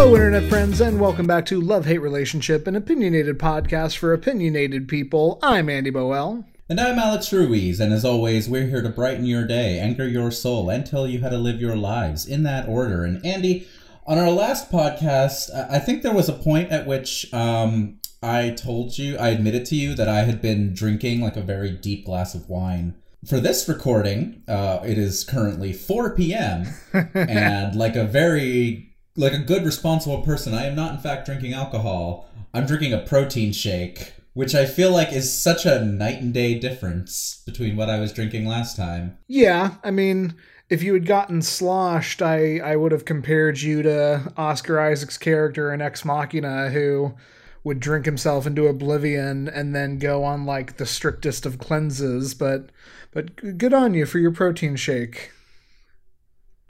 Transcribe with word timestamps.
Hello, 0.00 0.16
Internet 0.16 0.48
friends, 0.48 0.80
and 0.80 0.98
welcome 0.98 1.26
back 1.26 1.44
to 1.44 1.60
Love 1.60 1.84
Hate 1.84 1.98
Relationship, 1.98 2.66
an 2.66 2.74
opinionated 2.74 3.38
podcast 3.38 3.98
for 3.98 4.14
opinionated 4.14 4.88
people. 4.88 5.38
I'm 5.42 5.68
Andy 5.68 5.90
Boel. 5.90 6.46
And 6.70 6.80
I'm 6.80 6.98
Alex 6.98 7.30
Ruiz, 7.34 7.80
and 7.80 7.92
as 7.92 8.02
always, 8.02 8.48
we're 8.48 8.66
here 8.66 8.80
to 8.80 8.88
brighten 8.88 9.26
your 9.26 9.46
day, 9.46 9.78
anchor 9.78 10.06
your 10.06 10.30
soul, 10.30 10.70
and 10.70 10.86
tell 10.86 11.06
you 11.06 11.20
how 11.20 11.28
to 11.28 11.36
live 11.36 11.60
your 11.60 11.76
lives 11.76 12.26
in 12.26 12.44
that 12.44 12.66
order. 12.66 13.04
And 13.04 13.24
Andy, 13.26 13.68
on 14.06 14.16
our 14.16 14.30
last 14.30 14.72
podcast, 14.72 15.50
I 15.70 15.78
think 15.78 16.02
there 16.02 16.14
was 16.14 16.30
a 16.30 16.32
point 16.32 16.70
at 16.70 16.86
which 16.86 17.30
um, 17.34 17.98
I 18.22 18.52
told 18.52 18.96
you, 18.96 19.18
I 19.18 19.28
admitted 19.28 19.66
to 19.66 19.76
you 19.76 19.94
that 19.96 20.08
I 20.08 20.22
had 20.22 20.40
been 20.40 20.72
drinking 20.72 21.20
like 21.20 21.36
a 21.36 21.42
very 21.42 21.72
deep 21.72 22.06
glass 22.06 22.34
of 22.34 22.48
wine. 22.48 22.94
For 23.26 23.38
this 23.38 23.68
recording, 23.68 24.44
uh, 24.48 24.80
it 24.82 24.96
is 24.96 25.24
currently 25.24 25.74
4 25.74 26.16
p.m. 26.16 26.68
and 27.14 27.76
like 27.76 27.96
a 27.96 28.04
very 28.04 28.89
like 29.16 29.32
a 29.32 29.38
good 29.38 29.64
responsible 29.64 30.22
person, 30.22 30.54
I 30.54 30.66
am 30.66 30.74
not 30.74 30.92
in 30.92 30.98
fact 30.98 31.26
drinking 31.26 31.52
alcohol. 31.52 32.28
I'm 32.52 32.66
drinking 32.66 32.92
a 32.92 32.98
protein 32.98 33.52
shake, 33.52 34.14
which 34.34 34.54
I 34.54 34.66
feel 34.66 34.92
like 34.92 35.12
is 35.12 35.40
such 35.40 35.66
a 35.66 35.84
night 35.84 36.20
and 36.20 36.32
day 36.34 36.58
difference 36.58 37.42
between 37.46 37.76
what 37.76 37.90
I 37.90 38.00
was 38.00 38.12
drinking 38.12 38.46
last 38.46 38.76
time. 38.76 39.18
Yeah, 39.28 39.74
I 39.84 39.90
mean, 39.90 40.34
if 40.68 40.82
you 40.82 40.94
had 40.94 41.06
gotten 41.06 41.42
sloshed, 41.42 42.22
I 42.22 42.58
I 42.58 42.76
would 42.76 42.92
have 42.92 43.04
compared 43.04 43.60
you 43.60 43.82
to 43.82 44.32
Oscar 44.36 44.80
Isaac's 44.80 45.18
character 45.18 45.72
in 45.72 45.80
Ex 45.80 46.04
Machina, 46.04 46.70
who 46.70 47.14
would 47.62 47.80
drink 47.80 48.06
himself 48.06 48.46
into 48.46 48.68
oblivion 48.68 49.48
and 49.48 49.74
then 49.74 49.98
go 49.98 50.24
on 50.24 50.46
like 50.46 50.76
the 50.76 50.86
strictest 50.86 51.44
of 51.44 51.58
cleanses. 51.58 52.34
But 52.34 52.70
but 53.12 53.58
good 53.58 53.74
on 53.74 53.94
you 53.94 54.06
for 54.06 54.18
your 54.18 54.30
protein 54.30 54.76
shake. 54.76 55.32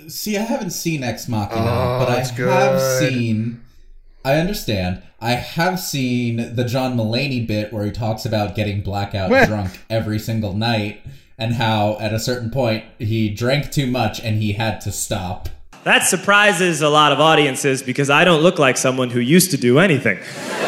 See, 0.08 0.36
I 0.36 0.42
haven't 0.42 0.70
seen 0.70 1.02
Ex 1.02 1.28
Machina, 1.28 1.60
Oh, 1.60 1.98
but 1.98 2.08
I 2.08 2.20
it's 2.20 2.30
have 2.30 2.80
seen. 2.80 3.62
I 4.24 4.34
understand. 4.34 5.02
I 5.20 5.32
have 5.32 5.78
seen 5.80 6.54
the 6.54 6.64
John 6.64 6.96
Mulaney 6.96 7.46
bit 7.46 7.72
where 7.72 7.84
he 7.84 7.90
talks 7.90 8.24
about 8.24 8.54
getting 8.54 8.80
blackout 8.82 9.30
drunk 9.48 9.80
every 9.88 10.18
single 10.18 10.54
night 10.54 11.00
and 11.38 11.54
how 11.54 11.96
at 12.00 12.12
a 12.12 12.18
certain 12.18 12.50
point 12.50 12.84
he 12.98 13.30
drank 13.30 13.70
too 13.70 13.86
much 13.86 14.20
and 14.20 14.36
he 14.42 14.52
had 14.52 14.80
to 14.82 14.92
stop. 14.92 15.48
That 15.84 16.00
surprises 16.04 16.82
a 16.82 16.90
lot 16.90 17.12
of 17.12 17.20
audiences 17.20 17.82
because 17.82 18.10
I 18.10 18.24
don't 18.24 18.42
look 18.42 18.58
like 18.58 18.76
someone 18.76 19.08
who 19.10 19.20
used 19.20 19.50
to 19.52 19.56
do 19.56 19.78
anything. 19.78 20.18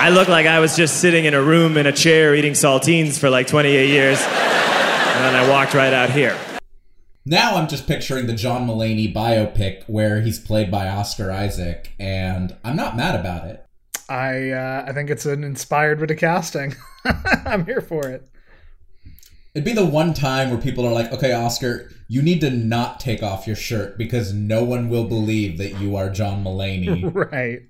I 0.00 0.10
look 0.10 0.28
like 0.28 0.46
I 0.46 0.58
was 0.60 0.76
just 0.76 1.00
sitting 1.00 1.24
in 1.24 1.34
a 1.34 1.42
room 1.42 1.76
in 1.76 1.86
a 1.86 1.92
chair 1.92 2.34
eating 2.34 2.52
saltines 2.52 3.18
for 3.18 3.30
like 3.30 3.46
28 3.48 3.88
years, 3.88 4.20
and 4.20 5.24
then 5.24 5.34
I 5.34 5.48
walked 5.48 5.74
right 5.74 5.92
out 5.92 6.10
here. 6.10 6.36
Now 7.28 7.56
I'm 7.56 7.68
just 7.68 7.86
picturing 7.86 8.26
the 8.26 8.32
John 8.32 8.66
Mulaney 8.66 9.12
biopic 9.14 9.84
where 9.86 10.22
he's 10.22 10.38
played 10.38 10.70
by 10.70 10.88
Oscar 10.88 11.30
Isaac, 11.30 11.92
and 12.00 12.56
I'm 12.64 12.74
not 12.74 12.96
mad 12.96 13.20
about 13.20 13.46
it. 13.46 13.66
I 14.08 14.50
uh, 14.50 14.86
I 14.88 14.94
think 14.94 15.10
it's 15.10 15.26
an 15.26 15.44
inspired 15.44 16.00
bit 16.00 16.10
of 16.10 16.16
casting. 16.16 16.74
I'm 17.04 17.66
here 17.66 17.82
for 17.82 18.08
it. 18.08 18.26
It'd 19.54 19.66
be 19.66 19.74
the 19.74 19.84
one 19.84 20.14
time 20.14 20.48
where 20.48 20.58
people 20.58 20.86
are 20.86 20.92
like, 20.92 21.12
okay, 21.12 21.34
Oscar, 21.34 21.90
you 22.08 22.22
need 22.22 22.40
to 22.40 22.50
not 22.50 22.98
take 22.98 23.22
off 23.22 23.46
your 23.46 23.56
shirt 23.56 23.98
because 23.98 24.32
no 24.32 24.64
one 24.64 24.88
will 24.88 25.04
believe 25.04 25.58
that 25.58 25.78
you 25.80 25.96
are 25.96 26.08
John 26.08 26.42
Mulaney, 26.42 27.12
Right. 27.30 27.60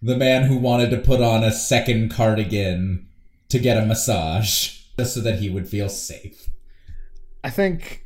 the 0.00 0.16
man 0.16 0.44
who 0.44 0.56
wanted 0.56 0.88
to 0.92 0.98
put 0.98 1.20
on 1.20 1.44
a 1.44 1.52
second 1.52 2.10
cardigan 2.10 3.06
to 3.50 3.58
get 3.58 3.76
a 3.76 3.84
massage 3.84 4.78
just 4.98 5.12
so 5.14 5.20
that 5.20 5.40
he 5.40 5.50
would 5.50 5.68
feel 5.68 5.90
safe. 5.90 6.48
I 7.44 7.50
think 7.50 8.01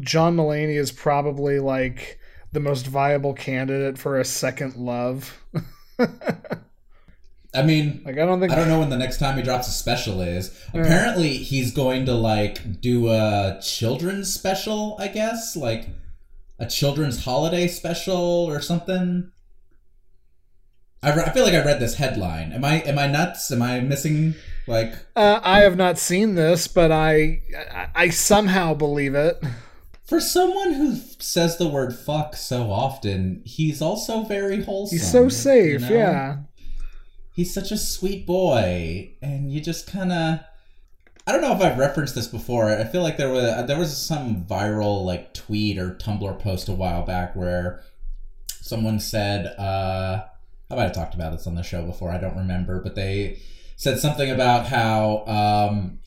John 0.00 0.36
Mulaney 0.36 0.78
is 0.78 0.92
probably 0.92 1.58
like 1.58 2.18
the 2.52 2.60
most 2.60 2.86
viable 2.86 3.34
candidate 3.34 3.98
for 3.98 4.18
a 4.18 4.24
second 4.24 4.76
love. 4.76 5.42
I 7.54 7.62
mean, 7.62 8.02
Like 8.04 8.18
I 8.18 8.26
don't 8.26 8.40
think 8.40 8.52
I 8.52 8.56
don't 8.56 8.68
know 8.68 8.80
when 8.80 8.90
the 8.90 8.96
next 8.96 9.18
time 9.18 9.36
he 9.36 9.42
drops 9.42 9.68
a 9.68 9.70
special 9.70 10.20
is. 10.20 10.50
Apparently, 10.70 11.36
he's 11.36 11.72
going 11.72 12.04
to 12.06 12.12
like 12.12 12.80
do 12.80 13.08
a 13.10 13.60
children's 13.62 14.32
special, 14.32 14.96
I 14.98 15.08
guess, 15.08 15.54
like 15.54 15.88
a 16.58 16.66
children's 16.66 17.24
holiday 17.24 17.68
special 17.68 18.18
or 18.18 18.60
something. 18.60 19.30
I, 21.02 21.14
re- 21.14 21.22
I 21.24 21.30
feel 21.32 21.44
like 21.44 21.54
I 21.54 21.64
read 21.64 21.80
this 21.80 21.94
headline. 21.96 22.52
Am 22.52 22.64
I 22.64 22.80
am 22.80 22.98
I 22.98 23.06
nuts? 23.06 23.52
Am 23.52 23.62
I 23.62 23.78
missing 23.80 24.34
like? 24.66 24.94
uh, 25.14 25.38
I 25.42 25.60
have 25.60 25.76
not 25.76 25.98
seen 25.98 26.34
this, 26.34 26.66
but 26.66 26.90
I, 26.90 27.42
I 27.72 27.88
I 27.94 28.08
somehow 28.08 28.74
believe 28.74 29.14
it. 29.14 29.40
For 30.14 30.20
someone 30.20 30.74
who 30.74 30.94
says 31.18 31.56
the 31.56 31.66
word 31.66 31.92
"fuck" 31.92 32.36
so 32.36 32.70
often, 32.70 33.42
he's 33.44 33.82
also 33.82 34.22
very 34.22 34.62
wholesome. 34.62 34.96
He's 34.96 35.10
so 35.10 35.28
safe, 35.28 35.80
you 35.80 35.88
know? 35.88 35.92
yeah. 35.96 36.36
he's 37.34 37.52
such 37.52 37.72
a 37.72 37.76
sweet 37.76 38.24
boy 38.24 39.10
and 39.20 39.52
you 39.52 39.60
just 39.60 39.88
kind 39.88 40.12
of 40.12 40.38
i 41.26 41.32
don't 41.32 41.40
know 41.40 41.52
if 41.52 41.60
i've 41.60 41.78
referenced 41.78 42.14
this 42.14 42.28
before 42.28 42.70
i 42.70 42.84
feel 42.84 43.02
like 43.02 43.16
there 43.16 43.28
was 43.28 43.66
there 43.66 43.76
was 43.76 43.96
some 43.96 44.44
viral 44.44 45.04
like 45.04 45.34
tweet 45.34 45.78
or 45.78 45.96
tumblr 45.96 46.38
post 46.38 46.68
a 46.68 46.72
while 46.72 47.04
back 47.04 47.34
where 47.34 47.82
someone 48.60 49.00
said 49.00 49.46
uh 49.58 50.24
i 50.70 50.76
might 50.76 50.84
have 50.84 50.94
talked 50.94 51.14
about 51.14 51.32
this 51.32 51.48
on 51.48 51.56
the 51.56 51.62
show 51.64 51.84
before 51.84 52.10
i 52.10 52.18
don't 52.18 52.36
remember 52.36 52.80
but 52.80 52.94
they 52.94 53.36
said 53.74 53.98
something 53.98 54.30
about 54.30 54.66
how 54.66 55.24
um 55.26 55.98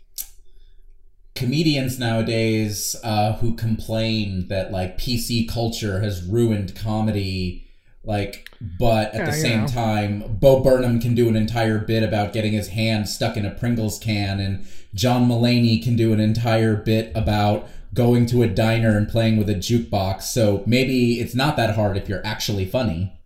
comedians 1.38 2.00
nowadays 2.00 2.96
uh, 3.04 3.34
who 3.34 3.56
complain 3.56 4.48
that 4.50 4.72
like 4.72 4.98
PC 4.98 5.48
culture 5.50 6.02
has 6.02 6.24
ruined 6.26 6.76
comedy, 6.76 7.68
like, 8.04 8.50
but 8.80 9.14
at 9.14 9.22
Yeah, 9.22 9.26
the 9.26 9.32
same 9.34 9.62
know. 9.62 9.68
time, 9.68 10.24
Bo 10.40 10.62
Burnham 10.62 11.00
can 11.00 11.14
do 11.14 11.30
an 11.30 11.36
entire 11.36 11.78
bit 11.78 12.04
about 12.04 12.34
getting 12.34 12.54
his 12.54 12.70
hand 12.70 13.08
stuck 13.08 13.38
in 13.38 13.46
a 13.46 13.52
Pringles 13.52 14.00
can, 14.00 14.40
and 14.40 14.66
John 14.94 15.28
Mulaney 15.28 15.82
can 15.84 15.96
do 15.96 16.12
an 16.12 16.20
entire 16.20 16.76
bit 16.76 17.12
about 17.16 17.70
going 17.94 18.26
to 18.28 18.44
a 18.44 18.48
diner 18.48 18.98
and 18.98 19.08
playing 19.08 19.38
with 19.38 19.50
a 19.50 19.56
jukebox. 19.56 20.24
So 20.24 20.64
maybe 20.66 21.20
it's 21.20 21.36
not 21.36 21.56
that 21.58 21.76
hard 21.76 21.98
if 21.98 22.10
you're 22.10 22.26
actually 22.26 22.66
funny. 22.66 23.17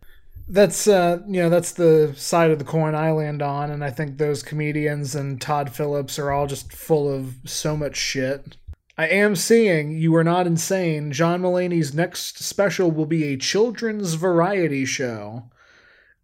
That's 0.47 0.87
uh 0.87 1.19
you 1.27 1.41
know 1.41 1.49
that's 1.49 1.71
the 1.71 2.13
side 2.17 2.51
of 2.51 2.59
the 2.59 2.65
coin 2.65 2.93
I 2.93 3.11
land 3.11 3.41
on, 3.41 3.71
and 3.71 3.83
I 3.83 3.89
think 3.89 4.17
those 4.17 4.43
comedians 4.43 5.15
and 5.15 5.39
Todd 5.41 5.73
Phillips 5.73 6.19
are 6.19 6.31
all 6.31 6.47
just 6.47 6.73
full 6.73 7.09
of 7.13 7.35
so 7.45 7.77
much 7.77 7.95
shit. 7.95 8.57
I 8.97 9.07
am 9.07 9.35
seeing 9.35 9.91
you 9.91 10.15
are 10.15 10.23
not 10.23 10.45
insane. 10.45 11.11
John 11.11 11.41
Mulaney's 11.41 11.93
next 11.93 12.43
special 12.43 12.91
will 12.91 13.05
be 13.05 13.23
a 13.23 13.37
children's 13.37 14.15
variety 14.15 14.85
show. 14.85 15.49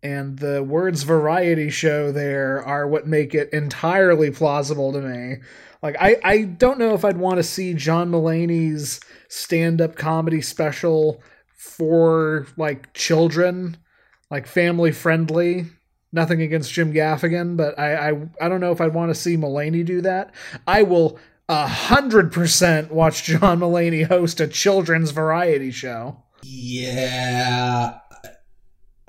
And 0.03 0.37
the 0.37 0.63
words 0.63 1.01
variety 1.03 1.69
show 1.71 2.11
there 2.11 2.63
are 2.63 2.87
what 2.87 3.07
make 3.07 3.33
it 3.33 3.51
entirely 3.51 4.29
plausible 4.29 4.93
to 4.93 5.01
me. 5.01 5.37
Like 5.81 5.95
I, 5.99 6.17
I 6.23 6.41
don't 6.43 6.77
know 6.77 6.93
if 6.93 7.03
I'd 7.03 7.17
want 7.17 7.37
to 7.37 7.43
see 7.43 7.73
John 7.73 8.11
Mulaney's 8.11 8.99
stand-up 9.27 9.95
comedy 9.95 10.41
special 10.41 11.21
for 11.55 12.45
like 12.57 12.93
children, 12.93 13.77
like 14.29 14.47
family 14.47 14.91
friendly. 14.91 15.65
Nothing 16.13 16.41
against 16.41 16.71
Jim 16.71 16.93
Gaffigan, 16.93 17.57
but 17.57 17.77
I, 17.77 18.11
I 18.11 18.29
I 18.39 18.49
don't 18.49 18.61
know 18.61 18.71
if 18.71 18.79
I'd 18.79 18.93
want 18.93 19.09
to 19.09 19.15
see 19.15 19.35
Mulaney 19.35 19.85
do 19.85 20.01
that. 20.01 20.33
I 20.65 20.83
will 20.83 21.19
a 21.49 21.67
hundred 21.67 22.31
percent 22.31 22.91
watch 22.91 23.23
John 23.23 23.59
Mulaney 23.59 24.07
host 24.07 24.39
a 24.39 24.47
children's 24.47 25.11
variety 25.11 25.71
show. 25.71 26.23
Yeah. 26.43 27.99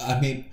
I 0.01 0.21
mean, 0.21 0.47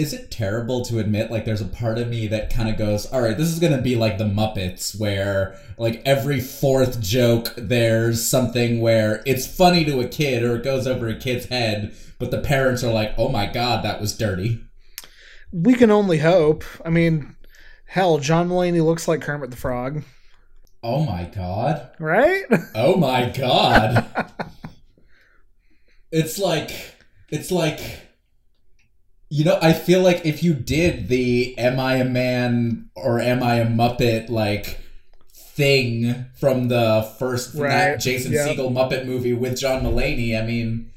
is 0.00 0.14
it 0.14 0.30
terrible 0.30 0.82
to 0.82 0.98
admit 0.98 1.30
like 1.30 1.44
there's 1.44 1.60
a 1.60 1.66
part 1.66 1.98
of 1.98 2.08
me 2.08 2.26
that 2.28 2.50
kind 2.50 2.70
of 2.70 2.78
goes, 2.78 3.04
all 3.06 3.20
right, 3.20 3.36
this 3.36 3.48
is 3.48 3.58
going 3.58 3.76
to 3.76 3.82
be 3.82 3.96
like 3.96 4.16
the 4.16 4.24
Muppets 4.24 4.98
where 4.98 5.56
like 5.76 6.00
every 6.06 6.40
fourth 6.40 7.00
joke 7.02 7.52
there's 7.56 8.24
something 8.24 8.80
where 8.80 9.22
it's 9.26 9.46
funny 9.46 9.84
to 9.84 10.00
a 10.00 10.08
kid 10.08 10.42
or 10.42 10.56
it 10.56 10.64
goes 10.64 10.86
over 10.86 11.06
a 11.08 11.14
kid's 11.14 11.46
head, 11.46 11.94
but 12.20 12.30
the 12.30 12.38
parents 12.40 12.84
are 12.84 12.92
like, 12.92 13.12
"Oh 13.18 13.28
my 13.28 13.46
god, 13.46 13.82
that 13.84 14.00
was 14.00 14.16
dirty." 14.16 14.60
We 15.52 15.74
can 15.74 15.90
only 15.90 16.18
hope. 16.18 16.62
I 16.84 16.90
mean, 16.90 17.34
hell, 17.86 18.18
John 18.18 18.48
Mulaney 18.48 18.84
looks 18.84 19.08
like 19.08 19.20
Kermit 19.22 19.50
the 19.50 19.56
Frog, 19.56 20.04
Oh 20.82 21.04
my 21.04 21.24
god. 21.24 21.90
right? 21.98 22.44
Oh 22.74 22.94
my 22.96 23.30
god. 23.36 24.06
it's 26.12 26.38
like 26.38 26.70
it's 27.30 27.50
like 27.50 27.80
you 29.32 29.44
know, 29.44 29.58
I 29.62 29.72
feel 29.72 30.02
like 30.02 30.26
if 30.26 30.42
you 30.42 30.54
did 30.54 31.08
the 31.08 31.56
am 31.56 31.78
I 31.78 31.96
a 31.96 32.04
man 32.04 32.90
or 32.96 33.20
am 33.20 33.42
I 33.42 33.56
a 33.56 33.66
muppet 33.66 34.28
like 34.28 34.78
thing 35.32 36.26
from 36.38 36.68
the 36.68 37.08
first 37.18 37.52
from 37.52 37.60
that 37.68 38.00
Jason 38.00 38.32
yep. 38.32 38.48
Segel 38.48 38.72
Muppet 38.72 39.06
movie 39.06 39.32
with 39.32 39.58
John 39.58 39.82
Mulaney, 39.82 40.40
I 40.40 40.44
mean 40.44 40.89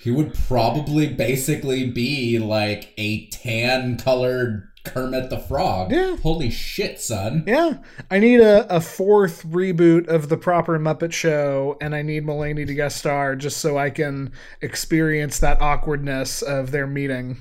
he 0.00 0.10
would 0.10 0.34
probably 0.34 1.06
basically 1.06 1.86
be 1.90 2.38
like 2.38 2.92
a 2.96 3.26
tan 3.26 3.98
colored 3.98 4.70
Kermit 4.84 5.28
the 5.28 5.38
Frog. 5.38 5.92
Yeah. 5.92 6.16
Holy 6.16 6.50
shit, 6.50 7.00
son. 7.00 7.44
Yeah, 7.46 7.78
I 8.10 8.18
need 8.18 8.40
a, 8.40 8.74
a 8.74 8.80
fourth 8.80 9.44
reboot 9.44 10.08
of 10.08 10.28
the 10.28 10.38
proper 10.38 10.78
Muppet 10.78 11.12
Show, 11.12 11.76
and 11.80 11.94
I 11.94 12.02
need 12.02 12.24
Mulaney 12.24 12.66
to 12.66 12.74
guest 12.74 12.96
star 12.96 13.36
just 13.36 13.58
so 13.58 13.76
I 13.76 13.90
can 13.90 14.32
experience 14.62 15.38
that 15.40 15.60
awkwardness 15.60 16.40
of 16.40 16.70
their 16.70 16.86
meeting. 16.86 17.36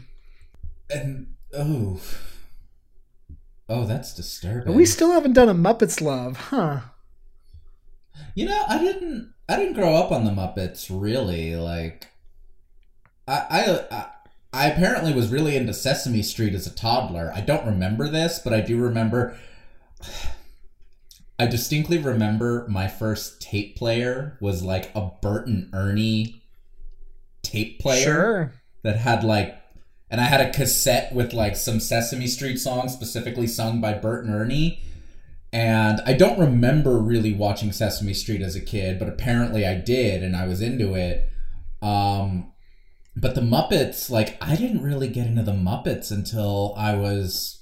And 0.90 1.36
oh, 1.54 2.02
oh, 3.70 3.86
that's 3.86 4.14
disturbing. 4.14 4.76
We 4.76 4.86
still 4.86 5.12
haven't 5.14 5.34
done 5.34 5.50
a 5.50 5.56
Muppets 5.56 6.02
Love, 6.02 6.36
huh? 6.36 6.82
You 8.36 8.48
know, 8.48 8.66
I 8.68 8.80
didn't. 8.80 9.34
I 9.48 9.56
didn't 9.56 9.74
grow 9.74 9.96
up 9.96 10.12
on 10.12 10.26
the 10.26 10.32
Muppets. 10.32 10.88
Really, 10.92 11.56
like, 11.56 12.08
I, 13.30 13.46
I, 13.50 13.86
I, 13.92 14.06
I 14.52 14.68
apparently 14.68 15.14
was 15.14 15.30
really 15.30 15.56
into 15.56 15.74
Sesame 15.74 16.24
Street 16.24 16.56
as 16.56 16.66
a 16.66 16.72
toddler. 16.72 17.32
I 17.36 17.42
don't 17.42 17.66
remember 17.66 18.10
this, 18.10 18.40
but 18.40 18.54
I 18.54 18.62
do 18.62 18.78
remember. 18.78 19.38
I 21.42 21.46
distinctly 21.46 21.98
remember 21.98 22.66
my 22.68 22.90
first 22.90 23.42
tape 23.42 23.78
player 23.78 24.38
was 24.42 24.62
like 24.62 24.92
a 24.94 25.12
Bert 25.22 25.48
and 25.48 25.70
Ernie 25.74 26.44
tape 27.44 27.80
player 27.80 28.04
Sure. 28.04 28.54
that 28.84 28.98
had 28.98 29.24
like 29.24 29.56
and 30.12 30.20
I 30.20 30.26
had 30.26 30.42
a 30.42 30.52
cassette 30.52 31.14
with 31.14 31.32
like 31.32 31.56
some 31.56 31.80
Sesame 31.80 32.28
Street 32.28 32.58
songs 32.58 32.92
specifically 32.94 33.48
sung 33.48 33.80
by 33.80 33.94
Bert 33.94 34.26
and 34.26 34.34
Ernie. 34.34 34.82
And 35.54 36.02
I 36.06 36.12
don't 36.14 36.40
remember 36.40 36.98
really 36.98 37.34
watching 37.34 37.72
Sesame 37.72 38.14
Street 38.14 38.42
as 38.42 38.58
a 38.58 38.62
kid, 38.62 39.00
but 39.00 39.08
apparently 39.08 39.66
I 39.66 39.76
did 39.76 40.24
and 40.24 40.36
I 40.36 40.46
was 40.46 40.62
into 40.62 40.96
it. 40.96 41.30
Um 41.82 42.52
but 43.20 43.36
the 43.36 43.42
Muppets, 43.42 44.10
like 44.10 44.38
I 44.42 44.56
didn't 44.56 44.84
really 44.84 45.08
get 45.08 45.28
into 45.28 45.44
the 45.44 45.52
Muppets 45.52 46.12
until 46.12 46.74
I 46.78 46.96
was 46.96 47.62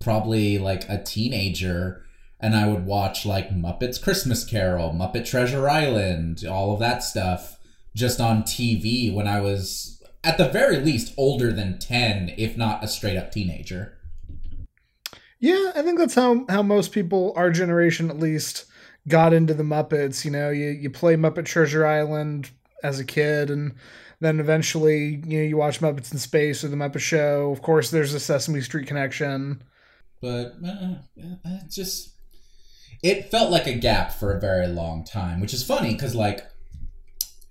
probably 0.00 0.58
like 0.58 0.88
a 0.88 1.02
teenager 1.02 2.04
and 2.40 2.54
I 2.54 2.68
would 2.68 2.84
watch 2.84 3.24
like 3.24 3.50
Muppets 3.50 4.02
Christmas 4.02 4.44
Carol, 4.44 4.90
Muppet 4.90 5.26
Treasure 5.26 5.68
Island, 5.68 6.44
all 6.48 6.74
of 6.74 6.80
that 6.80 7.02
stuff 7.02 7.58
just 7.94 8.20
on 8.20 8.42
TV 8.42 9.12
when 9.14 9.26
I 9.26 9.40
was 9.40 10.02
at 10.22 10.36
the 10.36 10.48
very 10.48 10.78
least 10.78 11.14
older 11.16 11.52
than 11.52 11.78
10, 11.78 12.34
if 12.36 12.56
not 12.56 12.82
a 12.84 12.88
straight 12.88 13.16
up 13.16 13.30
teenager. 13.30 13.96
Yeah, 15.38 15.72
I 15.74 15.82
think 15.82 15.98
that's 15.98 16.14
how 16.14 16.46
how 16.48 16.62
most 16.62 16.92
people, 16.92 17.32
our 17.36 17.50
generation 17.50 18.10
at 18.10 18.18
least, 18.18 18.64
got 19.08 19.32
into 19.32 19.54
the 19.54 19.62
Muppets. 19.62 20.24
You 20.24 20.30
know, 20.30 20.50
you 20.50 20.68
you 20.68 20.90
play 20.90 21.16
Muppet 21.16 21.44
Treasure 21.44 21.86
Island 21.86 22.50
as 22.82 22.98
a 22.98 23.04
kid, 23.04 23.50
and 23.50 23.74
then 24.20 24.40
eventually, 24.40 25.22
you 25.26 25.38
know, 25.38 25.44
you 25.44 25.56
watch 25.56 25.80
Muppets 25.80 26.12
in 26.12 26.18
Space 26.18 26.64
or 26.64 26.68
the 26.68 26.76
Muppet 26.76 27.00
Show. 27.00 27.50
Of 27.50 27.62
course, 27.62 27.90
there's 27.90 28.14
a 28.14 28.20
Sesame 28.20 28.60
Street 28.60 28.86
connection. 28.86 29.62
But 30.22 30.54
uh, 30.64 30.94
uh, 31.44 31.58
just 31.68 32.14
it 33.02 33.30
felt 33.30 33.50
like 33.50 33.66
a 33.66 33.74
gap 33.74 34.12
for 34.12 34.32
a 34.32 34.40
very 34.40 34.66
long 34.66 35.04
time, 35.04 35.40
which 35.40 35.52
is 35.52 35.62
funny 35.62 35.92
because 35.92 36.14
like 36.14 36.40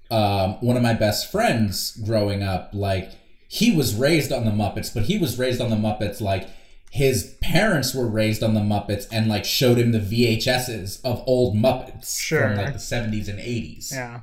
um, 0.10 0.54
one 0.62 0.78
of 0.78 0.84
my 0.84 0.94
best 0.94 1.32
friends 1.32 1.96
growing 2.06 2.44
up, 2.44 2.72
like 2.74 3.12
he 3.48 3.76
was 3.76 3.94
raised 3.96 4.32
on 4.32 4.46
the 4.46 4.52
Muppets, 4.52 4.94
but 4.94 5.04
he 5.04 5.18
was 5.18 5.38
raised 5.38 5.62
on 5.62 5.70
the 5.70 5.76
Muppets 5.76 6.22
like 6.22 6.50
his 6.92 7.36
parents 7.42 7.94
were 7.96 8.08
raised 8.08 8.44
on 8.44 8.54
the 8.54 8.60
Muppets 8.60 9.08
and 9.12 9.28
like 9.28 9.46
showed 9.46 9.78
him 9.80 9.92
the 9.92 10.00
VHSs 10.00 11.00
of 11.04 11.24
old 11.26 11.56
Muppets 11.56 12.20
Sure. 12.20 12.50
from 12.50 12.58
like 12.58 12.74
the 12.74 12.80
70s 12.80 13.28
and 13.28 13.40
80s. 13.40 13.92
Yeah. 13.92 14.22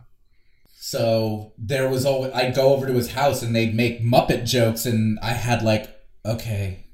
So 0.90 1.52
there 1.56 1.88
was 1.88 2.04
always 2.04 2.32
I'd 2.32 2.52
go 2.52 2.74
over 2.74 2.84
to 2.84 2.92
his 2.94 3.12
house 3.12 3.42
and 3.42 3.54
they'd 3.54 3.76
make 3.76 4.02
Muppet 4.02 4.44
jokes 4.44 4.86
and 4.86 5.20
I 5.22 5.34
had 5.34 5.62
like, 5.62 5.88
okay, 6.26 6.86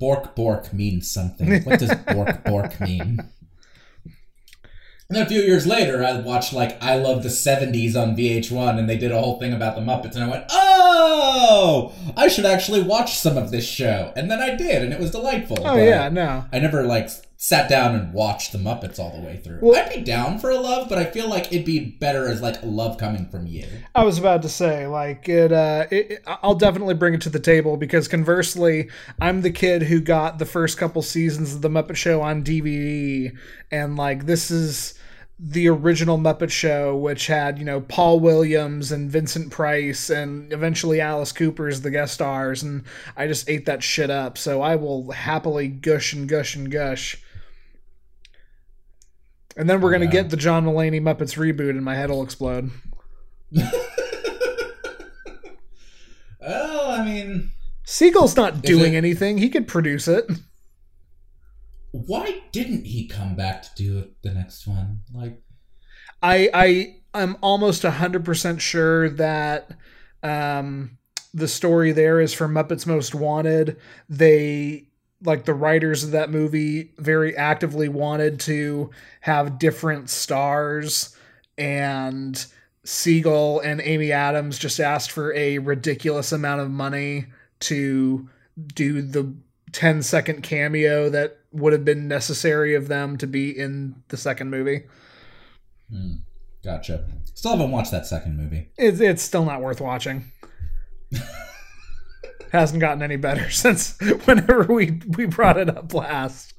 Bork 0.00 0.34
Bork 0.34 0.72
means 0.72 1.10
something. 1.10 1.62
What 1.62 1.78
does 1.78 1.94
Bork 2.14 2.42
Bork 2.44 2.80
mean? 2.80 3.18
And 5.10 5.10
then 5.10 5.26
a 5.26 5.28
few 5.28 5.42
years 5.42 5.66
later, 5.66 6.02
I 6.02 6.18
watched 6.20 6.54
like 6.54 6.82
I 6.82 6.96
Love 6.96 7.22
the 7.22 7.28
'70s 7.28 7.94
on 7.94 8.16
VH1, 8.16 8.78
and 8.78 8.88
they 8.88 8.96
did 8.96 9.12
a 9.12 9.20
whole 9.20 9.38
thing 9.38 9.52
about 9.52 9.76
the 9.76 9.82
Muppets, 9.82 10.14
and 10.14 10.24
I 10.24 10.28
went, 10.28 10.44
"Oh, 10.50 11.92
I 12.16 12.28
should 12.28 12.46
actually 12.46 12.82
watch 12.82 13.18
some 13.18 13.36
of 13.36 13.50
this 13.50 13.68
show." 13.68 14.10
And 14.16 14.30
then 14.30 14.40
I 14.40 14.54
did, 14.54 14.82
and 14.82 14.90
it 14.90 14.98
was 14.98 15.10
delightful. 15.10 15.58
Oh 15.60 15.74
but 15.74 15.82
yeah, 15.82 16.08
no. 16.08 16.46
I 16.50 16.60
never 16.60 16.84
like 16.84 17.10
sat 17.44 17.68
down 17.68 17.94
and 17.94 18.10
watched 18.14 18.52
the 18.52 18.58
Muppets 18.58 18.98
all 18.98 19.10
the 19.10 19.20
way 19.20 19.36
through. 19.36 19.58
Well- 19.60 19.78
I'd 19.78 19.94
be 19.94 20.00
down 20.00 20.38
for 20.38 20.48
a 20.48 20.56
love, 20.58 20.88
but 20.88 20.96
I 20.96 21.04
feel 21.04 21.28
like 21.28 21.52
it'd 21.52 21.66
be 21.66 21.78
better 21.78 22.26
as 22.26 22.40
like 22.40 22.62
a 22.62 22.66
love 22.66 22.96
coming 22.96 23.26
from 23.28 23.46
you. 23.46 23.66
I 23.94 24.02
was 24.02 24.18
about 24.18 24.40
to 24.42 24.48
say, 24.48 24.86
like 24.86 25.28
it, 25.28 25.52
uh, 25.52 25.84
it, 25.90 26.22
I'll 26.26 26.54
definitely 26.54 26.94
bring 26.94 27.12
it 27.12 27.20
to 27.20 27.28
the 27.28 27.38
table 27.38 27.76
because 27.76 28.08
conversely, 28.08 28.88
I'm 29.20 29.42
the 29.42 29.50
kid 29.50 29.82
who 29.82 30.00
got 30.00 30.38
the 30.38 30.46
first 30.46 30.78
couple 30.78 31.02
seasons 31.02 31.54
of 31.54 31.60
the 31.60 31.68
Muppet 31.68 31.96
Show 31.96 32.22
on 32.22 32.42
DVD, 32.42 33.36
and 33.70 33.94
like 33.94 34.24
this 34.24 34.50
is 34.50 34.94
the 35.38 35.68
original 35.68 36.16
Muppet 36.16 36.50
Show, 36.50 36.96
which 36.96 37.26
had 37.26 37.58
you 37.58 37.66
know 37.66 37.82
Paul 37.82 38.20
Williams 38.20 38.90
and 38.90 39.10
Vincent 39.10 39.50
Price 39.50 40.08
and 40.08 40.50
eventually 40.50 40.98
Alice 40.98 41.32
Cooper 41.32 41.68
as 41.68 41.82
the 41.82 41.90
guest 41.90 42.14
stars, 42.14 42.62
and 42.62 42.84
I 43.18 43.26
just 43.26 43.50
ate 43.50 43.66
that 43.66 43.82
shit 43.82 44.08
up. 44.08 44.38
So 44.38 44.62
I 44.62 44.76
will 44.76 45.10
happily 45.10 45.68
gush 45.68 46.14
and 46.14 46.26
gush 46.26 46.56
and 46.56 46.70
gush. 46.70 47.20
And 49.56 49.68
then 49.70 49.80
we're 49.80 49.92
gonna 49.92 50.06
Yeah. 50.06 50.10
get 50.10 50.30
the 50.30 50.36
John 50.36 50.64
Mulaney 50.64 51.00
Muppets 51.00 51.36
reboot, 51.36 51.70
and 51.70 51.84
my 51.84 51.94
head 51.94 52.10
will 52.10 52.22
explode. 52.22 52.70
Well, 56.40 56.90
I 56.90 57.04
mean, 57.04 57.50
Segel's 57.84 58.36
not 58.36 58.62
doing 58.62 58.94
it- 58.94 58.98
anything. 58.98 59.38
He 59.38 59.48
could 59.48 59.66
produce 59.66 60.08
it. 60.08 60.26
why 61.92 62.42
didn't 62.52 62.84
he 62.84 63.06
come 63.06 63.34
back 63.36 63.62
to 63.62 63.70
do 63.76 63.98
it 63.98 64.10
the 64.22 64.34
next 64.34 64.66
one? 64.66 65.00
Like, 65.12 65.40
I 66.22 66.50
I 66.52 66.96
I'm 67.14 67.36
almost 67.40 67.82
hundred 67.82 68.24
percent 68.24 68.60
sure 68.60 69.08
that 69.10 69.70
um, 70.22 70.98
the 71.32 71.48
story 71.48 71.92
there 71.92 72.20
is 72.20 72.34
for 72.34 72.48
Muppets 72.48 72.86
Most 72.86 73.14
Wanted. 73.14 73.76
They 74.08 74.88
like 75.24 75.44
the 75.44 75.54
writers 75.54 76.04
of 76.04 76.10
that 76.12 76.30
movie 76.30 76.90
very 76.98 77.36
actively 77.36 77.88
wanted 77.88 78.38
to 78.40 78.90
have 79.20 79.58
different 79.58 80.10
stars 80.10 81.16
and 81.56 82.46
Segel 82.84 83.64
and 83.64 83.80
Amy 83.80 84.12
Adams 84.12 84.58
just 84.58 84.78
asked 84.78 85.10
for 85.10 85.34
a 85.34 85.58
ridiculous 85.58 86.32
amount 86.32 86.60
of 86.60 86.70
money 86.70 87.26
to 87.60 88.28
do 88.74 89.00
the 89.00 89.34
10 89.72 90.02
second 90.02 90.42
cameo 90.42 91.08
that 91.08 91.38
would 91.52 91.72
have 91.72 91.84
been 91.84 92.06
necessary 92.06 92.74
of 92.74 92.88
them 92.88 93.16
to 93.16 93.26
be 93.26 93.56
in 93.56 93.94
the 94.08 94.16
second 94.16 94.50
movie. 94.50 94.82
hmm, 95.90 96.16
gotcha. 96.62 97.06
Still 97.34 97.52
haven't 97.52 97.70
watched 97.70 97.90
that 97.90 98.06
second 98.06 98.36
movie. 98.36 98.70
It's 98.76 99.00
it's 99.00 99.22
still 99.22 99.44
not 99.44 99.60
worth 99.60 99.80
watching. 99.80 100.30
Hasn't 102.54 102.78
gotten 102.78 103.02
any 103.02 103.16
better 103.16 103.50
since 103.50 103.98
whenever 104.26 104.62
we 104.72 105.00
we 105.16 105.26
brought 105.26 105.58
it 105.58 105.68
up 105.68 105.92
last. 105.92 106.54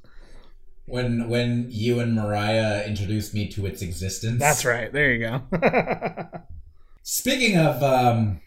When 0.84 1.30
when 1.30 1.68
you 1.70 2.00
and 2.00 2.14
Mariah 2.14 2.84
introduced 2.86 3.32
me 3.32 3.48
to 3.52 3.64
its 3.64 3.80
existence. 3.80 4.38
That's 4.38 4.66
right. 4.66 4.92
There 4.92 5.10
you 5.10 5.20
go. 5.20 5.40
Speaking 7.02 7.56
of, 7.56 7.82
um, 7.82 8.42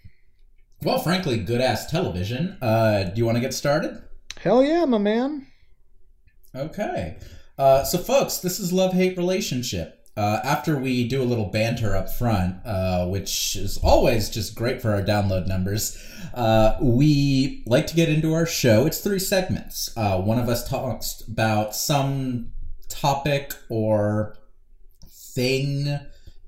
well, 0.84 1.00
frankly, 1.00 1.39
good 1.39 1.60
ass 1.60 1.89
television. 1.89 2.56
Uh, 2.62 3.06
do 3.06 3.13
you 3.18 3.25
want 3.25 3.38
to 3.38 3.41
get 3.41 3.56
started? 3.56 4.00
Hell 4.38 4.62
yeah, 4.63 4.86
my 4.86 5.00
man. 5.00 5.48
Okay. 6.53 7.18
Uh, 7.58 7.84
so, 7.84 7.98
folks, 7.98 8.38
this 8.38 8.60
is 8.60 8.72
Love 8.72 8.94
Hate 8.94 9.18
Relationship. 9.18 9.99
Uh, 10.20 10.42
after 10.44 10.78
we 10.78 11.08
do 11.08 11.22
a 11.22 11.24
little 11.24 11.46
banter 11.46 11.96
up 11.96 12.10
front, 12.10 12.58
uh, 12.66 13.08
which 13.08 13.56
is 13.56 13.78
always 13.78 14.30
just 14.30 14.54
great 14.54 14.82
for 14.82 14.92
our 14.92 15.02
download 15.02 15.48
numbers, 15.48 15.98
uh, 16.34 16.76
we 16.82 17.64
like 17.66 17.88
to 17.88 17.96
get 17.96 18.10
into 18.10 18.34
our 18.34 18.46
show. 18.46 18.86
It's 18.86 19.00
three 19.00 19.18
segments. 19.18 19.96
Uh, 19.96 20.20
one 20.20 20.38
of 20.38 20.50
us 20.50 20.68
talks 20.68 21.22
about 21.26 21.74
some 21.74 22.52
topic 22.90 23.54
or 23.70 24.36
thing 25.08 25.86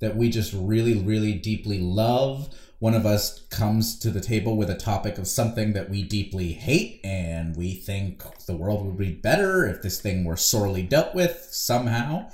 that 0.02 0.18
we 0.18 0.30
just 0.30 0.52
really, 0.54 0.96
really 0.96 1.36
deeply 1.36 1.80
love. 1.80 2.54
One 2.80 2.94
of 2.94 3.06
us 3.06 3.40
comes 3.52 3.98
to 4.00 4.10
the 4.10 4.20
table 4.20 4.58
with 4.58 4.70
a 4.70 4.76
topic 4.76 5.18
of 5.18 5.30
something 5.30 5.72
that 5.72 5.90
we 5.90 6.04
deeply 6.04 6.52
hate, 6.52 7.00
and 7.06 7.56
we 7.56 7.76
think 7.76 8.22
the 8.48 8.58
world 8.58 8.86
would 8.86 8.98
be 8.98 9.14
better 9.14 9.66
if 9.66 9.82
this 9.82 10.02
thing 10.02 10.26
were 10.26 10.36
sorely 10.36 10.84
dealt 10.84 11.16
with 11.16 11.48
somehow. 11.52 12.30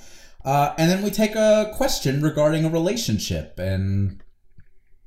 Uh, 0.48 0.74
and 0.78 0.90
then 0.90 1.02
we 1.02 1.10
take 1.10 1.34
a 1.34 1.70
question 1.74 2.22
regarding 2.22 2.64
a 2.64 2.70
relationship, 2.70 3.58
and 3.58 4.22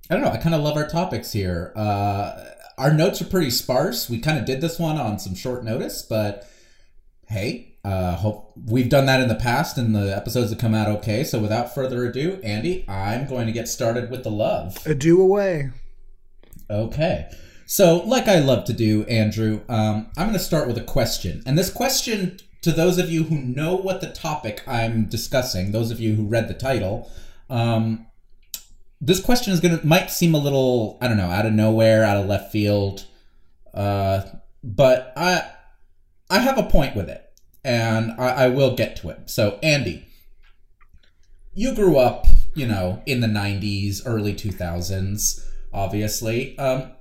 I 0.07 0.13
don't 0.13 0.23
know. 0.23 0.29
I 0.29 0.37
kind 0.37 0.53
of 0.53 0.61
love 0.61 0.77
our 0.77 0.87
topics 0.87 1.31
here. 1.31 1.73
Uh, 1.75 2.45
our 2.77 2.93
notes 2.93 3.23
are 3.23 3.25
pretty 3.25 3.49
sparse. 3.49 4.07
We 4.07 4.19
kind 4.19 4.37
of 4.37 4.45
did 4.45 4.61
this 4.61 4.77
one 4.77 4.97
on 4.97 5.17
some 5.17 5.33
short 5.33 5.63
notice, 5.63 6.03
but 6.03 6.47
hey, 7.27 7.73
uh, 7.83 8.17
hope 8.17 8.53
we've 8.67 8.87
done 8.87 9.07
that 9.07 9.19
in 9.19 9.29
the 9.29 9.35
past, 9.35 9.79
and 9.79 9.95
the 9.95 10.15
episodes 10.15 10.51
have 10.51 10.59
come 10.59 10.75
out 10.75 10.87
okay. 10.97 11.23
So 11.23 11.39
without 11.39 11.73
further 11.73 12.05
ado, 12.05 12.39
Andy, 12.43 12.85
I'm 12.87 13.25
going 13.25 13.47
to 13.47 13.51
get 13.51 13.67
started 13.67 14.11
with 14.11 14.23
the 14.23 14.29
love. 14.29 14.77
Adieu 14.85 15.19
away. 15.19 15.71
Okay. 16.69 17.27
So, 17.65 18.03
like 18.05 18.27
I 18.27 18.41
love 18.41 18.65
to 18.65 18.73
do, 18.73 19.05
Andrew, 19.05 19.61
um, 19.69 20.11
I'm 20.15 20.27
going 20.27 20.37
to 20.37 20.39
start 20.39 20.67
with 20.67 20.77
a 20.77 20.83
question. 20.83 21.41
And 21.47 21.57
this 21.57 21.71
question, 21.71 22.37
to 22.61 22.71
those 22.71 22.97
of 22.97 23.09
you 23.09 23.23
who 23.23 23.39
know 23.39 23.75
what 23.75 24.01
the 24.01 24.11
topic 24.11 24.63
I'm 24.67 25.05
discussing, 25.05 25.71
those 25.71 25.91
of 25.91 25.99
you 25.99 26.15
who 26.15 26.25
read 26.25 26.47
the 26.47 26.53
title, 26.53 27.11
um, 27.49 28.07
this 29.01 29.19
question 29.19 29.51
is 29.51 29.59
to 29.61 29.79
might 29.83 30.11
seem 30.11 30.35
a 30.35 30.39
little, 30.39 30.97
I 31.01 31.07
don't 31.07 31.17
know, 31.17 31.31
out 31.31 31.47
of 31.47 31.53
nowhere, 31.53 32.03
out 32.03 32.17
of 32.17 32.27
left 32.27 32.51
field, 32.51 33.05
uh, 33.73 34.21
but 34.63 35.11
I 35.17 35.49
I 36.29 36.39
have 36.39 36.57
a 36.57 36.63
point 36.63 36.95
with 36.95 37.09
it, 37.09 37.23
and 37.63 38.11
I, 38.19 38.45
I 38.45 38.47
will 38.49 38.75
get 38.75 38.95
to 38.97 39.09
it. 39.09 39.29
So, 39.29 39.57
Andy, 39.63 40.05
you 41.53 41.73
grew 41.73 41.97
up, 41.97 42.27
you 42.55 42.67
know, 42.67 43.01
in 43.07 43.21
the 43.21 43.27
'90s, 43.27 44.01
early 44.05 44.35
2000s, 44.35 45.43
obviously. 45.73 46.57
Um, 46.59 46.91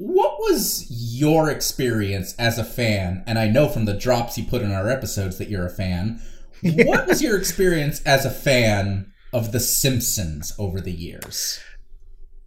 what 0.00 0.38
was 0.38 0.86
your 0.90 1.50
experience 1.50 2.34
as 2.38 2.58
a 2.58 2.64
fan? 2.64 3.22
And 3.26 3.38
I 3.38 3.48
know 3.48 3.68
from 3.68 3.84
the 3.84 3.92
drops 3.92 4.38
you 4.38 4.44
put 4.44 4.62
in 4.62 4.72
our 4.72 4.88
episodes 4.88 5.36
that 5.36 5.50
you're 5.50 5.66
a 5.66 5.70
fan. 5.70 6.22
Yeah. 6.62 6.84
What 6.86 7.06
was 7.06 7.22
your 7.22 7.36
experience 7.36 8.02
as 8.04 8.24
a 8.24 8.30
fan 8.30 9.12
of 9.30 9.52
The 9.52 9.60
Simpsons 9.60 10.54
over 10.58 10.80
the 10.80 10.92
years? 10.92 11.60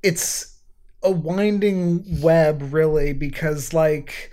It's 0.01 0.59
a 1.03 1.11
winding 1.11 2.21
web, 2.21 2.73
really, 2.73 3.13
because, 3.13 3.71
like, 3.71 4.31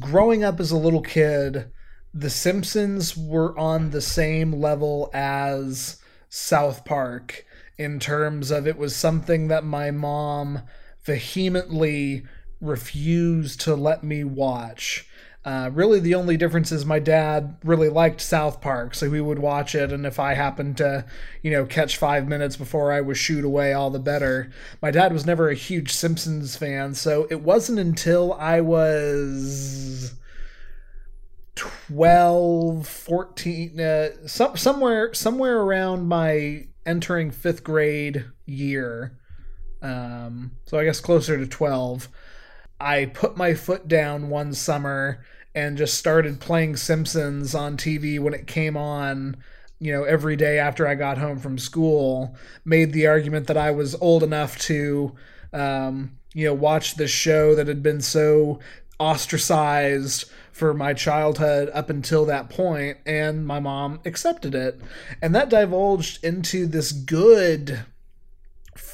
growing 0.00 0.42
up 0.42 0.58
as 0.58 0.70
a 0.70 0.78
little 0.78 1.02
kid, 1.02 1.70
The 2.14 2.30
Simpsons 2.30 3.14
were 3.14 3.58
on 3.58 3.90
the 3.90 4.00
same 4.00 4.54
level 4.54 5.10
as 5.12 6.00
South 6.30 6.86
Park 6.86 7.44
in 7.76 7.98
terms 8.00 8.50
of 8.50 8.66
it 8.66 8.78
was 8.78 8.96
something 8.96 9.48
that 9.48 9.64
my 9.64 9.90
mom 9.90 10.62
vehemently 11.06 12.24
refused 12.60 13.60
to 13.62 13.74
let 13.74 14.02
me 14.02 14.24
watch. 14.24 15.08
Uh, 15.44 15.70
really, 15.72 16.00
the 16.00 16.16
only 16.16 16.36
difference 16.36 16.72
is 16.72 16.84
my 16.84 16.98
dad 16.98 17.56
really 17.62 17.88
liked 17.88 18.20
South 18.20 18.60
Park, 18.60 18.96
so 18.96 19.08
we 19.08 19.20
would 19.20 19.38
watch 19.38 19.76
it. 19.76 19.92
And 19.92 20.04
if 20.04 20.18
I 20.18 20.34
happened 20.34 20.76
to, 20.78 21.04
you 21.40 21.52
know, 21.52 21.64
catch 21.64 21.96
five 21.96 22.26
minutes 22.26 22.56
before 22.56 22.90
I 22.90 23.00
was 23.00 23.16
shooed 23.16 23.44
away, 23.44 23.72
all 23.72 23.90
the 23.90 24.00
better. 24.00 24.50
My 24.82 24.90
dad 24.90 25.12
was 25.12 25.24
never 25.24 25.48
a 25.48 25.54
huge 25.54 25.92
Simpsons 25.92 26.56
fan, 26.56 26.94
so 26.94 27.28
it 27.30 27.42
wasn't 27.42 27.78
until 27.78 28.32
I 28.32 28.60
was 28.60 30.14
12, 31.54 32.88
14, 32.88 33.80
uh, 33.80 34.08
some, 34.26 34.56
somewhere, 34.56 35.14
somewhere 35.14 35.60
around 35.60 36.08
my 36.08 36.66
entering 36.84 37.30
fifth 37.30 37.62
grade 37.62 38.24
year 38.46 39.16
um, 39.86 40.50
so 40.64 40.78
I 40.78 40.84
guess 40.84 41.00
closer 41.00 41.38
to 41.38 41.46
12. 41.46 42.08
I 42.80 43.06
put 43.06 43.36
my 43.36 43.54
foot 43.54 43.88
down 43.88 44.28
one 44.28 44.52
summer 44.52 45.24
and 45.54 45.78
just 45.78 45.96
started 45.96 46.40
playing 46.40 46.76
Simpsons 46.76 47.54
on 47.54 47.76
TV 47.76 48.18
when 48.20 48.34
it 48.34 48.46
came 48.46 48.76
on, 48.76 49.36
you 49.78 49.92
know, 49.92 50.04
every 50.04 50.36
day 50.36 50.58
after 50.58 50.86
I 50.86 50.94
got 50.94 51.18
home 51.18 51.38
from 51.38 51.56
school. 51.56 52.36
Made 52.64 52.92
the 52.92 53.06
argument 53.06 53.46
that 53.46 53.56
I 53.56 53.70
was 53.70 53.94
old 53.94 54.22
enough 54.22 54.58
to, 54.62 55.14
um, 55.52 56.18
you 56.34 56.46
know, 56.46 56.54
watch 56.54 56.96
this 56.96 57.10
show 57.10 57.54
that 57.54 57.68
had 57.68 57.82
been 57.82 58.00
so 58.00 58.58
ostracized 58.98 60.24
for 60.50 60.74
my 60.74 60.94
childhood 60.94 61.70
up 61.72 61.90
until 61.90 62.26
that 62.26 62.50
point, 62.50 62.98
and 63.06 63.46
my 63.46 63.60
mom 63.60 64.00
accepted 64.04 64.54
it. 64.54 64.80
And 65.22 65.34
that 65.34 65.48
divulged 65.48 66.24
into 66.24 66.66
this 66.66 66.92
good 66.92 67.84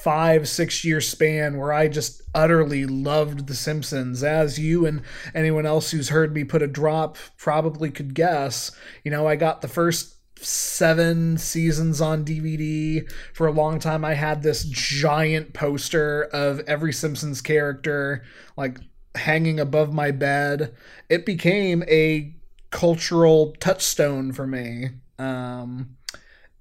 five 0.03 0.49
six 0.49 0.85
year 0.85 1.01
span 1.01 1.59
where 1.59 1.73
i 1.73 1.89
just 1.89 2.23
utterly 2.35 2.85
loved 2.87 3.47
the 3.47 3.55
simpsons 3.55 4.23
as 4.23 4.59
you 4.59 4.85
and 4.87 5.03
anyone 5.35 5.67
else 5.67 5.91
who's 5.91 6.09
heard 6.09 6.35
me 6.35 6.45
put 6.45 6.63
a 6.63 6.67
drop 6.67 7.17
probably 7.37 7.91
could 7.91 8.15
guess. 8.15 8.73
You 9.05 9.11
know 9.11 9.27
i 9.27 9.37
got 9.37 9.61
the 9.61 9.69
first 9.69 10.17
seven 10.37 11.39
seasons 11.39 12.01
on 12.01 12.25
dvd 12.25 13.09
for 13.33 13.47
a 13.47 13.53
long 13.53 13.79
time 13.79 14.05
i 14.05 14.15
had 14.15 14.43
this 14.43 14.65
giant 14.65 15.53
poster 15.53 16.25
of 16.33 16.61
every 16.61 16.93
simpsons 16.93 17.41
character 17.41 18.25
like 18.57 18.79
hanging 19.15 19.61
above 19.61 19.93
my 19.93 20.11
bed. 20.11 20.75
It 21.09 21.27
became 21.27 21.83
a 21.89 22.35
cultural 22.71 23.55
touchstone 23.61 24.33
for 24.33 24.47
me. 24.47 24.91
Um 25.19 25.97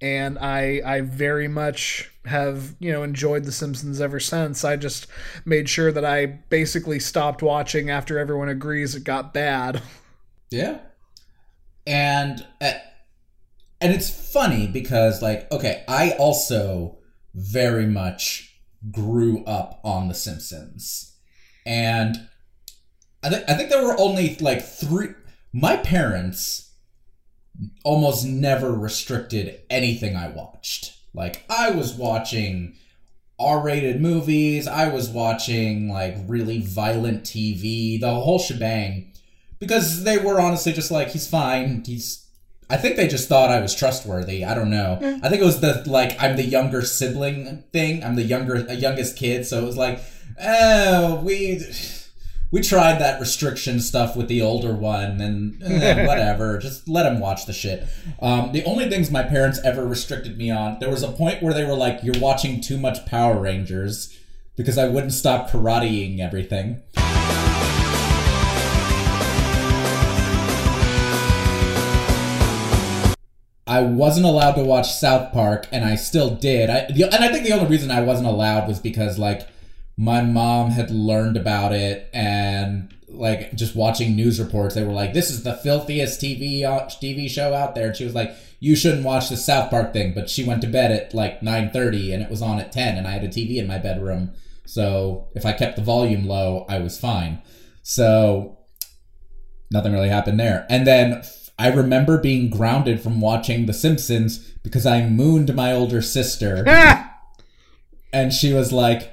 and 0.02 0.36
I 0.38 0.82
I 0.84 1.00
very 1.00 1.46
much 1.48 2.10
have 2.26 2.74
you 2.80 2.92
know 2.92 3.04
enjoyed 3.04 3.44
The 3.44 3.52
Simpsons 3.52 4.00
ever 4.00 4.20
since. 4.20 4.64
I 4.64 4.76
just 4.76 5.06
made 5.46 5.68
sure 5.68 5.92
that 5.92 6.04
I 6.04 6.26
basically 6.26 6.98
stopped 6.98 7.40
watching 7.40 7.88
after 7.88 8.18
everyone 8.18 8.48
agrees 8.48 8.94
it 8.94 9.04
got 9.04 9.32
bad. 9.32 9.80
Yeah, 10.50 10.80
and 11.86 12.46
uh, 12.60 12.72
and 13.80 13.94
it's 13.94 14.10
funny 14.10 14.66
because 14.66 15.22
like 15.22 15.50
okay, 15.50 15.82
I 15.88 16.10
also 16.18 16.98
very 17.34 17.86
much 17.86 18.54
grew 18.90 19.42
up 19.46 19.80
on 19.82 20.08
The 20.08 20.14
Simpsons, 20.14 21.16
and 21.64 22.28
I 23.22 23.30
think 23.30 23.48
I 23.48 23.54
think 23.54 23.70
there 23.70 23.82
were 23.82 23.98
only 23.98 24.36
like 24.40 24.62
three. 24.62 25.14
My 25.54 25.78
parents 25.78 26.71
almost 27.84 28.24
never 28.26 28.72
restricted 28.72 29.60
anything 29.70 30.16
I 30.16 30.28
watched. 30.28 30.96
Like 31.14 31.44
I 31.50 31.70
was 31.70 31.94
watching 31.94 32.76
R-rated 33.38 34.00
movies, 34.00 34.66
I 34.66 34.88
was 34.88 35.08
watching 35.08 35.88
like 35.88 36.16
really 36.26 36.60
violent 36.60 37.24
TV, 37.24 38.00
the 38.00 38.14
whole 38.14 38.38
shebang 38.38 39.12
because 39.58 40.04
they 40.04 40.18
were 40.18 40.40
honestly 40.40 40.72
just 40.72 40.90
like 40.90 41.08
he's 41.08 41.28
fine, 41.28 41.84
he's 41.84 42.26
I 42.72 42.78
think 42.78 42.96
they 42.96 43.06
just 43.06 43.28
thought 43.28 43.50
I 43.50 43.60
was 43.60 43.74
trustworthy. 43.74 44.46
I 44.46 44.54
don't 44.54 44.70
know. 44.70 44.98
Mm. 45.00 45.20
I 45.22 45.28
think 45.28 45.42
it 45.42 45.44
was 45.44 45.60
the 45.60 45.82
like 45.86 46.20
I'm 46.20 46.36
the 46.36 46.44
younger 46.44 46.80
sibling 46.82 47.64
thing. 47.70 48.02
I'm 48.02 48.16
the 48.16 48.22
younger 48.22 48.60
youngest 48.72 49.16
kid, 49.16 49.46
so 49.46 49.62
it 49.62 49.66
was 49.66 49.76
like, 49.76 50.00
oh, 50.42 51.20
we 51.22 51.62
we 52.52 52.60
tried 52.60 53.00
that 53.00 53.18
restriction 53.18 53.80
stuff 53.80 54.14
with 54.14 54.28
the 54.28 54.42
older 54.42 54.74
one 54.74 55.20
and 55.20 55.58
whatever 56.06 56.58
just 56.58 56.86
let 56.86 57.10
him 57.10 57.18
watch 57.18 57.46
the 57.46 57.52
shit 57.52 57.88
um, 58.20 58.52
the 58.52 58.62
only 58.64 58.88
things 58.88 59.10
my 59.10 59.22
parents 59.22 59.58
ever 59.64 59.84
restricted 59.84 60.38
me 60.38 60.50
on 60.50 60.78
there 60.78 60.90
was 60.90 61.02
a 61.02 61.10
point 61.10 61.42
where 61.42 61.54
they 61.54 61.64
were 61.64 61.74
like 61.74 61.98
you're 62.04 62.20
watching 62.20 62.60
too 62.60 62.78
much 62.78 63.04
power 63.06 63.40
rangers 63.40 64.16
because 64.56 64.78
i 64.78 64.86
wouldn't 64.86 65.12
stop 65.12 65.50
karateing 65.50 66.20
everything 66.20 66.80
I 73.64 73.80
wasn't 73.80 74.26
allowed 74.26 74.52
to 74.56 74.64
watch 74.64 74.92
South 74.92 75.32
Park, 75.32 75.66
and 75.72 75.82
I 75.82 75.94
still 75.94 76.34
did. 76.34 76.68
I, 76.68 76.80
and 76.80 77.24
I 77.24 77.28
think 77.28 77.46
the 77.46 77.52
only 77.52 77.70
reason 77.70 77.90
I 77.90 78.02
wasn't 78.02 78.28
allowed 78.28 78.68
was 78.68 78.78
because, 78.78 79.18
like, 79.18 79.48
my 79.96 80.22
mom 80.22 80.70
had 80.70 80.90
learned 80.90 81.36
about 81.36 81.72
it 81.72 82.08
and 82.12 82.94
like 83.08 83.54
just 83.54 83.76
watching 83.76 84.16
news 84.16 84.40
reports 84.40 84.74
they 84.74 84.82
were 84.82 84.92
like 84.92 85.12
this 85.12 85.30
is 85.30 85.42
the 85.42 85.54
filthiest 85.56 86.20
tv 86.20 86.64
uh, 86.64 86.86
tv 86.86 87.28
show 87.28 87.54
out 87.54 87.74
there. 87.74 87.88
And 87.88 87.96
she 87.96 88.04
was 88.04 88.14
like 88.14 88.34
you 88.60 88.76
shouldn't 88.76 89.04
watch 89.04 89.28
the 89.28 89.36
south 89.36 89.70
park 89.70 89.92
thing. 89.92 90.14
But 90.14 90.30
she 90.30 90.44
went 90.44 90.62
to 90.62 90.68
bed 90.68 90.92
at 90.92 91.14
like 91.14 91.40
9.30 91.40 92.14
and 92.14 92.22
it 92.22 92.30
was 92.30 92.42
on 92.42 92.60
at 92.60 92.72
10 92.72 92.96
and 92.96 93.06
i 93.06 93.10
had 93.10 93.24
a 93.24 93.28
tv 93.28 93.56
in 93.56 93.66
my 93.66 93.78
bedroom. 93.78 94.32
So 94.64 95.28
if 95.34 95.44
i 95.44 95.52
kept 95.52 95.76
the 95.76 95.82
volume 95.82 96.26
low 96.26 96.64
i 96.68 96.78
was 96.78 96.98
fine. 96.98 97.42
So 97.82 98.58
nothing 99.70 99.92
really 99.92 100.08
happened 100.08 100.40
there. 100.40 100.66
And 100.70 100.86
then 100.86 101.22
i 101.58 101.68
remember 101.68 102.18
being 102.18 102.48
grounded 102.48 103.00
from 103.02 103.20
watching 103.20 103.66
the 103.66 103.74
simpsons 103.74 104.38
because 104.62 104.86
i 104.86 105.06
mooned 105.06 105.54
my 105.54 105.72
older 105.72 106.00
sister. 106.00 106.64
And 108.14 108.32
she 108.32 108.52
was 108.52 108.72
like 108.72 109.11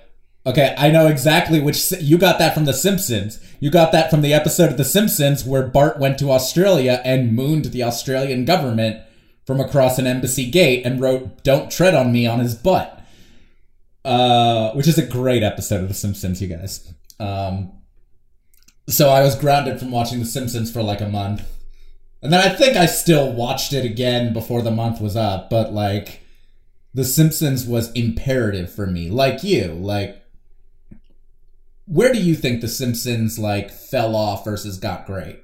Okay, 0.50 0.74
I 0.80 0.90
know 0.90 1.06
exactly 1.06 1.60
which 1.60 1.92
you 2.02 2.18
got 2.18 2.40
that 2.40 2.56
from 2.56 2.66
The 2.66 2.74
Simpsons. 2.74 3.40
You 3.60 3.70
got 3.70 3.92
that 3.92 4.10
from 4.10 4.24
the 4.24 4.34
episode 4.34 4.72
of 4.72 4.78
The 4.78 4.84
Simpsons 4.84 5.46
where 5.46 5.68
Bart 5.68 6.00
went 6.00 6.18
to 6.18 6.32
Australia 6.32 7.04
and 7.06 7.36
mooned 7.36 7.66
the 7.66 7.84
Australian 7.84 8.46
government 8.46 9.00
from 9.46 9.60
across 9.60 10.00
an 10.00 10.08
embassy 10.08 10.50
gate 10.50 10.88
and 10.88 11.00
wrote 11.00 11.44
"Don't 11.44 11.70
tread 11.70 11.94
on 11.94 12.12
me" 12.12 12.26
on 12.26 12.40
his 12.40 12.56
butt. 12.56 13.00
Uh, 14.04 14.72
which 14.72 14.88
is 14.88 14.98
a 14.98 15.06
great 15.06 15.44
episode 15.44 15.84
of 15.84 15.88
The 15.88 15.94
Simpsons, 15.94 16.42
you 16.42 16.48
guys. 16.48 16.92
Um, 17.20 17.72
so 18.88 19.10
I 19.10 19.22
was 19.22 19.36
grounded 19.36 19.78
from 19.78 19.92
watching 19.92 20.18
The 20.18 20.26
Simpsons 20.26 20.72
for 20.72 20.82
like 20.82 21.02
a 21.02 21.08
month, 21.08 21.44
and 22.24 22.34
then 22.34 22.42
I 22.42 22.56
think 22.56 22.76
I 22.76 22.88
still 22.88 23.32
watched 23.32 23.72
it 23.72 23.86
again 23.86 24.34
before 24.34 24.64
the 24.64 24.72
month 24.72 25.00
was 25.00 25.16
up. 25.16 25.52
But 25.52 25.74
like, 25.74 26.22
The 26.96 27.06
Simpsons 27.06 27.68
was 27.68 27.92
imperative 27.92 28.74
for 28.74 28.88
me, 28.88 29.12
like 29.12 29.44
you, 29.44 29.74
like 29.74 30.16
where 31.90 32.14
do 32.14 32.20
you 32.20 32.36
think 32.36 32.62
the 32.62 32.68
simpsons 32.68 33.38
like 33.38 33.70
fell 33.72 34.16
off 34.16 34.46
versus 34.46 34.78
got 34.78 35.06
great 35.06 35.44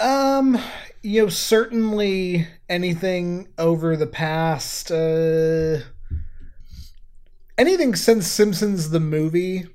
um 0.00 0.58
you 1.02 1.22
know 1.22 1.28
certainly 1.28 2.46
anything 2.68 3.48
over 3.58 3.96
the 3.96 4.06
past 4.06 4.90
uh 4.90 5.78
anything 7.56 7.94
since 7.94 8.26
simpsons 8.26 8.90
the 8.90 9.00
movie 9.00 9.66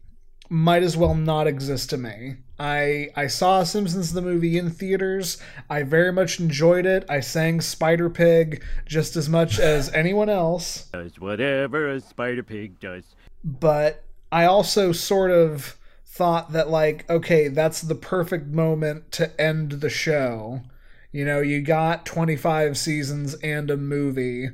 might 0.49 0.83
as 0.83 0.97
well 0.97 1.13
not 1.13 1.47
exist 1.47 1.91
to 1.91 1.97
me. 1.97 2.37
I 2.59 3.09
I 3.15 3.27
saw 3.27 3.63
Simpsons 3.63 4.11
the 4.11 4.21
movie 4.21 4.57
in 4.57 4.69
theaters. 4.71 5.37
I 5.69 5.83
very 5.83 6.11
much 6.11 6.39
enjoyed 6.39 6.85
it. 6.85 7.05
I 7.07 7.19
sang 7.21 7.61
Spider 7.61 8.09
Pig 8.09 8.63
just 8.85 9.15
as 9.15 9.29
much 9.29 9.59
as 9.59 9.89
anyone 9.93 10.29
else. 10.29 10.89
Does 10.91 11.19
whatever 11.19 11.89
a 11.89 12.01
spider 12.01 12.43
pig 12.43 12.79
does. 12.79 13.03
But 13.43 14.03
I 14.31 14.45
also 14.45 14.91
sort 14.91 15.31
of 15.31 15.77
thought 16.09 16.51
that 16.51 16.69
like 16.69 17.09
okay, 17.09 17.47
that's 17.47 17.81
the 17.81 17.95
perfect 17.95 18.47
moment 18.47 19.11
to 19.13 19.39
end 19.39 19.73
the 19.73 19.89
show. 19.89 20.61
You 21.11 21.25
know, 21.25 21.39
you 21.39 21.61
got 21.61 22.05
25 22.05 22.77
seasons 22.77 23.35
and 23.35 23.71
a 23.71 23.77
movie 23.77 24.49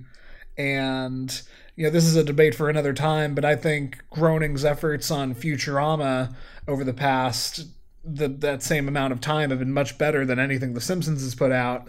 and 0.58 1.42
you 1.76 1.84
know, 1.84 1.90
this 1.90 2.06
is 2.06 2.16
a 2.16 2.24
debate 2.24 2.56
for 2.56 2.70
another 2.70 2.94
time, 2.94 3.36
but 3.36 3.44
I 3.44 3.56
think 3.56 4.02
Groening's 4.10 4.64
efforts 4.64 5.12
on 5.12 5.36
Futurama 5.36 6.34
over 6.68 6.86
the 6.86 6.94
past 6.94 7.68
the, 8.06 8.28
that 8.28 8.64
same 8.64 8.88
amount 8.88 9.14
of 9.14 9.20
time 9.20 9.50
have 9.50 9.60
been 9.60 9.74
much 9.74 9.98
better 9.98 10.26
than 10.26 10.40
anything 10.40 10.74
The 10.74 10.82
Simpsons 10.82 11.24
has 11.24 11.36
put 11.36 11.52
out. 11.52 11.88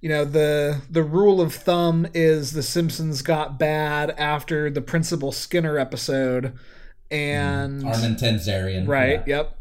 You 0.00 0.08
know, 0.08 0.24
the 0.24 0.80
the 0.90 1.04
rule 1.04 1.40
of 1.40 1.54
thumb 1.54 2.08
is 2.12 2.52
The 2.52 2.62
Simpsons 2.62 3.22
got 3.22 3.58
bad 3.58 4.10
after 4.12 4.68
the 4.68 4.80
Principal 4.80 5.30
Skinner 5.30 5.78
episode, 5.78 6.58
and 7.12 7.86
Armin 7.86 8.16
Tamzarian. 8.16 8.88
right, 8.88 9.22
yeah. 9.26 9.36
yep. 9.36 9.58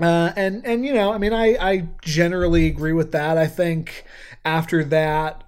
Uh, 0.00 0.32
and 0.36 0.66
and 0.66 0.84
you 0.84 0.92
know, 0.92 1.12
I 1.12 1.18
mean, 1.18 1.32
I 1.32 1.56
I 1.58 1.88
generally 2.02 2.66
agree 2.66 2.92
with 2.92 3.12
that. 3.12 3.38
I 3.38 3.46
think 3.46 4.04
after 4.44 4.84
that, 4.84 5.42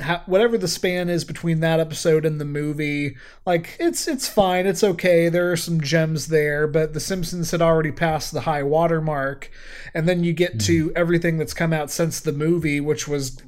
ha- 0.00 0.22
whatever 0.26 0.56
the 0.56 0.68
span 0.68 1.08
is 1.08 1.24
between 1.24 1.60
that 1.60 1.80
episode 1.80 2.24
and 2.24 2.40
the 2.40 2.44
movie, 2.44 3.16
like 3.44 3.76
it's 3.78 4.08
it's 4.08 4.28
fine, 4.28 4.66
it's 4.66 4.84
okay. 4.84 5.28
There 5.28 5.50
are 5.52 5.56
some 5.56 5.80
gems 5.80 6.28
there, 6.28 6.66
but 6.66 6.92
The 6.94 7.00
Simpsons 7.00 7.50
had 7.50 7.60
already 7.62 7.92
passed 7.92 8.32
the 8.32 8.42
high 8.42 8.62
water 8.62 9.00
mark, 9.00 9.50
and 9.92 10.08
then 10.08 10.24
you 10.24 10.32
get 10.32 10.60
to 10.60 10.92
everything 10.96 11.38
that's 11.38 11.54
come 11.54 11.72
out 11.72 11.90
since 11.90 12.20
the 12.20 12.32
movie, 12.32 12.80
which 12.80 13.06
was 13.06 13.38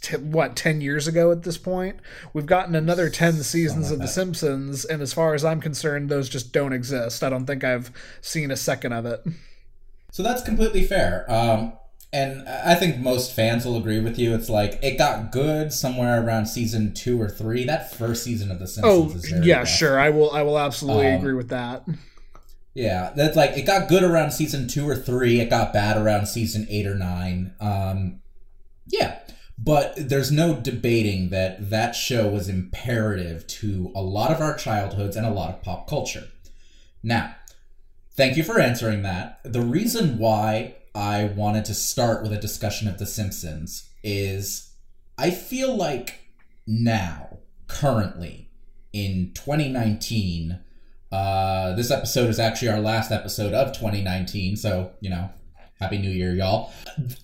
t- 0.00 0.16
what 0.16 0.56
ten 0.56 0.80
years 0.80 1.06
ago 1.06 1.30
at 1.30 1.42
this 1.44 1.58
point. 1.58 1.98
We've 2.32 2.46
gotten 2.46 2.74
another 2.74 3.08
ten 3.08 3.34
seasons 3.42 3.90
of 3.90 4.00
The. 4.00 4.08
Simpsons, 4.08 4.84
and 4.84 5.00
as 5.00 5.12
far 5.12 5.34
as 5.34 5.44
I'm 5.44 5.60
concerned, 5.60 6.08
those 6.08 6.28
just 6.28 6.52
don't 6.52 6.72
exist. 6.72 7.22
I 7.22 7.30
don't 7.30 7.46
think 7.46 7.62
I've 7.62 7.92
seen 8.20 8.50
a 8.50 8.56
second 8.56 8.92
of 8.92 9.06
it. 9.06 9.24
So 10.10 10.22
that's 10.22 10.42
completely 10.42 10.84
fair. 10.84 11.24
Um, 11.30 11.74
and 12.12 12.48
I 12.48 12.74
think 12.74 12.98
most 12.98 13.34
fans 13.34 13.64
will 13.66 13.76
agree 13.76 14.00
with 14.00 14.18
you. 14.18 14.34
It's 14.34 14.48
like 14.48 14.78
it 14.82 14.96
got 14.96 15.30
good 15.32 15.72
somewhere 15.72 16.24
around 16.24 16.46
season 16.46 16.94
two 16.94 17.20
or 17.20 17.28
three. 17.28 17.64
That 17.64 17.92
first 17.94 18.24
season 18.24 18.50
of 18.50 18.58
The 18.58 18.66
Simpsons 18.66 19.32
Oh 19.34 19.38
yeah, 19.42 19.58
rough. 19.58 19.68
sure. 19.68 19.98
I 19.98 20.10
will. 20.10 20.30
I 20.30 20.42
will 20.42 20.58
absolutely 20.58 21.08
Um, 21.08 21.20
agree 21.20 21.34
with 21.34 21.48
that. 21.50 21.84
Yeah, 22.74 23.12
that's 23.16 23.36
like 23.36 23.56
it 23.56 23.66
got 23.66 23.88
good 23.88 24.02
around 24.04 24.30
season 24.32 24.68
two 24.68 24.88
or 24.88 24.94
three. 24.96 25.40
It 25.40 25.50
got 25.50 25.72
bad 25.72 25.96
around 25.96 26.26
season 26.26 26.66
eight 26.70 26.86
or 26.86 26.94
nine. 26.94 27.52
Um, 27.60 28.20
yeah, 28.86 29.18
but 29.58 29.94
there's 29.96 30.30
no 30.30 30.54
debating 30.54 31.30
that 31.30 31.70
that 31.70 31.92
show 31.96 32.28
was 32.28 32.48
imperative 32.48 33.46
to 33.48 33.90
a 33.96 34.00
lot 34.02 34.30
of 34.30 34.40
our 34.40 34.56
childhoods 34.56 35.16
and 35.16 35.26
a 35.26 35.30
lot 35.30 35.50
of 35.50 35.62
pop 35.62 35.88
culture. 35.88 36.28
Now, 37.02 37.34
thank 38.12 38.36
you 38.36 38.44
for 38.44 38.60
answering 38.60 39.02
that. 39.02 39.40
The 39.44 39.60
reason 39.60 40.18
why 40.18 40.76
I 40.98 41.26
wanted 41.26 41.64
to 41.66 41.74
start 41.74 42.24
with 42.24 42.32
a 42.32 42.38
discussion 42.38 42.88
of 42.88 42.98
The 42.98 43.06
Simpsons 43.06 43.88
is 44.02 44.72
I 45.16 45.30
feel 45.30 45.76
like 45.76 46.32
now, 46.66 47.38
currently, 47.68 48.50
in 48.92 49.30
2019, 49.32 50.58
uh, 51.12 51.76
this 51.76 51.92
episode 51.92 52.28
is 52.28 52.40
actually 52.40 52.70
our 52.70 52.80
last 52.80 53.12
episode 53.12 53.54
of 53.54 53.68
2019, 53.68 54.56
so, 54.56 54.90
you 55.00 55.08
know, 55.08 55.30
Happy 55.78 55.98
New 55.98 56.10
Year, 56.10 56.32
y'all. 56.34 56.72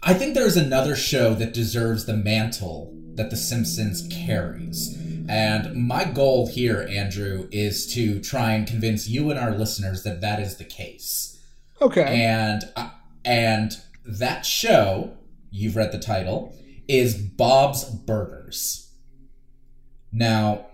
I 0.04 0.14
think 0.14 0.34
there's 0.34 0.56
another 0.56 0.94
show 0.94 1.34
that 1.34 1.52
deserves 1.52 2.06
the 2.06 2.16
mantle 2.16 2.94
that 3.16 3.30
The 3.30 3.36
Simpsons 3.36 4.06
carries. 4.08 4.96
And 5.28 5.74
my 5.74 6.04
goal 6.04 6.46
here, 6.46 6.86
Andrew, 6.88 7.48
is 7.50 7.92
to 7.94 8.20
try 8.20 8.52
and 8.52 8.68
convince 8.68 9.08
you 9.08 9.30
and 9.30 9.38
our 9.38 9.50
listeners 9.50 10.04
that 10.04 10.20
that 10.20 10.38
is 10.38 10.58
the 10.58 10.64
case. 10.64 11.40
Okay. 11.82 12.24
And 12.24 12.62
uh, 12.76 12.90
and 13.24 13.72
that 14.04 14.44
show, 14.44 15.16
you've 15.50 15.76
read 15.76 15.92
the 15.92 15.98
title, 15.98 16.56
is 16.88 17.14
Bob's 17.14 17.84
Burgers. 17.84 18.92
Now, 20.12 20.66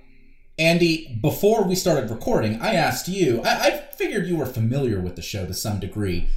Andy, 0.58 1.18
before 1.22 1.64
we 1.64 1.74
started 1.74 2.10
recording, 2.10 2.60
I 2.60 2.74
asked 2.74 3.08
you. 3.08 3.40
I, 3.42 3.66
I 3.66 3.70
figured 3.96 4.26
you 4.26 4.36
were 4.36 4.46
familiar 4.46 5.00
with 5.00 5.16
the 5.16 5.22
show 5.22 5.46
to 5.46 5.54
some 5.54 5.80
degree, 5.80 6.28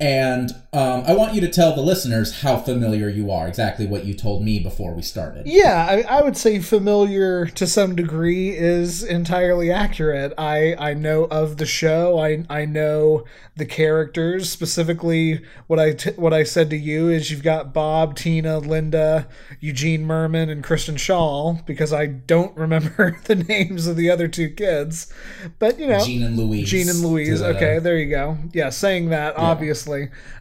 and 0.00 0.50
um, 0.72 1.02
I 1.08 1.14
want 1.14 1.34
you 1.34 1.40
to 1.40 1.48
tell 1.48 1.74
the 1.74 1.82
listeners 1.82 2.42
how 2.42 2.58
familiar 2.58 3.08
you 3.08 3.32
are. 3.32 3.48
Exactly 3.48 3.84
what 3.84 4.04
you 4.04 4.14
told 4.14 4.44
me 4.44 4.60
before 4.60 4.94
we 4.94 5.02
started. 5.02 5.46
Yeah, 5.46 5.86
I, 5.88 6.18
I 6.18 6.22
would 6.22 6.36
say 6.36 6.60
familiar 6.60 7.46
to 7.46 7.66
some 7.66 7.96
degree 7.96 8.50
is 8.50 9.02
entirely 9.02 9.72
accurate. 9.72 10.34
I, 10.38 10.76
I 10.78 10.94
know 10.94 11.24
of 11.24 11.56
the 11.56 11.66
show. 11.66 12.18
I 12.18 12.44
I 12.48 12.64
know 12.64 13.24
the 13.56 13.66
characters 13.66 14.48
specifically. 14.48 15.40
What 15.66 15.80
I 15.80 15.94
t- 15.94 16.12
what 16.12 16.32
I 16.32 16.44
said 16.44 16.70
to 16.70 16.76
you 16.76 17.08
is 17.08 17.32
you've 17.32 17.42
got 17.42 17.74
Bob, 17.74 18.14
Tina, 18.14 18.58
Linda, 18.58 19.26
Eugene 19.58 20.06
Mirman, 20.06 20.48
and 20.48 20.62
Kristen 20.62 20.94
Schaal 20.94 21.66
because 21.66 21.92
I 21.92 22.06
don't 22.06 22.56
remember 22.56 23.18
the 23.24 23.34
names 23.34 23.88
of 23.88 23.96
the 23.96 24.10
other 24.10 24.28
two 24.28 24.50
kids. 24.50 25.12
But 25.58 25.80
you 25.80 25.88
know, 25.88 26.04
Gene 26.04 26.22
and 26.22 26.36
Louise. 26.36 26.70
Gene 26.70 26.88
and 26.88 27.00
Louise. 27.00 27.42
Okay, 27.42 27.80
there 27.80 27.98
you 27.98 28.10
go. 28.10 28.38
Yeah, 28.52 28.70
saying 28.70 29.08
that 29.08 29.36
obviously. 29.36 29.87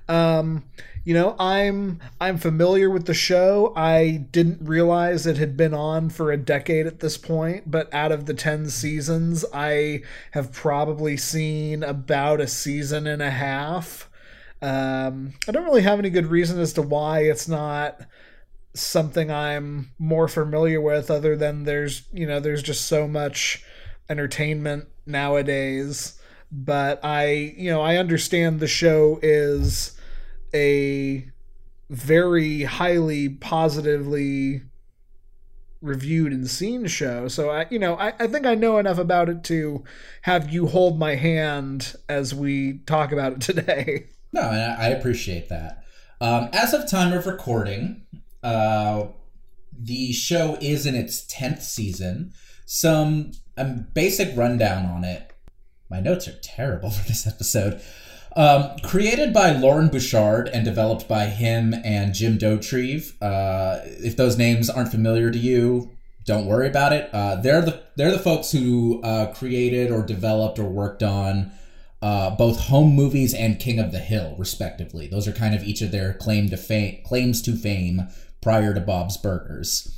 Um, 0.08 0.64
you 1.08 1.14
know, 1.14 1.38
I'm 1.40 2.02
I'm 2.20 2.38
familiar 2.38 2.90
with 2.90 3.06
the 3.06 3.14
show. 3.14 3.72
I 3.78 4.26
didn't 4.32 4.60
realize 4.62 5.26
it 5.26 5.38
had 5.38 5.56
been 5.56 5.74
on 5.74 6.10
for 6.10 6.34
a 6.34 6.38
decade 6.38 6.86
at 6.86 7.00
this 7.00 7.18
point, 7.18 7.72
but 7.72 7.94
out 7.94 8.12
of 8.12 8.26
the 8.26 8.34
10 8.34 8.70
seasons, 8.70 9.46
I 9.54 10.02
have 10.32 10.52
probably 10.52 11.16
seen 11.16 11.82
about 11.82 12.42
a 12.42 12.48
season 12.48 13.08
and 13.08 13.22
a 13.22 13.32
half. 13.32 14.10
Um, 14.62 15.36
I 15.48 15.54
don't 15.54 15.64
really 15.64 15.84
have 15.84 15.98
any 15.98 16.10
good 16.10 16.28
reason 16.28 16.60
as 16.60 16.74
to 16.74 16.82
why 16.82 17.22
it's 17.22 17.48
not 17.48 18.02
something 18.74 19.32
I'm 19.32 19.92
more 19.98 20.28
familiar 20.28 20.82
with 20.82 21.10
other 21.10 21.38
than 21.38 21.64
there's, 21.64 22.04
you 22.12 22.28
know, 22.28 22.42
there's 22.42 22.64
just 22.64 22.86
so 22.86 23.08
much 23.08 23.64
entertainment 24.10 24.90
nowadays 25.06 26.17
but 26.52 27.04
I, 27.04 27.54
you 27.58 27.70
know, 27.70 27.82
I 27.82 27.98
understand 27.98 28.60
the 28.60 28.68
show 28.68 29.20
is 29.22 29.98
a 30.54 31.30
very 31.90 32.64
highly 32.64 33.30
positively 33.30 34.64
reviewed 35.82 36.32
and 36.32 36.50
seen 36.50 36.88
show. 36.88 37.28
So 37.28 37.50
I, 37.50 37.68
you 37.70 37.80
know, 37.80 37.96
I, 37.96 38.14
I 38.20 38.28
think 38.28 38.46
I 38.46 38.56
know 38.56 38.78
enough 38.78 38.98
about 38.98 39.30
it 39.30 39.44
to 39.46 39.84
have 40.24 40.52
you 40.52 40.68
hold 40.68 40.98
my 41.00 41.16
hand 41.16 41.96
as 42.10 42.34
we 42.34 42.80
talk 42.86 43.12
about 43.12 43.34
it 43.34 43.42
today. 43.42 44.08
No, 44.34 44.42
I 44.42 44.88
appreciate 44.88 45.50
that. 45.50 45.84
Um, 46.20 46.50
as 46.52 46.74
of 46.74 46.90
time 46.90 47.14
of 47.14 47.28
recording, 47.28 48.06
uh, 48.44 49.08
the 49.78 50.12
show 50.12 50.58
is 50.60 50.86
in 50.86 50.96
its 50.96 51.26
tenth 51.28 51.62
season. 51.62 52.34
Some 52.66 53.32
um, 53.58 53.88
basic 53.94 54.36
rundown 54.36 54.86
on 54.86 55.04
it. 55.04 55.27
My 55.89 56.00
notes 56.00 56.28
are 56.28 56.38
terrible 56.41 56.89
for 56.91 57.08
this 57.08 57.28
episode. 57.28 57.82
Um, 58.36 58.78
created 58.84 59.34
by 59.34 59.52
Loren 59.54 59.88
Bouchard 59.88 60.47
and 60.50 60.63
developed 60.63 61.08
by 61.08 61.26
him 61.26 61.73
and 61.84 62.13
Jim 62.13 62.38
Dauterive. 62.38 63.13
Uh, 63.19 63.80
if 63.84 64.15
those 64.15 64.38
names 64.38 64.69
aren't 64.69 64.91
familiar 64.91 65.32
to 65.32 65.39
you, 65.39 65.97
don't 66.23 66.45
worry 66.45 66.67
about 66.67 66.93
it. 66.93 67.10
Uh, 67.12 67.38
they're 67.38 67.62
the 67.62 67.82
they're 67.95 68.12
the 68.12 68.19
folks 68.19 68.52
who 68.52 69.02
uh, 69.02 69.34
created 69.34 69.89
or 69.91 70.04
developed 70.04 70.60
or 70.60 70.69
worked 70.69 71.02
on 71.02 71.52
uh, 72.02 72.30
both 72.36 72.60
home 72.60 72.93
movies 72.93 73.34
and 73.34 73.60
King 73.60 73.80
of 73.80 73.91
the 73.91 74.00
Hill, 74.00 74.36
respectively. 74.38 75.08
Those 75.08 75.28
are 75.28 75.32
kind 75.32 75.56
of 75.56 75.63
each 75.63 75.82
of 75.82 75.91
their 75.91 76.13
claim 76.13 76.50
to 76.50 76.58
fame, 76.58 77.02
claims 77.06 77.41
to 77.43 77.56
fame 77.56 78.08
prior 78.41 78.73
to 78.73 78.82
Bob's 78.82 79.17
Burgers. 79.17 79.97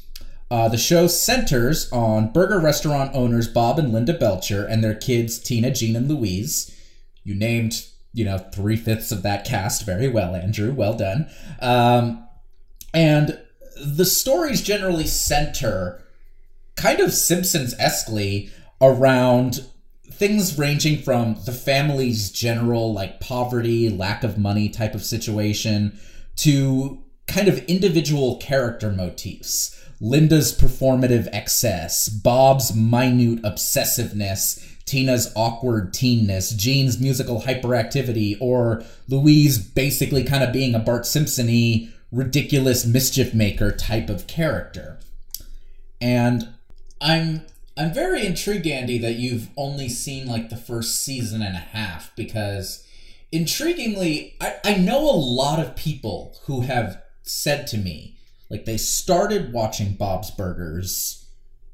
Uh, 0.52 0.68
the 0.68 0.78
show 0.78 1.08
centers 1.08 1.92
on 1.92 2.32
burger 2.32 2.60
restaurant 2.60 3.12
owners 3.14 3.48
Bob 3.48 3.78
and 3.78 3.94
Linda 3.94 4.14
Belcher 4.14 4.66
and 4.66 4.84
their 4.84 4.96
kids 4.96 5.38
Tina, 5.38 5.72
Gene, 5.72 5.96
and 5.96 6.08
Louise. 6.08 6.76
You 7.24 7.36
named, 7.36 7.86
you 8.14 8.26
know, 8.26 8.40
three 8.40 8.76
fifths 8.76 9.12
of 9.12 9.22
that 9.24 9.46
cast 9.46 9.86
very 9.86 10.08
well, 10.08 10.36
Andrew. 10.36 10.74
Well 10.74 10.96
done. 10.96 11.30
Um, 11.62 12.28
and 12.94 13.40
the 13.80 14.06
stories 14.06 14.62
generally 14.62 15.06
center 15.06 16.04
kind 16.76 17.00
of 17.00 17.14
Simpsons 17.14 17.76
esquely 17.76 18.50
around 18.82 19.66
things 20.12 20.58
ranging 20.58 20.98
from 21.02 21.38
the 21.46 21.52
family's 21.52 22.32
general 22.32 22.94
like 22.94 23.20
poverty, 23.20 23.90
lack 23.90 24.24
of 24.24 24.38
money 24.38 24.68
type 24.70 24.96
of 24.96 25.04
situation 25.04 25.98
to 26.38 27.04
kind 27.28 27.48
of 27.48 27.64
individual 27.66 28.38
character 28.38 28.92
motifs. 28.92 29.76
Linda's 30.02 30.58
performative 30.58 31.28
excess, 31.34 32.08
Bob's 32.08 32.74
minute 32.74 33.42
obsessiveness, 33.44 34.66
Tina's 34.86 35.32
awkward 35.36 35.94
teenness, 35.94 36.56
Gene's 36.56 37.00
musical 37.00 37.42
hyperactivity, 37.42 38.38
or 38.40 38.84
Louise 39.08 39.58
basically 39.58 40.24
kind 40.24 40.44
of 40.44 40.54
being 40.54 40.74
a 40.74 40.80
Bart 40.80 41.06
Simpson 41.06 41.92
ridiculous 42.12 42.86
mischief 42.86 43.34
maker 43.34 43.72
type 43.72 44.10
of 44.10 44.26
character. 44.26 44.98
And 46.02 46.50
I'm 47.02 47.46
I'm 47.78 47.94
very 47.94 48.26
intrigued, 48.26 48.68
Andy, 48.68 48.98
that 48.98 49.16
you've 49.16 49.50
only 49.56 49.88
seen 49.88 50.28
like 50.28 50.50
the 50.50 50.58
first 50.58 51.02
season 51.02 51.42
and 51.42 51.56
a 51.56 51.60
half 51.60 52.14
because 52.16 52.86
intriguingly, 53.32 54.34
I, 54.42 54.56
I 54.66 54.74
know 54.76 55.00
a 55.00 55.16
lot 55.16 55.60
of 55.60 55.78
people 55.78 56.36
who 56.44 56.62
have 56.62 57.02
said 57.24 57.68
to 57.68 57.78
me, 57.78 58.18
like 58.50 58.66
they 58.66 58.78
started 58.78 59.54
watching 59.54 59.94
Bob's 59.94 60.32
Burgers 60.32 61.28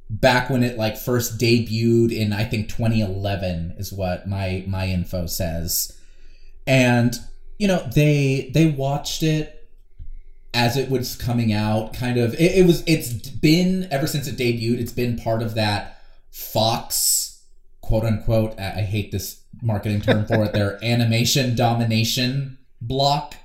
back 0.09 0.49
when 0.49 0.63
it 0.63 0.77
like 0.77 0.97
first 0.97 1.39
debuted 1.39 2.11
in 2.11 2.33
I 2.33 2.43
think 2.43 2.69
2011 2.69 3.75
is 3.77 3.91
what 3.91 4.27
my 4.27 4.63
my 4.67 4.87
info 4.87 5.25
says. 5.25 5.97
And 6.67 7.15
you 7.57 7.67
know, 7.67 7.87
they 7.93 8.51
they 8.53 8.67
watched 8.67 9.23
it 9.23 9.55
as 10.53 10.77
it 10.77 10.89
was 10.89 11.17
coming 11.17 11.51
out 11.51 11.93
kind 11.93 12.17
of 12.17 12.33
it, 12.35 12.57
it 12.57 12.65
was 12.65 12.81
it's 12.87 13.11
been 13.11 13.87
ever 13.91 14.07
since 14.07 14.25
it 14.25 14.37
debuted 14.37 14.79
it's 14.79 14.93
been 14.93 15.17
part 15.17 15.41
of 15.41 15.53
that 15.55 16.01
Fox 16.31 17.43
quote 17.81 18.05
unquote 18.05 18.57
I, 18.57 18.67
I 18.67 18.81
hate 18.81 19.11
this 19.11 19.43
marketing 19.61 19.99
term 19.99 20.25
for 20.25 20.45
it 20.45 20.53
their 20.53 20.79
animation 20.83 21.57
domination 21.57 22.57
block 22.81 23.35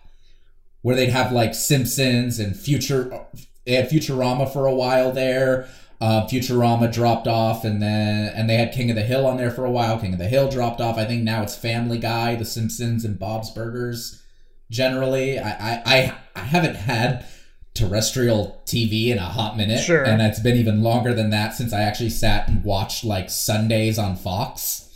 where 0.82 0.96
they'd 0.96 1.10
have 1.10 1.32
like 1.32 1.54
Simpsons 1.54 2.38
and 2.38 2.56
Future 2.56 3.26
they 3.64 3.72
had 3.74 3.88
Futurama 3.90 4.50
for 4.52 4.66
a 4.66 4.74
while 4.74 5.12
there 5.12 5.68
uh, 6.00 6.26
Futurama 6.26 6.90
dropped 6.90 7.28
off, 7.28 7.62
and 7.62 7.82
then 7.82 8.32
and 8.34 8.48
they 8.48 8.56
had 8.56 8.72
King 8.72 8.88
of 8.88 8.96
the 8.96 9.02
Hill 9.02 9.26
on 9.26 9.36
there 9.36 9.50
for 9.50 9.66
a 9.66 9.70
while. 9.70 9.98
King 10.00 10.14
of 10.14 10.18
the 10.18 10.28
Hill 10.28 10.48
dropped 10.48 10.80
off. 10.80 10.96
I 10.96 11.04
think 11.04 11.22
now 11.22 11.42
it's 11.42 11.54
Family 11.54 11.98
Guy, 11.98 12.36
The 12.36 12.46
Simpsons, 12.46 13.04
and 13.04 13.18
Bob's 13.18 13.50
Burgers. 13.50 14.22
Generally, 14.70 15.38
I 15.38 15.50
I, 15.50 15.82
I, 15.84 16.14
I 16.36 16.40
haven't 16.40 16.76
had 16.76 17.26
terrestrial 17.74 18.62
TV 18.64 19.08
in 19.08 19.18
a 19.18 19.26
hot 19.26 19.56
minute, 19.58 19.80
Sure. 19.80 20.02
and 20.02 20.22
it's 20.22 20.40
been 20.40 20.56
even 20.56 20.82
longer 20.82 21.12
than 21.12 21.30
that 21.30 21.54
since 21.54 21.72
I 21.72 21.82
actually 21.82 22.10
sat 22.10 22.48
and 22.48 22.64
watched 22.64 23.04
like 23.04 23.28
Sundays 23.28 23.98
on 23.98 24.16
Fox. 24.16 24.89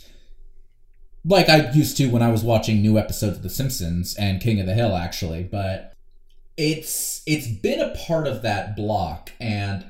Like 1.25 1.49
I 1.49 1.71
used 1.71 1.97
to 1.97 2.07
when 2.07 2.21
I 2.21 2.29
was 2.29 2.43
watching 2.43 2.81
new 2.81 2.99
episodes 2.99 3.37
of 3.37 3.43
The 3.43 3.49
Simpsons 3.49 4.15
and 4.15 4.41
King 4.41 4.59
of 4.59 4.67
the 4.67 4.75
Hill, 4.75 4.95
actually, 4.95 5.43
but 5.43 5.93
it's 6.55 7.21
it's 7.25 7.47
been 7.47 7.81
a 7.81 7.95
part 8.07 8.27
of 8.27 8.43
that 8.43 8.75
block 8.75 9.31
and 9.41 9.85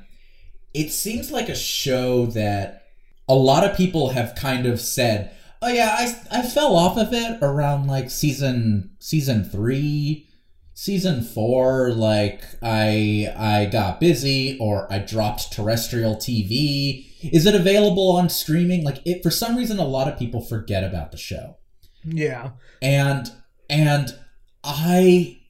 it 0.74 0.90
seems 0.90 1.30
like 1.30 1.48
a 1.48 1.54
show 1.54 2.26
that 2.26 2.84
a 3.28 3.34
lot 3.34 3.64
of 3.64 3.76
people 3.76 4.10
have 4.10 4.34
kind 4.34 4.66
of 4.66 4.80
said, 4.80 5.34
"Oh 5.62 5.68
yeah, 5.68 5.96
I 5.98 6.38
I 6.40 6.42
fell 6.42 6.76
off 6.76 6.96
of 6.98 7.12
it 7.12 7.38
around 7.42 7.86
like 7.86 8.10
season 8.10 8.90
season 8.98 9.44
3, 9.44 10.26
season 10.74 11.22
4, 11.22 11.92
like 11.92 12.42
I 12.62 13.32
I 13.36 13.66
got 13.66 14.00
busy 14.00 14.58
or 14.60 14.90
I 14.92 14.98
dropped 14.98 15.52
terrestrial 15.52 16.16
TV. 16.16 17.06
Is 17.32 17.46
it 17.46 17.54
available 17.54 18.10
on 18.12 18.28
streaming? 18.28 18.84
Like 18.84 19.00
it 19.04 19.22
for 19.22 19.30
some 19.30 19.56
reason 19.56 19.78
a 19.78 19.84
lot 19.84 20.08
of 20.08 20.18
people 20.18 20.40
forget 20.40 20.84
about 20.84 21.10
the 21.10 21.18
show. 21.18 21.56
Yeah. 22.04 22.50
and 22.80 23.26
and 23.68 24.14
i 24.62 25.40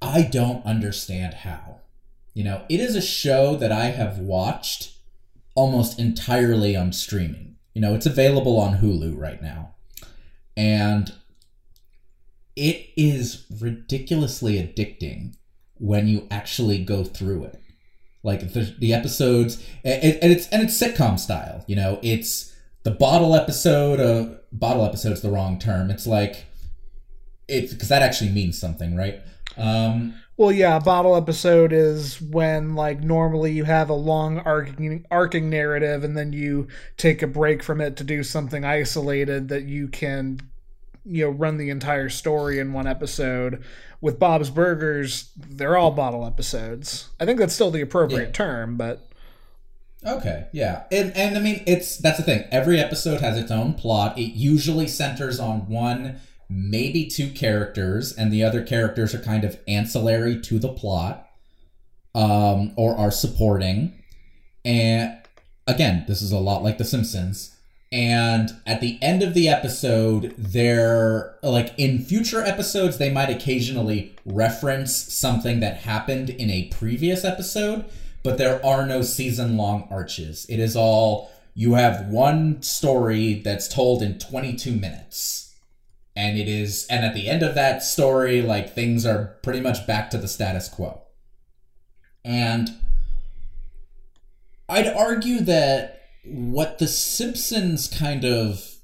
i 0.00 0.22
don't 0.22 0.64
understand 0.64 1.34
how. 1.34 1.80
You 2.34 2.44
know 2.44 2.64
it 2.68 2.80
is 2.80 2.94
a 2.96 3.02
show 3.02 3.56
that 3.56 3.72
i 3.72 3.86
have 3.86 4.18
watched 4.18 4.92
almost 5.54 5.98
entirely 5.98 6.76
on 6.76 6.92
streaming. 6.92 7.56
You 7.74 7.80
know 7.80 7.94
it's 7.94 8.06
available 8.06 8.58
on 8.58 8.78
hulu 8.78 9.16
right 9.18 9.42
now. 9.42 9.74
And 10.56 11.12
it 12.54 12.90
is 12.96 13.46
ridiculously 13.60 14.54
addicting 14.54 15.34
when 15.74 16.06
you 16.06 16.28
actually 16.30 16.84
go 16.84 17.02
through 17.02 17.44
it 17.44 17.60
like 18.24 18.52
the, 18.52 18.74
the 18.78 18.92
episodes 18.92 19.64
and 19.84 20.02
and 20.02 20.32
it's 20.32 20.48
and 20.48 20.62
it's 20.62 20.80
sitcom 20.80 21.18
style 21.18 21.64
you 21.68 21.76
know? 21.76 22.00
It's 22.02 22.52
the 22.82 22.90
bottle 22.90 23.36
episode 23.36 24.00
of 24.00 24.40
bottle 24.50 24.84
episode's 24.84 25.20
the 25.20 25.30
wrong 25.30 25.58
term. 25.58 25.90
It's 25.90 26.06
like 26.06 26.46
it's 27.46 27.72
because 27.72 27.88
that 27.90 28.02
actually 28.02 28.30
means 28.30 28.58
something 28.58 28.96
right? 28.96 29.20
Um 29.56 30.14
Well, 30.36 30.50
yeah, 30.50 30.80
bottle 30.80 31.14
episode 31.14 31.72
is 31.72 32.20
when 32.20 32.74
like 32.74 33.00
normally 33.00 33.52
you 33.52 33.64
have 33.64 33.88
a 33.88 33.94
long 33.94 34.38
arcing 34.40 35.06
arcing 35.10 35.48
narrative 35.48 36.02
and 36.02 36.16
then 36.16 36.32
you 36.32 36.66
take 36.96 37.22
a 37.22 37.28
break 37.28 37.62
from 37.62 37.80
it 37.80 37.96
to 37.98 38.04
do 38.04 38.24
something 38.24 38.64
isolated 38.64 39.48
that 39.48 39.64
you 39.64 39.86
can 39.86 40.40
you 41.04 41.24
know 41.24 41.30
run 41.30 41.56
the 41.58 41.70
entire 41.70 42.08
story 42.08 42.58
in 42.58 42.72
one 42.72 42.86
episode. 42.86 43.62
With 44.00 44.18
Bob's 44.18 44.50
Burgers, 44.50 45.30
they're 45.36 45.76
all 45.76 45.90
bottle 45.90 46.26
episodes. 46.26 47.08
I 47.18 47.24
think 47.24 47.38
that's 47.38 47.54
still 47.54 47.70
the 47.70 47.80
appropriate 47.80 48.26
Yeah. 48.28 48.32
term, 48.32 48.76
but 48.76 49.08
Okay, 50.06 50.48
yeah, 50.52 50.82
and 50.92 51.16
and 51.16 51.36
I 51.38 51.40
mean 51.40 51.62
it's 51.66 51.96
that's 51.96 52.18
the 52.18 52.22
thing. 52.24 52.44
Every 52.50 52.78
episode 52.78 53.22
has 53.22 53.38
its 53.38 53.50
own 53.50 53.72
plot. 53.74 54.18
It 54.18 54.34
usually 54.34 54.86
centers 54.86 55.40
on 55.40 55.66
one, 55.68 56.20
maybe 56.50 57.06
two 57.06 57.30
characters, 57.30 58.12
and 58.12 58.30
the 58.30 58.44
other 58.44 58.62
characters 58.62 59.14
are 59.14 59.18
kind 59.20 59.44
of 59.44 59.58
ancillary 59.66 60.38
to 60.42 60.58
the 60.58 60.68
plot, 60.68 61.26
um, 62.14 62.72
or 62.76 62.94
are 62.96 63.10
supporting. 63.10 63.94
And 64.62 65.16
again, 65.66 66.04
this 66.06 66.20
is 66.20 66.32
a 66.32 66.38
lot 66.38 66.62
like 66.62 66.76
The 66.76 66.84
Simpsons. 66.84 67.53
And 67.94 68.50
at 68.66 68.80
the 68.80 68.98
end 69.00 69.22
of 69.22 69.34
the 69.34 69.48
episode, 69.48 70.34
they're 70.36 71.36
like 71.44 71.72
in 71.78 72.04
future 72.04 72.42
episodes, 72.42 72.98
they 72.98 73.12
might 73.12 73.30
occasionally 73.30 74.16
reference 74.26 74.96
something 74.96 75.60
that 75.60 75.76
happened 75.76 76.28
in 76.28 76.50
a 76.50 76.66
previous 76.70 77.24
episode, 77.24 77.84
but 78.24 78.36
there 78.36 78.60
are 78.66 78.84
no 78.84 79.02
season 79.02 79.56
long 79.56 79.86
arches. 79.92 80.44
It 80.48 80.58
is 80.58 80.74
all 80.74 81.30
you 81.54 81.74
have 81.74 82.08
one 82.08 82.62
story 82.62 83.34
that's 83.34 83.68
told 83.68 84.02
in 84.02 84.18
22 84.18 84.72
minutes. 84.72 85.54
And 86.16 86.36
it 86.36 86.48
is, 86.48 86.88
and 86.90 87.04
at 87.04 87.14
the 87.14 87.28
end 87.28 87.44
of 87.44 87.54
that 87.54 87.84
story, 87.84 88.42
like 88.42 88.74
things 88.74 89.06
are 89.06 89.36
pretty 89.44 89.60
much 89.60 89.86
back 89.86 90.10
to 90.10 90.18
the 90.18 90.26
status 90.26 90.68
quo. 90.68 91.00
And 92.24 92.70
I'd 94.68 94.88
argue 94.88 95.42
that 95.42 96.03
what 96.24 96.78
The 96.78 96.88
Simpsons 96.88 97.86
kind 97.88 98.24
of 98.24 98.74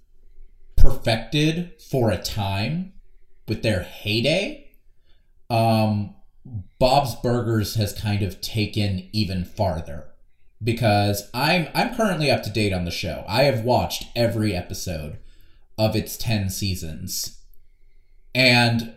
perfected 0.76 1.72
for 1.90 2.11
a 2.11 2.18
time 2.18 2.92
with 3.48 3.62
their 3.62 3.83
heyday, 3.83 4.70
um, 5.48 6.14
Bob's 6.79 7.14
Burgers 7.16 7.74
has 7.74 7.92
kind 7.92 8.22
of 8.22 8.40
taken 8.40 9.09
even 9.12 9.44
farther. 9.44 10.07
Because 10.62 11.31
I'm 11.33 11.68
I'm 11.74 11.94
currently 11.94 12.31
up 12.31 12.42
to 12.42 12.50
date 12.50 12.72
on 12.74 12.85
the 12.85 12.90
show. 12.90 13.24
I 13.26 13.44
have 13.44 13.64
watched 13.64 14.09
every 14.14 14.55
episode 14.55 15.18
of 15.79 15.96
its 15.96 16.18
10 16.18 16.50
seasons. 16.50 17.40
And 18.35 18.94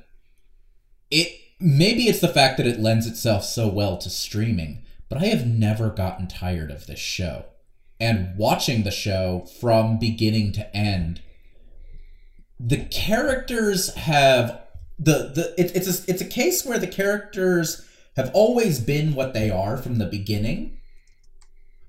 it 1.10 1.30
maybe 1.60 2.04
it's 2.10 2.20
the 2.20 2.28
fact 2.28 2.58
that 2.58 2.68
it 2.68 2.82
lends 2.82 3.08
itself 3.08 3.46
so 3.46 3.70
well 3.70 3.98
to 4.00 4.10
streaming, 4.10 4.84
but 5.08 5.20
I 5.20 5.28
have 5.28 5.48
never 5.48 5.90
gotten 5.90 6.28
tired 6.28 6.70
of 6.70 6.86
this 6.86 7.00
show. 7.00 7.46
And 8.00 8.38
watching 8.38 8.84
the 8.84 8.92
show 8.92 9.46
from 9.62 9.98
beginning 9.98 10.52
to 10.54 10.76
end, 10.76 11.22
the 12.60 12.86
characters 12.86 13.94
have 13.96 14.62
the 15.00 15.32
the 15.34 15.54
it, 15.58 15.76
it's 15.76 15.88
a, 15.88 16.12
it's 16.12 16.22
a 16.22 16.26
case 16.26 16.66
where 16.66 16.80
the 16.80 16.88
characters 16.88 17.88
have 18.16 18.32
always 18.34 18.80
been 18.80 19.16
what 19.16 19.34
they 19.34 19.50
are 19.50 19.78
from 19.78 19.98
the 19.98 20.06
beginning, 20.06 20.78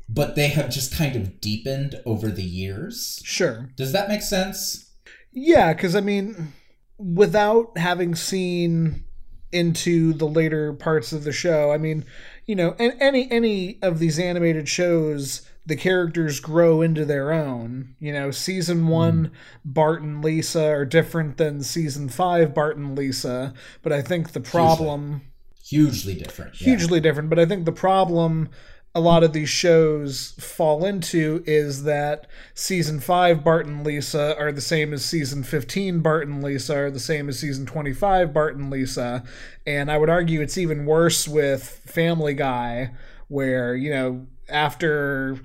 but 0.08 0.34
they 0.36 0.48
have 0.48 0.70
just 0.70 0.94
kind 0.94 1.16
of 1.16 1.40
deepened 1.40 2.00
over 2.06 2.30
the 2.30 2.42
years. 2.42 3.20
sure. 3.24 3.70
Does 3.76 3.92
that 3.92 4.08
make 4.08 4.22
sense? 4.22 4.92
Yeah, 5.32 5.72
because 5.72 5.96
I 5.96 6.00
mean, 6.00 6.52
without 6.98 7.76
having 7.76 8.14
seen 8.14 9.04
into 9.52 10.12
the 10.14 10.26
later 10.26 10.72
parts 10.72 11.12
of 11.12 11.24
the 11.24 11.32
show, 11.32 11.70
I 11.72 11.78
mean, 11.78 12.04
you 12.46 12.56
know, 12.56 12.74
and 12.78 12.94
any 13.00 13.30
any 13.30 13.78
of 13.82 13.98
these 13.98 14.18
animated 14.18 14.68
shows, 14.68 15.48
the 15.66 15.76
characters 15.76 16.40
grow 16.40 16.82
into 16.82 17.04
their 17.04 17.32
own. 17.32 17.94
You 17.98 18.12
know, 18.12 18.30
season 18.30 18.86
one, 18.88 19.26
hmm. 19.26 19.32
Bart 19.64 20.02
and 20.02 20.24
Lisa 20.24 20.64
are 20.66 20.84
different 20.84 21.36
than 21.36 21.62
season 21.62 22.08
five, 22.08 22.54
Bart 22.54 22.76
and 22.76 22.96
Lisa. 22.96 23.54
But 23.82 23.92
I 23.92 24.02
think 24.02 24.32
the 24.32 24.40
problem 24.40 25.22
Hugely 25.64 26.14
different. 26.14 26.60
yeah. 26.60 26.66
hugely 26.66 27.00
different. 27.00 27.30
But 27.30 27.38
I 27.38 27.46
think 27.46 27.64
the 27.64 27.72
problem 27.72 28.50
a 28.94 29.00
lot 29.00 29.24
of 29.24 29.32
these 29.32 29.48
shows 29.48 30.34
fall 30.38 30.84
into 30.84 31.42
is 31.46 31.82
that 31.82 32.28
season 32.54 33.00
5 33.00 33.42
Bart 33.42 33.66
and 33.66 33.84
Lisa 33.84 34.38
are 34.38 34.52
the 34.52 34.60
same 34.60 34.92
as 34.92 35.04
season 35.04 35.42
15 35.42 35.98
Bart 36.00 36.28
and 36.28 36.44
Lisa 36.44 36.76
are 36.76 36.90
the 36.92 37.00
same 37.00 37.28
as 37.28 37.40
season 37.40 37.66
25 37.66 38.32
Bart 38.32 38.56
and 38.56 38.70
Lisa 38.70 39.24
and 39.66 39.90
I 39.90 39.98
would 39.98 40.10
argue 40.10 40.40
it's 40.40 40.56
even 40.56 40.86
worse 40.86 41.26
with 41.26 41.64
Family 41.86 42.34
Guy 42.34 42.92
where 43.26 43.74
you 43.74 43.90
know 43.90 44.26
after 44.48 45.38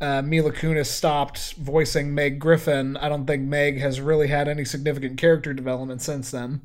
uh, 0.00 0.22
Mila 0.22 0.52
Kunis 0.52 0.86
stopped 0.86 1.54
voicing 1.54 2.14
Meg 2.14 2.38
Griffin, 2.38 2.96
I 2.96 3.08
don't 3.08 3.26
think 3.26 3.42
Meg 3.42 3.78
has 3.80 4.00
really 4.00 4.28
had 4.28 4.48
any 4.48 4.64
significant 4.64 5.18
character 5.18 5.52
development 5.54 6.02
since 6.02 6.30
then. 6.30 6.62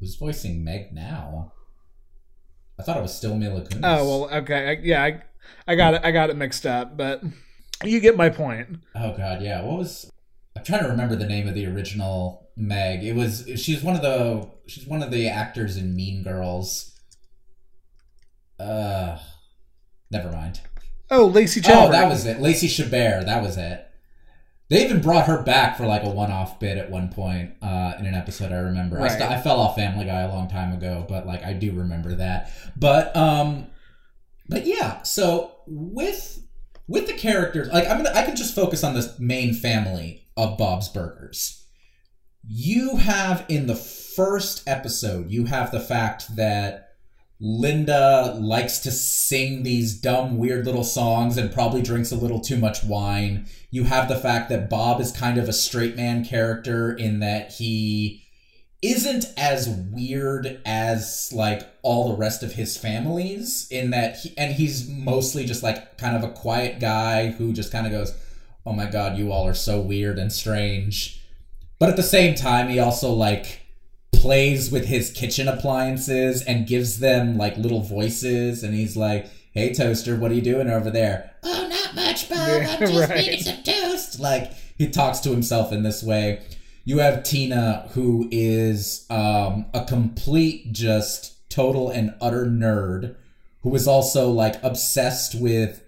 Who's 0.00 0.16
voicing 0.16 0.64
Meg 0.64 0.92
now? 0.92 1.52
I 2.78 2.82
thought 2.84 2.96
it 2.96 3.02
was 3.02 3.14
still 3.14 3.36
Mila 3.36 3.62
Kunis. 3.62 3.80
Oh 3.82 4.26
well, 4.28 4.38
okay, 4.38 4.70
I, 4.70 4.82
yeah, 4.82 5.02
I, 5.02 5.22
I 5.66 5.74
got 5.74 5.94
it, 5.94 6.00
I 6.04 6.12
got 6.12 6.30
it 6.30 6.36
mixed 6.36 6.66
up, 6.66 6.96
but 6.96 7.22
you 7.84 8.00
get 8.00 8.16
my 8.16 8.28
point. 8.28 8.80
Oh 8.94 9.16
god, 9.16 9.42
yeah. 9.42 9.62
What 9.62 9.78
was? 9.78 10.10
I'm 10.56 10.64
trying 10.64 10.82
to 10.82 10.88
remember 10.88 11.14
the 11.14 11.26
name 11.26 11.46
of 11.46 11.54
the 11.54 11.66
original 11.66 12.50
Meg. 12.56 13.04
It 13.04 13.14
was. 13.14 13.48
She's 13.56 13.82
one 13.82 13.94
of 13.94 14.02
the. 14.02 14.48
She's 14.66 14.86
one 14.86 15.02
of 15.02 15.10
the 15.10 15.28
actors 15.28 15.76
in 15.76 15.94
Mean 15.94 16.22
Girls. 16.22 16.98
Uh, 18.58 19.18
never 20.10 20.30
mind. 20.30 20.60
Oh, 21.10 21.26
Lacey 21.26 21.60
Chabert. 21.60 21.88
Oh, 21.88 21.90
that 21.92 22.08
was 22.08 22.26
it. 22.26 22.40
Lacey 22.40 22.68
Chabert. 22.68 23.24
That 23.24 23.42
was 23.42 23.56
it. 23.56 23.84
They 24.70 24.84
even 24.84 25.00
brought 25.00 25.26
her 25.26 25.42
back 25.42 25.78
for 25.78 25.86
like 25.86 26.02
a 26.04 26.10
one-off 26.10 26.60
bit 26.60 26.76
at 26.76 26.90
one 26.90 27.08
point 27.08 27.52
uh, 27.62 27.94
in 27.98 28.04
an 28.04 28.14
episode. 28.14 28.52
I 28.52 28.56
remember. 28.58 28.98
I, 28.98 29.02
Right. 29.04 29.10
st- 29.12 29.30
I 29.30 29.40
fell 29.40 29.58
off 29.60 29.76
Family 29.76 30.04
Guy 30.04 30.20
a 30.20 30.28
long 30.28 30.48
time 30.48 30.72
ago, 30.74 31.06
but 31.08 31.26
like 31.26 31.42
I 31.44 31.54
do 31.54 31.72
remember 31.72 32.14
that. 32.16 32.52
But 32.76 33.16
um, 33.16 33.68
but 34.48 34.66
yeah. 34.66 35.00
So 35.02 35.52
with 35.66 36.42
with 36.86 37.06
the 37.06 37.14
characters, 37.14 37.68
like 37.68 37.88
I'm 37.88 37.96
gonna, 38.02 38.12
I 38.14 38.24
can 38.24 38.36
just 38.36 38.54
focus 38.54 38.84
on 38.84 38.92
this 38.94 39.18
main 39.18 39.54
family 39.54 40.26
of 40.36 40.58
Bob's 40.58 40.90
Burgers. 40.90 41.64
You 42.46 42.96
have 42.96 43.46
in 43.48 43.66
the 43.66 43.74
first 43.74 44.68
episode, 44.68 45.30
you 45.30 45.46
have 45.46 45.70
the 45.70 45.80
fact 45.80 46.36
that 46.36 46.87
Linda 47.40 48.36
likes 48.40 48.80
to 48.80 48.90
sing 48.90 49.62
these 49.62 49.94
dumb, 49.94 50.38
weird 50.38 50.66
little 50.66 50.82
songs 50.82 51.36
and 51.36 51.52
probably 51.52 51.82
drinks 51.82 52.10
a 52.10 52.16
little 52.16 52.40
too 52.40 52.56
much 52.56 52.82
wine. 52.82 53.46
You 53.70 53.84
have 53.84 54.08
the 54.08 54.18
fact 54.18 54.48
that 54.48 54.68
Bob 54.68 55.00
is 55.00 55.12
kind 55.12 55.38
of 55.38 55.48
a 55.48 55.52
straight 55.52 55.96
man 55.96 56.24
character 56.24 56.92
in 56.92 57.20
that 57.20 57.52
he 57.52 58.24
isn't 58.82 59.26
as 59.36 59.68
weird 59.68 60.60
as 60.64 61.32
like 61.32 61.68
all 61.82 62.08
the 62.08 62.16
rest 62.16 62.42
of 62.42 62.52
his 62.52 62.76
families 62.76 63.66
in 63.70 63.90
that 63.90 64.16
he 64.18 64.32
and 64.38 64.54
he's 64.54 64.88
mostly 64.88 65.44
just 65.44 65.64
like 65.64 65.98
kind 65.98 66.16
of 66.16 66.22
a 66.22 66.32
quiet 66.32 66.78
guy 66.78 67.26
who 67.26 67.52
just 67.52 67.72
kind 67.72 67.86
of 67.86 67.92
goes 67.92 68.14
oh 68.64 68.72
my 68.72 68.86
god 68.86 69.18
you 69.18 69.32
all 69.32 69.44
are 69.44 69.54
so 69.54 69.80
weird 69.80 70.16
and 70.16 70.32
strange 70.32 71.20
but 71.80 71.88
at 71.88 71.96
the 71.96 72.02
same 72.04 72.36
time 72.36 72.68
he 72.68 72.78
also 72.78 73.10
like 73.10 73.57
plays 74.12 74.70
with 74.70 74.86
his 74.86 75.10
kitchen 75.10 75.48
appliances 75.48 76.42
and 76.42 76.66
gives 76.66 76.98
them 76.98 77.36
like 77.36 77.56
little 77.56 77.82
voices 77.82 78.62
and 78.62 78.74
he's 78.74 78.96
like 78.96 79.30
hey 79.52 79.72
toaster 79.72 80.16
what 80.16 80.30
are 80.30 80.34
you 80.34 80.42
doing 80.42 80.68
over 80.68 80.90
there? 80.90 81.30
Oh 81.42 81.66
not 81.68 81.94
much 81.94 82.28
bob. 82.28 82.38
Yeah, 82.38 82.76
i'm 82.80 82.80
just 82.80 82.98
right. 82.98 83.08
making 83.10 83.42
some 83.42 83.62
toast. 83.62 84.20
Like 84.20 84.52
he 84.76 84.88
talks 84.88 85.20
to 85.20 85.30
himself 85.30 85.72
in 85.72 85.82
this 85.82 86.02
way. 86.02 86.42
You 86.84 86.98
have 86.98 87.22
tina 87.22 87.88
who 87.92 88.28
is 88.30 89.06
um, 89.10 89.66
a 89.74 89.84
complete 89.84 90.72
just 90.72 91.48
total 91.50 91.90
and 91.90 92.14
utter 92.20 92.46
nerd 92.46 93.16
who 93.62 93.74
is 93.74 93.88
also 93.88 94.30
like 94.30 94.62
obsessed 94.62 95.34
with 95.34 95.82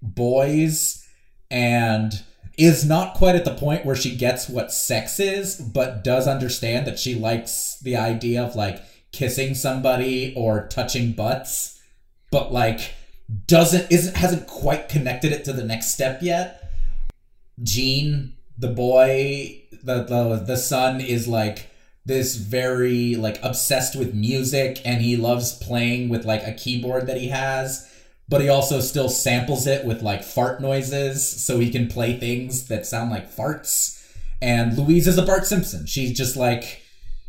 boys 0.00 1.06
and 1.50 2.22
is 2.58 2.84
not 2.84 3.14
quite 3.14 3.36
at 3.36 3.44
the 3.44 3.54
point 3.54 3.86
where 3.86 3.94
she 3.94 4.16
gets 4.16 4.48
what 4.48 4.72
sex 4.72 5.20
is, 5.20 5.56
but 5.56 6.02
does 6.02 6.26
understand 6.26 6.86
that 6.86 6.98
she 6.98 7.14
likes 7.14 7.78
the 7.80 7.96
idea 7.96 8.42
of 8.42 8.56
like 8.56 8.82
kissing 9.12 9.54
somebody 9.54 10.34
or 10.36 10.66
touching 10.66 11.12
butts, 11.12 11.80
but 12.32 12.52
like 12.52 12.92
doesn't 13.46 13.90
isn't 13.92 14.16
hasn't 14.16 14.46
quite 14.48 14.88
connected 14.88 15.32
it 15.32 15.44
to 15.44 15.52
the 15.52 15.64
next 15.64 15.94
step 15.94 16.20
yet. 16.20 16.72
Gene, 17.62 18.34
the 18.58 18.68
boy, 18.68 19.62
the 19.84 20.02
the 20.02 20.42
the 20.44 20.56
son 20.56 21.00
is 21.00 21.28
like 21.28 21.70
this 22.06 22.36
very 22.36 23.14
like 23.14 23.38
obsessed 23.42 23.94
with 23.94 24.14
music 24.14 24.80
and 24.84 25.00
he 25.00 25.16
loves 25.16 25.52
playing 25.58 26.08
with 26.08 26.24
like 26.24 26.42
a 26.42 26.54
keyboard 26.54 27.06
that 27.06 27.18
he 27.18 27.28
has 27.28 27.87
but 28.28 28.40
he 28.40 28.48
also 28.48 28.80
still 28.80 29.08
samples 29.08 29.66
it 29.66 29.84
with 29.84 30.02
like 30.02 30.22
fart 30.22 30.60
noises 30.60 31.26
so 31.44 31.58
he 31.58 31.70
can 31.70 31.88
play 31.88 32.16
things 32.18 32.68
that 32.68 32.86
sound 32.86 33.10
like 33.10 33.34
farts. 33.34 33.94
And 34.40 34.76
Louise 34.78 35.08
is 35.08 35.18
a 35.18 35.22
Bart 35.26 35.46
Simpson. 35.46 35.86
She's 35.86 36.16
just 36.16 36.36
like 36.36 36.82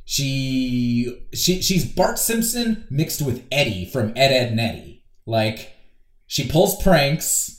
she 0.06 1.22
she 1.34 1.62
she's 1.62 1.86
Bart 1.86 2.20
Simpson 2.20 2.86
mixed 2.90 3.22
with 3.22 3.46
Eddy 3.52 3.86
from 3.86 4.10
Ed 4.16 4.32
Edd 4.32 4.52
and 4.52 4.60
Eddy. 4.60 5.04
Like 5.26 5.74
she 6.28 6.48
pulls 6.48 6.82
pranks. 6.82 7.56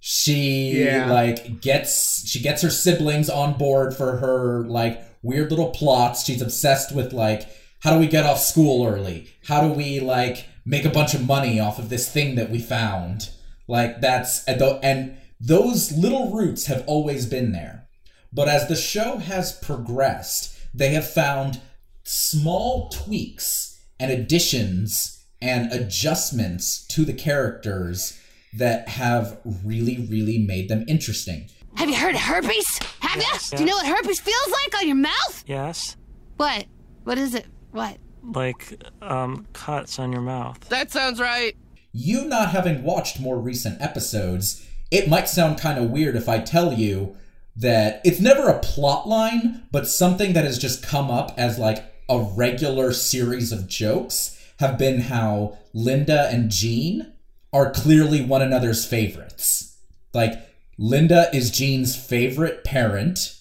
She 0.00 0.84
Yeah. 0.84 1.10
like 1.10 1.60
gets 1.62 2.28
she 2.28 2.40
gets 2.40 2.62
her 2.62 2.70
siblings 2.70 3.30
on 3.30 3.54
board 3.58 3.96
for 3.96 4.18
her 4.18 4.64
like 4.66 5.02
weird 5.22 5.50
little 5.50 5.70
plots. 5.70 6.24
She's 6.24 6.42
obsessed 6.42 6.94
with 6.94 7.12
like 7.12 7.48
how 7.80 7.92
do 7.94 7.98
we 7.98 8.06
get 8.06 8.24
off 8.24 8.38
school 8.40 8.86
early? 8.86 9.28
How 9.46 9.62
do 9.66 9.68
we 9.72 10.00
like 10.00 10.46
make 10.64 10.84
a 10.84 10.90
bunch 10.90 11.14
of 11.14 11.26
money 11.26 11.60
off 11.60 11.78
of 11.78 11.88
this 11.88 12.10
thing 12.10 12.34
that 12.36 12.50
we 12.50 12.58
found? 12.58 13.30
Like 13.68 14.00
that's 14.00 14.44
and 14.44 14.60
tho- 14.60 14.80
and 14.82 15.16
those 15.40 15.92
little 15.92 16.30
roots 16.32 16.66
have 16.66 16.84
always 16.86 17.26
been 17.26 17.52
there. 17.52 17.86
But 18.32 18.48
as 18.48 18.68
the 18.68 18.76
show 18.76 19.18
has 19.18 19.52
progressed, 19.58 20.58
they 20.74 20.90
have 20.90 21.08
found 21.08 21.60
small 22.02 22.88
tweaks 22.88 23.80
and 24.00 24.10
additions 24.10 25.24
and 25.40 25.72
adjustments 25.72 26.86
to 26.88 27.04
the 27.04 27.12
characters 27.12 28.18
that 28.56 28.88
have 28.88 29.38
really, 29.64 30.06
really 30.10 30.38
made 30.38 30.68
them 30.68 30.84
interesting. 30.88 31.48
Have 31.76 31.88
you 31.88 31.96
heard 31.96 32.14
of 32.14 32.20
herpes? 32.20 32.78
Have 33.00 33.16
you? 33.16 33.56
Do 33.56 33.62
you 33.62 33.68
know 33.68 33.76
what 33.76 33.86
herpes 33.86 34.20
feels 34.20 34.48
like 34.62 34.78
on 34.78 34.86
your 34.86 34.96
mouth? 34.96 35.44
Yes. 35.46 35.96
What? 36.36 36.66
What 37.04 37.18
is 37.18 37.34
it? 37.34 37.46
What? 37.72 37.98
Like, 38.24 38.82
um, 39.02 39.46
cuts 39.52 39.98
on 39.98 40.12
your 40.12 40.22
mouth. 40.22 40.60
That 40.68 40.90
sounds 40.90 41.20
right. 41.20 41.56
You 41.92 42.24
not 42.24 42.50
having 42.50 42.82
watched 42.82 43.20
more 43.20 43.38
recent 43.38 43.80
episodes, 43.80 44.66
it 44.90 45.08
might 45.08 45.28
sound 45.28 45.58
kind 45.58 45.78
of 45.78 45.90
weird 45.90 46.16
if 46.16 46.28
I 46.28 46.38
tell 46.38 46.72
you 46.72 47.16
that 47.56 48.00
it's 48.04 48.20
never 48.20 48.48
a 48.48 48.58
plot 48.58 49.06
line, 49.06 49.62
but 49.70 49.86
something 49.86 50.32
that 50.32 50.44
has 50.44 50.58
just 50.58 50.82
come 50.82 51.10
up 51.10 51.32
as 51.36 51.58
like 51.58 51.84
a 52.08 52.20
regular 52.20 52.92
series 52.92 53.52
of 53.52 53.68
jokes 53.68 54.40
have 54.58 54.78
been 54.78 55.02
how 55.02 55.58
Linda 55.72 56.28
and 56.30 56.50
Gene 56.50 57.12
are 57.52 57.70
clearly 57.70 58.24
one 58.24 58.42
another's 58.42 58.84
favorites. 58.84 59.78
Like, 60.12 60.34
Linda 60.76 61.28
is 61.32 61.50
Gene's 61.50 61.94
favorite 61.94 62.64
parent, 62.64 63.38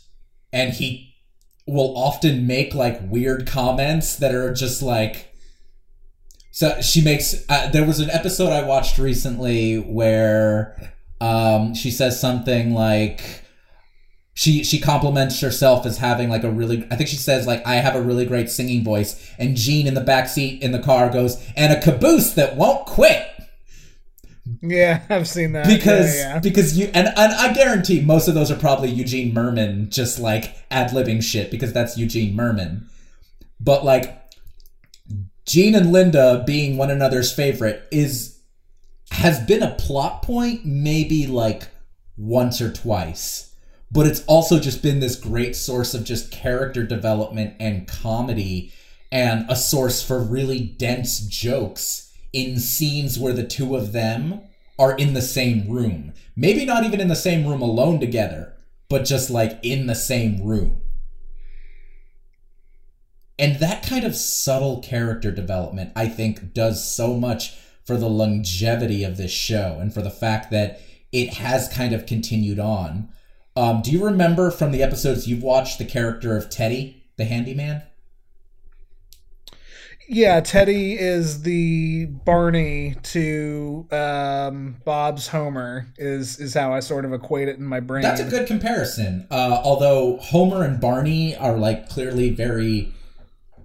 and 0.51 0.73
he 0.73 1.12
will 1.65 1.95
often 1.97 2.45
make 2.45 2.73
like 2.73 2.99
weird 3.09 3.47
comments 3.47 4.17
that 4.17 4.35
are 4.35 4.53
just 4.53 4.81
like 4.81 5.33
so 6.51 6.79
she 6.81 7.01
makes 7.01 7.45
uh, 7.49 7.69
there 7.71 7.85
was 7.85 7.99
an 7.99 8.09
episode 8.09 8.49
i 8.49 8.63
watched 8.63 8.97
recently 8.97 9.77
where 9.77 10.93
um 11.21 11.73
she 11.73 11.89
says 11.89 12.19
something 12.19 12.73
like 12.73 13.43
she 14.33 14.63
she 14.63 14.79
compliments 14.79 15.39
herself 15.39 15.85
as 15.85 15.99
having 15.99 16.29
like 16.29 16.43
a 16.43 16.51
really 16.51 16.85
i 16.91 16.95
think 16.95 17.07
she 17.07 17.15
says 17.15 17.47
like 17.47 17.65
i 17.65 17.75
have 17.75 17.95
a 17.95 18.01
really 18.01 18.25
great 18.25 18.49
singing 18.49 18.83
voice 18.83 19.31
and 19.37 19.55
gene 19.55 19.87
in 19.87 19.93
the 19.93 20.01
back 20.01 20.27
seat 20.27 20.61
in 20.61 20.71
the 20.71 20.79
car 20.79 21.09
goes 21.09 21.41
and 21.55 21.71
a 21.71 21.79
caboose 21.79 22.33
that 22.33 22.57
won't 22.57 22.85
quit 22.85 23.25
Yeah, 24.63 25.03
I've 25.09 25.27
seen 25.27 25.51
that. 25.51 25.67
because 25.67 26.15
yeah, 26.15 26.35
yeah. 26.35 26.39
because 26.39 26.77
you 26.77 26.85
and, 26.93 27.07
and 27.07 27.33
I 27.33 27.53
guarantee 27.53 28.01
most 28.01 28.29
of 28.29 28.33
those 28.33 28.49
are 28.49 28.55
probably 28.55 28.89
Eugene 28.89 29.35
Mirman 29.35 29.89
just 29.89 30.19
like 30.19 30.55
ad 30.71 30.91
libbing 30.91 31.21
shit 31.21 31.51
because 31.51 31.73
that's 31.73 31.97
Eugene 31.97 32.35
Mirman. 32.35 32.87
But 33.59 33.83
like 33.83 34.21
Gene 35.45 35.75
and 35.75 35.91
Linda 35.91 36.43
being 36.47 36.77
one 36.77 36.89
another's 36.89 37.33
favorite 37.33 37.85
is 37.91 38.39
has 39.11 39.39
been 39.41 39.61
a 39.61 39.75
plot 39.75 40.23
point 40.23 40.65
maybe 40.65 41.27
like 41.27 41.67
once 42.17 42.61
or 42.61 42.71
twice. 42.71 43.53
But 43.91 44.07
it's 44.07 44.23
also 44.25 44.59
just 44.59 44.81
been 44.81 45.01
this 45.01 45.17
great 45.17 45.55
source 45.55 45.93
of 45.93 46.03
just 46.03 46.31
character 46.31 46.83
development 46.83 47.55
and 47.59 47.87
comedy 47.87 48.71
and 49.11 49.45
a 49.49 49.55
source 49.55 50.01
for 50.01 50.19
really 50.19 50.59
dense 50.59 51.19
jokes 51.19 52.11
in 52.31 52.59
scenes 52.59 53.19
where 53.19 53.33
the 53.33 53.45
two 53.45 53.75
of 53.75 53.91
them 53.91 54.41
are 54.83 54.97
in 54.97 55.13
the 55.13 55.21
same 55.21 55.69
room. 55.69 56.11
Maybe 56.35 56.65
not 56.65 56.83
even 56.83 56.99
in 56.99 57.07
the 57.07 57.15
same 57.15 57.47
room 57.47 57.61
alone 57.61 58.01
together, 58.01 58.53
but 58.89 59.05
just 59.05 59.29
like 59.29 59.57
in 59.63 59.87
the 59.87 59.95
same 59.95 60.43
room. 60.43 60.81
And 63.39 63.59
that 63.59 63.85
kind 63.85 64.03
of 64.03 64.13
subtle 64.13 64.81
character 64.81 65.31
development, 65.31 65.93
I 65.95 66.07
think, 66.07 66.53
does 66.53 66.93
so 66.93 67.15
much 67.15 67.55
for 67.85 67.95
the 67.95 68.09
longevity 68.09 69.05
of 69.05 69.15
this 69.15 69.31
show 69.31 69.77
and 69.79 69.93
for 69.93 70.01
the 70.01 70.11
fact 70.11 70.51
that 70.51 70.81
it 71.13 71.35
has 71.35 71.69
kind 71.69 71.93
of 71.93 72.05
continued 72.05 72.59
on. 72.59 73.07
Um, 73.55 73.81
do 73.81 73.91
you 73.91 74.03
remember 74.03 74.51
from 74.51 74.71
the 74.71 74.83
episodes 74.83 75.27
you've 75.27 75.43
watched 75.43 75.77
the 75.77 75.85
character 75.85 76.35
of 76.35 76.49
Teddy, 76.49 77.03
the 77.15 77.25
handyman? 77.25 77.83
Yeah, 80.07 80.39
Teddy 80.41 80.93
is 80.99 81.43
the 81.43 82.05
Barney 82.05 82.95
to 83.03 83.87
um, 83.91 84.75
Bob's 84.83 85.27
Homer. 85.27 85.87
Is 85.97 86.39
is 86.39 86.53
how 86.53 86.73
I 86.73 86.81
sort 86.81 87.05
of 87.05 87.13
equate 87.13 87.47
it 87.47 87.57
in 87.57 87.65
my 87.65 87.79
brain. 87.79 88.03
That's 88.03 88.21
a 88.21 88.29
good 88.29 88.47
comparison. 88.47 89.27
Uh, 89.31 89.61
although 89.63 90.17
Homer 90.17 90.63
and 90.63 90.79
Barney 90.79 91.35
are 91.35 91.57
like 91.57 91.89
clearly 91.89 92.31
very 92.31 92.93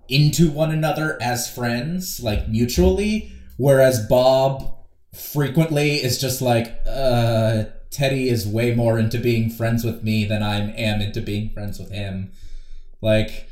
into 0.09 0.51
one 0.51 0.70
another 0.70 1.18
as 1.20 1.53
friends, 1.53 2.20
like 2.22 2.48
mutually, 2.48 3.33
whereas 3.57 4.07
Bob 4.07 4.74
frequently 5.14 5.96
is 5.96 6.20
just 6.20 6.40
like, 6.40 6.81
uh, 6.87 7.64
Teddy 7.90 8.29
is 8.29 8.46
way 8.46 8.74
more 8.74 8.98
into 8.98 9.18
being 9.18 9.51
friends 9.51 9.85
with 9.85 10.03
me 10.03 10.24
than 10.24 10.42
I 10.42 10.70
am 10.72 11.01
into 11.01 11.20
being 11.20 11.51
friends 11.51 11.79
with 11.79 11.90
him. 11.90 12.33
Like, 13.01 13.47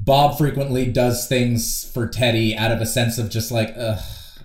Bob 0.00 0.36
frequently 0.36 0.90
does 0.90 1.26
things 1.26 1.90
for 1.92 2.06
Teddy 2.06 2.56
out 2.56 2.72
of 2.72 2.80
a 2.80 2.86
sense 2.86 3.18
of 3.18 3.30
just 3.30 3.50
like, 3.50 3.74
ugh, 3.76 4.00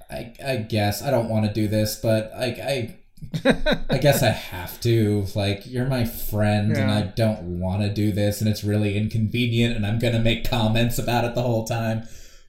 I, 0.10 0.34
I 0.46 0.56
guess 0.58 1.02
I 1.02 1.12
don't 1.12 1.30
want 1.30 1.46
to 1.46 1.54
do 1.54 1.68
this, 1.68 1.96
but 1.96 2.32
I, 2.36 2.46
I 2.46 2.96
I 3.90 3.98
guess 4.02 4.24
I 4.24 4.30
have 4.30 4.80
to. 4.82 5.26
Like, 5.36 5.66
you're 5.66 5.86
my 5.86 6.06
friend, 6.06 6.76
and 6.76 6.90
I 6.90 7.02
don't 7.02 7.60
want 7.60 7.82
to 7.82 7.94
do 7.94 8.12
this, 8.12 8.42
and 8.42 8.50
it's 8.50 8.64
really 8.64 8.98
inconvenient, 8.98 9.76
and 9.76 9.86
I'm 9.86 10.00
gonna 10.00 10.20
make 10.20 10.50
comments 10.50 10.98
about 10.98 11.26
it 11.26 11.36
the 11.36 11.42
whole 11.42 11.66
time. 11.66 12.08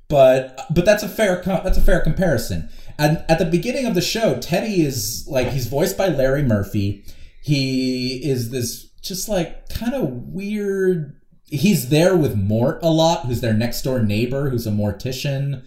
But 0.09 0.67
but 0.75 0.85
that's 0.85 1.03
a 1.03 1.09
fair 1.09 1.43
that's 1.45 1.79
a 1.79 1.83
fair 1.83 2.01
comparison. 2.01 2.69
And 2.99 3.25
at 3.29 3.39
the 3.39 3.45
beginning 3.45 3.87
of 3.87 3.95
the 3.95 4.01
show, 4.01 4.39
Teddy 4.39 4.83
is 4.83 5.27
like 5.29 5.49
he's 5.49 5.67
voiced 5.67 5.97
by 5.97 6.09
Larry 6.09 6.43
Murphy. 6.43 7.05
He 7.43 8.21
is 8.29 8.51
this 8.51 8.89
just 9.03 9.29
like 9.29 9.69
kind 9.69 9.95
of 9.95 10.09
weird. 10.11 11.20
He's 11.51 11.89
there 11.89 12.17
with 12.17 12.37
Mort 12.37 12.79
a 12.83 12.91
lot, 12.91 13.27
who's 13.27 13.41
their 13.41 13.55
next 13.55 13.83
door 13.83 14.01
neighbor, 14.01 14.51
who's 14.51 14.67
a 14.67 14.71
mortician. 14.71 15.63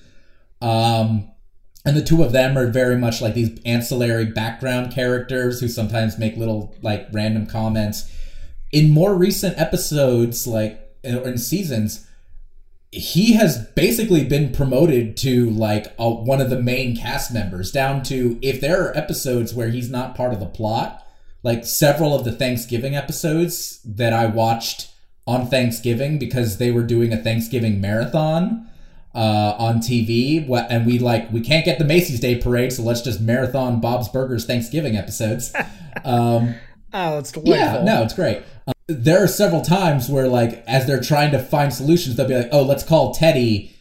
Um, 0.61 1.29
and 1.85 1.97
the 1.97 2.03
two 2.03 2.23
of 2.23 2.31
them 2.31 2.57
are 2.57 2.67
very 2.67 2.97
much 2.97 3.21
like 3.21 3.33
these 3.33 3.59
ancillary 3.65 4.25
background 4.25 4.93
characters 4.93 5.59
who 5.59 5.67
sometimes 5.67 6.17
make 6.17 6.37
little 6.37 6.75
like 6.81 7.07
random 7.11 7.45
comments 7.45 8.11
in 8.71 8.89
more 8.89 9.15
recent 9.15 9.57
episodes 9.59 10.47
like 10.47 10.79
or 11.03 11.27
in 11.27 11.37
seasons 11.37 12.07
he 12.91 13.33
has 13.33 13.65
basically 13.69 14.23
been 14.23 14.51
promoted 14.51 15.17
to 15.17 15.49
like 15.49 15.93
a, 15.97 16.09
one 16.09 16.39
of 16.39 16.49
the 16.49 16.61
main 16.61 16.95
cast 16.95 17.33
members 17.33 17.71
down 17.71 18.03
to 18.03 18.37
if 18.41 18.61
there 18.61 18.83
are 18.83 18.97
episodes 18.97 19.53
where 19.53 19.69
he's 19.69 19.89
not 19.89 20.15
part 20.15 20.33
of 20.33 20.39
the 20.39 20.45
plot 20.45 21.05
like 21.43 21.65
several 21.65 22.15
of 22.15 22.23
the 22.23 22.31
thanksgiving 22.31 22.95
episodes 22.95 23.81
that 23.83 24.13
i 24.13 24.25
watched 24.25 24.89
on 25.25 25.47
thanksgiving 25.47 26.19
because 26.19 26.57
they 26.57 26.71
were 26.71 26.83
doing 26.83 27.13
a 27.13 27.17
thanksgiving 27.17 27.79
marathon 27.79 28.69
uh, 29.15 29.55
on 29.57 29.77
TV, 29.77 30.47
and 30.69 30.85
we 30.85 30.99
like 30.99 31.31
we 31.31 31.39
can't 31.41 31.65
get 31.65 31.77
the 31.77 31.85
Macy's 31.85 32.19
Day 32.19 32.35
Parade, 32.35 32.73
so 32.73 32.83
let's 32.83 33.01
just 33.01 33.21
marathon 33.21 33.79
Bob's 33.79 34.09
Burgers 34.09 34.45
Thanksgiving 34.45 34.95
episodes. 34.95 35.53
Um, 36.05 36.55
oh, 36.91 37.19
it's 37.19 37.31
delightful. 37.31 37.53
yeah, 37.55 37.83
no, 37.83 38.01
it's 38.01 38.15
great. 38.15 38.41
Um, 38.67 38.73
there 38.87 39.23
are 39.23 39.27
several 39.27 39.61
times 39.61 40.09
where 40.09 40.27
like 40.27 40.63
as 40.65 40.87
they're 40.87 40.99
trying 40.99 41.31
to 41.33 41.39
find 41.39 41.71
solutions, 41.71 42.15
they'll 42.15 42.27
be 42.27 42.35
like, 42.35 42.49
"Oh, 42.51 42.63
let's 42.63 42.83
call 42.83 43.13
Teddy." 43.13 43.75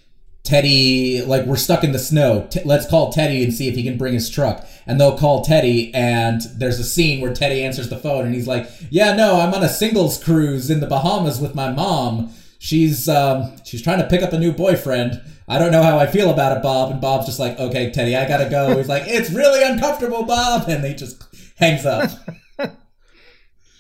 Teddy, 0.44 1.22
like 1.22 1.46
we're 1.46 1.56
stuck 1.56 1.84
in 1.84 1.92
the 1.92 1.98
snow. 1.98 2.48
T- 2.50 2.60
let's 2.64 2.88
call 2.88 3.12
Teddy 3.12 3.44
and 3.44 3.54
see 3.54 3.68
if 3.68 3.76
he 3.76 3.84
can 3.84 3.96
bring 3.96 4.12
his 4.12 4.28
truck. 4.28 4.66
And 4.86 5.00
they'll 5.00 5.16
call 5.16 5.44
Teddy, 5.44 5.94
and 5.94 6.40
there's 6.56 6.80
a 6.80 6.84
scene 6.84 7.20
where 7.20 7.32
Teddy 7.32 7.62
answers 7.62 7.88
the 7.88 7.98
phone, 7.98 8.26
and 8.26 8.34
he's 8.34 8.48
like, 8.48 8.68
"Yeah, 8.90 9.14
no, 9.14 9.40
I'm 9.40 9.54
on 9.54 9.62
a 9.62 9.68
singles 9.68 10.22
cruise 10.22 10.68
in 10.70 10.80
the 10.80 10.88
Bahamas 10.88 11.40
with 11.40 11.54
my 11.54 11.70
mom. 11.70 12.34
She's 12.58 13.08
um, 13.08 13.56
she's 13.64 13.82
trying 13.82 14.00
to 14.00 14.08
pick 14.08 14.22
up 14.22 14.32
a 14.32 14.38
new 14.38 14.52
boyfriend. 14.52 15.20
I 15.48 15.58
don't 15.58 15.72
know 15.72 15.82
how 15.82 15.98
I 15.98 16.06
feel 16.06 16.30
about 16.30 16.56
it, 16.56 16.62
Bob." 16.62 16.90
And 16.90 17.00
Bob's 17.00 17.26
just 17.26 17.38
like, 17.38 17.60
"Okay, 17.60 17.90
Teddy, 17.92 18.16
I 18.16 18.26
gotta 18.26 18.50
go." 18.50 18.76
He's 18.76 18.88
like, 18.88 19.04
"It's 19.06 19.30
really 19.30 19.62
uncomfortable, 19.62 20.24
Bob," 20.24 20.68
and 20.68 20.84
he 20.84 20.94
just 20.94 21.22
hangs 21.56 21.86
up. 21.86 22.10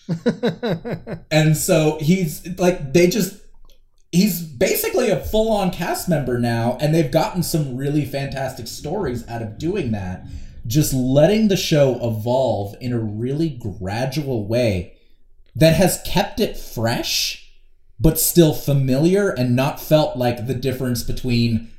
and 1.30 1.56
so 1.56 1.98
he's 2.00 2.46
like, 2.58 2.92
they 2.92 3.06
just 3.06 3.41
he's 4.12 4.42
basically 4.42 5.08
a 5.08 5.18
full-on 5.18 5.70
cast 5.70 6.08
member 6.08 6.38
now 6.38 6.76
and 6.80 6.94
they've 6.94 7.10
gotten 7.10 7.42
some 7.42 7.76
really 7.76 8.04
fantastic 8.04 8.68
stories 8.68 9.26
out 9.26 9.42
of 9.42 9.58
doing 9.58 9.90
that 9.90 10.24
just 10.66 10.92
letting 10.92 11.48
the 11.48 11.56
show 11.56 11.98
evolve 12.02 12.76
in 12.80 12.92
a 12.92 12.98
really 12.98 13.48
gradual 13.48 14.46
way 14.46 14.94
that 15.56 15.74
has 15.74 16.00
kept 16.04 16.38
it 16.38 16.56
fresh 16.56 17.50
but 17.98 18.18
still 18.18 18.52
familiar 18.52 19.30
and 19.30 19.56
not 19.56 19.80
felt 19.80 20.16
like 20.16 20.46
the 20.46 20.54
difference 20.54 21.02
between 21.02 21.70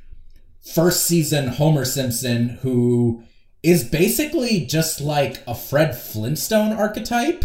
first 0.60 1.04
season 1.04 1.48
Homer 1.48 1.84
Simpson 1.84 2.48
who 2.62 3.22
is 3.62 3.84
basically 3.84 4.66
just 4.66 5.00
like 5.00 5.42
a 5.46 5.54
Fred 5.54 5.96
Flintstone 5.96 6.72
archetype 6.72 7.44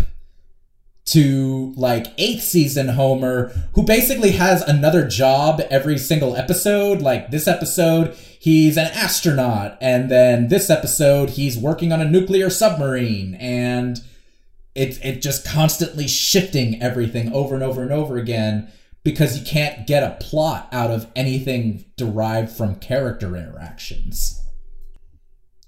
to 1.11 1.73
like 1.75 2.07
eighth 2.17 2.43
season 2.43 2.89
Homer, 2.89 3.49
who 3.73 3.83
basically 3.83 4.31
has 4.31 4.61
another 4.61 5.07
job 5.07 5.61
every 5.69 5.97
single 5.97 6.35
episode. 6.35 7.01
Like 7.01 7.31
this 7.31 7.47
episode, 7.47 8.15
he's 8.39 8.77
an 8.77 8.91
astronaut, 8.93 9.77
and 9.81 10.09
then 10.09 10.49
this 10.49 10.69
episode, 10.69 11.31
he's 11.31 11.57
working 11.57 11.91
on 11.91 12.01
a 12.01 12.09
nuclear 12.09 12.49
submarine, 12.49 13.35
and 13.35 13.99
it's 14.75 14.97
it 14.99 15.21
just 15.21 15.45
constantly 15.45 16.07
shifting 16.07 16.81
everything 16.81 17.33
over 17.33 17.55
and 17.55 17.63
over 17.63 17.81
and 17.81 17.91
over 17.91 18.17
again 18.17 18.71
because 19.03 19.37
you 19.37 19.45
can't 19.45 19.87
get 19.87 20.03
a 20.03 20.17
plot 20.23 20.67
out 20.71 20.91
of 20.91 21.07
anything 21.15 21.85
derived 21.97 22.51
from 22.51 22.75
character 22.75 23.35
interactions. 23.35 24.39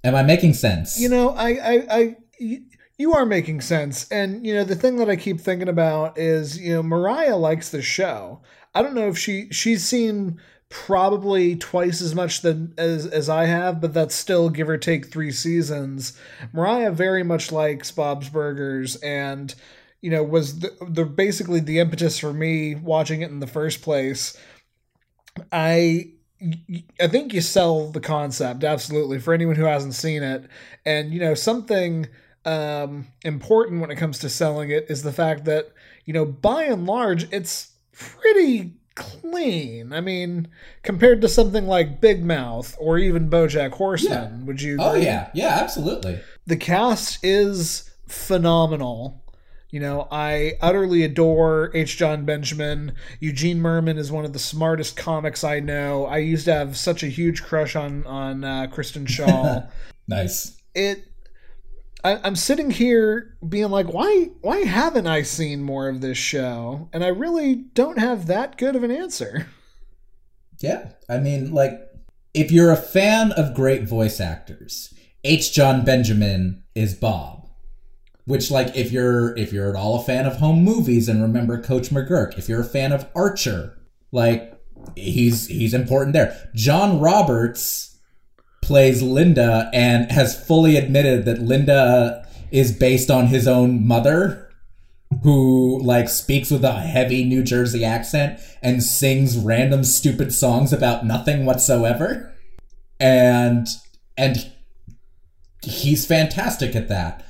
Am 0.04 0.16
I 0.16 0.24
making 0.24 0.54
sense? 0.54 1.00
You 1.00 1.10
know, 1.10 1.30
I, 1.30 1.50
I, 1.50 1.88
I, 1.90 2.16
you 3.02 3.14
are 3.14 3.26
making 3.26 3.62
sense. 3.62 4.10
And, 4.12 4.46
you 4.46 4.54
know, 4.54 4.64
the 4.64 4.76
thing 4.76 4.98
that 4.98 5.10
I 5.10 5.16
keep 5.16 5.42
thinking 5.42 5.68
about 5.68 6.20
is, 6.20 6.60
you 6.60 6.74
know, 6.74 6.84
Mariah 6.84 7.36
likes 7.36 7.70
the 7.70 7.82
show. 7.82 8.42
I 8.76 8.84
don't 8.84 8.94
know 8.94 9.08
if 9.08 9.18
she, 9.18 9.50
she's 9.50 9.84
seen 9.84 10.40
probably 10.70 11.56
twice 11.56 12.00
as 12.00 12.14
much 12.14 12.42
than 12.42 12.74
as, 12.78 13.08
as 13.08 13.28
I 13.28 13.46
have, 13.46 13.82
but 13.82 13.94
that's 13.94 14.14
still 14.14 14.50
give 14.50 14.70
or 14.70 14.78
take 14.78 15.08
three 15.08 15.32
seasons. 15.32 16.18
Mariah 16.54 16.92
very 16.92 17.24
much 17.24 17.52
likes 17.52 17.90
Bob's 17.90 18.30
Burgers 18.30 18.96
and, 18.98 19.54
you 20.02 20.12
know, 20.12 20.24
was 20.24 20.60
the, 20.60 20.72
the 20.88 21.04
basically 21.04 21.60
the 21.60 21.80
impetus 21.80 22.20
for 22.20 22.32
me 22.32 22.76
watching 22.76 23.22
it 23.24 23.32
in 23.32 23.40
the 23.40 23.48
first 23.48 23.82
place. 23.82 24.38
I 25.52 26.12
I 27.00 27.08
think 27.08 27.34
you 27.34 27.42
sell 27.42 27.92
the 27.92 28.00
concept 28.00 28.64
absolutely 28.64 29.20
for 29.20 29.34
anyone 29.34 29.56
who 29.56 29.66
hasn't 29.66 29.94
seen 29.94 30.24
it, 30.24 30.50
and 30.86 31.14
you 31.14 31.20
know 31.20 31.36
something 31.36 32.08
um, 32.46 33.08
important 33.24 33.82
when 33.82 33.92
it 33.92 33.98
comes 33.98 34.20
to 34.20 34.30
selling 34.30 34.70
it 34.72 34.88
is 34.90 35.04
the 35.04 35.14
fact 35.14 35.46
that 35.46 35.72
you 36.06 36.14
know 36.14 36.26
by 36.26 36.64
and 36.64 36.86
large 36.86 37.32
it's 37.32 37.74
pretty 37.92 38.74
clean. 38.96 39.94
I 39.94 40.02
mean, 40.02 40.48
compared 40.84 41.22
to 41.22 41.30
something 41.30 41.68
like 41.68 42.02
Big 42.02 42.24
Mouth 42.24 42.76
or 42.80 42.98
even 42.98 43.30
BoJack 43.30 43.72
Horseman, 43.72 44.46
would 44.46 44.62
you? 44.62 44.78
oh 44.80 44.92
agree? 44.92 45.04
yeah, 45.04 45.30
yeah, 45.34 45.60
absolutely. 45.62 46.20
the 46.46 46.58
cast 46.58 47.24
is 47.24 47.90
phenomenal. 48.08 49.24
You 49.70 49.80
know, 49.80 50.10
I 50.12 50.56
utterly 50.62 51.04
adore 51.04 51.72
H. 51.74 51.96
Jon 51.96 52.26
Benjamin. 52.26 52.94
Eugene 53.22 53.62
Mirman 53.62 53.98
is 53.98 54.12
one 54.12 54.26
of 54.26 54.34
the 54.34 54.40
smartest 54.40 54.98
comics 54.98 55.46
I 55.46 55.62
know. 55.62 56.06
I 56.06 56.18
used 56.18 56.44
to 56.46 56.54
have 56.54 56.76
such 56.76 57.04
a 57.04 57.08
huge 57.08 57.42
crush 57.42 57.76
on 57.78 58.06
on 58.06 58.44
uh, 58.44 58.68
Kristen 58.68 59.06
Schaal. 59.06 59.70
Nice. 60.08 60.58
it, 60.76 61.06
I, 62.04 62.20
I'm 62.24 62.36
sitting 62.36 62.72
here 62.72 63.38
being 63.48 63.70
like, 63.70 63.88
why 63.88 64.30
why 64.42 64.60
haven't 64.60 65.08
I 65.08 65.22
seen 65.22 65.64
more 65.64 65.88
of 65.90 66.02
this 66.02 66.18
show? 66.18 66.90
And 66.94 67.04
I 67.04 67.08
really 67.08 67.56
don't 67.56 68.00
have 68.00 68.28
that 68.28 68.58
good 68.58 68.76
of 68.76 68.84
an 68.84 68.92
answer. 68.92 69.48
Yeah. 70.60 70.90
I 71.10 71.18
mean, 71.18 71.52
like, 71.52 71.82
if 72.34 72.52
you're 72.52 72.72
a 72.72 72.78
fan 72.78 73.32
of 73.32 73.56
great 73.56 73.84
voice 73.84 74.20
actors, 74.20 74.94
H. 75.24 75.54
Jon 75.54 75.84
Benjamin 75.84 76.64
is 76.76 76.94
Bob. 76.94 77.50
Which, 78.26 78.52
like, 78.52 78.76
if 78.76 78.92
you're 78.92 79.36
if 79.36 79.52
you're 79.52 79.70
at 79.70 79.76
all 79.76 80.00
a 80.00 80.04
fan 80.04 80.26
of 80.26 80.38
home 80.38 80.64
movies 80.64 81.10
and 81.10 81.22
remember 81.22 81.62
Coach 81.62 81.90
McGuirk, 81.90 82.38
if 82.38 82.48
you're 82.48 82.62
a 82.62 82.66
fan 82.66 82.92
of 82.92 83.08
Archer, 83.16 83.80
like 84.12 84.60
he's 84.96 85.48
he's 85.48 85.74
important 85.74 86.14
there. 86.14 86.50
John 86.54 87.00
Roberts 87.00 87.91
plays 88.72 89.02
Linda 89.02 89.70
and 89.74 90.10
has 90.14 90.42
fully 90.48 90.78
admitted 90.78 91.26
that 91.26 91.42
Linda 91.42 92.26
is 92.52 92.72
based 92.72 93.12
on 93.12 93.28
his 93.28 93.46
own 93.46 93.86
mother 93.86 94.50
who 95.24 95.78
like 95.84 96.08
speaks 96.08 96.50
with 96.50 96.64
a 96.64 96.72
heavy 96.72 97.26
New 97.26 97.44
Jersey 97.44 97.84
accent 97.84 98.40
and 98.62 98.82
sings 98.82 99.38
random 99.38 99.84
stupid 99.84 100.34
songs 100.34 100.72
about 100.72 101.06
nothing 101.06 101.46
whatsoever. 101.46 102.34
And 102.98 103.68
and 104.16 104.50
he's 105.62 106.06
fantastic 106.06 106.74
at 106.74 106.88
that. 106.88 107.26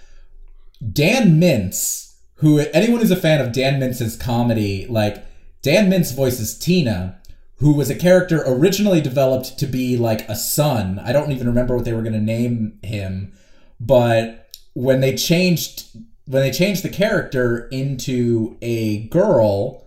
Dan 0.94 1.42
Mintz, 1.42 2.18
who 2.36 2.60
anyone 2.72 3.00
who's 3.00 3.10
a 3.10 3.16
fan 3.16 3.42
of 3.42 3.52
Dan 3.52 3.80
Mintz's 3.80 4.16
comedy, 4.16 4.86
like 4.88 5.26
Dan 5.64 5.90
Mintz 5.90 6.16
voices 6.16 6.56
Tina, 6.56 7.20
who 7.62 7.74
was 7.74 7.92
a 7.92 7.96
character 7.96 8.44
originally 8.46 9.00
developed 9.00 9.60
to 9.60 9.68
be 9.68 9.96
like 9.96 10.28
a 10.28 10.36
son. 10.36 11.00
I 11.00 11.14
don't 11.14 11.32
even 11.32 11.46
remember 11.46 11.76
what 11.76 11.86
they 11.86 11.94
were 11.94 12.02
going 12.02 12.14
to 12.14 12.20
name 12.20 12.80
him, 12.82 13.34
but 13.80 14.50
when 14.74 15.00
they 15.00 15.16
changed 15.16 15.86
when 16.26 16.42
they 16.42 16.52
changed 16.52 16.84
the 16.84 16.90
character 16.90 17.68
into 17.68 18.58
a 18.62 19.08
girl, 19.08 19.86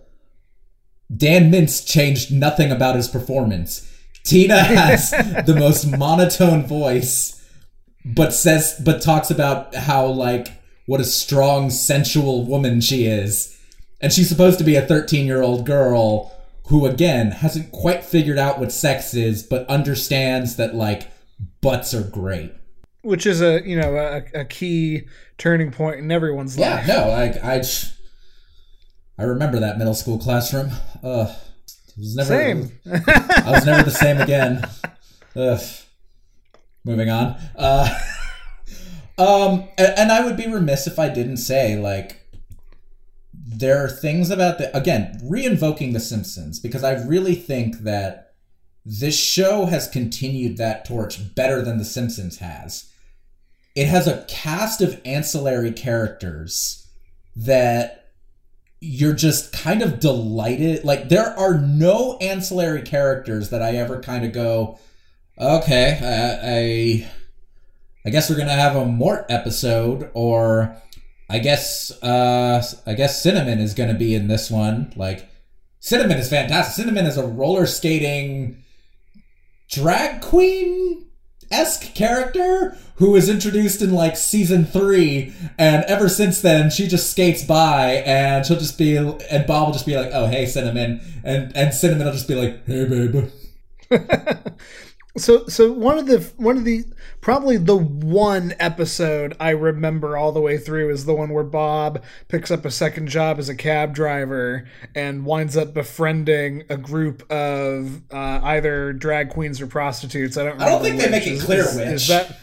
Dan 1.15 1.51
Mintz 1.51 1.85
changed 1.85 2.31
nothing 2.31 2.71
about 2.71 2.95
his 2.95 3.09
performance. 3.09 3.91
Tina 4.23 4.63
has 4.63 5.11
the 5.45 5.55
most 5.57 5.85
monotone 5.85 6.65
voice, 6.65 7.45
but 8.05 8.33
says 8.33 8.79
but 8.83 9.01
talks 9.01 9.29
about 9.29 9.75
how 9.75 10.05
like 10.05 10.47
what 10.85 11.01
a 11.01 11.05
strong, 11.05 11.69
sensual 11.69 12.45
woman 12.45 12.79
she 12.79 13.05
is. 13.05 13.51
And 13.99 14.13
she's 14.13 14.29
supposed 14.29 14.59
to 14.59 14.63
be 14.63 14.77
a 14.77 14.85
13 14.85 15.25
year 15.25 15.41
old 15.41 15.65
girl 15.65 16.31
who, 16.67 16.85
again, 16.85 17.31
hasn't 17.31 17.71
quite 17.71 18.03
figured 18.03 18.37
out 18.37 18.59
what 18.59 18.71
sex 18.71 19.13
is, 19.13 19.43
but 19.43 19.67
understands 19.67 20.55
that, 20.55 20.75
like, 20.75 21.11
butts 21.61 21.93
are 21.93 22.03
great. 22.03 22.53
Which 23.01 23.25
is 23.25 23.41
a, 23.41 23.61
you 23.67 23.79
know, 23.79 23.95
a, 23.95 24.41
a 24.41 24.45
key 24.45 25.03
turning 25.37 25.71
point 25.71 25.99
in 25.99 26.11
everyone's 26.11 26.57
Yeah, 26.57 26.75
life. 26.75 26.87
Yeah, 26.87 26.95
no, 26.95 27.07
like, 27.09 27.43
I, 27.43 27.61
I 29.17 29.23
remember 29.23 29.59
that 29.59 29.77
middle 29.77 29.93
school 29.93 30.17
classroom. 30.17 30.71
Ugh. 31.03 31.29
It 31.97 31.99
was 31.99 32.15
never, 32.15 32.27
Same. 32.27 32.71
I 32.85 33.51
was 33.51 33.65
never 33.65 33.83
the 33.83 33.91
same 33.91 34.19
again. 34.19 34.67
Ugh. 35.35 35.61
Moving 36.83 37.09
on. 37.09 37.37
Uh, 37.55 37.87
um, 39.17 39.67
and, 39.77 39.93
and 39.97 40.11
I 40.11 40.25
would 40.25 40.35
be 40.35 40.47
remiss 40.47 40.87
if 40.87 40.99
I 40.99 41.09
didn't 41.09 41.37
say 41.37 41.77
like 41.77 42.21
there 43.45 43.83
are 43.83 43.89
things 43.89 44.31
about 44.31 44.57
the 44.57 44.75
again 44.75 45.19
reinvoking 45.23 45.93
the 45.93 45.99
Simpsons 45.99 46.59
because 46.59 46.83
I 46.83 47.05
really 47.05 47.35
think 47.35 47.79
that 47.79 48.33
this 48.83 49.17
show 49.17 49.65
has 49.65 49.87
continued 49.87 50.57
that 50.57 50.85
torch 50.85 51.35
better 51.35 51.61
than 51.61 51.77
the 51.77 51.85
Simpsons 51.85 52.39
has. 52.39 52.89
It 53.75 53.87
has 53.87 54.07
a 54.07 54.25
cast 54.27 54.81
of 54.81 55.01
ancillary 55.05 55.71
characters 55.71 56.87
that 57.35 58.05
you're 58.79 59.13
just 59.13 59.51
kind 59.51 59.81
of 59.81 59.99
delighted. 59.99 60.83
Like 60.83 61.09
there 61.09 61.37
are 61.37 61.59
no 61.59 62.17
ancillary 62.17 62.81
characters 62.81 63.49
that 63.49 63.61
I 63.61 63.75
ever 63.75 63.99
kind 63.99 64.25
of 64.25 64.31
go, 64.31 64.79
okay, 65.39 65.99
I, 66.01 66.49
I, 66.49 67.11
I 68.05 68.09
guess 68.11 68.29
we're 68.29 68.37
gonna 68.37 68.51
have 68.51 68.75
a 68.75 68.85
Mort 68.85 69.25
episode, 69.29 70.09
or 70.13 70.77
I 71.29 71.39
guess, 71.39 71.91
uh, 72.03 72.63
I 72.85 72.93
guess 72.93 73.21
Cinnamon 73.21 73.59
is 73.59 73.73
gonna 73.73 73.93
be 73.95 74.13
in 74.13 74.27
this 74.27 74.51
one. 74.51 74.93
Like, 74.95 75.27
Cinnamon 75.79 76.17
is 76.17 76.29
fantastic. 76.29 76.75
Cinnamon 76.75 77.05
is 77.05 77.17
a 77.17 77.25
roller 77.25 77.65
skating 77.65 78.63
drag 79.69 80.21
queen 80.21 81.05
esque 81.51 81.93
character 81.93 82.77
who 82.95 83.11
was 83.11 83.29
introduced 83.29 83.81
in 83.81 83.93
like 83.93 84.17
season 84.17 84.65
three, 84.65 85.33
and 85.57 85.83
ever 85.85 86.09
since 86.09 86.41
then 86.41 86.69
she 86.69 86.87
just 86.87 87.11
skates 87.11 87.43
by 87.43 88.03
and 88.05 88.45
she'll 88.45 88.57
just 88.57 88.77
be 88.77 88.95
and 88.97 89.45
Bob 89.45 89.67
will 89.67 89.73
just 89.73 89.85
be 89.85 89.95
like, 89.95 90.11
"Oh 90.13 90.27
hey 90.27 90.45
Cinnamon," 90.45 91.01
and 91.23 91.55
and 91.55 91.73
Cinnamon 91.73 92.05
will 92.05 92.13
just 92.13 92.27
be 92.27 92.35
like, 92.35 92.65
"Hey 92.65 92.85
baby." 92.85 93.29
So 95.17 95.45
so 95.47 95.71
one 95.71 95.97
of 95.97 96.07
the 96.07 96.19
one 96.35 96.57
of 96.57 96.65
the 96.65 96.83
probably 97.25 97.57
the 97.57 97.75
one 97.75 98.53
episode 98.59 99.35
I 99.39 99.49
remember 99.49 100.15
all 100.15 100.31
the 100.31 100.39
way 100.39 100.59
through 100.59 100.91
is 100.91 101.05
the 101.05 101.15
one 101.15 101.31
where 101.33 101.43
Bob 101.43 102.03
picks 102.27 102.51
up 102.51 102.65
a 102.65 102.69
second 102.69 103.07
job 103.07 103.39
as 103.39 103.49
a 103.49 103.55
cab 103.55 103.95
driver 103.95 104.67
and 104.93 105.25
winds 105.25 105.57
up 105.57 105.73
befriending 105.73 106.65
a 106.69 106.77
group 106.77 107.23
of 107.31 108.03
uh, 108.11 108.41
either 108.43 108.93
drag 108.93 109.31
queens 109.31 109.59
or 109.59 109.65
prostitutes. 109.65 110.37
I 110.37 110.43
don't. 110.43 110.61
I 110.61 110.69
don't 110.69 110.83
think 110.83 111.01
they 111.01 111.09
make 111.09 111.25
it 111.25 111.41
clear 111.41 111.61
is, 111.63 111.75
which. 111.75 111.87
Is 111.87 112.07
that 112.09 112.37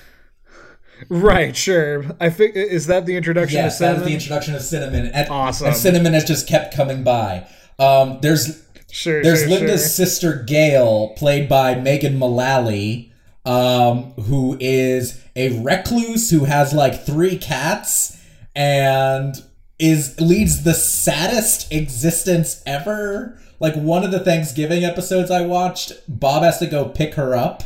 right? 1.08 1.56
Sure. 1.56 2.04
I 2.18 2.28
think 2.28 2.56
is 2.56 2.88
that 2.88 3.06
the 3.06 3.16
introduction 3.16 3.58
Yes, 3.58 3.76
of 3.76 3.78
that 3.78 3.84
is 3.84 3.92
Cinnamon? 3.98 4.08
the 4.08 4.14
introduction 4.14 4.54
of 4.56 4.62
Cinnamon. 4.62 5.06
And, 5.14 5.28
Awesome. 5.30 5.68
And 5.68 5.76
Cinnamon 5.76 6.12
has 6.14 6.24
just 6.24 6.48
kept 6.48 6.74
coming 6.74 7.04
by. 7.04 7.46
Um, 7.78 8.18
there's 8.20 8.66
sure. 8.90 9.22
There's 9.22 9.42
sure, 9.42 9.48
Linda's 9.48 9.82
sure. 9.82 10.06
sister 10.06 10.42
Gail, 10.42 11.10
played 11.10 11.48
by 11.48 11.76
Megan 11.76 12.18
Mullally, 12.18 13.11
um, 13.44 14.12
who 14.12 14.56
is 14.60 15.22
a 15.34 15.60
recluse 15.60 16.30
who 16.30 16.44
has 16.44 16.72
like 16.72 17.04
three 17.04 17.36
cats 17.36 18.18
and 18.54 19.42
is 19.78 20.20
leads 20.20 20.62
the 20.62 20.74
saddest 20.74 21.72
existence 21.72 22.62
ever. 22.66 23.38
Like 23.58 23.74
one 23.74 24.04
of 24.04 24.10
the 24.10 24.20
Thanksgiving 24.20 24.84
episodes 24.84 25.30
I 25.30 25.42
watched, 25.42 25.92
Bob 26.08 26.42
has 26.42 26.58
to 26.58 26.66
go 26.66 26.88
pick 26.88 27.14
her 27.14 27.34
up, 27.34 27.62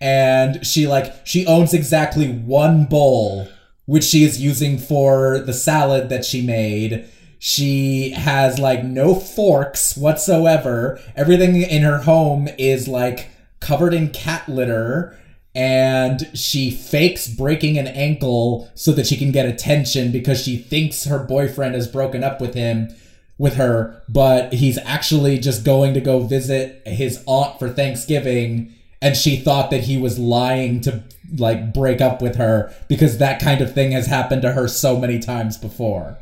and 0.00 0.64
she 0.66 0.86
like 0.86 1.26
she 1.26 1.46
owns 1.46 1.74
exactly 1.74 2.28
one 2.28 2.84
bowl, 2.84 3.48
which 3.86 4.04
she 4.04 4.24
is 4.24 4.40
using 4.40 4.78
for 4.78 5.38
the 5.38 5.52
salad 5.52 6.08
that 6.08 6.24
she 6.24 6.42
made. 6.42 7.08
She 7.38 8.10
has 8.10 8.58
like 8.58 8.84
no 8.84 9.14
forks 9.14 9.96
whatsoever. 9.96 11.00
Everything 11.16 11.56
in 11.56 11.82
her 11.82 11.98
home 11.98 12.48
is 12.58 12.86
like 12.86 13.30
covered 13.60 13.94
in 13.94 14.10
cat 14.10 14.48
litter. 14.48 15.16
And 15.54 16.30
she 16.34 16.70
fakes 16.70 17.26
breaking 17.26 17.76
an 17.76 17.88
ankle 17.88 18.70
so 18.74 18.92
that 18.92 19.06
she 19.06 19.16
can 19.16 19.32
get 19.32 19.46
attention 19.46 20.12
because 20.12 20.42
she 20.42 20.56
thinks 20.56 21.04
her 21.04 21.18
boyfriend 21.18 21.74
has 21.74 21.88
broken 21.88 22.22
up 22.22 22.40
with 22.40 22.54
him, 22.54 22.88
with 23.36 23.54
her, 23.54 24.02
but 24.08 24.52
he's 24.52 24.78
actually 24.78 25.38
just 25.38 25.64
going 25.64 25.94
to 25.94 26.00
go 26.00 26.20
visit 26.20 26.82
his 26.86 27.22
aunt 27.26 27.58
for 27.58 27.68
Thanksgiving. 27.68 28.74
And 29.02 29.16
she 29.16 29.36
thought 29.36 29.70
that 29.70 29.84
he 29.84 29.96
was 29.96 30.18
lying 30.18 30.82
to 30.82 31.02
like 31.36 31.72
break 31.72 32.00
up 32.00 32.20
with 32.20 32.36
her 32.36 32.72
because 32.88 33.18
that 33.18 33.40
kind 33.40 33.60
of 33.60 33.74
thing 33.74 33.92
has 33.92 34.06
happened 34.06 34.42
to 34.42 34.52
her 34.52 34.68
so 34.68 34.98
many 34.98 35.18
times 35.18 35.56
before. 35.56 36.18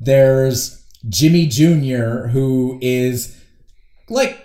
There's 0.00 0.84
Jimmy 1.08 1.46
Jr., 1.46 2.28
who 2.28 2.78
is 2.80 3.36
like, 4.08 4.44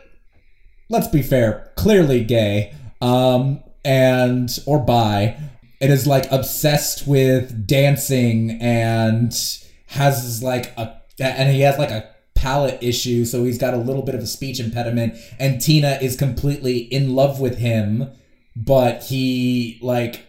let's 0.89 1.07
be 1.07 1.21
fair, 1.21 1.71
clearly 1.75 2.23
gay, 2.23 2.73
um, 3.01 3.63
and 3.87 4.59
or 4.65 4.79
bi, 4.79 5.37
and 5.79 5.91
is 5.91 6.05
like 6.05 6.29
obsessed 6.31 7.07
with 7.07 7.65
dancing 7.65 8.59
and 8.61 9.33
has 9.87 10.43
like 10.43 10.77
a 10.77 11.01
and 11.19 11.55
he 11.55 11.61
has 11.61 11.79
like 11.79 11.89
a 11.89 12.09
palate 12.35 12.77
issue, 12.83 13.25
so 13.25 13.45
he's 13.45 13.57
got 13.57 13.73
a 13.73 13.77
little 13.77 14.03
bit 14.03 14.13
of 14.13 14.21
a 14.21 14.27
speech 14.27 14.59
impediment, 14.59 15.17
and 15.39 15.61
Tina 15.61 15.97
is 16.01 16.15
completely 16.15 16.77
in 16.77 17.15
love 17.15 17.39
with 17.39 17.57
him, 17.57 18.11
but 18.55 19.03
he 19.03 19.79
like 19.81 20.27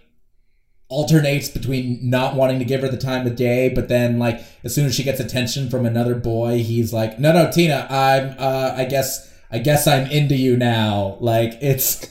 alternates 0.88 1.50
between 1.50 1.98
not 2.09 2.34
wanting 2.34 2.59
to 2.61 2.64
give 2.64 2.80
her 2.80 2.88
the 2.88 2.96
time 2.96 3.26
of 3.26 3.36
day, 3.36 3.68
but 3.68 3.88
then 3.88 4.18
like 4.18 4.40
as 4.64 4.74
soon 4.74 4.86
as 4.86 4.94
she 4.94 5.02
gets 5.02 5.20
attention 5.20 5.68
from 5.68 5.84
another 5.84 6.14
boy, 6.14 6.59
he's 6.62 6.92
like, 6.92 7.18
"No, 7.18 7.32
no, 7.32 7.50
Tina, 7.50 7.86
I'm 7.90 8.36
uh 8.38 8.74
I 8.76 8.84
guess 8.84 9.28
I 9.51 9.59
guess 9.59 9.86
I'm 9.86 10.11
into 10.11 10.36
you 10.36 10.57
now." 10.57 11.16
Like 11.20 11.59
it's 11.61 12.07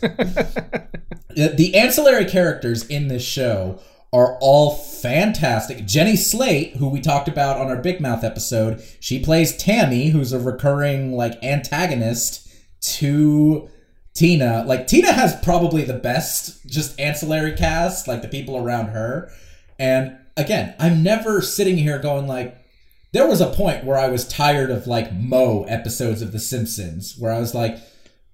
the 1.35 1.71
ancillary 1.75 2.25
characters 2.25 2.85
in 2.87 3.07
this 3.07 3.23
show 3.23 3.79
are 4.13 4.37
all 4.39 4.71
fantastic. 4.75 5.85
Jenny 5.85 6.15
Slate, 6.15 6.77
who 6.77 6.89
we 6.89 7.01
talked 7.01 7.27
about 7.27 7.57
on 7.57 7.67
our 7.67 7.81
Big 7.81 7.99
Mouth 7.99 8.23
episode, 8.23 8.81
she 8.99 9.23
plays 9.23 9.55
Tammy, 9.57 10.09
who's 10.09 10.31
a 10.31 10.39
recurring 10.39 11.13
like 11.13 11.43
antagonist 11.43 12.47
to 12.81 13.69
Tina. 14.13 14.63
Like 14.65 14.87
Tina 14.87 15.11
has 15.11 15.35
probably 15.41 15.83
the 15.83 15.93
best 15.93 16.65
just 16.65 16.99
ancillary 16.99 17.53
cast, 17.53 18.07
like 18.07 18.21
the 18.21 18.27
people 18.27 18.57
around 18.57 18.87
her. 18.87 19.29
And 19.77 20.17
again, 20.35 20.73
I'm 20.79 21.03
never 21.03 21.41
sitting 21.41 21.77
here 21.77 21.99
going 21.99 22.27
like 22.27 22.56
there 23.17 23.27
was 23.27 23.41
a 23.41 23.47
point 23.51 23.83
where 23.83 23.97
I 23.97 24.09
was 24.09 24.27
tired 24.27 24.69
of 24.69 24.85
like 24.85 25.11
Moe 25.11 25.63
episodes 25.63 26.21
of 26.21 26.31
The 26.31 26.39
Simpsons, 26.39 27.15
where 27.17 27.33
I 27.33 27.39
was 27.39 27.55
like, 27.55 27.79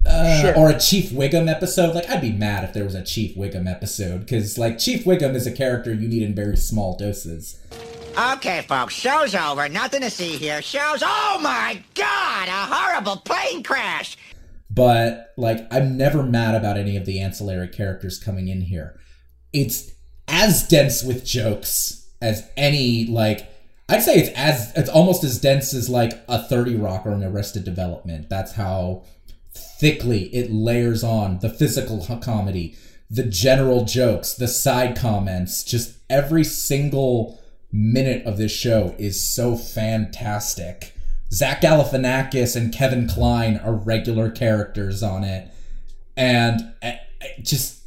uh, 0.05 0.41
Sure. 0.41 0.57
or 0.57 0.69
a 0.69 0.77
Chief 0.77 1.11
Wiggum 1.11 1.49
episode. 1.49 1.95
Like 1.95 2.09
I'd 2.09 2.19
be 2.19 2.33
mad 2.33 2.65
if 2.65 2.73
there 2.73 2.83
was 2.83 2.93
a 2.93 3.03
Chief 3.03 3.35
Wiggum 3.37 3.71
episode 3.71 4.19
because 4.19 4.57
like 4.57 4.77
Chief 4.79 5.05
Wiggum 5.05 5.35
is 5.35 5.47
a 5.47 5.51
character 5.53 5.93
you 5.93 6.07
need 6.09 6.21
in 6.21 6.35
very 6.35 6.57
small 6.57 6.97
doses. 6.97 7.57
Okay, 8.33 8.61
folks, 8.67 8.93
show's 8.93 9.33
over. 9.33 9.67
Nothing 9.69 10.01
to 10.01 10.09
see 10.09 10.35
here. 10.37 10.61
Show's. 10.61 11.01
Oh 11.03 11.39
my 11.41 11.81
god! 11.95 12.47
A 12.49 12.51
horrible 12.75 13.17
plane 13.17 13.63
crash! 13.63 14.17
but 14.69 15.33
like 15.37 15.67
I'm 15.71 15.97
never 15.97 16.23
mad 16.23 16.55
about 16.55 16.77
any 16.77 16.97
of 16.97 17.05
the 17.05 17.19
ancillary 17.21 17.67
characters 17.67 18.17
coming 18.19 18.47
in 18.49 18.61
here. 18.61 18.99
It's 19.53 19.91
as 20.27 20.67
dense 20.67 21.03
with 21.03 21.23
jokes 21.23 22.09
as 22.21 22.49
any 22.57 23.05
like 23.05 23.47
I'd 23.89 24.01
say 24.01 24.15
it's 24.15 24.29
as 24.29 24.71
it's 24.75 24.89
almost 24.89 25.23
as 25.23 25.39
dense 25.39 25.73
as 25.73 25.89
like 25.89 26.13
a 26.27 26.41
30 26.41 26.77
Rock 26.77 27.05
or 27.05 27.11
an 27.11 27.23
Arrested 27.23 27.63
Development. 27.63 28.29
That's 28.29 28.53
how 28.53 29.03
thickly 29.53 30.33
it 30.33 30.51
layers 30.51 31.03
on 31.03 31.39
the 31.39 31.49
physical 31.49 32.05
comedy, 32.21 32.75
the 33.09 33.23
general 33.23 33.83
jokes, 33.83 34.33
the 34.33 34.47
side 34.47 34.95
comments, 34.97 35.63
just 35.63 35.97
every 36.09 36.43
single 36.43 37.39
minute 37.71 38.25
of 38.25 38.37
this 38.37 38.51
show 38.51 38.95
is 38.97 39.21
so 39.21 39.57
fantastic. 39.57 40.93
Zach 41.31 41.61
Galifianakis 41.61 42.55
and 42.55 42.73
Kevin 42.73 43.07
Kline 43.07 43.57
are 43.57 43.73
regular 43.73 44.29
characters 44.29 45.03
on 45.03 45.23
it, 45.23 45.51
and 46.15 46.73
I, 46.81 46.99
I 47.21 47.27
just 47.41 47.83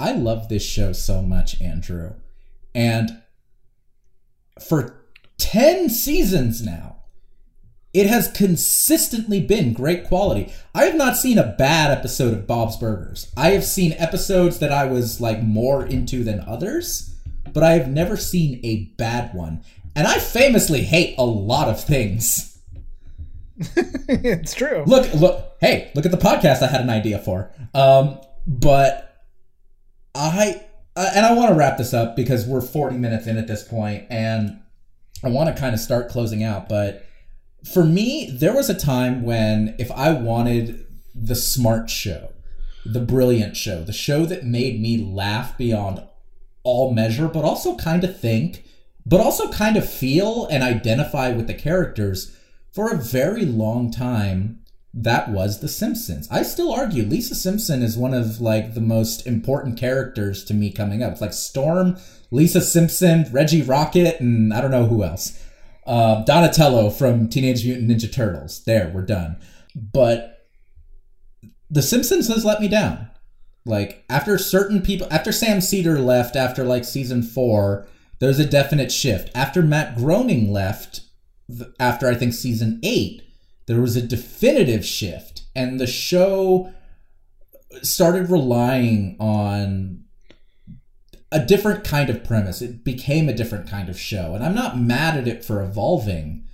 I 0.00 0.12
love 0.12 0.48
this 0.48 0.64
show 0.64 0.92
so 0.92 1.22
much, 1.22 1.60
Andrew, 1.60 2.14
and 2.74 3.22
for 4.60 5.04
ten 5.38 5.88
seasons 5.88 6.64
now, 6.64 6.96
it 7.94 8.06
has 8.06 8.30
consistently 8.30 9.40
been 9.40 9.72
great 9.72 10.06
quality. 10.06 10.52
I 10.74 10.84
have 10.84 10.94
not 10.94 11.16
seen 11.16 11.38
a 11.38 11.54
bad 11.58 11.90
episode 11.90 12.34
of 12.34 12.46
Bob's 12.46 12.76
Burgers. 12.76 13.32
I 13.36 13.50
have 13.50 13.64
seen 13.64 13.94
episodes 13.94 14.58
that 14.58 14.72
I 14.72 14.84
was 14.84 15.20
like 15.20 15.42
more 15.42 15.84
into 15.86 16.22
than 16.22 16.40
others, 16.46 17.14
but 17.52 17.62
I 17.62 17.72
have 17.72 17.88
never 17.88 18.16
seen 18.16 18.60
a 18.62 18.84
bad 18.96 19.34
one. 19.34 19.62
And 19.96 20.06
I 20.06 20.18
famously 20.18 20.82
hate 20.82 21.16
a 21.18 21.24
lot 21.24 21.68
of 21.68 21.82
things. 21.82 22.58
it's 23.58 24.54
true. 24.54 24.84
Look, 24.86 25.12
look, 25.14 25.56
hey, 25.60 25.90
look 25.94 26.04
at 26.04 26.12
the 26.12 26.18
podcast 26.18 26.62
I 26.62 26.68
had 26.68 26.82
an 26.82 26.90
idea 26.90 27.18
for. 27.18 27.50
Um, 27.74 28.20
but 28.46 29.24
I, 30.14 30.62
uh, 30.98 31.12
and 31.14 31.24
I 31.24 31.32
want 31.32 31.50
to 31.50 31.54
wrap 31.54 31.78
this 31.78 31.94
up 31.94 32.16
because 32.16 32.44
we're 32.44 32.60
40 32.60 32.96
minutes 32.96 33.28
in 33.28 33.38
at 33.38 33.46
this 33.46 33.62
point, 33.62 34.04
and 34.10 34.60
I 35.22 35.28
want 35.28 35.54
to 35.54 35.60
kind 35.60 35.72
of 35.72 35.78
start 35.78 36.08
closing 36.08 36.42
out. 36.42 36.68
But 36.68 37.06
for 37.72 37.84
me, 37.84 38.28
there 38.32 38.52
was 38.52 38.68
a 38.68 38.74
time 38.74 39.22
when 39.22 39.76
if 39.78 39.92
I 39.92 40.10
wanted 40.10 40.84
the 41.14 41.36
smart 41.36 41.88
show, 41.88 42.32
the 42.84 42.98
brilliant 42.98 43.56
show, 43.56 43.84
the 43.84 43.92
show 43.92 44.26
that 44.26 44.44
made 44.44 44.80
me 44.80 44.98
laugh 44.98 45.56
beyond 45.56 46.02
all 46.64 46.92
measure, 46.92 47.28
but 47.28 47.44
also 47.44 47.76
kind 47.76 48.02
of 48.02 48.18
think, 48.18 48.64
but 49.06 49.20
also 49.20 49.52
kind 49.52 49.76
of 49.76 49.88
feel 49.88 50.48
and 50.50 50.64
identify 50.64 51.30
with 51.30 51.46
the 51.46 51.54
characters 51.54 52.36
for 52.72 52.92
a 52.92 52.98
very 52.98 53.44
long 53.44 53.92
time 53.92 54.64
that 55.02 55.30
was 55.30 55.60
the 55.60 55.68
simpsons. 55.68 56.28
I 56.30 56.42
still 56.42 56.72
argue 56.72 57.04
lisa 57.04 57.34
simpson 57.34 57.82
is 57.82 57.96
one 57.96 58.14
of 58.14 58.40
like 58.40 58.74
the 58.74 58.80
most 58.80 59.26
important 59.26 59.78
characters 59.78 60.44
to 60.44 60.54
me 60.54 60.72
coming 60.72 61.02
up. 61.02 61.12
It's 61.12 61.20
like 61.20 61.32
storm 61.32 61.96
lisa 62.30 62.60
simpson 62.60 63.26
reggie 63.32 63.62
rocket 63.62 64.20
and 64.20 64.52
i 64.52 64.60
don't 64.60 64.70
know 64.70 64.86
who 64.86 65.04
else. 65.04 65.42
Uh, 65.86 66.22
donatello 66.24 66.90
from 66.90 67.28
teenage 67.28 67.64
mutant 67.64 67.90
ninja 67.90 68.12
turtles. 68.12 68.64
There 68.64 68.90
we're 68.92 69.02
done. 69.02 69.36
But 69.74 70.46
the 71.70 71.82
simpsons 71.82 72.28
has 72.28 72.44
let 72.44 72.60
me 72.60 72.68
down. 72.68 73.08
Like 73.64 74.04
after 74.10 74.36
certain 74.36 74.82
people 74.82 75.06
after 75.10 75.30
sam 75.30 75.60
cedar 75.60 76.00
left 76.00 76.34
after 76.34 76.64
like 76.64 76.84
season 76.84 77.22
four 77.22 77.86
there's 78.18 78.40
a 78.40 78.46
definite 78.46 78.90
shift. 78.90 79.30
After 79.34 79.62
matt 79.62 79.96
groening 79.96 80.52
left 80.52 81.02
after 81.78 82.08
i 82.08 82.14
think 82.14 82.34
season 82.34 82.80
eight 82.82 83.22
there 83.68 83.80
was 83.82 83.96
a 83.96 84.02
definitive 84.02 84.84
shift 84.84 85.42
and 85.54 85.78
the 85.78 85.86
show 85.86 86.72
started 87.82 88.30
relying 88.30 89.14
on 89.20 90.04
a 91.30 91.44
different 91.44 91.84
kind 91.84 92.08
of 92.08 92.24
premise. 92.24 92.62
It 92.62 92.82
became 92.82 93.28
a 93.28 93.34
different 93.34 93.68
kind 93.68 93.90
of 93.90 94.00
show 94.00 94.34
and 94.34 94.42
i'm 94.42 94.54
not 94.54 94.80
mad 94.80 95.18
at 95.18 95.28
it 95.28 95.44
for 95.44 95.62
evolving 95.62 96.44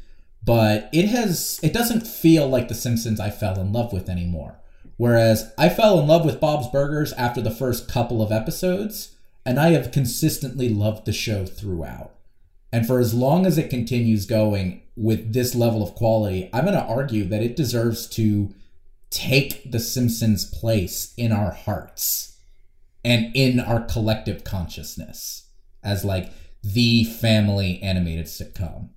but 0.43 0.91
it 0.93 1.07
has 1.07 1.61
it 1.62 1.73
doesn't 1.73 2.07
feel 2.07 2.49
like 2.49 2.67
the 2.67 2.75
simpsons 2.75 3.21
i 3.21 3.31
fell 3.31 3.59
in 3.59 3.73
love 3.73 3.93
with 3.93 4.11
anymore. 4.11 4.61
Whereas 4.97 5.53
i 5.57 5.69
fell 5.69 6.01
in 6.01 6.09
love 6.09 6.25
with 6.25 6.41
bob's 6.41 6.69
burgers 6.69 7.12
after 7.12 7.41
the 7.41 7.51
first 7.53 7.89
couple 7.89 8.23
of 8.23 8.33
episodes 8.33 9.15
and 9.47 9.61
i 9.61 9.71
have 9.71 9.93
consistently 9.93 10.69
loved 10.69 11.07
the 11.07 11.12
show 11.12 11.47
throughout 11.47 12.14
and 12.75 12.89
for 12.89 12.99
as 12.99 13.14
long 13.14 13.47
as 13.47 13.57
it 13.57 13.70
continues 13.70 14.27
going 14.27 14.83
with 14.97 15.33
this 15.33 15.55
level 15.55 15.81
of 15.81 15.95
quality, 15.95 16.51
I'm 16.53 16.64
going 16.64 16.77
to 16.77 16.83
argue 16.83 17.22
that 17.27 17.41
it 17.41 17.55
deserves 17.55 18.09
to 18.09 18.53
take 19.11 19.70
The 19.70 19.79
Simpsons' 19.79 20.45
place 20.45 21.14
in 21.16 21.31
our 21.31 21.53
hearts 21.53 22.37
and 23.05 23.31
in 23.33 23.61
our 23.61 23.81
collective 23.85 24.43
consciousness 24.43 25.51
as 25.85 26.05
like 26.05 26.33
the 26.64 27.05
family 27.05 27.81
animated 27.81 28.27
sitcom. 28.27 28.89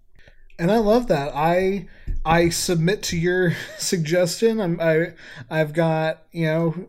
and 0.57 0.71
I 0.71 0.79
love 0.79 1.05
that. 1.09 1.35
I 1.35 1.85
I 2.25 2.49
submit 2.49 3.03
to 3.03 3.17
your 3.17 3.55
suggestion. 3.77 4.59
I'm 4.59 4.81
I 4.81 5.13
I've 5.51 5.73
got 5.73 6.23
you 6.31 6.47
know 6.47 6.87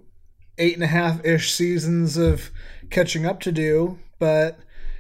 eight 0.57 0.73
and 0.73 0.85
a 0.85 0.87
half 0.87 1.23
ish 1.23 1.53
seasons 1.53 2.17
of 2.17 2.51
catching 2.89 3.27
up 3.27 3.41
to 3.41 3.53
do, 3.53 3.99
but 4.19 4.59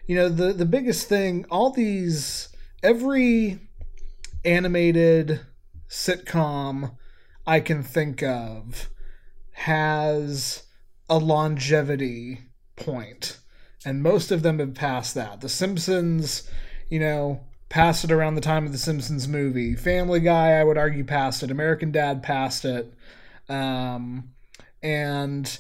you 0.09 0.16
know 0.16 0.28
the 0.28 0.52
the 0.52 0.64
biggest 0.64 1.09
thing, 1.09 1.44
all 1.50 1.70
these 1.70 2.48
every 2.82 3.61
animated 4.44 5.40
sitcom 5.88 6.96
I 7.46 7.61
can 7.61 7.82
think 7.82 8.22
of 8.22 8.88
has 9.52 10.64
a 11.11 11.18
longevity 11.18 12.40
point, 12.74 13.38
and 13.84 14.02
most 14.02 14.32
of 14.32 14.42
them 14.42 14.59
have 14.59 14.74
passed 14.74 15.14
that. 15.14 15.42
The 15.42 15.48
Simpsons, 15.48 16.48
you 16.88 16.98
know, 16.98 17.40
passed 17.68 18.02
it 18.02 18.11
around 18.11 18.34
the 18.34 18.40
time 18.40 18.64
of 18.64 18.72
the 18.72 18.78
Simpsons 18.78 19.28
movie. 19.28 19.74
Family 19.76 20.20
Guy, 20.20 20.52
I 20.52 20.64
would 20.64 20.78
argue, 20.78 21.04
passed 21.04 21.42
it. 21.42 21.50
American 21.50 21.92
Dad 21.92 22.22
passed 22.22 22.64
it. 22.64 22.94
Um, 23.48 24.30
and, 24.82 25.59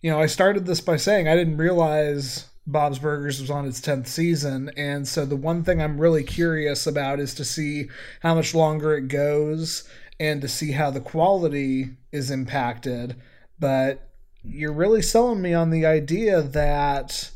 you 0.00 0.10
know, 0.10 0.20
I 0.20 0.26
started 0.26 0.64
this 0.64 0.80
by 0.80 0.96
saying 0.96 1.28
I 1.28 1.36
didn't 1.36 1.56
realize 1.58 2.49
Bob's 2.70 2.98
Burgers 2.98 3.40
was 3.40 3.50
on 3.50 3.66
its 3.66 3.80
10th 3.80 4.06
season. 4.06 4.70
And 4.76 5.06
so 5.06 5.24
the 5.24 5.36
one 5.36 5.64
thing 5.64 5.82
I'm 5.82 6.00
really 6.00 6.22
curious 6.22 6.86
about 6.86 7.20
is 7.20 7.34
to 7.34 7.44
see 7.44 7.88
how 8.20 8.34
much 8.34 8.54
longer 8.54 8.96
it 8.96 9.08
goes 9.08 9.88
and 10.18 10.40
to 10.42 10.48
see 10.48 10.72
how 10.72 10.90
the 10.90 11.00
quality 11.00 11.90
is 12.12 12.30
impacted. 12.30 13.16
But 13.58 14.08
you're 14.42 14.72
really 14.72 15.02
selling 15.02 15.42
me 15.42 15.54
on 15.54 15.70
the 15.70 15.86
idea 15.86 16.42
that 16.42 17.30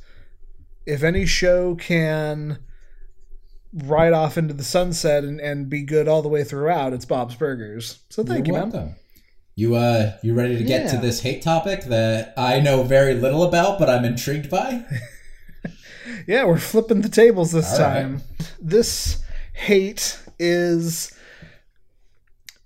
if 0.87 1.03
any 1.03 1.27
show 1.27 1.75
can 1.75 2.59
ride 3.73 4.13
off 4.13 4.39
into 4.39 4.55
the 4.55 4.65
sunset 4.65 5.25
and, 5.25 5.41
and 5.41 5.69
be 5.69 5.83
good 5.83 6.07
all 6.07 6.23
the 6.23 6.29
way 6.29 6.45
throughout, 6.45 6.93
it's 6.93 7.05
Bob's 7.05 7.35
Burgers. 7.35 8.01
So 8.11 8.23
thank 8.23 8.47
You're 8.47 8.59
you, 8.59 8.67
man. 8.67 8.97
You 9.57 9.77
uh 9.77 10.17
you 10.23 10.35
ready 10.35 10.59
to 10.59 10.65
get 10.65 10.91
to 10.91 10.97
this 10.97 11.21
hate 11.21 11.41
topic 11.41 11.85
that 11.85 12.35
I 12.37 12.59
know 12.59 12.83
very 12.83 13.15
little 13.15 13.45
about 13.45 13.79
but 13.79 13.89
I'm 13.89 14.05
intrigued 14.05 14.51
by? 14.51 14.85
Yeah, 16.27 16.45
we're 16.45 16.59
flipping 16.59 17.01
the 17.01 17.09
tables 17.09 17.53
this 17.53 17.73
All 17.75 17.81
right. 17.81 18.03
time. 18.03 18.23
This 18.61 19.23
hate 19.53 20.19
is. 20.39 21.13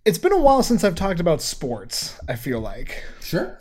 It's 0.05 0.19
been 0.19 0.33
a 0.33 0.39
while 0.39 0.63
since 0.63 0.85
I've 0.85 0.95
talked 0.95 1.21
about 1.21 1.43
sports, 1.43 2.19
I 2.29 2.35
feel 2.37 2.61
like. 2.61 3.05
Sure. 3.21 3.59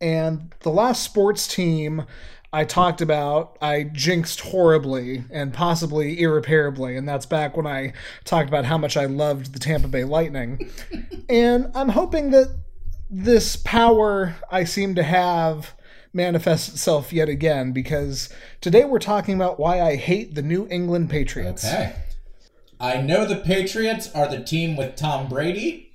And 0.00 0.52
the 0.60 0.70
last 0.70 1.02
sports 1.02 1.46
team 1.46 2.04
I 2.52 2.64
talked 2.64 3.00
about, 3.00 3.56
I 3.62 3.84
jinxed 3.84 4.40
horribly 4.40 5.24
and 5.30 5.54
possibly 5.54 6.20
irreparably. 6.20 6.96
And 6.96 7.08
that's 7.08 7.24
back 7.24 7.56
when 7.56 7.66
I 7.66 7.94
talked 8.24 8.48
about 8.48 8.66
how 8.66 8.76
much 8.76 8.98
I 8.98 9.06
loved 9.06 9.54
the 9.54 9.58
Tampa 9.58 9.88
Bay 9.88 10.04
Lightning. 10.04 10.68
and 11.30 11.70
I'm 11.74 11.88
hoping 11.88 12.30
that 12.32 12.54
this 13.08 13.56
power 13.56 14.34
I 14.50 14.64
seem 14.64 14.94
to 14.96 15.02
have 15.02 15.74
manifests 16.12 16.68
itself 16.68 17.12
yet 17.12 17.28
again 17.28 17.72
because 17.72 18.28
today 18.60 18.84
we're 18.84 18.98
talking 18.98 19.34
about 19.34 19.58
why 19.58 19.80
I 19.80 19.96
hate 19.96 20.34
the 20.34 20.42
New 20.42 20.66
England 20.70 21.10
Patriots. 21.10 21.64
Okay. 21.64 21.94
I 22.78 23.00
know 23.00 23.24
the 23.24 23.36
Patriots 23.36 24.12
are 24.14 24.28
the 24.28 24.42
team 24.42 24.76
with 24.76 24.96
Tom 24.96 25.28
Brady. 25.28 25.92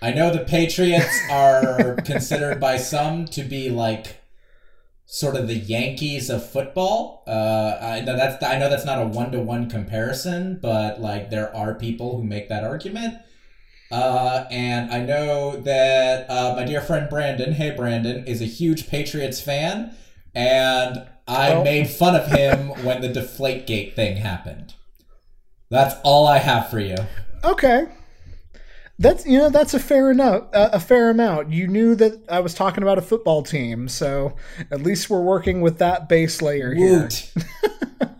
I 0.00 0.12
know 0.12 0.32
the 0.32 0.44
Patriots 0.44 1.20
are 1.30 1.96
considered 1.96 2.60
by 2.60 2.76
some 2.76 3.26
to 3.26 3.42
be 3.42 3.68
like 3.68 4.18
sort 5.06 5.36
of 5.36 5.48
the 5.48 5.56
Yankees 5.56 6.30
of 6.30 6.48
football. 6.48 7.24
Uh, 7.26 7.78
I 7.80 8.00
know 8.00 8.16
that's 8.16 8.42
I 8.44 8.58
know 8.58 8.68
that's 8.70 8.84
not 8.84 9.02
a 9.02 9.06
one 9.06 9.32
to 9.32 9.40
one 9.40 9.68
comparison, 9.68 10.58
but 10.60 11.00
like 11.00 11.30
there 11.30 11.54
are 11.54 11.74
people 11.74 12.16
who 12.16 12.24
make 12.24 12.48
that 12.48 12.62
argument. 12.62 13.18
Uh, 13.90 14.44
and 14.50 14.92
I 14.92 15.00
know 15.00 15.56
that 15.56 16.28
uh, 16.30 16.54
my 16.56 16.64
dear 16.64 16.80
friend 16.80 17.08
Brandon, 17.08 17.52
hey 17.52 17.70
Brandon, 17.70 18.24
is 18.26 18.42
a 18.42 18.46
huge 18.46 18.88
Patriots 18.88 19.40
fan, 19.40 19.94
and 20.34 21.06
I 21.26 21.50
Well- 21.50 21.64
made 21.64 21.88
fun 21.88 22.14
of 22.14 22.26
him 22.26 22.68
when 22.84 23.00
the 23.00 23.08
Deflategate 23.08 23.94
thing 23.94 24.18
happened. 24.18 24.74
That's 25.70 25.94
all 26.02 26.26
I 26.26 26.38
have 26.38 26.68
for 26.70 26.80
you. 26.80 26.96
Okay. 27.44 27.86
That's 29.00 29.24
you 29.24 29.38
know 29.38 29.48
that's 29.48 29.74
a 29.74 29.78
fair 29.78 30.10
enough 30.10 30.48
uh, 30.52 30.70
a 30.72 30.80
fair 30.80 31.08
amount. 31.10 31.52
You 31.52 31.68
knew 31.68 31.94
that 31.94 32.14
I 32.28 32.40
was 32.40 32.52
talking 32.52 32.82
about 32.82 32.98
a 32.98 33.02
football 33.02 33.42
team, 33.44 33.86
so 33.86 34.34
at 34.72 34.82
least 34.82 35.08
we're 35.08 35.20
working 35.22 35.60
with 35.60 35.78
that 35.78 36.08
base 36.08 36.42
layer 36.42 36.74
here. 36.74 37.08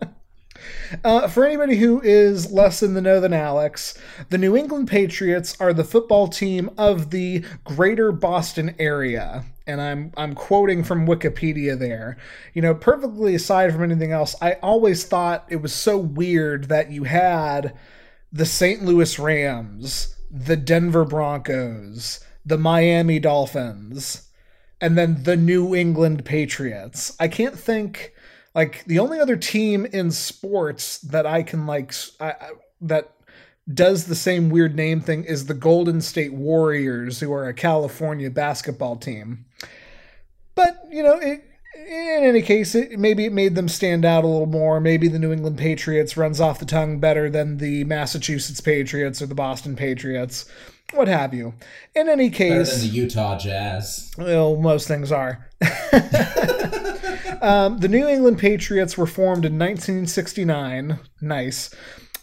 Uh, 1.03 1.27
for 1.27 1.45
anybody 1.45 1.77
who 1.77 2.01
is 2.01 2.51
less 2.51 2.81
in 2.81 2.93
the 2.93 3.01
know 3.01 3.19
than 3.19 3.33
Alex, 3.33 3.97
the 4.29 4.37
New 4.37 4.55
England 4.55 4.87
Patriots 4.87 5.55
are 5.59 5.73
the 5.73 5.83
football 5.83 6.27
team 6.27 6.69
of 6.77 7.11
the 7.11 7.43
greater 7.63 8.11
Boston 8.11 8.75
area. 8.79 9.45
And 9.67 9.81
I'm 9.81 10.11
I'm 10.17 10.33
quoting 10.33 10.83
from 10.83 11.05
Wikipedia 11.05 11.77
there. 11.77 12.17
You 12.53 12.61
know, 12.61 12.73
perfectly 12.73 13.35
aside 13.35 13.71
from 13.71 13.83
anything 13.83 14.11
else, 14.11 14.35
I 14.41 14.53
always 14.63 15.05
thought 15.05 15.45
it 15.49 15.61
was 15.61 15.73
so 15.73 15.97
weird 15.97 16.65
that 16.65 16.91
you 16.91 17.03
had 17.03 17.77
the 18.31 18.45
St. 18.45 18.83
Louis 18.83 19.19
Rams, 19.19 20.15
the 20.31 20.55
Denver 20.55 21.05
Broncos, 21.05 22.23
the 22.45 22.57
Miami 22.57 23.19
Dolphins, 23.19 24.29
and 24.81 24.97
then 24.97 25.23
the 25.23 25.35
New 25.35 25.75
England 25.75 26.25
Patriots. 26.25 27.15
I 27.19 27.27
can't 27.27 27.57
think 27.57 28.13
like 28.59 28.83
the 28.85 28.99
only 28.99 29.19
other 29.19 29.37
team 29.37 29.85
in 29.85 30.11
sports 30.11 30.97
that 30.99 31.25
I 31.25 31.43
can 31.43 31.65
like 31.65 31.93
I, 32.19 32.31
I- 32.31 32.49
that 32.81 33.11
does 33.73 34.05
the 34.05 34.15
same 34.15 34.49
weird 34.49 34.75
name 34.75 34.99
thing 34.99 35.23
is 35.23 35.45
the 35.45 35.53
Golden 35.53 36.01
State 36.01 36.33
Warriors, 36.33 37.19
who 37.19 37.31
are 37.31 37.47
a 37.47 37.53
California 37.53 38.29
basketball 38.29 38.95
team. 38.97 39.45
But 40.55 40.83
you 40.91 41.03
know, 41.03 41.15
it, 41.19 41.43
in 41.87 42.23
any 42.23 42.41
case, 42.41 42.75
it, 42.75 42.97
maybe 42.99 43.25
it 43.25 43.31
made 43.33 43.55
them 43.55 43.69
stand 43.69 44.03
out 44.03 44.23
a 44.23 44.27
little 44.27 44.47
more. 44.47 44.81
Maybe 44.81 45.07
the 45.07 45.19
New 45.19 45.31
England 45.31 45.57
Patriots 45.57 46.17
runs 46.17 46.41
off 46.41 46.59
the 46.59 46.65
tongue 46.65 46.99
better 46.99 47.29
than 47.29 47.57
the 47.57 47.83
Massachusetts 47.85 48.59
Patriots 48.61 49.21
or 49.21 49.27
the 49.27 49.35
Boston 49.35 49.75
Patriots, 49.75 50.45
what 50.93 51.07
have 51.07 51.33
you. 51.33 51.53
In 51.95 52.09
any 52.09 52.27
Better 52.29 52.37
case, 52.65 52.81
than 52.81 52.89
the 52.89 52.95
Utah 52.95 53.37
Jazz. 53.37 54.11
well, 54.17 54.57
most 54.57 54.87
things 54.87 55.11
are. 55.11 55.47
um, 57.41 57.79
the 57.79 57.87
New 57.87 58.07
England 58.07 58.39
Patriots 58.39 58.97
were 58.97 59.07
formed 59.07 59.45
in 59.45 59.57
1969. 59.57 60.99
Nice. 61.21 61.69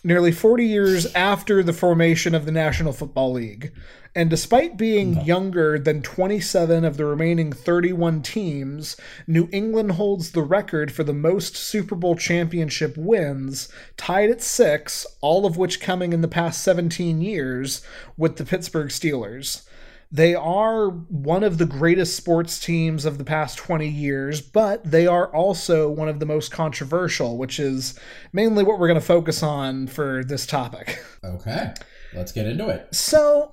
Nearly 0.05 0.31
40 0.31 0.65
years 0.65 1.13
after 1.15 1.63
the 1.63 1.73
formation 1.73 2.35
of 2.35 2.45
the 2.47 2.53
National 2.53 2.93
Football 2.93 3.33
League. 3.33 3.73
And 4.17 4.31
despite 4.31 4.79
being 4.79 5.21
younger 5.27 5.79
than 5.79 6.01
27 6.01 6.87
of 6.87 6.97
the 6.97 7.05
remaining 7.05 7.53
31 7.53 8.23
teams, 8.23 8.97
New 9.27 9.47
England 9.53 9.93
holds 9.93 10.31
the 10.31 10.41
record 10.41 10.91
for 10.91 11.05
the 11.05 11.13
most 11.13 11.55
Super 11.55 11.95
Bowl 11.95 12.17
championship 12.17 12.97
wins, 12.97 13.69
tied 13.99 14.31
at 14.31 14.41
six, 14.41 15.07
all 15.21 15.45
of 15.45 15.59
which 15.59 15.83
coming 15.83 16.15
in 16.15 16.23
the 16.23 16.29
past 16.29 16.63
17 16.63 17.21
years 17.21 17.83
with 18.17 18.37
the 18.37 18.47
Pittsburgh 18.47 18.89
Steelers. 18.89 19.67
They 20.13 20.35
are 20.35 20.89
one 20.89 21.43
of 21.43 21.59
the 21.59 21.67
greatest 21.67 22.17
sports 22.17 22.61
teams 22.61 23.05
of 23.05 23.19
the 23.19 23.25
past 23.25 23.59
20 23.59 23.89
years, 23.89 24.41
but 24.41 24.89
they 24.89 25.07
are 25.07 25.27
also 25.35 25.91
one 25.91 26.09
of 26.09 26.21
the 26.21 26.27
most 26.27 26.53
controversial, 26.53 27.37
which 27.37 27.59
is 27.59 27.99
mainly 28.33 28.63
what 28.63 28.79
we're 28.79 28.87
going 28.87 29.01
to 29.01 29.05
focus 29.05 29.43
on 29.43 29.89
for 29.89 30.23
this 30.25 30.47
topic. 30.47 31.03
Okay, 31.25 31.75
let's 32.15 32.31
get 32.31 32.47
into 32.47 32.69
it. 32.69 32.87
So, 32.95 33.53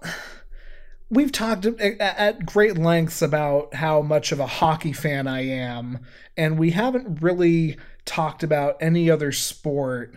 we've 1.09 1.31
talked 1.31 1.65
at- 1.65 1.99
at 1.99 2.45
great 2.45 2.77
lengths 2.77 3.21
about 3.21 3.73
how 3.73 4.01
much 4.01 4.31
of 4.31 4.39
a 4.39 4.47
hockey 4.47 4.93
fan 4.93 5.27
I 5.27 5.41
am, 5.47 5.99
and 6.37 6.59
we 6.59 6.71
haven't 6.71 7.21
really 7.21 7.77
talked 8.05 8.43
about 8.43 8.77
any 8.79 9.09
other 9.09 9.31
sport 9.31 10.15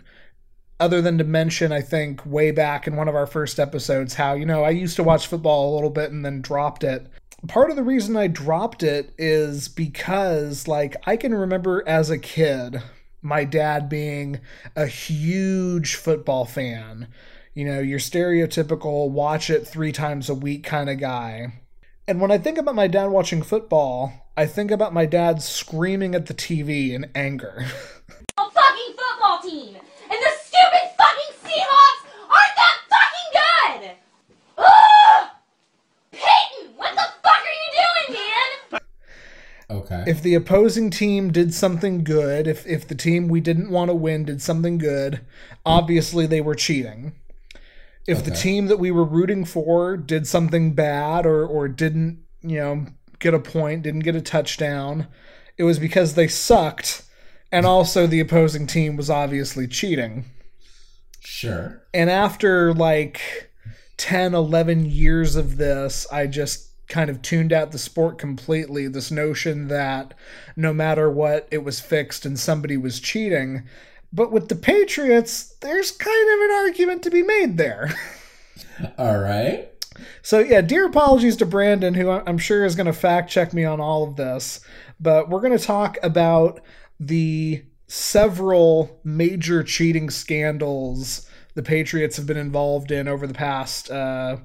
other 0.79 1.01
than 1.01 1.17
to 1.17 1.23
mention, 1.23 1.71
I 1.71 1.81
think, 1.81 2.25
way 2.25 2.51
back 2.51 2.87
in 2.87 2.95
one 2.95 3.07
of 3.07 3.15
our 3.15 3.27
first 3.27 3.59
episodes, 3.59 4.15
how, 4.15 4.33
you 4.33 4.45
know, 4.45 4.63
I 4.63 4.69
used 4.69 4.95
to 4.97 5.03
watch 5.03 5.27
football 5.27 5.71
a 5.71 5.75
little 5.75 5.89
bit 5.89 6.11
and 6.11 6.23
then 6.23 6.41
dropped 6.41 6.83
it. 6.83 7.07
Part 7.47 7.69
of 7.69 7.75
the 7.75 7.83
reason 7.83 8.15
I 8.15 8.27
dropped 8.27 8.83
it 8.83 9.13
is 9.17 9.67
because, 9.67 10.67
like, 10.67 10.95
I 11.05 11.17
can 11.17 11.33
remember 11.33 11.83
as 11.87 12.09
a 12.09 12.17
kid 12.17 12.81
my 13.21 13.43
dad 13.43 13.89
being 13.89 14.39
a 14.75 14.85
huge 14.85 15.95
football 15.95 16.45
fan. 16.45 17.07
You 17.53 17.65
know, 17.65 17.79
your 17.79 17.99
stereotypical 17.99 19.09
watch 19.09 19.49
it 19.49 19.67
three 19.67 19.91
times 19.91 20.29
a 20.29 20.35
week 20.35 20.63
kind 20.63 20.89
of 20.89 20.99
guy. 20.99 21.53
And 22.07 22.21
when 22.21 22.31
I 22.31 22.37
think 22.37 22.57
about 22.57 22.75
my 22.75 22.87
dad 22.87 23.07
watching 23.07 23.41
football, 23.41 24.13
I 24.37 24.45
think 24.45 24.71
about 24.71 24.93
my 24.93 25.05
dad 25.05 25.41
screaming 25.41 26.15
at 26.15 26.27
the 26.27 26.33
TV 26.33 26.91
in 26.91 27.11
anger. 27.15 27.65
fucking 28.37 28.95
football 28.95 29.39
team, 29.41 29.75
and 29.75 30.19
the 30.21 30.31
stupid 30.39 30.85
fucking 30.97 31.33
Seahawks 31.43 32.05
aren't 32.29 32.55
that 32.55 32.77
fucking 32.89 33.31
good. 33.33 33.91
Ugh! 34.57 35.29
Peyton, 36.11 36.75
what 36.75 36.93
the 36.93 37.07
fuck 37.23 37.41
are 37.41 37.57
you 37.57 37.71
doing, 37.73 38.19
man? 38.21 38.81
Okay. 39.69 40.05
if 40.07 40.21
the 40.21 40.33
opposing 40.33 40.89
team 40.89 41.31
did 41.31 41.53
something 41.53 42.03
good, 42.03 42.47
if 42.47 42.65
if 42.65 42.87
the 42.87 42.95
team 42.95 43.27
we 43.27 43.41
didn't 43.41 43.69
want 43.69 43.89
to 43.89 43.95
win 43.95 44.23
did 44.23 44.41
something 44.41 44.77
good, 44.77 45.21
obviously 45.65 46.25
they 46.25 46.39
were 46.39 46.55
cheating. 46.55 47.13
If 48.07 48.23
the 48.23 48.31
team 48.31 48.67
that 48.67 48.79
we 48.79 48.89
were 48.89 49.03
rooting 49.03 49.43
for 49.43 49.97
did 49.97 50.25
something 50.25 50.73
bad 50.73 51.25
or 51.25 51.45
or 51.45 51.67
didn't, 51.67 52.23
you 52.41 52.57
know, 52.57 52.85
get 53.19 53.33
a 53.33 53.39
point, 53.39 53.83
didn't 53.83 54.01
get 54.01 54.15
a 54.15 54.21
touchdown, 54.21 55.07
it 55.57 55.63
was 55.63 55.79
because 55.79 56.13
they 56.13 56.29
sucked 56.29 57.03
and 57.51 57.65
also 57.65 58.07
the 58.07 58.19
opposing 58.19 58.67
team 58.67 58.95
was 58.95 59.09
obviously 59.09 59.67
cheating. 59.67 60.25
sure. 61.19 61.83
And 61.93 62.09
after 62.09 62.73
like 62.73 63.51
10, 63.97 64.33
11 64.33 64.85
years 64.85 65.35
of 65.35 65.57
this, 65.57 66.07
I 66.11 66.27
just 66.27 66.66
kind 66.87 67.09
of 67.09 67.21
tuned 67.21 67.51
out 67.51 67.71
the 67.71 67.77
sport 67.77 68.17
completely. 68.17 68.87
This 68.87 69.11
notion 69.11 69.67
that 69.67 70.13
no 70.55 70.73
matter 70.73 71.09
what, 71.09 71.47
it 71.51 71.63
was 71.63 71.79
fixed 71.79 72.25
and 72.25 72.39
somebody 72.39 72.77
was 72.77 72.99
cheating. 72.99 73.63
But 74.13 74.31
with 74.31 74.47
the 74.47 74.55
Patriots, 74.55 75.55
there's 75.61 75.91
kind 75.91 76.33
of 76.33 76.49
an 76.49 76.55
argument 76.55 77.03
to 77.03 77.11
be 77.11 77.23
made 77.23 77.57
there. 77.57 77.93
All 78.97 79.17
right. 79.17 79.69
So, 80.21 80.39
yeah, 80.39 80.61
dear 80.61 80.85
apologies 80.85 81.35
to 81.37 81.45
Brandon, 81.45 81.93
who 81.93 82.09
I'm 82.09 82.37
sure 82.37 82.63
is 82.63 82.75
going 82.75 82.85
to 82.85 82.93
fact 82.93 83.31
check 83.31 83.53
me 83.53 83.65
on 83.65 83.81
all 83.81 84.03
of 84.03 84.15
this. 84.15 84.59
But 84.99 85.27
we're 85.27 85.41
going 85.41 85.57
to 85.57 85.63
talk 85.63 85.97
about 86.03 86.61
the 86.99 87.63
several 87.87 88.99
major 89.03 89.63
cheating 89.63 90.11
scandals 90.11 91.27
the 91.57 91.63
Patriots 91.63 92.17
have 92.17 92.27
been 92.27 92.37
involved 92.37 92.91
in 92.91 93.07
over 93.07 93.25
the 93.25 93.33
past 93.33 93.89
uh, 93.89 94.37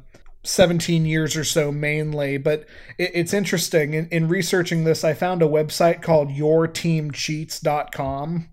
17 0.45 1.05
years 1.05 1.37
or 1.37 1.45
so, 1.45 1.71
mainly. 1.73 2.39
But 2.39 2.67
it, 2.99 3.11
it's 3.15 3.33
interesting. 3.33 3.95
In, 3.95 4.09
in 4.09 4.29
researching 4.29 4.85
this, 4.85 5.05
I 5.05 5.15
found 5.15 5.43
a 5.43 5.49
website 5.49 6.03
called 6.03 6.31
yourteamcheats.com 6.31 8.49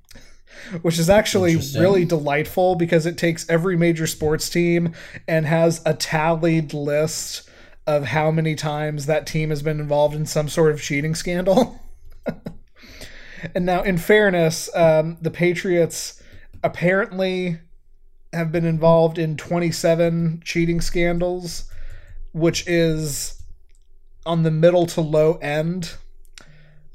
which 0.82 1.00
is 1.00 1.10
actually 1.10 1.56
really 1.78 2.06
delightful 2.06 2.76
because 2.76 3.06
it 3.06 3.18
takes 3.18 3.50
every 3.50 3.78
major 3.78 4.08
sports 4.08 4.50
team 4.50 4.94
and 5.28 5.46
has 5.46 5.82
a 5.86 5.94
tallied 5.94 6.74
list 6.74 7.50
of 7.88 8.06
how 8.06 8.30
many 8.30 8.56
times 8.56 9.06
that 9.06 9.26
team 9.26 9.50
has 9.50 9.64
been 9.64 9.80
involved 9.80 10.16
in 10.16 10.26
some 10.26 10.50
sort 10.50 10.72
of 10.72 10.82
cheating 10.82 11.16
scandal. 11.16 11.80
and 13.56 13.66
now, 13.66 13.82
in 13.82 13.98
fairness, 13.98 14.70
um, 14.76 15.18
the 15.22 15.32
Patriots 15.32 16.22
apparently 16.64 17.60
have 18.32 18.52
been 18.52 18.66
involved 18.66 19.18
in 19.18 19.38
27 19.38 20.42
cheating 20.46 20.82
scandals, 20.82 21.69
which 22.34 22.68
is 22.68 23.42
on 24.26 24.44
the 24.44 24.52
middle 24.52 24.86
to 24.88 25.02
low 25.02 25.34
end. 25.36 25.96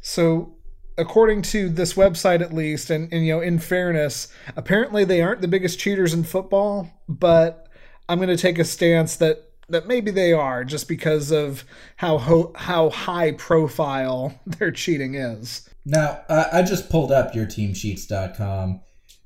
So 0.00 0.54
according 0.96 1.42
to 1.42 1.68
this 1.68 1.94
website 1.94 2.40
at 2.40 2.52
least 2.52 2.90
and, 2.90 3.12
and 3.12 3.26
you 3.26 3.32
know 3.34 3.40
in 3.40 3.58
fairness 3.58 4.28
apparently 4.56 5.04
they 5.04 5.20
aren't 5.20 5.40
the 5.40 5.48
biggest 5.48 5.76
cheaters 5.78 6.14
in 6.14 6.22
football 6.22 6.88
but 7.08 7.66
i'm 8.08 8.18
going 8.18 8.28
to 8.28 8.36
take 8.36 8.60
a 8.60 8.64
stance 8.64 9.16
that 9.16 9.50
that 9.68 9.88
maybe 9.88 10.12
they 10.12 10.32
are 10.32 10.62
just 10.62 10.86
because 10.86 11.32
of 11.32 11.64
how 11.96 12.16
ho- 12.18 12.52
how 12.54 12.90
high 12.90 13.32
profile 13.32 14.38
their 14.46 14.70
cheating 14.70 15.16
is 15.16 15.68
Now, 15.84 16.20
I, 16.28 16.46
I 16.60 16.62
just 16.62 16.88
pulled 16.88 17.10
up 17.12 17.34
yourteamcheats.com. 17.34 18.80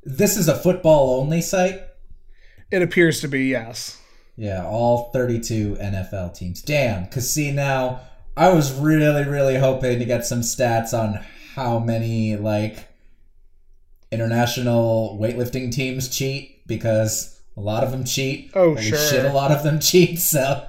This 0.05 0.37
is 0.37 0.49
a 0.49 0.57
football 0.57 1.21
only 1.21 1.43
site. 1.43 1.81
it 2.71 2.81
appears 2.83 3.21
to 3.21 3.29
be 3.29 3.45
yes 3.47 3.98
Yeah, 4.39 4.65
all 4.65 5.11
32 5.13 5.79
NFL 5.81 6.39
teams. 6.39 6.63
Damn, 6.63 7.05
because 7.05 7.29
see 7.29 7.51
now, 7.51 8.03
I 8.37 8.51
was 8.53 8.73
really, 8.73 9.25
really 9.25 9.57
hoping 9.59 9.99
to 9.99 10.05
get 10.05 10.25
some 10.25 10.43
stats 10.43 10.97
on 10.97 11.25
how 11.57 11.81
many, 11.81 12.37
like, 12.37 12.87
international 14.13 15.19
weightlifting 15.21 15.73
teams 15.73 16.09
cheat, 16.09 16.65
because 16.69 17.37
a 17.57 17.61
lot 17.61 17.83
of 17.83 17.91
them 17.91 18.05
cheat. 18.05 18.53
Oh, 18.55 18.77
Holy 18.77 18.83
sure. 18.83 18.97
shit, 18.97 19.25
a 19.25 19.33
lot 19.33 19.51
of 19.51 19.65
them 19.65 19.81
cheat, 19.81 20.21
so 20.21 20.65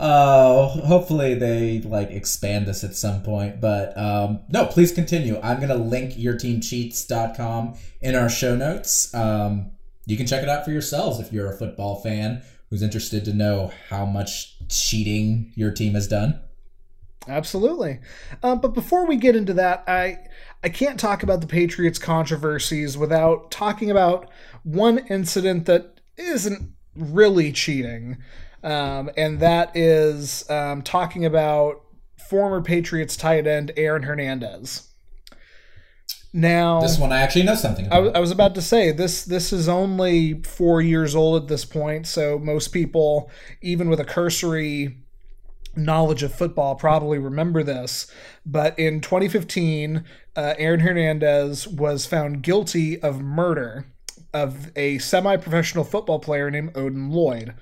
uh, 0.00 0.66
hopefully 0.66 1.34
they, 1.34 1.82
like, 1.82 2.10
expand 2.10 2.66
this 2.66 2.82
at 2.82 2.96
some 2.96 3.22
point. 3.22 3.60
But, 3.60 3.96
um, 3.96 4.40
no, 4.48 4.66
please 4.66 4.90
continue. 4.90 5.38
I'm 5.40 5.58
going 5.58 5.68
to 5.68 5.76
link 5.76 6.14
yourteamcheats.com 6.14 7.74
in 8.00 8.16
our 8.16 8.28
show 8.28 8.56
notes. 8.56 9.14
Um, 9.14 9.70
you 10.04 10.16
can 10.16 10.26
check 10.26 10.42
it 10.42 10.48
out 10.48 10.64
for 10.64 10.72
yourselves 10.72 11.20
if 11.20 11.32
you're 11.32 11.52
a 11.52 11.56
football 11.56 12.00
fan 12.00 12.42
who's 12.74 12.82
interested 12.82 13.24
to 13.24 13.32
know 13.32 13.70
how 13.88 14.04
much 14.04 14.58
cheating 14.68 15.52
your 15.54 15.70
team 15.70 15.94
has 15.94 16.08
done. 16.08 16.42
Absolutely. 17.28 18.00
Um, 18.42 18.60
but 18.60 18.74
before 18.74 19.06
we 19.06 19.14
get 19.14 19.36
into 19.36 19.54
that, 19.54 19.84
I 19.86 20.18
I 20.64 20.70
can't 20.70 20.98
talk 20.98 21.22
about 21.22 21.40
the 21.40 21.46
Patriots 21.46 22.00
controversies 22.00 22.98
without 22.98 23.52
talking 23.52 23.92
about 23.92 24.28
one 24.64 24.98
incident 25.06 25.66
that 25.66 26.00
isn't 26.16 26.72
really 26.96 27.52
cheating, 27.52 28.16
um, 28.64 29.08
and 29.16 29.38
that 29.38 29.70
is 29.76 30.50
um, 30.50 30.82
talking 30.82 31.24
about 31.24 31.80
former 32.28 32.60
Patriots 32.60 33.16
tight 33.16 33.46
end 33.46 33.70
Aaron 33.76 34.02
Hernandez. 34.02 34.88
Now, 36.36 36.80
This 36.80 36.98
one 36.98 37.12
I 37.12 37.20
actually 37.20 37.44
know 37.44 37.54
something 37.54 37.84
I, 37.84 37.86
about. 37.86 37.96
w- 37.96 38.12
I 38.16 38.18
was 38.18 38.32
about 38.32 38.56
to 38.56 38.60
say 38.62 38.90
this. 38.90 39.24
This 39.24 39.52
is 39.52 39.68
only 39.68 40.42
four 40.42 40.82
years 40.82 41.14
old 41.14 41.40
at 41.40 41.48
this 41.48 41.64
point, 41.64 42.08
so 42.08 42.40
most 42.40 42.68
people, 42.68 43.30
even 43.62 43.88
with 43.88 44.00
a 44.00 44.04
cursory 44.04 44.96
knowledge 45.76 46.24
of 46.24 46.34
football, 46.34 46.74
probably 46.74 47.18
remember 47.18 47.62
this. 47.62 48.08
But 48.44 48.76
in 48.76 49.00
2015, 49.00 50.04
uh, 50.34 50.54
Aaron 50.58 50.80
Hernandez 50.80 51.68
was 51.68 52.04
found 52.04 52.42
guilty 52.42 53.00
of 53.00 53.20
murder 53.20 53.86
of 54.32 54.72
a 54.74 54.98
semi-professional 54.98 55.84
football 55.84 56.18
player 56.18 56.50
named 56.50 56.72
Odin 56.76 57.10
Lloyd. 57.10 57.54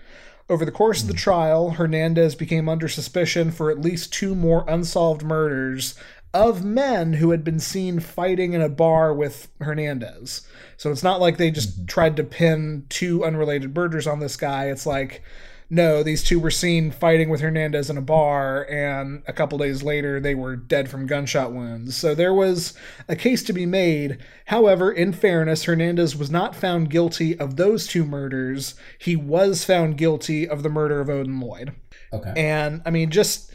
Over 0.49 0.65
the 0.65 0.71
course 0.73 1.03
of 1.03 1.09
the 1.09 1.15
trial, 1.15 1.73
Hernandez 1.73 2.35
became 2.35 2.71
under 2.71 2.89
suspicion 2.89 3.51
for 3.51 3.71
at 3.71 3.81
least 3.81 4.15
two 4.15 4.35
more 4.35 4.65
unsolved 4.67 5.23
murders 5.23 5.95
of 6.35 6.65
men 6.65 7.15
who 7.15 7.31
had 7.31 7.45
been 7.45 7.61
seen 7.61 8.01
fighting 8.01 8.55
in 8.55 8.63
a 8.63 8.69
bar 8.69 9.13
with 9.13 9.49
Hernandez. 9.61 10.47
So 10.77 10.91
it's 10.91 11.03
not 11.03 11.21
like 11.21 11.37
they 11.37 11.51
just 11.51 11.77
mm-hmm. 11.77 11.87
tried 11.87 12.17
to 12.17 12.25
pin 12.25 12.87
two 12.89 13.25
unrelated 13.25 13.75
murders 13.75 14.07
on 14.07 14.21
this 14.21 14.37
guy. 14.37 14.67
It's 14.67 14.87
like, 14.87 15.23
no, 15.69 16.03
these 16.03 16.23
two 16.23 16.39
were 16.39 16.51
seen 16.51 16.91
fighting 16.91 17.31
with 17.31 17.41
Hernandez 17.41 17.89
in 17.89 17.97
a 17.97 18.03
bar, 18.03 18.67
and 18.69 19.23
a 19.27 19.33
couple 19.33 19.57
days 19.57 19.83
later 19.83 20.21
they 20.21 20.35
were 20.35 20.55
dead 20.55 20.91
from 20.91 21.07
gunshot 21.07 21.53
wounds. 21.53 21.97
So 21.97 22.15
there 22.15 22.35
was 22.35 22.75
a 23.09 23.17
case 23.17 23.43
to 23.45 23.55
be 23.55 23.65
made. 23.65 24.19
However, 24.47 24.93
in 24.93 25.15
fairness, 25.15 25.65
Hernandez 25.65 26.15
was 26.15 26.31
not 26.31 26.55
found 26.55 26.91
guilty 26.91 27.39
of 27.39 27.57
those 27.57 27.87
two 27.87 28.05
murders. 28.05 28.75
He 28.99 29.17
was 29.17 29.65
found 29.65 29.97
guilty 29.97 30.47
of 30.47 30.63
the 30.63 30.69
murder 30.69 31.01
of 31.01 31.09
Odin 31.09 31.41
Lloyd. 31.41 31.73
okay. 32.13 32.35
And 32.37 32.83
I 32.85 32.91
mean, 32.91 33.11
just 33.11 33.51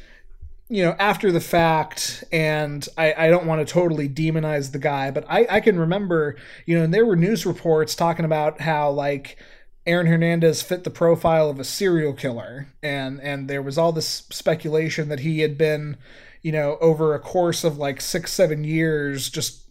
you 0.70 0.84
know, 0.84 0.96
after 1.00 1.32
the 1.32 1.40
fact, 1.40 2.24
and 2.32 2.88
I, 2.98 3.14
I 3.18 3.28
don't 3.30 3.46
want 3.46 3.66
to 3.66 3.74
totally 3.74 4.10
demonize 4.10 4.72
the 4.72 4.80
guy, 4.80 5.12
but 5.12 5.26
I, 5.30 5.48
I 5.50 5.60
can 5.62 5.80
remember, 5.80 6.36
you 6.66 6.78
know, 6.78 6.84
and 6.84 6.94
there 6.94 7.06
were 7.06 7.16
news 7.16 7.46
reports 7.46 7.96
talking 7.96 8.26
about 8.26 8.60
how 8.60 8.92
like 8.92 9.38
Aaron 9.86 10.08
Hernandez 10.08 10.62
fit 10.62 10.84
the 10.84 10.90
profile 10.90 11.50
of 11.50 11.60
a 11.60 11.64
serial 11.64 12.14
killer, 12.14 12.68
and 12.84 13.22
and 13.22 13.50
there 13.50 13.62
was 13.62 13.78
all 13.78 13.94
this 13.94 14.28
speculation 14.30 15.08
that 15.08 15.22
he 15.22 15.40
had 15.40 15.58
been, 15.58 15.96
you 16.42 16.52
know, 16.52 16.78
over 16.82 17.16
a 17.16 17.20
course 17.20 17.64
of 17.64 17.78
like 17.78 18.02
six 18.02 18.34
seven 18.34 18.66
years, 18.66 19.30
just 19.30 19.70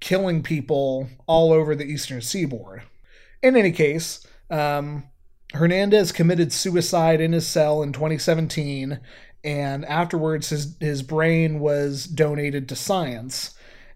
killing 0.00 0.42
people 0.42 1.08
all 1.26 1.52
over 1.52 1.74
the 1.74 1.86
eastern 1.86 2.20
seaboard. 2.20 2.82
In 3.42 3.56
any 3.56 3.72
case, 3.72 4.26
um, 4.50 5.04
Hernandez 5.54 6.12
committed 6.12 6.52
suicide 6.52 7.20
in 7.20 7.32
his 7.32 7.46
cell 7.46 7.82
in 7.82 7.92
2017, 7.92 9.00
and 9.44 9.84
afterwards 9.84 10.50
his 10.50 10.76
his 10.80 11.02
brain 11.02 11.60
was 11.60 12.04
donated 12.04 12.68
to 12.68 12.76
science. 12.76 13.54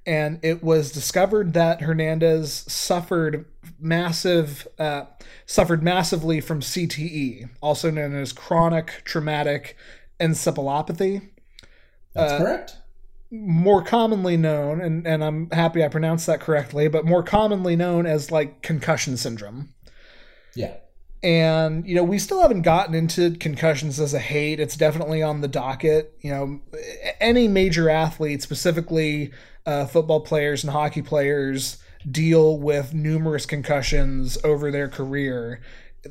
And 0.09 0.38
it 0.44 0.62
was 0.62 0.92
discovered 0.92 1.53
that 1.55 1.80
Hernandez 1.80 2.53
suffered 2.68 3.44
massive 3.78 4.68
uh, 4.78 5.07
suffered 5.47 5.82
massively 5.82 6.40
from 6.40 6.61
CTE, 6.61 7.49
also 7.61 7.90
known 7.90 8.14
as 8.14 8.32
chronic 8.32 9.03
traumatic 9.05 9.76
encephalopathy 10.20 11.28
That's 12.14 12.32
uh, 12.32 12.38
correct. 12.38 12.76
more 13.30 13.82
commonly 13.82 14.36
known, 14.36 14.80
and, 14.80 15.07
and 15.07 15.22
I'm 15.24 15.51
happy 15.51 15.84
I 15.84 15.88
pronounced 15.88 16.26
that 16.26 16.40
correctly, 16.40 16.88
but 16.88 17.05
more 17.05 17.22
commonly 17.22 17.76
known 17.76 18.07
as 18.07 18.30
like 18.30 18.62
concussion 18.62 19.16
syndrome. 19.16 19.70
Yeah. 20.55 20.76
And, 21.22 21.86
you 21.86 21.94
know, 21.94 22.04
we 22.04 22.18
still 22.18 22.42
haven't 22.42 22.62
gotten 22.62 22.94
into 22.94 23.32
concussions 23.32 23.98
as 23.98 24.14
a 24.14 24.18
hate. 24.18 24.60
It's 24.60 24.76
definitely 24.76 25.22
on 25.22 25.40
the 25.40 25.48
docket. 25.48 26.16
You 26.20 26.30
know, 26.30 26.60
any 27.20 27.48
major 27.48 27.90
athlete, 27.90 28.42
specifically 28.42 29.32
uh, 29.64 29.86
football 29.86 30.20
players 30.20 30.62
and 30.62 30.72
hockey 30.72 31.02
players, 31.02 31.78
deal 32.08 32.58
with 32.58 32.94
numerous 32.94 33.46
concussions 33.46 34.38
over 34.44 34.70
their 34.70 34.88
career. 34.88 35.60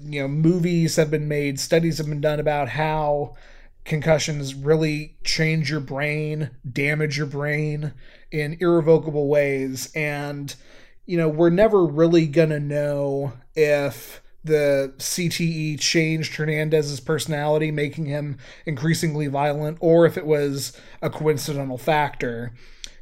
You 0.03 0.23
know, 0.23 0.27
movies 0.27 0.97
have 0.97 1.09
been 1.09 1.27
made, 1.27 1.59
studies 1.59 1.99
have 1.99 2.07
been 2.07 2.19
done 2.19 2.39
about 2.39 2.69
how 2.69 3.35
concussions 3.85 4.53
really 4.53 5.15
change 5.23 5.69
your 5.69 5.79
brain, 5.79 6.49
damage 6.69 7.17
your 7.17 7.27
brain 7.27 7.93
in 8.31 8.57
irrevocable 8.59 9.27
ways. 9.29 9.91
And, 9.95 10.53
you 11.05 11.17
know, 11.17 11.29
we're 11.29 11.51
never 11.51 11.85
really 11.85 12.25
to 12.49 12.59
know 12.59 13.33
if 13.55 14.21
the 14.45 14.93
CTE 14.97 15.79
changed 15.79 16.35
Hernandez's 16.35 16.99
personality, 16.99 17.71
making 17.71 18.05
him 18.05 18.37
increasingly 18.65 19.27
violent, 19.27 19.77
or 19.81 20.05
if 20.05 20.17
it 20.17 20.25
was 20.25 20.79
a 21.01 21.09
coincidental 21.09 21.77
factor. 21.77 22.53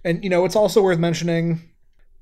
And, 0.03 0.23
you 0.23 0.29
know, 0.29 0.45
it's 0.45 0.55
also 0.55 0.81
worth 0.81 0.99
mentioning 0.99 1.61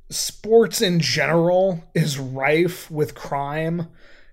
sports 0.09 0.81
in 0.81 0.99
general 0.99 1.83
is 1.93 2.17
rife 2.19 2.89
with 2.89 3.15
crime. 3.15 3.87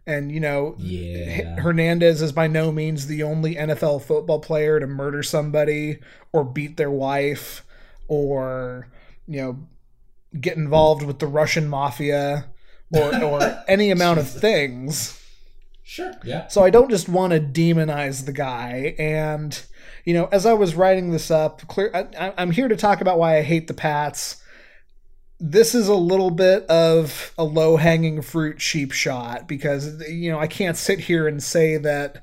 And, 0.06 0.32
you 0.32 0.40
know, 0.40 0.74
Yeah. 0.78 1.56
Hernandez 1.56 2.22
is 2.22 2.32
by 2.32 2.46
no 2.46 2.72
means 2.72 3.06
the 3.06 3.22
only 3.22 3.56
NFL 3.56 4.02
football 4.02 4.40
player 4.40 4.80
to 4.80 4.86
murder 4.86 5.22
somebody 5.22 5.98
or 6.32 6.44
beat 6.44 6.78
their 6.78 6.90
wife 6.90 7.64
or, 8.08 8.88
you 9.26 9.40
know, 9.40 9.58
get 10.40 10.56
involved 10.56 11.02
with 11.02 11.18
the 11.18 11.26
Russian 11.26 11.68
mafia 11.68 12.46
or, 12.92 13.22
or 13.22 13.64
any 13.68 13.90
amount 13.90 14.18
of 14.18 14.28
things. 14.28 15.18
Sure. 15.88 16.12
Yeah. 16.22 16.48
So 16.48 16.62
I 16.62 16.70
don't 16.70 16.90
just 16.90 17.08
want 17.08 17.32
to 17.32 17.40
demonize 17.40 18.26
the 18.26 18.32
guy. 18.32 18.94
And, 18.98 19.58
you 20.04 20.12
know, 20.12 20.28
as 20.30 20.44
I 20.44 20.52
was 20.52 20.74
writing 20.74 21.10
this 21.10 21.30
up, 21.30 21.66
clear, 21.66 21.90
I, 21.94 22.34
I'm 22.36 22.50
here 22.50 22.68
to 22.68 22.76
talk 22.76 23.00
about 23.00 23.18
why 23.18 23.38
I 23.38 23.42
hate 23.42 23.68
the 23.68 23.74
Pats. 23.74 24.42
This 25.40 25.74
is 25.74 25.88
a 25.88 25.94
little 25.94 26.30
bit 26.30 26.66
of 26.66 27.32
a 27.38 27.44
low 27.44 27.78
hanging 27.78 28.20
fruit 28.20 28.58
cheap 28.58 28.92
shot 28.92 29.48
because, 29.48 30.06
you 30.08 30.30
know, 30.30 30.38
I 30.38 30.46
can't 30.46 30.76
sit 30.76 31.00
here 31.00 31.26
and 31.26 31.42
say 31.42 31.78
that 31.78 32.22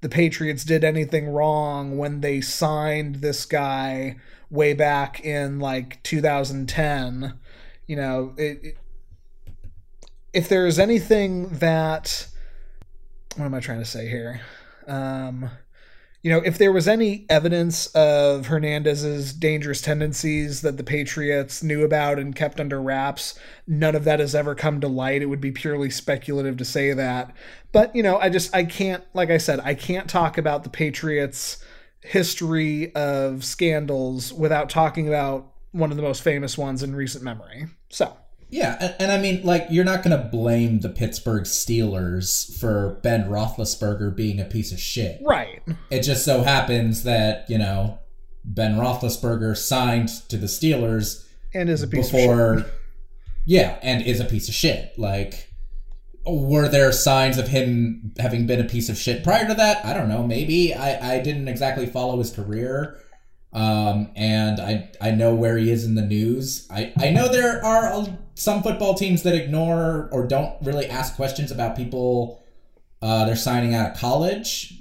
the 0.00 0.08
Patriots 0.08 0.64
did 0.64 0.82
anything 0.82 1.28
wrong 1.28 1.96
when 1.96 2.20
they 2.20 2.40
signed 2.40 3.16
this 3.16 3.46
guy 3.46 4.16
way 4.50 4.74
back 4.74 5.24
in 5.24 5.60
like 5.60 6.02
2010. 6.02 7.34
You 7.86 7.96
know, 7.96 8.34
it, 8.36 8.64
it, 8.64 8.78
if 10.34 10.48
there 10.48 10.66
is 10.66 10.78
anything 10.78 11.48
that 11.58 12.28
what 13.36 13.46
am 13.46 13.54
I 13.54 13.60
trying 13.60 13.80
to 13.80 13.84
say 13.84 14.08
here? 14.08 14.40
Um, 14.86 15.50
you 16.22 16.30
know, 16.30 16.38
if 16.38 16.56
there 16.56 16.72
was 16.72 16.88
any 16.88 17.26
evidence 17.28 17.86
of 17.88 18.46
Hernandez's 18.46 19.32
dangerous 19.32 19.82
tendencies 19.82 20.62
that 20.62 20.76
the 20.76 20.84
Patriots 20.84 21.62
knew 21.62 21.84
about 21.84 22.18
and 22.18 22.34
kept 22.34 22.60
under 22.60 22.80
wraps, 22.80 23.38
none 23.66 23.94
of 23.94 24.04
that 24.04 24.20
has 24.20 24.34
ever 24.34 24.54
come 24.54 24.80
to 24.80 24.88
light. 24.88 25.20
It 25.20 25.26
would 25.26 25.40
be 25.40 25.50
purely 25.52 25.90
speculative 25.90 26.56
to 26.58 26.64
say 26.64 26.92
that. 26.94 27.32
But, 27.72 27.94
you 27.94 28.02
know, 28.02 28.18
I 28.18 28.30
just, 28.30 28.54
I 28.54 28.64
can't, 28.64 29.04
like 29.12 29.30
I 29.30 29.36
said, 29.36 29.60
I 29.60 29.74
can't 29.74 30.08
talk 30.08 30.38
about 30.38 30.62
the 30.62 30.70
Patriots' 30.70 31.62
history 32.00 32.94
of 32.94 33.44
scandals 33.44 34.32
without 34.32 34.70
talking 34.70 35.08
about 35.08 35.52
one 35.72 35.90
of 35.90 35.96
the 35.96 36.02
most 36.02 36.22
famous 36.22 36.56
ones 36.56 36.82
in 36.82 36.94
recent 36.94 37.22
memory. 37.22 37.66
So. 37.90 38.16
Yeah, 38.50 38.76
and, 38.80 38.94
and 39.00 39.12
I 39.12 39.18
mean, 39.18 39.42
like, 39.42 39.66
you're 39.70 39.84
not 39.84 40.02
going 40.02 40.16
to 40.16 40.28
blame 40.28 40.80
the 40.80 40.88
Pittsburgh 40.88 41.44
Steelers 41.44 42.58
for 42.58 43.00
Ben 43.02 43.24
Roethlisberger 43.28 44.14
being 44.14 44.40
a 44.40 44.44
piece 44.44 44.72
of 44.72 44.78
shit. 44.78 45.20
Right. 45.22 45.62
It 45.90 46.02
just 46.02 46.24
so 46.24 46.42
happens 46.42 47.04
that, 47.04 47.48
you 47.50 47.58
know, 47.58 47.98
Ben 48.44 48.76
Roethlisberger 48.76 49.56
signed 49.56 50.08
to 50.28 50.36
the 50.36 50.46
Steelers 50.46 51.26
And 51.52 51.68
is 51.68 51.82
a 51.82 51.88
piece 51.88 52.06
of 52.06 52.12
shit. 52.12 52.28
before. 52.28 52.66
Yeah, 53.46 53.78
and 53.82 54.02
is 54.06 54.20
a 54.20 54.24
piece 54.24 54.48
of 54.48 54.54
shit. 54.54 54.98
Like, 54.98 55.50
were 56.26 56.68
there 56.68 56.90
signs 56.92 57.36
of 57.36 57.48
him 57.48 58.14
having 58.18 58.46
been 58.46 58.60
a 58.60 58.64
piece 58.64 58.88
of 58.88 58.96
shit 58.96 59.22
prior 59.22 59.46
to 59.46 59.54
that? 59.54 59.84
I 59.84 59.92
don't 59.92 60.08
know. 60.08 60.26
Maybe. 60.26 60.72
I, 60.72 61.16
I 61.16 61.20
didn't 61.20 61.48
exactly 61.48 61.86
follow 61.86 62.18
his 62.18 62.30
career. 62.30 62.98
Um, 63.54 64.10
and 64.16 64.60
I 64.60 64.90
I 65.00 65.12
know 65.12 65.34
where 65.34 65.56
he 65.56 65.70
is 65.70 65.84
in 65.84 65.94
the 65.94 66.02
news. 66.02 66.66
I, 66.70 66.92
I 66.98 67.10
know 67.10 67.28
there 67.28 67.64
are 67.64 68.06
some 68.34 68.62
football 68.62 68.94
teams 68.94 69.22
that 69.22 69.34
ignore 69.34 70.08
or 70.12 70.26
don't 70.26 70.54
really 70.62 70.86
ask 70.88 71.14
questions 71.14 71.52
about 71.52 71.76
people 71.76 72.42
uh, 73.04 73.26
they're 73.26 73.36
signing 73.36 73.74
out 73.74 73.90
of 73.92 73.96
college, 73.98 74.72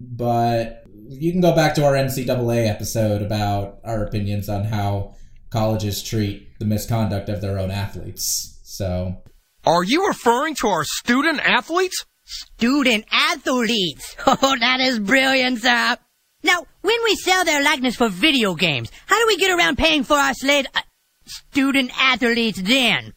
but 0.00 0.82
you 1.08 1.30
can 1.30 1.40
go 1.40 1.54
back 1.54 1.74
to 1.76 1.84
our 1.84 1.92
NCAA 1.92 2.68
episode 2.68 3.22
about 3.22 3.78
our 3.84 4.04
opinions 4.04 4.48
on 4.48 4.64
how 4.64 5.14
colleges 5.50 6.02
treat 6.02 6.58
the 6.58 6.64
misconduct 6.64 7.28
of 7.28 7.40
their 7.40 7.56
own 7.56 7.70
athletes. 7.70 8.58
So 8.64 9.22
Are 9.64 9.84
you 9.84 10.08
referring 10.08 10.56
to 10.56 10.68
our 10.68 10.82
student 10.84 11.38
athletes? 11.40 12.04
Student 12.24 13.04
athletes. 13.12 14.16
Oh, 14.26 14.56
that 14.58 14.80
is 14.80 14.98
brilliant, 14.98 15.60
sir. 15.60 15.96
Now, 16.42 16.66
when 16.82 16.96
we 17.04 17.14
sell 17.16 17.44
their 17.44 17.62
likeness 17.62 17.96
for 17.96 18.08
video 18.08 18.54
games, 18.54 18.90
how 19.06 19.18
do 19.18 19.26
we 19.26 19.36
get 19.36 19.50
around 19.50 19.76
paying 19.76 20.04
for 20.04 20.16
our 20.16 20.34
slate 20.34 20.66
uh, 20.74 20.80
student 21.24 21.90
athletes 21.98 22.60
then? 22.62 23.14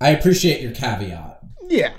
I 0.00 0.10
appreciate 0.10 0.60
your 0.60 0.72
caveat. 0.72 1.40
Yeah. 1.68 1.94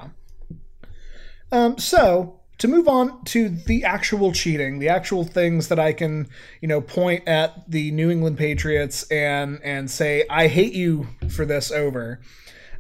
Um, 1.51 1.77
so 1.77 2.41
to 2.57 2.67
move 2.67 2.87
on 2.87 3.23
to 3.25 3.49
the 3.49 3.83
actual 3.83 4.31
cheating, 4.31 4.79
the 4.79 4.89
actual 4.89 5.23
things 5.23 5.67
that 5.67 5.79
I 5.79 5.93
can, 5.93 6.27
you 6.61 6.67
know, 6.67 6.81
point 6.81 7.27
at 7.27 7.69
the 7.69 7.91
New 7.91 8.09
England 8.09 8.37
Patriots 8.37 9.03
and 9.11 9.59
and 9.63 9.89
say 9.89 10.25
I 10.29 10.47
hate 10.47 10.73
you 10.73 11.07
for 11.29 11.45
this 11.45 11.71
over. 11.71 12.19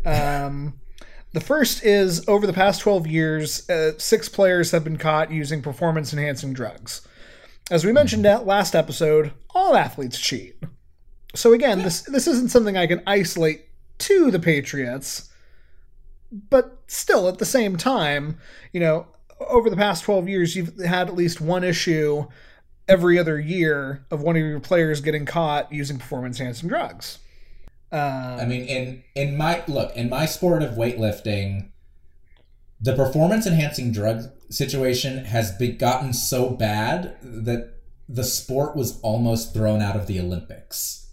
Um, 0.05 0.79
the 1.33 1.41
first 1.41 1.83
is 1.83 2.27
over 2.27 2.47
the 2.47 2.53
past 2.53 2.81
12 2.81 3.05
years, 3.05 3.69
uh, 3.69 3.91
six 3.97 4.29
players 4.29 4.71
have 4.71 4.83
been 4.83 4.97
caught 4.97 5.31
using 5.31 5.61
performance 5.61 6.13
enhancing 6.13 6.53
drugs. 6.53 7.06
As 7.69 7.83
we 7.83 7.91
mentioned 7.91 8.23
last 8.23 8.75
episode, 8.75 9.33
all 9.53 9.75
athletes 9.75 10.19
cheat. 10.19 10.55
So 11.35 11.53
again, 11.53 11.83
this 11.83 12.01
this 12.01 12.27
isn't 12.27 12.49
something 12.49 12.77
I 12.77 12.87
can 12.87 13.03
isolate 13.05 13.65
to 13.99 14.31
the 14.31 14.39
Patriots, 14.39 15.29
but 16.31 16.79
still 16.87 17.27
at 17.27 17.39
the 17.39 17.45
same 17.45 17.75
time, 17.75 18.37
you 18.71 18.79
know, 18.79 19.07
over 19.39 19.69
the 19.69 19.75
past 19.75 20.03
12 20.03 20.29
years, 20.29 20.55
you've 20.55 20.77
had 20.79 21.09
at 21.09 21.15
least 21.15 21.41
one 21.41 21.63
issue 21.63 22.25
every 22.87 23.19
other 23.19 23.39
year 23.39 24.05
of 24.09 24.21
one 24.21 24.35
of 24.37 24.41
your 24.41 24.59
players 24.59 25.01
getting 25.01 25.25
caught 25.25 25.71
using 25.71 25.97
performance 25.97 26.39
enhancing 26.39 26.69
drugs. 26.69 27.19
I 28.39 28.45
mean, 28.45 28.63
um, 28.63 28.67
in 28.67 29.03
in 29.15 29.37
my 29.37 29.63
look 29.67 29.95
in 29.95 30.09
my 30.09 30.25
sport 30.25 30.63
of 30.63 30.71
weightlifting, 30.71 31.69
the 32.79 32.95
performance 32.95 33.47
enhancing 33.47 33.91
drug 33.91 34.29
situation 34.49 35.25
has 35.25 35.51
been 35.53 35.77
gotten 35.77 36.13
so 36.13 36.49
bad 36.49 37.17
that 37.21 37.73
the 38.07 38.23
sport 38.23 38.75
was 38.75 38.99
almost 39.01 39.53
thrown 39.53 39.81
out 39.81 39.95
of 39.95 40.07
the 40.07 40.19
Olympics, 40.19 41.09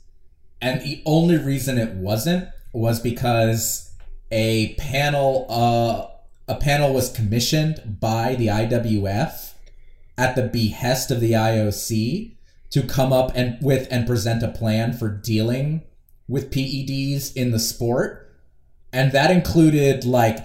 and 0.61 0.81
the 0.83 1.03
only 1.07 1.37
reason 1.39 1.79
it 1.79 1.95
wasn't 1.95 2.49
was 2.73 3.01
because 3.01 3.93
a 4.31 4.75
panel 4.75 5.47
uh 5.49 6.07
a 6.47 6.57
panel 6.57 6.93
was 6.93 7.11
commissioned 7.11 7.99
by 8.01 8.35
the 8.35 8.49
IWF 8.49 9.55
at 10.19 10.37
the 10.37 10.43
behest 10.43 11.11
of 11.11 11.21
the 11.21 11.33
IOC 11.33 12.37
to 12.71 12.83
come 12.83 13.13
up 13.13 13.33
and 13.35 13.57
with 13.63 13.89
and 13.91 14.07
present 14.07 14.43
a 14.43 14.49
plan 14.49 14.93
for 14.93 15.09
dealing 15.09 15.83
with 16.29 16.51
PEDs 16.51 17.35
in 17.35 17.51
the 17.51 17.59
sport. 17.59 18.21
And 18.93 19.13
that 19.13 19.31
included 19.31 20.05
like 20.05 20.39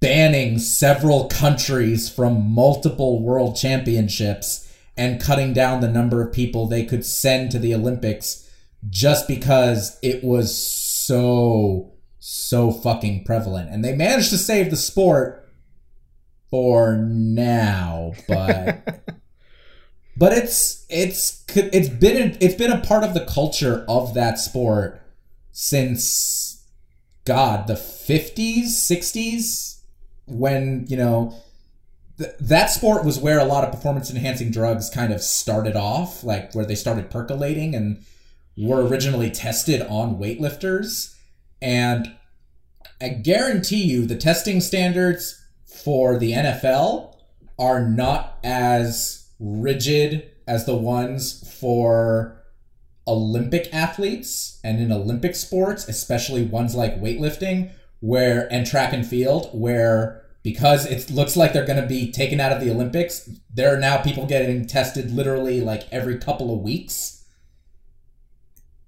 banning 0.00 0.58
several 0.58 1.28
countries 1.28 2.08
from 2.08 2.50
multiple 2.50 3.22
world 3.22 3.56
championships 3.56 4.66
and 4.96 5.20
cutting 5.20 5.52
down 5.52 5.80
the 5.80 5.88
number 5.88 6.22
of 6.22 6.32
people 6.32 6.66
they 6.66 6.84
could 6.84 7.04
send 7.04 7.50
to 7.50 7.58
the 7.58 7.74
Olympics 7.74 8.50
just 8.88 9.28
because 9.28 9.98
it 10.02 10.24
was 10.24 10.56
so 10.56 11.92
so 12.18 12.70
fucking 12.70 13.24
prevalent. 13.24 13.70
And 13.70 13.84
they 13.84 13.94
managed 13.94 14.30
to 14.30 14.38
save 14.38 14.70
the 14.70 14.76
sport 14.76 15.48
for 16.50 16.96
now, 16.96 18.12
but 18.28 19.04
but 20.16 20.32
it's 20.32 20.84
it's 20.88 21.44
it's 21.48 21.88
been 21.88 22.36
it's 22.40 22.54
been 22.54 22.72
a 22.72 22.80
part 22.80 23.04
of 23.04 23.14
the 23.14 23.24
culture 23.24 23.84
of 23.88 24.14
that 24.14 24.38
sport 24.38 25.00
since 25.52 26.66
god 27.24 27.66
the 27.66 27.74
50s 27.74 28.64
60s 28.66 29.79
when 30.30 30.86
you 30.88 30.96
know 30.96 31.34
th- 32.18 32.30
that 32.40 32.70
sport 32.70 33.04
was 33.04 33.18
where 33.18 33.38
a 33.38 33.44
lot 33.44 33.64
of 33.64 33.70
performance 33.70 34.10
enhancing 34.10 34.50
drugs 34.50 34.90
kind 34.90 35.12
of 35.12 35.22
started 35.22 35.76
off 35.76 36.24
like 36.24 36.54
where 36.54 36.64
they 36.64 36.74
started 36.74 37.10
percolating 37.10 37.74
and 37.74 38.04
were 38.56 38.86
originally 38.86 39.30
tested 39.30 39.82
on 39.82 40.16
weightlifters. 40.16 41.14
And 41.62 42.14
i 43.02 43.08
guarantee 43.08 43.82
you 43.82 44.04
the 44.04 44.16
testing 44.16 44.60
standards 44.60 45.40
for 45.64 46.18
the 46.18 46.32
NFL 46.32 47.14
are 47.58 47.86
not 47.86 48.38
as 48.42 49.28
rigid 49.38 50.30
as 50.46 50.66
the 50.66 50.76
ones 50.76 51.56
for 51.60 52.42
Olympic 53.06 53.72
athletes 53.72 54.60
and 54.62 54.80
in 54.80 54.92
Olympic 54.92 55.34
sports, 55.34 55.88
especially 55.88 56.44
ones 56.44 56.74
like 56.74 57.00
weightlifting, 57.00 57.70
where 58.00 58.52
and 58.52 58.66
track 58.66 58.92
and 58.92 59.06
field, 59.06 59.50
where 59.52 60.19
because 60.42 60.86
it 60.86 61.10
looks 61.10 61.36
like 61.36 61.52
they're 61.52 61.66
going 61.66 61.80
to 61.80 61.86
be 61.86 62.10
taken 62.10 62.40
out 62.40 62.52
of 62.52 62.60
the 62.60 62.70
Olympics, 62.70 63.28
there 63.52 63.74
are 63.74 63.78
now 63.78 63.98
people 63.98 64.26
getting 64.26 64.66
tested 64.66 65.10
literally 65.10 65.60
like 65.60 65.86
every 65.92 66.18
couple 66.18 66.52
of 66.54 66.60
weeks. 66.60 67.24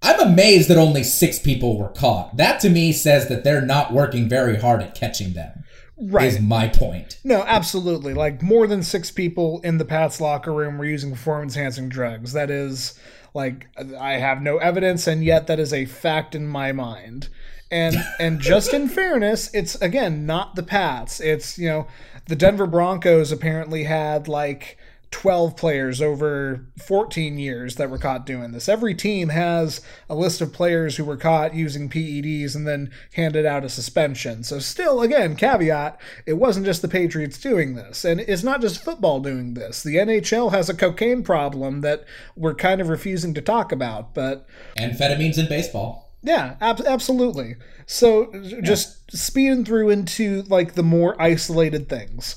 I'm 0.01 0.21
amazed 0.21 0.69
that 0.69 0.79
only 0.79 1.05
six 1.05 1.39
people 1.39 1.79
were 1.79 1.91
caught. 1.91 2.37
That 2.37 2.59
to 2.61 2.71
me 2.71 2.93
says 2.93 3.29
that 3.29 3.45
they're 3.45 3.65
not 3.65 3.93
working 3.93 4.29
very 4.29 4.57
hard 4.57 4.83
at 4.83 4.95
catching 4.95 5.35
them. 5.35 5.63
Right. 5.97 6.27
Is 6.27 6.41
my 6.41 6.67
point. 6.69 7.19
No, 7.23 7.45
absolutely. 7.45 8.13
Like 8.15 8.43
more 8.43 8.67
than 8.67 8.83
six 8.83 9.11
people 9.11 9.61
in 9.63 9.79
the 9.79 9.85
Pats 9.85 10.21
locker 10.21 10.53
room 10.53 10.79
were 10.79 10.85
using 10.85 11.13
performance 11.13 11.55
enhancing 11.55 11.89
drugs. 11.89 12.33
That 12.33 12.51
is 12.51 12.99
like 13.35 13.69
I 13.79 14.15
have 14.15 14.43
no 14.43 14.59
evidence, 14.59 15.07
and 15.07 15.23
yet 15.23 15.47
that 15.47 15.61
is 15.61 15.73
a 15.73 15.85
fact 15.85 16.35
in 16.35 16.47
my 16.47 16.73
mind. 16.73 17.29
And 17.73 17.97
and 18.21 18.39
just 18.39 18.75
in 18.75 18.87
fairness, 18.87 19.53
it's 19.55 19.75
again 19.77 20.27
not 20.27 20.55
the 20.55 20.63
Pats. 20.63 21.21
It's 21.21 21.59
you 21.59 21.69
know 21.69 21.87
the 22.27 22.37
Denver 22.37 22.67
Broncos 22.67 23.33
apparently 23.33 23.85
had 23.85 24.29
like 24.29 24.79
12 25.13 25.57
players 25.57 26.01
over 26.01 26.67
14 26.79 27.39
years 27.39 27.77
that 27.77 27.91
were 27.91 27.99
caught 27.99 28.27
doing 28.27 28.53
this. 28.53 28.69
Every 28.69 28.95
team 28.95 29.29
has 29.29 29.83
a 30.09 30.15
list 30.15 30.41
of 30.41 30.53
players 30.53 30.97
who 30.97 31.05
were 31.05 31.19
caught 31.19 31.55
using 31.55 31.89
PEDs 31.89 32.57
and 32.57 32.67
then 32.67 32.91
handed 33.13 33.47
out 33.47 33.65
a 33.65 33.69
suspension. 33.69 34.43
So, 34.43 34.59
still, 34.59 35.03
again, 35.03 35.37
caveat, 35.37 36.01
it 36.27 36.35
wasn't 36.35 36.67
just 36.67 36.83
the 36.83 36.89
Patriots 36.89 37.39
doing 37.39 37.75
this. 37.75 38.05
And 38.05 38.21
it's 38.21 38.43
not 38.43 38.63
just 38.63 38.83
football 38.83 39.21
doing 39.21 39.55
this. 39.55 39.83
The 39.83 39.97
NHL 39.97 40.51
has 40.51 40.69
a 40.69 40.75
cocaine 40.75 41.23
problem 41.23 41.83
that 41.83 42.05
we're 42.35 42.55
kind 42.55 42.81
of 42.81 42.89
refusing 42.89 43.35
to 43.35 43.43
talk 43.43 43.71
about, 43.71 44.15
but. 44.15 44.47
Amphetamines 44.79 45.39
in 45.39 45.47
baseball. 45.47 46.12
Yeah, 46.23 46.57
ab- 46.61 46.83
absolutely. 46.87 47.57
So, 47.87 48.33
just 48.63 49.11
speeding 49.17 49.65
through 49.65 49.91
into 49.91 50.43
like 50.43 50.75
the 50.75 50.83
more 50.83 51.21
isolated 51.21 51.89
things. 51.89 52.37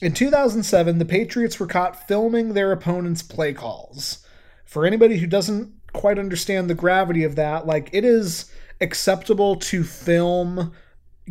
In 0.00 0.12
2007, 0.12 0.98
the 0.98 1.04
Patriots 1.04 1.58
were 1.58 1.66
caught 1.66 2.06
filming 2.06 2.52
their 2.52 2.72
opponent's 2.72 3.22
play 3.22 3.52
calls. 3.52 4.24
For 4.64 4.86
anybody 4.86 5.18
who 5.18 5.26
doesn't 5.26 5.72
quite 5.92 6.18
understand 6.18 6.68
the 6.68 6.74
gravity 6.74 7.24
of 7.24 7.36
that, 7.36 7.66
like 7.66 7.90
it 7.92 8.04
is 8.04 8.50
acceptable 8.80 9.56
to 9.56 9.82
film 9.84 10.72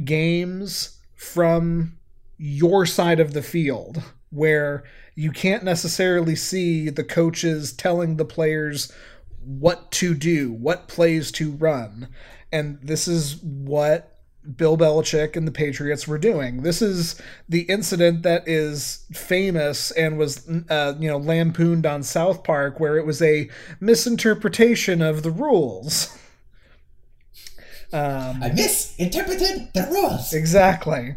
games 0.04 0.98
from 1.16 1.98
your 2.38 2.86
side 2.86 3.20
of 3.20 3.34
the 3.34 3.42
field 3.42 4.02
where 4.32 4.84
you 5.16 5.32
can't 5.32 5.64
necessarily 5.64 6.36
see 6.36 6.90
the 6.90 7.04
coaches 7.04 7.72
telling 7.72 8.18
the 8.18 8.26
players 8.26 8.92
what 9.46 9.92
to 9.92 10.14
do, 10.14 10.52
what 10.52 10.88
plays 10.88 11.32
to 11.34 11.52
run. 11.52 12.08
And 12.52 12.80
this 12.82 13.08
is 13.08 13.38
what 13.42 14.14
Bill 14.58 14.78
Belichick 14.78 15.36
and 15.36 15.48
the 15.48 15.52
Patriots 15.52 16.08
were 16.08 16.18
doing. 16.18 16.64
This 16.64 16.82
is 16.82 17.20
the 17.48 17.62
incident 17.62 18.24
that 18.24 18.48
is 18.48 19.06
famous 19.14 19.92
and 19.92 20.18
was, 20.18 20.48
uh, 20.70 20.96
you 21.00 21.08
know, 21.08 21.18
lampooned 21.18 21.86
on 21.86 22.04
South 22.04 22.44
Park, 22.44 22.80
where 22.80 22.98
it 22.98 23.06
was 23.06 23.22
a 23.22 23.50
misinterpretation 23.80 25.02
of 25.02 25.24
the 25.24 25.32
rules. 25.32 26.18
Um, 27.94 28.42
I 28.44 28.52
misinterpreted 28.54 29.70
the 29.74 29.88
rules. 29.92 30.34
Exactly. 30.34 31.16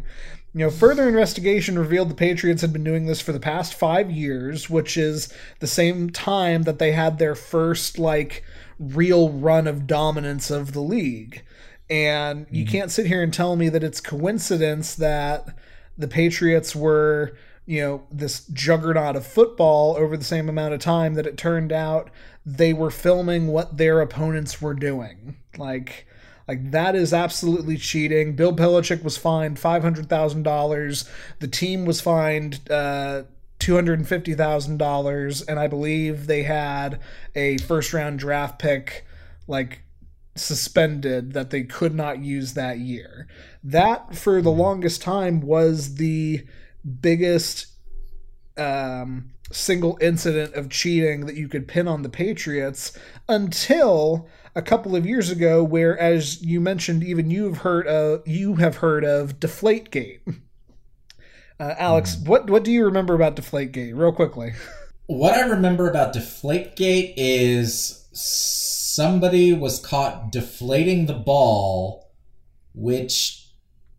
You 0.57 0.65
know, 0.65 0.71
further 0.71 1.07
investigation 1.07 1.77
revealed 1.77 2.09
the 2.09 2.15
Patriots 2.15 2.63
had 2.63 2.73
been 2.73 2.83
doing 2.83 3.05
this 3.05 3.21
for 3.21 3.31
the 3.31 3.39
past 3.39 3.75
five 3.75 4.09
years, 4.09 4.71
which 4.71 4.97
is 4.97 5.31
the 5.59 5.67
same 5.67 6.09
time 6.09 6.63
that 6.63 6.79
they 6.79 6.93
had 6.93 7.19
their 7.19 7.35
first, 7.35 7.99
like, 7.99 8.43
real 8.79 9.29
run 9.29 9.67
of 9.67 9.85
dominance 9.85 10.49
of 10.49 10.73
the 10.73 10.81
league. 10.81 11.43
And 11.91 12.47
you 12.49 12.65
mm-hmm. 12.65 12.71
can't 12.71 12.91
sit 12.91 13.05
here 13.05 13.21
and 13.21 13.31
tell 13.31 13.55
me 13.55 13.69
that 13.69 13.83
it's 13.83 14.01
coincidence 14.01 14.95
that 14.95 15.55
the 15.95 16.07
Patriots 16.07 16.75
were, 16.75 17.37
you 17.67 17.81
know, 17.81 18.03
this 18.11 18.47
juggernaut 18.47 19.15
of 19.15 19.27
football 19.27 19.95
over 19.95 20.17
the 20.17 20.23
same 20.23 20.49
amount 20.49 20.73
of 20.73 20.79
time 20.79 21.13
that 21.13 21.27
it 21.27 21.37
turned 21.37 21.71
out 21.71 22.09
they 22.47 22.73
were 22.73 22.89
filming 22.89 23.45
what 23.45 23.77
their 23.77 24.01
opponents 24.01 24.59
were 24.59 24.73
doing. 24.73 25.37
Like, 25.55 26.06
like 26.47 26.71
that 26.71 26.95
is 26.95 27.13
absolutely 27.13 27.77
cheating. 27.77 28.35
Bill 28.35 28.55
Belichick 28.55 29.03
was 29.03 29.17
fined 29.17 29.59
five 29.59 29.81
hundred 29.81 30.09
thousand 30.09 30.43
dollars. 30.43 31.09
The 31.39 31.47
team 31.47 31.85
was 31.85 32.01
fined 32.01 32.59
uh, 32.69 33.23
two 33.59 33.75
hundred 33.75 33.99
and 33.99 34.07
fifty 34.07 34.33
thousand 34.33 34.77
dollars, 34.77 35.41
and 35.41 35.59
I 35.59 35.67
believe 35.67 36.27
they 36.27 36.43
had 36.43 36.99
a 37.35 37.57
first 37.59 37.93
round 37.93 38.19
draft 38.19 38.59
pick 38.59 39.05
like 39.47 39.81
suspended 40.35 41.33
that 41.33 41.49
they 41.49 41.63
could 41.63 41.95
not 41.95 42.19
use 42.19 42.53
that 42.53 42.79
year. 42.79 43.27
That 43.63 44.15
for 44.15 44.41
the 44.41 44.51
longest 44.51 45.01
time 45.01 45.41
was 45.41 45.95
the 45.95 46.45
biggest 47.01 47.67
um, 48.57 49.31
single 49.51 49.97
incident 50.01 50.53
of 50.55 50.69
cheating 50.69 51.25
that 51.25 51.35
you 51.35 51.47
could 51.47 51.67
pin 51.67 51.87
on 51.87 52.01
the 52.01 52.09
Patriots 52.09 52.97
until 53.27 54.27
a 54.57 54.61
couple 54.63 54.95
of 54.95 55.05
years 55.05 55.29
ago, 55.29 55.63
where, 55.63 55.97
as 55.99 56.41
you 56.41 56.59
mentioned, 56.59 57.03
even 57.03 57.29
you've 57.29 57.59
heard 57.59 57.85
of 57.87 58.27
you 58.27 58.55
have 58.55 58.77
heard 58.77 59.05
of 59.05 59.39
Deflategate. 59.39 60.19
Uh, 61.59 61.75
Alex, 61.77 62.17
what 62.25 62.49
what 62.49 62.63
do 62.63 62.71
you 62.71 62.85
remember 62.85 63.13
about 63.13 63.35
Deflategate, 63.35 63.95
real 63.95 64.11
quickly? 64.11 64.53
What 65.05 65.35
I 65.35 65.41
remember 65.41 65.89
about 65.89 66.13
Deflategate 66.13 67.13
is 67.15 68.07
somebody 68.11 69.53
was 69.53 69.79
caught 69.79 70.31
deflating 70.31 71.05
the 71.05 71.13
ball, 71.13 72.11
which 72.73 73.51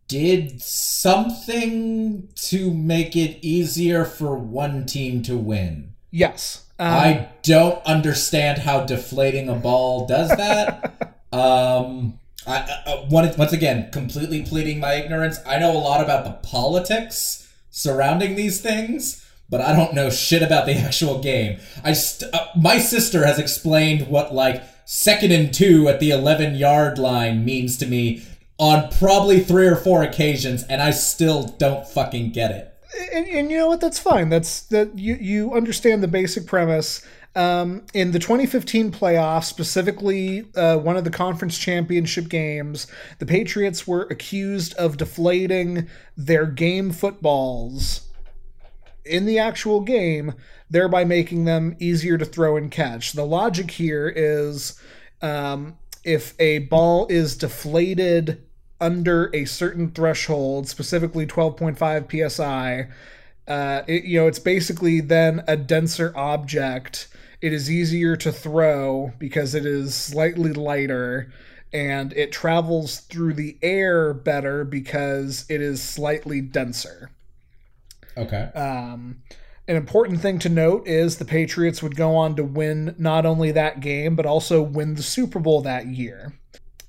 did 0.07 0.61
something 0.61 2.29
to 2.35 2.75
make 2.75 3.15
it 3.17 3.39
easier 3.43 4.05
for 4.05 4.37
one 4.37 4.87
team 4.87 5.23
to 5.23 5.37
win. 5.37 5.95
Yes. 6.11 6.68
Um, 6.79 6.93
I 6.93 7.29
don't 7.43 7.85
understand 7.85 8.59
how 8.59 8.85
deflating 8.85 9.49
a 9.49 9.55
ball 9.55 10.07
does 10.07 10.29
that. 10.29 11.17
um, 11.33 12.19
I, 12.47 12.57
I, 12.87 13.07
once 13.11 13.37
once 13.37 13.53
again, 13.53 13.91
completely 13.91 14.43
pleading 14.43 14.81
my 14.81 14.95
ignorance. 14.95 15.39
I 15.47 15.59
know 15.59 15.73
a 15.73 15.79
lot 15.79 16.03
about 16.03 16.25
the 16.25 16.49
politics 16.49 17.53
surrounding 17.71 18.37
these 18.37 18.61
things, 18.61 19.25
but 19.51 19.61
I 19.61 19.75
don't 19.75 19.95
know 19.95 20.11
shit 20.11 20.43
about 20.43 20.67
the 20.67 20.75
actual 20.79 21.21
game. 21.21 21.59
I 21.85 21.93
st- 21.93 22.33
uh, 22.33 22.47
my 22.57 22.79
sister 22.79 23.27
has 23.27 23.39
explained 23.39 24.09
what 24.09 24.35
like 24.35 24.63
second 24.85 25.33
and 25.33 25.53
two 25.53 25.89
at 25.89 26.01
the 26.01 26.11
11 26.11 26.55
yard 26.55 26.99
line 26.99 27.45
means 27.45 27.77
to 27.79 27.87
me 27.87 28.23
on 28.59 28.91
probably 28.91 29.41
three 29.41 29.67
or 29.67 29.77
four 29.77 30.03
occasions, 30.03 30.65
and 30.65 30.83
I 30.83 30.91
still 30.91 31.45
don't 31.59 31.87
fucking 31.87 32.31
get 32.31 32.51
it. 32.51 32.75
And, 33.13 33.27
and 33.27 33.51
you 33.51 33.59
know 33.59 33.69
what? 33.69 33.81
That's 33.81 33.99
fine. 33.99 34.29
That's 34.29 34.63
that 34.63 34.99
you 34.99 35.15
you 35.15 35.55
understand 35.55 36.03
the 36.03 36.09
basic 36.09 36.47
premise. 36.47 37.07
Um, 37.37 37.87
in 37.95 38.11
the 38.11 38.19
2015 38.19 38.91
playoffs, 38.91 39.45
specifically 39.45 40.47
uh, 40.57 40.79
one 40.79 40.97
of 40.97 41.05
the 41.05 41.11
conference 41.11 41.57
championship 41.57 42.29
games, 42.29 42.89
the 43.21 43.27
Patriots 43.27 43.87
were 43.87 44.03
accused 44.11 44.75
of 44.75 44.97
deflating 44.97 45.89
their 46.17 46.47
game 46.47 46.91
footballs 46.91 48.09
in 49.05 49.25
the 49.25 49.39
actual 49.39 49.81
game, 49.83 50.35
thereby 50.69 51.05
making 51.05 51.45
them 51.45 51.77
easier 51.79 52.19
to 52.19 52.25
throw 52.25 52.57
and 52.57 52.71
catch. 52.71 53.13
The 53.13 53.25
logic 53.25 53.71
here 53.71 54.09
is 54.09 54.81
um, 55.23 55.79
if 56.05 56.35
a 56.41 56.61
ball 56.61 57.07
is 57.09 57.37
deflated 57.37 58.43
under 58.81 59.31
a 59.35 59.45
certain 59.45 59.91
threshold, 59.91 60.69
specifically 60.69 61.27
12.5 61.27 62.31
psi, 62.31 62.89
uh, 63.49 63.83
it, 63.87 64.05
you 64.05 64.21
know, 64.21 64.27
it's 64.27 64.39
basically 64.39 65.01
then 65.01 65.43
a 65.49 65.57
denser 65.57 66.13
object. 66.17 67.09
It 67.41 67.53
is 67.53 67.71
easier 67.71 68.17
to 68.17 68.33
throw 68.33 69.13
because 69.19 69.55
it 69.55 69.65
is 69.65 69.95
slightly 69.95 70.53
lighter 70.53 71.33
and 71.73 72.13
it 72.15 72.33
travels 72.33 73.01
through 73.01 73.35
the 73.35 73.59
air 73.63 74.15
better 74.15 74.65
because 74.65 75.45
it 75.49 75.61
is 75.61 75.83
slightly 75.83 76.41
denser. 76.41 77.11
Okay. 78.17 78.51
Um, 78.55 79.23
an 79.67 79.77
important 79.77 80.21
thing 80.21 80.39
to 80.41 80.49
note 80.49 80.89
is 80.89 81.17
the 81.17 81.25
Patriots 81.25 81.83
would 81.83 81.95
go 81.95 82.17
on 82.17 82.37
to 82.37 82.45
win 82.45 82.95
not 82.99 83.27
only 83.27 83.53
that 83.53 83.81
game, 83.81 84.17
but 84.17 84.27
also 84.27 84.63
win 84.63 84.95
the 84.95 85.03
Super 85.03 85.39
Bowl 85.39 85.61
that 85.63 85.87
year. 85.87 86.33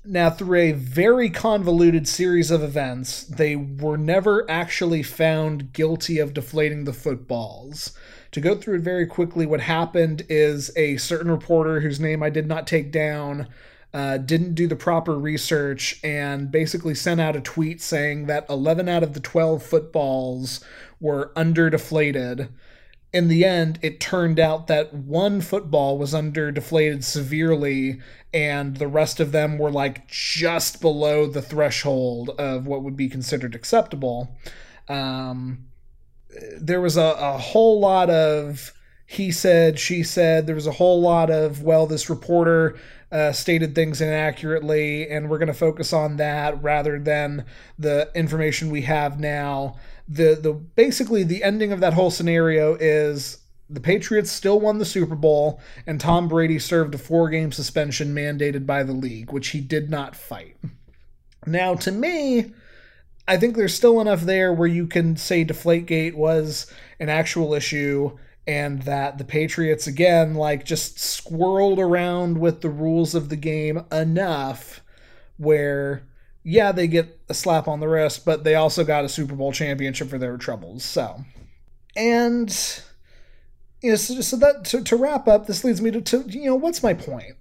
Now, 0.04 0.30
through 0.30 0.58
a 0.58 0.72
very 0.72 1.28
convoluted 1.28 2.08
series 2.08 2.50
of 2.50 2.62
events, 2.62 3.22
they 3.22 3.54
were 3.54 3.98
never 3.98 4.50
actually 4.50 5.02
found 5.02 5.74
guilty 5.74 6.18
of 6.18 6.32
deflating 6.32 6.84
the 6.84 6.94
footballs. 6.94 7.92
To 8.32 8.40
go 8.40 8.56
through 8.56 8.76
it 8.76 8.82
very 8.82 9.06
quickly, 9.06 9.44
what 9.44 9.60
happened 9.60 10.24
is 10.30 10.70
a 10.74 10.96
certain 10.96 11.30
reporter 11.30 11.80
whose 11.80 12.00
name 12.00 12.22
I 12.22 12.30
did 12.30 12.46
not 12.46 12.66
take 12.66 12.90
down 12.90 13.48
uh, 13.92 14.18
didn't 14.18 14.54
do 14.54 14.66
the 14.66 14.76
proper 14.76 15.18
research 15.18 16.00
and 16.02 16.50
basically 16.50 16.94
sent 16.94 17.20
out 17.20 17.36
a 17.36 17.40
tweet 17.40 17.82
saying 17.82 18.26
that 18.26 18.46
11 18.48 18.88
out 18.88 19.02
of 19.02 19.12
the 19.12 19.20
12 19.20 19.62
footballs 19.62 20.64
were 21.00 21.32
under 21.36 21.68
deflated. 21.68 22.48
In 23.12 23.26
the 23.26 23.44
end, 23.44 23.80
it 23.82 23.98
turned 23.98 24.38
out 24.38 24.68
that 24.68 24.94
one 24.94 25.40
football 25.40 25.98
was 25.98 26.14
under 26.14 26.52
deflated 26.52 27.04
severely, 27.04 28.00
and 28.32 28.76
the 28.76 28.88
rest 28.88 29.20
of 29.20 29.32
them 29.32 29.58
were 29.58 29.70
like 29.70 30.06
just 30.08 30.80
below 30.80 31.26
the 31.26 31.42
threshold 31.42 32.30
of 32.38 32.66
what 32.66 32.82
would 32.82 32.96
be 32.96 33.08
considered 33.08 33.54
acceptable. 33.54 34.36
Um, 34.88 35.66
there 36.60 36.80
was 36.80 36.96
a, 36.96 37.14
a 37.18 37.38
whole 37.38 37.80
lot 37.80 38.10
of 38.10 38.72
he 39.10 39.32
said, 39.32 39.80
she 39.80 40.04
said. 40.04 40.46
There 40.46 40.54
was 40.54 40.68
a 40.68 40.72
whole 40.72 41.00
lot 41.00 41.30
of, 41.30 41.64
well, 41.64 41.84
this 41.88 42.08
reporter 42.08 42.78
uh, 43.10 43.32
stated 43.32 43.74
things 43.74 44.00
inaccurately, 44.00 45.08
and 45.10 45.28
we're 45.28 45.38
going 45.38 45.48
to 45.48 45.52
focus 45.52 45.92
on 45.92 46.16
that 46.18 46.62
rather 46.62 46.96
than 46.96 47.44
the 47.76 48.08
information 48.14 48.70
we 48.70 48.82
have 48.82 49.18
now. 49.18 49.74
The 50.08 50.38
the 50.40 50.52
basically 50.52 51.24
the 51.24 51.42
ending 51.42 51.72
of 51.72 51.80
that 51.80 51.94
whole 51.94 52.12
scenario 52.12 52.76
is 52.76 53.38
the 53.70 53.80
Patriots 53.80 54.30
still 54.30 54.58
won 54.58 54.78
the 54.78 54.84
Super 54.84 55.14
Bowl, 55.14 55.60
and 55.86 56.00
Tom 56.00 56.28
Brady 56.28 56.58
served 56.58 56.94
a 56.94 56.98
four 56.98 57.30
game 57.30 57.52
suspension 57.52 58.14
mandated 58.14 58.66
by 58.66 58.82
the 58.82 58.92
league, 58.92 59.32
which 59.32 59.48
he 59.48 59.60
did 59.60 59.90
not 59.90 60.16
fight. 60.16 60.56
Now, 61.46 61.74
to 61.76 61.92
me, 61.92 62.52
I 63.28 63.36
think 63.36 63.56
there's 63.56 63.74
still 63.74 64.00
enough 64.00 64.22
there 64.22 64.52
where 64.52 64.68
you 64.68 64.86
can 64.86 65.16
say 65.16 65.44
Deflategate 65.44 66.14
was 66.14 66.66
an 66.98 67.08
actual 67.08 67.54
issue 67.54 68.18
and 68.46 68.82
that 68.82 69.18
the 69.18 69.24
Patriots 69.24 69.86
again 69.86 70.34
like 70.34 70.64
just 70.64 70.96
squirreled 70.96 71.78
around 71.78 72.38
with 72.38 72.62
the 72.62 72.68
rules 72.68 73.14
of 73.14 73.28
the 73.28 73.36
game 73.36 73.84
enough 73.92 74.82
where 75.36 76.02
yeah, 76.42 76.72
they 76.72 76.88
get 76.88 77.20
a 77.28 77.34
slap 77.34 77.68
on 77.68 77.80
the 77.80 77.88
wrist, 77.88 78.24
but 78.24 78.44
they 78.44 78.54
also 78.54 78.82
got 78.82 79.04
a 79.04 79.08
Super 79.08 79.34
Bowl 79.34 79.52
championship 79.52 80.08
for 80.08 80.18
their 80.18 80.36
troubles. 80.38 80.82
So, 80.84 81.22
and 81.94 82.82
you 83.82 83.90
know, 83.90 83.96
so, 83.96 84.20
so 84.20 84.36
that 84.36 84.64
to, 84.66 84.82
to 84.84 84.96
wrap 84.96 85.26
up, 85.26 85.46
this 85.46 85.64
leads 85.64 85.80
me 85.80 85.90
to, 85.90 86.00
to 86.00 86.24
you 86.28 86.46
know, 86.46 86.56
what's 86.56 86.82
my 86.82 86.94
point? 86.94 87.36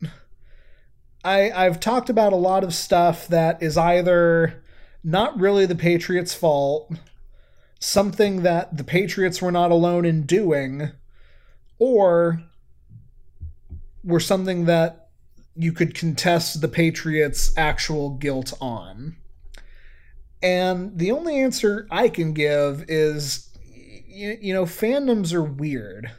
I 1.24 1.52
I've 1.52 1.80
talked 1.80 2.10
about 2.10 2.34
a 2.34 2.38
lot 2.38 2.64
of 2.64 2.74
stuff 2.74 3.28
that 3.28 3.62
is 3.62 3.78
either 3.78 4.64
not 5.04 5.38
really 5.40 5.66
the 5.66 5.76
Patriots' 5.76 6.34
fault, 6.34 6.92
something 7.80 8.44
that 8.44 8.78
the 8.78 8.84
Patriots 8.84 9.42
were 9.42 9.52
not 9.52 9.72
alone 9.72 10.06
in 10.06 10.24
doing, 10.24 10.92
or 11.78 12.42
were 14.04 14.20
something 14.20 14.66
that 14.66 15.10
you 15.56 15.74
could 15.74 15.94
contest 15.94 16.62
the 16.62 16.68
Patriots' 16.70 17.52
actual 17.58 18.12
guilt 18.12 18.54
on. 18.62 19.18
And 20.42 20.98
the 20.98 21.12
only 21.12 21.38
answer 21.38 21.86
I 21.92 22.08
can 22.08 22.32
give 22.32 22.86
is 22.88 23.50
you, 24.08 24.38
you 24.42 24.54
know, 24.54 24.66
fandoms 24.66 25.34
are 25.34 25.44
weird. 25.44 26.12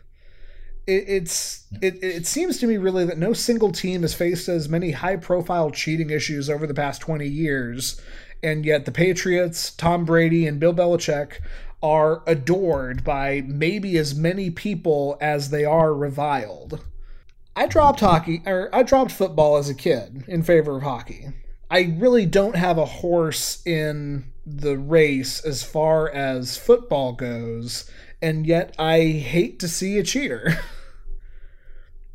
It, 0.90 1.04
it's 1.08 1.66
it, 1.80 2.02
it 2.02 2.26
seems 2.26 2.58
to 2.58 2.66
me 2.66 2.76
really 2.76 3.04
that 3.04 3.18
no 3.18 3.32
single 3.32 3.72
team 3.72 4.02
has 4.02 4.14
faced 4.14 4.48
as 4.48 4.68
many 4.68 4.90
high 4.90 5.16
profile 5.16 5.70
cheating 5.70 6.10
issues 6.10 6.50
over 6.50 6.66
the 6.66 6.74
past 6.74 7.00
20 7.00 7.26
years 7.26 8.00
and 8.42 8.64
yet 8.64 8.84
the 8.84 8.92
Patriots, 8.92 9.70
Tom 9.72 10.04
Brady, 10.04 10.46
and 10.46 10.60
Bill 10.60 10.74
Belichick 10.74 11.40
are 11.82 12.22
adored 12.26 13.04
by 13.04 13.42
maybe 13.46 13.96
as 13.96 14.14
many 14.14 14.50
people 14.50 15.16
as 15.20 15.50
they 15.50 15.64
are 15.64 15.94
reviled. 15.94 16.84
I 17.56 17.66
dropped 17.66 18.00
hockey, 18.00 18.42
or 18.46 18.68
I 18.72 18.82
dropped 18.82 19.12
football 19.12 19.56
as 19.56 19.68
a 19.68 19.74
kid 19.74 20.24
in 20.28 20.42
favor 20.42 20.76
of 20.76 20.82
hockey. 20.82 21.28
I 21.70 21.94
really 21.98 22.26
don't 22.26 22.56
have 22.56 22.78
a 22.78 22.84
horse 22.84 23.64
in 23.66 24.24
the 24.44 24.76
race 24.76 25.44
as 25.44 25.62
far 25.62 26.08
as 26.10 26.56
football 26.56 27.12
goes, 27.12 27.90
and 28.20 28.46
yet 28.46 28.74
I 28.78 29.02
hate 29.02 29.58
to 29.60 29.68
see 29.68 29.98
a 29.98 30.02
cheater. 30.02 30.58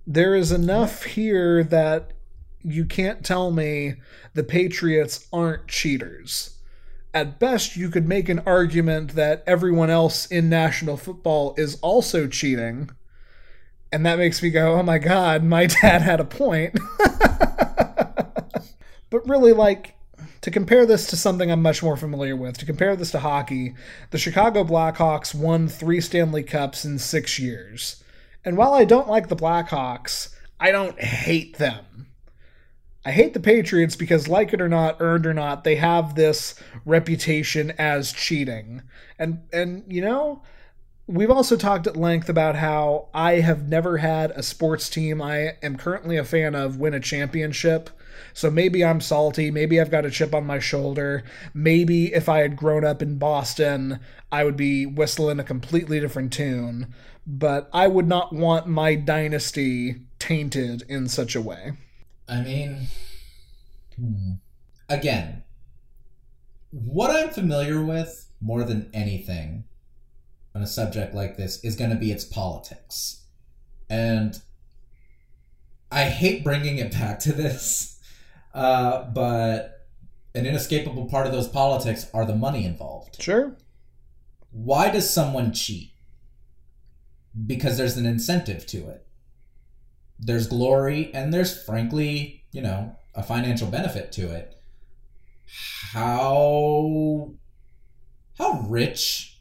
there 0.08 0.36
is 0.36 0.52
enough 0.52 1.04
here 1.04 1.64
that 1.64 2.12
you 2.64 2.86
can't 2.86 3.24
tell 3.24 3.52
me 3.52 3.96
the 4.34 4.44
Patriots 4.44 5.28
aren't 5.32 5.68
cheaters. 5.68 6.58
At 7.14 7.40
best, 7.40 7.78
you 7.78 7.90
could 7.90 8.08
make 8.08 8.28
an 8.28 8.40
argument 8.40 9.16
that 9.16 9.44
everyone 9.48 9.90
else 9.90 10.26
in 10.26 10.50
national 10.50 10.98
football 10.98 11.56
is 11.58 11.80
also 11.82 12.28
cheating. 12.28 12.90
And 13.92 14.06
that 14.06 14.18
makes 14.18 14.44
me 14.44 14.50
go, 14.50 14.74
oh 14.74 14.84
my 14.84 14.98
god, 14.98 15.44
my 15.44 15.66
dad 15.82 16.02
had 16.02 16.20
a 16.20 16.26
point. 16.26 16.78
but 19.10 19.28
really, 19.28 19.54
like, 19.54 19.96
to 20.42 20.52
compare 20.52 20.86
this 20.86 21.08
to 21.08 21.16
something 21.16 21.50
I'm 21.50 21.62
much 21.62 21.82
more 21.82 21.96
familiar 21.96 22.36
with, 22.36 22.58
to 22.58 22.66
compare 22.66 22.96
this 22.96 23.12
to 23.12 23.20
hockey, 23.20 23.74
the 24.12 24.18
Chicago 24.18 24.64
Blackhawks 24.64 25.34
won 25.34 25.68
three 25.68 26.02
Stanley 26.02 26.44
Cups 26.44 26.84
in 26.84 27.00
six 27.00 27.40
years. 27.40 28.04
And 28.46 28.56
while 28.56 28.74
I 28.74 28.86
don't 28.86 29.10
like 29.10 29.28
the 29.28 29.36
Blackhawks, 29.36 30.34
I 30.60 30.72
don't 30.72 31.00
hate 31.02 31.58
them. 31.58 32.08
I 33.04 33.12
hate 33.12 33.34
the 33.34 33.40
Patriots 33.40 33.96
because, 33.96 34.28
like 34.28 34.54
it 34.54 34.62
or 34.62 34.70
not, 34.70 34.98
earned 35.00 35.26
or 35.26 35.34
not, 35.34 35.64
they 35.64 35.76
have 35.76 36.16
this 36.16 36.56
reputation 36.86 37.72
as 37.78 38.14
cheating. 38.14 38.84
And 39.20 39.42
and 39.52 39.84
you 39.88 40.02
know, 40.02 40.42
we've 41.08 41.30
also 41.30 41.56
talked 41.56 41.86
at 41.86 41.98
length 41.98 42.30
about 42.30 42.56
how 42.56 43.10
I 43.14 43.42
have 43.42 43.68
never 43.68 43.98
had 43.98 44.32
a 44.32 44.42
sports 44.42 44.90
team 44.90 45.22
I 45.22 45.58
am 45.62 45.78
currently 45.78 46.18
a 46.18 46.24
fan 46.24 46.56
of 46.56 46.78
win 46.78 46.96
a 46.96 47.00
championship. 47.00 47.90
So 48.34 48.50
maybe 48.50 48.84
I'm 48.84 49.02
salty. 49.02 49.52
Maybe 49.52 49.80
I've 49.80 49.92
got 49.92 50.06
a 50.06 50.12
chip 50.12 50.34
on 50.34 50.46
my 50.46 50.60
shoulder. 50.60 51.24
Maybe 51.54 52.14
if 52.14 52.28
I 52.28 52.40
had 52.40 52.56
grown 52.56 52.84
up 52.84 53.02
in 53.02 53.18
Boston, 53.18 54.00
I 54.32 54.44
would 54.44 54.58
be 54.58 54.86
whistling 54.86 55.40
a 55.40 55.44
completely 55.44 56.00
different 56.00 56.34
tune. 56.34 56.94
But 57.28 57.70
I 57.74 57.88
would 57.88 58.08
not 58.08 58.34
want 58.34 58.68
my 58.68 58.96
dynasty 58.96 60.02
tainted 60.20 60.84
in 60.88 61.08
such 61.08 61.36
a 61.36 61.42
way. 61.42 61.74
I 62.28 62.42
mean, 62.42 62.88
hmm. 63.96 64.34
again, 64.90 65.44
what 66.72 67.10
I'm 67.10 67.30
familiar 67.30 67.84
with 67.84 68.28
more 68.42 68.64
than 68.64 68.90
anything 68.94 69.64
on 70.54 70.62
a 70.62 70.68
subject 70.68 71.14
like 71.14 71.38
this 71.38 71.64
is 71.64 71.76
going 71.76 71.90
to 71.92 71.96
be 71.96 72.12
its 72.12 72.24
politics. 72.24 73.24
And 73.90 74.42
I 75.92 76.06
hate 76.06 76.44
bringing 76.44 76.78
it 76.78 76.92
back 76.92 77.20
to 77.20 77.34
this, 77.34 78.00
uh, 78.54 79.04
but 79.04 79.88
an 80.34 80.46
inescapable 80.46 81.06
part 81.06 81.28
of 81.28 81.34
those 81.34 81.48
politics 81.48 82.08
are 82.14 82.26
the 82.26 82.36
money 82.36 82.66
involved. 82.66 83.22
Sure. 83.22 83.56
Why 84.52 84.90
does 84.90 85.10
someone 85.10 85.54
cheat? 85.54 85.92
Because 87.46 87.78
there's 87.78 87.98
an 87.98 88.06
incentive 88.06 88.66
to 88.68 88.90
it. 88.90 89.06
There's 90.18 90.48
glory, 90.48 91.12
and 91.14 91.34
there's, 91.34 91.62
frankly, 91.64 92.44
you 92.52 92.62
know, 92.62 92.96
a 93.14 93.24
financial 93.24 93.68
benefit 93.68 94.12
to 94.14 94.34
it. 94.34 94.56
How 95.92 97.32
how 98.38 98.66
rich 98.68 99.40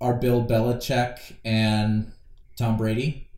are 0.00 0.14
Bill 0.14 0.44
Belichick 0.44 1.36
and 1.44 2.12
Tom 2.56 2.76
Brady 2.76 3.28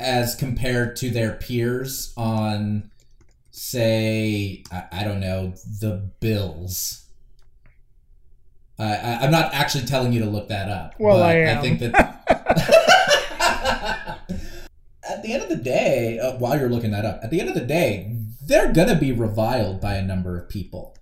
as 0.00 0.34
compared 0.34 0.96
to 0.96 1.10
their 1.10 1.32
peers 1.34 2.12
on, 2.16 2.90
say, 3.50 4.64
I, 4.72 4.84
I 4.92 5.04
don't 5.04 5.20
know, 5.20 5.54
the 5.80 6.10
Bills? 6.20 7.06
Uh, 8.78 8.82
I, 8.82 9.18
I'm 9.24 9.30
not 9.30 9.54
actually 9.54 9.86
telling 9.86 10.12
you 10.12 10.20
to 10.20 10.26
look 10.26 10.48
that 10.48 10.68
up. 10.68 10.94
Well, 10.98 11.22
I 11.22 11.34
am. 11.34 11.58
I 11.58 11.60
think 11.60 11.80
that. 11.80 12.80
the 15.24 15.32
end 15.32 15.42
of 15.42 15.48
the 15.48 15.56
day, 15.56 16.18
uh, 16.18 16.36
while 16.36 16.58
you're 16.58 16.68
looking 16.68 16.92
that 16.92 17.04
up, 17.04 17.20
at 17.22 17.30
the 17.30 17.40
end 17.40 17.48
of 17.48 17.54
the 17.54 17.60
day, 17.60 18.16
they're 18.46 18.72
going 18.72 18.88
to 18.88 18.94
be 18.94 19.12
reviled 19.12 19.80
by 19.80 19.94
a 19.94 20.02
number 20.02 20.38
of 20.38 20.48
people. 20.48 20.96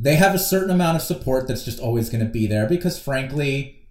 They 0.00 0.16
have 0.16 0.34
a 0.34 0.38
certain 0.38 0.70
amount 0.70 0.96
of 0.96 1.02
support 1.02 1.46
that's 1.46 1.64
just 1.64 1.80
always 1.80 2.10
going 2.10 2.24
to 2.24 2.30
be 2.30 2.46
there 2.46 2.66
because, 2.66 2.98
frankly, 2.98 3.84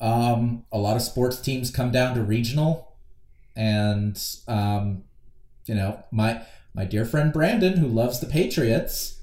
um, 0.00 0.64
a 0.70 0.78
lot 0.78 0.96
of 0.96 1.02
sports 1.02 1.40
teams 1.40 1.70
come 1.70 1.90
down 1.90 2.14
to 2.14 2.22
regional, 2.22 2.96
and 3.56 4.22
um, 4.46 5.04
you 5.66 5.74
know 5.74 6.04
my 6.12 6.42
my 6.74 6.84
dear 6.84 7.04
friend 7.04 7.32
Brandon, 7.32 7.78
who 7.78 7.88
loves 7.88 8.20
the 8.20 8.26
Patriots, 8.26 9.20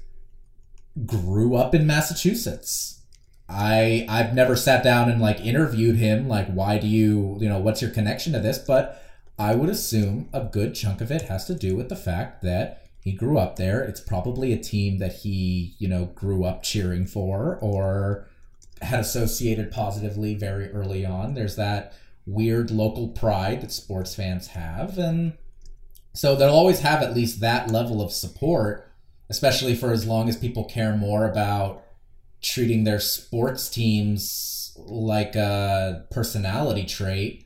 grew 1.06 1.54
up 1.54 1.74
in 1.74 1.86
Massachusetts. 1.86 3.00
I 3.48 4.04
I've 4.08 4.34
never 4.34 4.56
sat 4.56 4.82
down 4.82 5.08
and 5.08 5.20
like 5.20 5.40
interviewed 5.40 5.96
him 5.96 6.28
like 6.28 6.48
why 6.48 6.78
do 6.78 6.88
you 6.88 7.38
you 7.40 7.48
know 7.48 7.60
what's 7.60 7.80
your 7.80 7.92
connection 7.92 8.32
to 8.32 8.40
this 8.40 8.58
but 8.58 9.00
I 9.38 9.54
would 9.54 9.68
assume 9.68 10.28
a 10.32 10.44
good 10.44 10.74
chunk 10.74 11.00
of 11.00 11.10
it 11.10 11.22
has 11.22 11.44
to 11.46 11.54
do 11.54 11.76
with 11.76 11.88
the 11.88 11.96
fact 11.96 12.42
that 12.42 12.86
he 13.02 13.12
grew 13.12 13.38
up 13.38 13.56
there. 13.56 13.82
It's 13.82 14.00
probably 14.00 14.52
a 14.52 14.58
team 14.58 14.98
that 14.98 15.18
he, 15.18 15.74
you 15.78 15.88
know, 15.88 16.06
grew 16.06 16.44
up 16.44 16.62
cheering 16.62 17.06
for 17.06 17.58
or 17.60 18.28
had 18.82 19.00
associated 19.00 19.70
positively 19.70 20.34
very 20.34 20.70
early 20.70 21.04
on. 21.04 21.34
There's 21.34 21.56
that 21.56 21.94
weird 22.26 22.70
local 22.70 23.08
pride 23.08 23.60
that 23.60 23.72
sports 23.72 24.14
fans 24.14 24.48
have. 24.48 24.98
And 24.98 25.34
so 26.14 26.34
they'll 26.34 26.48
always 26.48 26.80
have 26.80 27.02
at 27.02 27.14
least 27.14 27.40
that 27.40 27.70
level 27.70 28.02
of 28.02 28.10
support, 28.10 28.90
especially 29.28 29.74
for 29.74 29.92
as 29.92 30.06
long 30.06 30.28
as 30.28 30.36
people 30.36 30.64
care 30.64 30.96
more 30.96 31.26
about 31.30 31.84
treating 32.42 32.84
their 32.84 33.00
sports 33.00 33.68
teams 33.68 34.76
like 34.76 35.36
a 35.36 36.06
personality 36.10 36.84
trait 36.84 37.45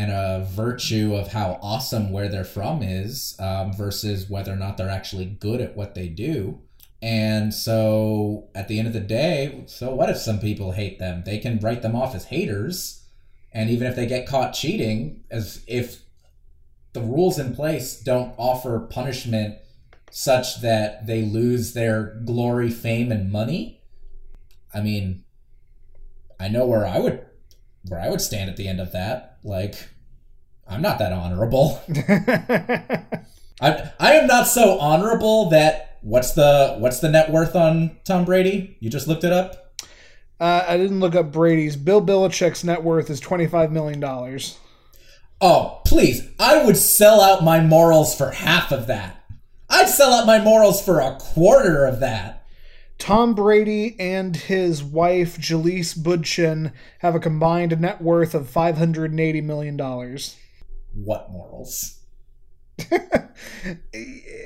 and 0.00 0.10
a 0.10 0.46
virtue 0.50 1.14
of 1.14 1.28
how 1.28 1.58
awesome 1.60 2.10
where 2.10 2.30
they're 2.30 2.42
from 2.42 2.82
is 2.82 3.36
um, 3.38 3.70
versus 3.70 4.30
whether 4.30 4.50
or 4.50 4.56
not 4.56 4.78
they're 4.78 4.88
actually 4.88 5.26
good 5.26 5.60
at 5.60 5.76
what 5.76 5.94
they 5.94 6.08
do. 6.08 6.58
And 7.02 7.52
so 7.52 8.48
at 8.54 8.66
the 8.66 8.78
end 8.78 8.88
of 8.88 8.94
the 8.94 9.00
day, 9.00 9.62
so 9.66 9.94
what 9.94 10.08
if 10.08 10.16
some 10.16 10.40
people 10.40 10.72
hate 10.72 10.98
them? 10.98 11.24
They 11.26 11.36
can 11.36 11.58
write 11.58 11.82
them 11.82 11.94
off 11.94 12.14
as 12.14 12.24
haters. 12.24 13.04
And 13.52 13.68
even 13.68 13.86
if 13.86 13.94
they 13.94 14.06
get 14.06 14.26
caught 14.26 14.54
cheating, 14.54 15.24
as 15.30 15.62
if 15.66 16.00
the 16.94 17.02
rules 17.02 17.38
in 17.38 17.54
place 17.54 18.00
don't 18.00 18.32
offer 18.38 18.80
punishment 18.80 19.58
such 20.10 20.62
that 20.62 21.06
they 21.06 21.20
lose 21.20 21.74
their 21.74 22.22
glory, 22.24 22.70
fame, 22.70 23.12
and 23.12 23.30
money, 23.30 23.82
I 24.72 24.80
mean, 24.80 25.24
I 26.38 26.48
know 26.48 26.64
where 26.64 26.86
I 26.86 26.98
would 27.00 27.26
where 27.86 28.00
I 28.00 28.08
would 28.08 28.22
stand 28.22 28.48
at 28.48 28.56
the 28.56 28.66
end 28.66 28.80
of 28.80 28.92
that. 28.92 29.29
Like, 29.42 29.88
I'm 30.66 30.82
not 30.82 30.98
that 30.98 31.12
honorable. 31.12 31.80
I 33.60 33.90
I 33.98 34.12
am 34.12 34.26
not 34.26 34.46
so 34.46 34.78
honorable 34.78 35.50
that 35.50 35.98
what's 36.02 36.32
the 36.32 36.76
what's 36.78 37.00
the 37.00 37.08
net 37.08 37.30
worth 37.30 37.54
on 37.54 37.96
Tom 38.04 38.24
Brady? 38.24 38.76
You 38.80 38.90
just 38.90 39.08
looked 39.08 39.24
it 39.24 39.32
up. 39.32 39.74
Uh, 40.38 40.64
I 40.66 40.78
didn't 40.78 41.00
look 41.00 41.14
up 41.14 41.32
Brady's. 41.32 41.76
Bill 41.76 42.00
Belichick's 42.00 42.64
net 42.64 42.82
worth 42.82 43.10
is 43.10 43.20
twenty 43.20 43.46
five 43.46 43.70
million 43.72 44.00
dollars. 44.00 44.58
Oh, 45.40 45.80
please. 45.86 46.28
I 46.38 46.64
would 46.64 46.76
sell 46.76 47.20
out 47.20 47.42
my 47.42 47.60
morals 47.60 48.14
for 48.14 48.30
half 48.30 48.72
of 48.72 48.86
that. 48.88 49.24
I'd 49.70 49.88
sell 49.88 50.12
out 50.12 50.26
my 50.26 50.38
morals 50.40 50.84
for 50.84 51.00
a 51.00 51.16
quarter 51.18 51.86
of 51.86 52.00
that. 52.00 52.39
Tom 53.00 53.34
Brady 53.34 53.96
and 53.98 54.36
his 54.36 54.84
wife 54.84 55.40
Gisele 55.40 55.82
Bündchen 55.96 56.72
have 56.98 57.14
a 57.14 57.20
combined 57.20 57.80
net 57.80 58.00
worth 58.00 58.34
of 58.34 58.48
five 58.48 58.76
hundred 58.76 59.10
and 59.10 59.18
eighty 59.18 59.40
million 59.40 59.76
dollars. 59.76 60.36
What 60.94 61.30
morals? 61.32 61.98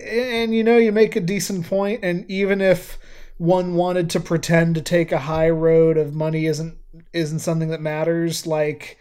and 0.09 0.55
you 0.55 0.63
know, 0.63 0.79
you 0.79 0.93
make 0.93 1.17
a 1.17 1.21
decent 1.21 1.67
point, 1.67 2.01
and 2.05 2.25
even 2.31 2.61
if 2.61 2.97
one 3.39 3.75
wanted 3.75 4.09
to 4.11 4.21
pretend 4.21 4.77
to 4.77 4.83
take 4.83 5.11
a 5.11 5.19
high 5.19 5.51
road 5.51 5.99
of 5.99 6.15
money 6.15 6.47
isn't 6.47 6.79
isn't 7.13 7.41
something 7.41 7.71
that 7.71 7.81
matters, 7.81 8.47
like 8.47 8.99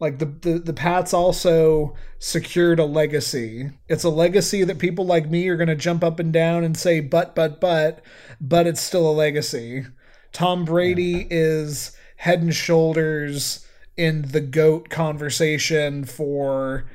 like 0.00 0.18
the, 0.18 0.26
the 0.26 0.58
the 0.58 0.72
Pats 0.72 1.12
also 1.12 1.96
secured 2.18 2.78
a 2.78 2.84
legacy. 2.84 3.70
It's 3.88 4.04
a 4.04 4.10
legacy 4.10 4.64
that 4.64 4.78
people 4.78 5.04
like 5.06 5.30
me 5.30 5.48
are 5.48 5.56
going 5.56 5.68
to 5.68 5.76
jump 5.76 6.04
up 6.04 6.18
and 6.18 6.32
down 6.32 6.64
and 6.64 6.76
say 6.76 7.00
but 7.00 7.34
but 7.34 7.60
but 7.60 8.02
but 8.40 8.66
it's 8.66 8.80
still 8.80 9.08
a 9.08 9.12
legacy. 9.12 9.86
Tom 10.32 10.64
Brady 10.64 11.26
is 11.30 11.96
head 12.16 12.42
and 12.42 12.54
shoulders 12.54 13.66
in 13.96 14.22
the 14.22 14.40
goat 14.40 14.88
conversation 14.88 16.04
for 16.04 16.88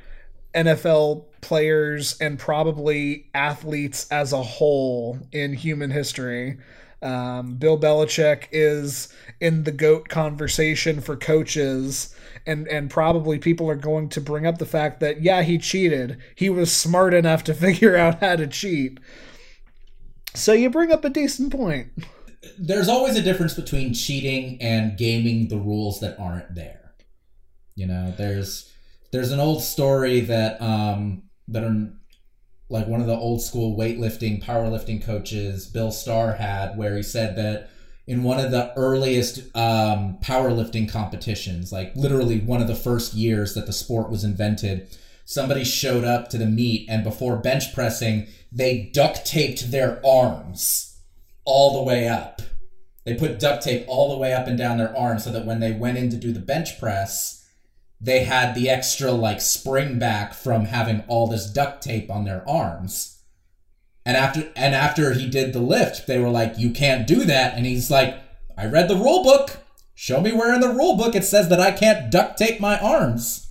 NFL 0.54 1.26
players 1.40 2.16
and 2.20 2.38
probably 2.38 3.26
athletes 3.34 4.06
as 4.10 4.32
a 4.32 4.42
whole 4.42 5.18
in 5.32 5.52
human 5.52 5.90
history. 5.90 6.58
Um, 7.02 7.56
Bill 7.56 7.78
Belichick 7.78 8.48
is 8.50 9.12
in 9.38 9.64
the 9.64 9.72
GOAT 9.72 10.08
conversation 10.08 11.02
for 11.02 11.16
coaches, 11.16 12.13
and, 12.46 12.68
and 12.68 12.90
probably 12.90 13.38
people 13.38 13.70
are 13.70 13.76
going 13.76 14.08
to 14.10 14.20
bring 14.20 14.46
up 14.46 14.58
the 14.58 14.66
fact 14.66 15.00
that, 15.00 15.22
yeah, 15.22 15.42
he 15.42 15.58
cheated. 15.58 16.18
He 16.34 16.50
was 16.50 16.72
smart 16.72 17.14
enough 17.14 17.44
to 17.44 17.54
figure 17.54 17.96
out 17.96 18.20
how 18.20 18.36
to 18.36 18.46
cheat. 18.46 18.98
So 20.34 20.52
you 20.52 20.70
bring 20.70 20.92
up 20.92 21.04
a 21.04 21.10
decent 21.10 21.52
point. 21.52 21.88
There's 22.58 22.88
always 22.88 23.16
a 23.16 23.22
difference 23.22 23.54
between 23.54 23.94
cheating 23.94 24.60
and 24.60 24.98
gaming 24.98 25.48
the 25.48 25.56
rules 25.56 26.00
that 26.00 26.18
aren't 26.18 26.54
there. 26.54 26.92
You 27.74 27.86
know, 27.86 28.12
there's 28.16 28.70
there's 29.12 29.30
an 29.30 29.40
old 29.40 29.62
story 29.62 30.20
that 30.20 30.60
um 30.60 31.22
that 31.48 31.62
are 31.62 31.92
like 32.68 32.88
one 32.88 33.00
of 33.00 33.06
the 33.06 33.16
old 33.16 33.42
school 33.42 33.76
weightlifting 33.76 34.42
powerlifting 34.42 35.02
coaches 35.04 35.66
bill 35.66 35.92
starr 35.92 36.32
had 36.32 36.76
where 36.76 36.96
he 36.96 37.02
said 37.02 37.36
that 37.36 37.70
in 38.06 38.22
one 38.22 38.38
of 38.38 38.50
the 38.50 38.72
earliest 38.76 39.38
um, 39.56 40.18
powerlifting 40.22 40.90
competitions 40.90 41.72
like 41.72 41.94
literally 41.96 42.40
one 42.40 42.60
of 42.60 42.68
the 42.68 42.74
first 42.74 43.14
years 43.14 43.54
that 43.54 43.66
the 43.66 43.72
sport 43.72 44.10
was 44.10 44.24
invented 44.24 44.88
somebody 45.24 45.64
showed 45.64 46.04
up 46.04 46.28
to 46.28 46.38
the 46.38 46.46
meet 46.46 46.88
and 46.88 47.02
before 47.02 47.36
bench 47.36 47.74
pressing 47.74 48.26
they 48.52 48.90
duct 48.92 49.24
taped 49.24 49.70
their 49.70 50.00
arms 50.06 51.00
all 51.44 51.74
the 51.74 51.82
way 51.82 52.08
up 52.08 52.42
they 53.04 53.14
put 53.14 53.38
duct 53.38 53.62
tape 53.62 53.84
all 53.86 54.10
the 54.10 54.18
way 54.18 54.32
up 54.32 54.46
and 54.46 54.58
down 54.58 54.78
their 54.78 54.96
arms 54.96 55.24
so 55.24 55.30
that 55.30 55.46
when 55.46 55.60
they 55.60 55.72
went 55.72 55.98
in 55.98 56.10
to 56.10 56.16
do 56.16 56.32
the 56.32 56.40
bench 56.40 56.78
press 56.78 57.44
they 58.04 58.24
had 58.24 58.54
the 58.54 58.68
extra 58.68 59.12
like 59.12 59.40
spring 59.40 59.98
back 59.98 60.34
from 60.34 60.66
having 60.66 61.02
all 61.08 61.26
this 61.26 61.50
duct 61.50 61.82
tape 61.82 62.10
on 62.10 62.24
their 62.24 62.46
arms. 62.48 63.13
And 64.06 64.16
after 64.16 64.50
and 64.54 64.74
after 64.74 65.12
he 65.14 65.28
did 65.28 65.52
the 65.52 65.60
lift, 65.60 66.06
they 66.06 66.18
were 66.18 66.28
like, 66.28 66.58
"You 66.58 66.70
can't 66.70 67.06
do 67.06 67.24
that." 67.24 67.56
And 67.56 67.64
he's 67.64 67.90
like, 67.90 68.16
"I 68.56 68.66
read 68.66 68.88
the 68.88 68.96
rule 68.96 69.22
book. 69.22 69.58
Show 69.94 70.20
me 70.20 70.32
where 70.32 70.52
in 70.52 70.60
the 70.60 70.68
rule 70.68 70.96
book 70.96 71.14
it 71.14 71.24
says 71.24 71.48
that 71.48 71.60
I 71.60 71.70
can't 71.70 72.10
duct 72.10 72.36
tape 72.36 72.60
my 72.60 72.78
arms." 72.78 73.46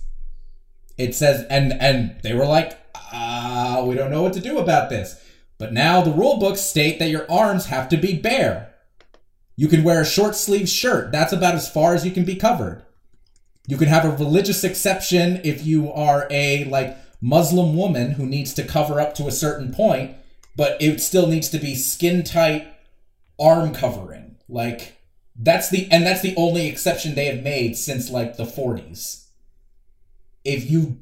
It 0.96 1.14
says 1.14 1.44
and 1.50 1.72
and 1.80 2.16
they 2.22 2.34
were 2.34 2.46
like, 2.46 2.78
"Ah, 2.94 3.82
we 3.84 3.96
don't 3.96 4.10
know 4.10 4.22
what 4.22 4.32
to 4.34 4.40
do 4.40 4.58
about 4.58 4.90
this." 4.90 5.16
But 5.58 5.72
now 5.72 6.02
the 6.02 6.12
rule 6.12 6.38
books 6.38 6.60
state 6.60 6.98
that 6.98 7.10
your 7.10 7.30
arms 7.30 7.66
have 7.66 7.88
to 7.88 7.96
be 7.96 8.14
bare. 8.14 8.70
You 9.56 9.68
can 9.68 9.84
wear 9.84 10.00
a 10.00 10.06
short 10.06 10.34
sleeve 10.34 10.68
shirt. 10.68 11.12
That's 11.12 11.32
about 11.32 11.54
as 11.54 11.68
far 11.68 11.94
as 11.94 12.04
you 12.04 12.10
can 12.10 12.24
be 12.24 12.34
covered. 12.34 12.82
You 13.66 13.76
can 13.76 13.88
have 13.88 14.04
a 14.04 14.10
religious 14.10 14.62
exception 14.62 15.40
if 15.44 15.64
you 15.64 15.92
are 15.92 16.26
a 16.30 16.64
like 16.64 16.96
Muslim 17.20 17.76
woman 17.76 18.12
who 18.12 18.26
needs 18.26 18.52
to 18.54 18.64
cover 18.64 19.00
up 19.00 19.14
to 19.14 19.26
a 19.26 19.32
certain 19.32 19.72
point, 19.72 20.16
but 20.56 20.80
it 20.80 21.00
still 21.00 21.26
needs 21.26 21.48
to 21.50 21.58
be 21.58 21.74
skin 21.74 22.22
tight 22.22 22.66
arm 23.38 23.74
covering. 23.74 24.36
Like 24.48 24.98
that's 25.36 25.70
the 25.70 25.88
and 25.90 26.04
that's 26.04 26.22
the 26.22 26.34
only 26.36 26.68
exception 26.68 27.14
they 27.14 27.26
have 27.26 27.42
made 27.42 27.76
since 27.76 28.10
like 28.10 28.36
the 28.36 28.44
40s. 28.44 29.26
If 30.44 30.70
you 30.70 30.98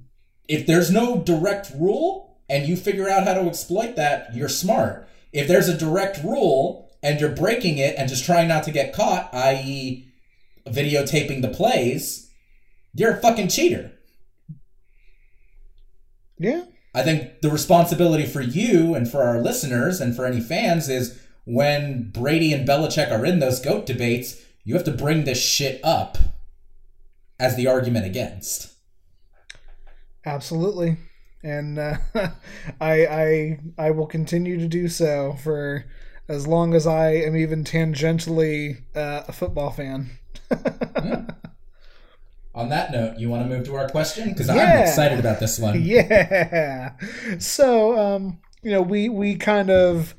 if 0.49 0.67
there's 0.67 0.91
no 0.91 1.19
direct 1.19 1.71
rule 1.75 2.39
and 2.49 2.67
you 2.67 2.77
figure 2.77 3.09
out 3.09 3.27
how 3.27 3.35
to 3.35 3.49
exploit 3.49 3.97
that, 3.97 4.35
you're 4.35 4.49
smart. 4.49 5.09
If 5.33 5.49
there's 5.49 5.69
a 5.69 5.77
direct 5.77 6.23
rule 6.23 6.91
and 7.03 7.21
you're 7.21 7.31
breaking 7.31 7.79
it 7.79 7.95
and 7.97 8.09
just 8.09 8.25
trying 8.25 8.49
not 8.49 8.65
to 8.65 8.71
get 8.71 8.93
caught, 8.93 9.33
i.e., 9.33 10.09
videotaping 10.67 11.43
the 11.43 11.49
plays, 11.49 12.31
you're 12.95 13.13
a 13.13 13.21
fucking 13.21 13.49
cheater. 13.49 13.93
Yeah. 16.39 16.65
I 16.95 17.03
think 17.03 17.41
the 17.41 17.51
responsibility 17.51 18.27
for 18.27 18.41
you 18.41 18.95
and 18.95 19.11
for 19.11 19.23
our 19.23 19.41
listeners 19.41 20.01
and 20.01 20.15
for 20.15 20.27
any 20.27 20.41
fans 20.41 20.89
is 20.89 21.19
when 21.45 22.11
Brady 22.11 22.53
and 22.53 22.69
Belichick 22.69 23.11
are 23.11 23.25
in 23.25 23.39
those 23.39 23.61
GOAT 23.61 23.87
debates, 23.87 24.41
you 24.65 24.75
have 24.75 24.85
to 24.85 24.93
bring 24.93 25.25
this 25.25 25.43
shit 25.43 25.81
up 25.83 26.19
as 27.41 27.57
the 27.57 27.67
argument 27.67 28.07
against. 28.07 28.73
Absolutely. 30.25 30.99
And 31.43 31.79
uh, 31.79 31.97
I 32.81 33.07
I 33.07 33.59
I 33.79 33.91
will 33.91 34.07
continue 34.07 34.59
to 34.59 34.69
do 34.69 34.89
so 34.89 35.37
for 35.43 35.85
as 36.29 36.47
long 36.47 36.75
as 36.75 36.87
I 36.87 37.15
am 37.15 37.37
even 37.37 37.65
tangentially 37.65 38.83
uh, 38.95 39.25
a 39.27 39.33
football 39.33 39.71
fan. 39.71 40.11
On 42.55 42.69
that 42.69 42.93
note, 42.93 43.19
you 43.19 43.31
want 43.31 43.49
to 43.49 43.49
move 43.49 43.65
to 43.67 43.75
our 43.77 43.89
question 43.89 44.29
because 44.29 44.49
Yeah. 44.49 44.55
I'm 44.55 44.79
excited 44.83 45.19
about 45.19 45.41
this 45.41 45.59
one. 45.59 45.81
Yeah. 45.83 46.93
So, 47.39 47.99
um, 47.99 48.39
you 48.63 48.71
know, 48.71 48.83
we 48.83 49.09
we 49.09 49.37
kind 49.37 49.71
of 49.71 50.15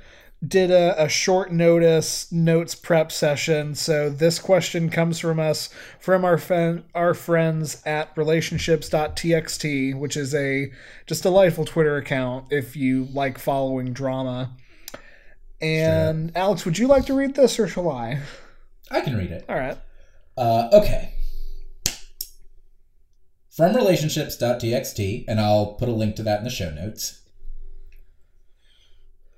did 0.46 0.72
a, 0.72 1.02
a 1.02 1.08
short 1.08 1.52
notice 1.54 2.30
notes 2.32 2.76
prep 2.76 3.12
session. 3.12 3.76
So 3.76 4.10
this 4.10 4.40
question 4.40 4.90
comes 4.90 5.20
from 5.20 5.40
us 5.40 5.70
from 6.00 6.26
our 6.26 6.38
friend 6.38 6.84
our 6.96 7.14
friends 7.14 7.82
at 7.86 8.10
relationships.txt, 8.18 9.98
which 9.98 10.18
is 10.18 10.34
a 10.36 10.72
just 11.06 11.24
delightful 11.24 11.66
Twitter 11.66 11.98
account 11.98 12.48
if 12.52 12.76
you 12.76 13.06
like 13.14 13.38
following 13.38 13.94
drama. 13.94 14.52
And 15.62 16.36
Alex, 16.36 16.66
would 16.66 16.78
you 16.78 16.88
like 16.88 17.06
to 17.06 17.14
read 17.14 17.36
this 17.36 17.58
or 17.60 17.68
shall 17.68 17.90
I? 17.90 18.20
I 18.92 19.00
can 19.02 19.16
read 19.16 19.32
it. 19.32 19.46
All 19.48 19.56
right. 19.56 19.78
Uh, 20.36 20.68
okay. 20.74 21.14
From 23.56 23.76
relationships.txt, 23.76 25.26
and 25.28 25.40
I'll 25.40 25.74
put 25.74 25.88
a 25.88 25.92
link 25.92 26.16
to 26.16 26.24
that 26.24 26.40
in 26.40 26.44
the 26.44 26.50
show 26.50 26.72
notes. 26.72 27.22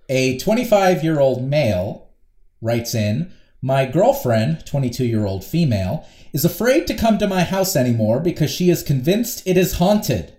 A 0.08 0.38
25 0.38 1.04
year 1.04 1.20
old 1.20 1.44
male 1.44 2.12
writes 2.62 2.96
in 2.96 3.34
My 3.62 3.86
girlfriend, 3.86 4.66
22 4.66 5.04
year 5.04 5.26
old 5.26 5.44
female, 5.44 6.08
is 6.32 6.46
afraid 6.46 6.88
to 6.88 6.94
come 6.94 7.18
to 7.18 7.28
my 7.28 7.44
house 7.44 7.76
anymore 7.76 8.22
because 8.22 8.50
she 8.50 8.70
is 8.70 8.84
convinced 8.84 9.46
it 9.46 9.58
is 9.58 9.80
haunted. 9.80 10.38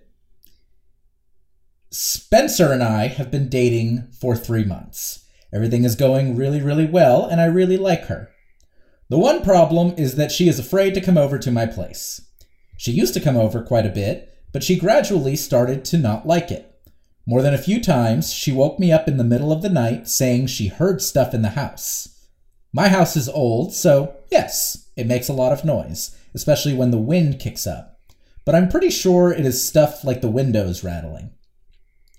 Spencer 1.90 2.72
and 2.72 2.82
I 2.82 3.08
have 3.08 3.30
been 3.30 3.50
dating 3.50 4.08
for 4.18 4.36
three 4.36 4.64
months. 4.64 5.26
Everything 5.52 5.84
is 5.84 5.96
going 5.96 6.34
really, 6.34 6.62
really 6.62 6.86
well, 6.86 7.26
and 7.26 7.42
I 7.42 7.46
really 7.46 7.76
like 7.76 8.06
her. 8.06 8.30
The 9.10 9.18
one 9.18 9.42
problem 9.42 9.92
is 9.98 10.14
that 10.14 10.32
she 10.32 10.48
is 10.48 10.58
afraid 10.58 10.94
to 10.94 11.02
come 11.02 11.18
over 11.18 11.38
to 11.38 11.50
my 11.50 11.66
place. 11.66 12.25
She 12.76 12.92
used 12.92 13.14
to 13.14 13.20
come 13.20 13.36
over 13.36 13.62
quite 13.62 13.86
a 13.86 13.90
bit, 13.90 14.32
but 14.52 14.62
she 14.62 14.78
gradually 14.78 15.36
started 15.36 15.84
to 15.86 15.98
not 15.98 16.26
like 16.26 16.50
it. 16.50 16.72
More 17.26 17.42
than 17.42 17.54
a 17.54 17.58
few 17.58 17.80
times, 17.82 18.32
she 18.32 18.52
woke 18.52 18.78
me 18.78 18.92
up 18.92 19.08
in 19.08 19.16
the 19.16 19.24
middle 19.24 19.50
of 19.50 19.62
the 19.62 19.68
night 19.68 20.08
saying 20.08 20.46
she 20.46 20.68
heard 20.68 21.02
stuff 21.02 21.34
in 21.34 21.42
the 21.42 21.50
house. 21.50 22.28
My 22.72 22.88
house 22.88 23.16
is 23.16 23.28
old, 23.28 23.72
so 23.72 24.16
yes, 24.30 24.90
it 24.96 25.06
makes 25.06 25.28
a 25.28 25.32
lot 25.32 25.52
of 25.52 25.64
noise, 25.64 26.16
especially 26.34 26.74
when 26.74 26.90
the 26.90 26.98
wind 26.98 27.40
kicks 27.40 27.66
up. 27.66 27.98
But 28.44 28.54
I'm 28.54 28.68
pretty 28.68 28.90
sure 28.90 29.32
it 29.32 29.44
is 29.44 29.66
stuff 29.66 30.04
like 30.04 30.20
the 30.20 30.28
windows 30.30 30.84
rattling. 30.84 31.30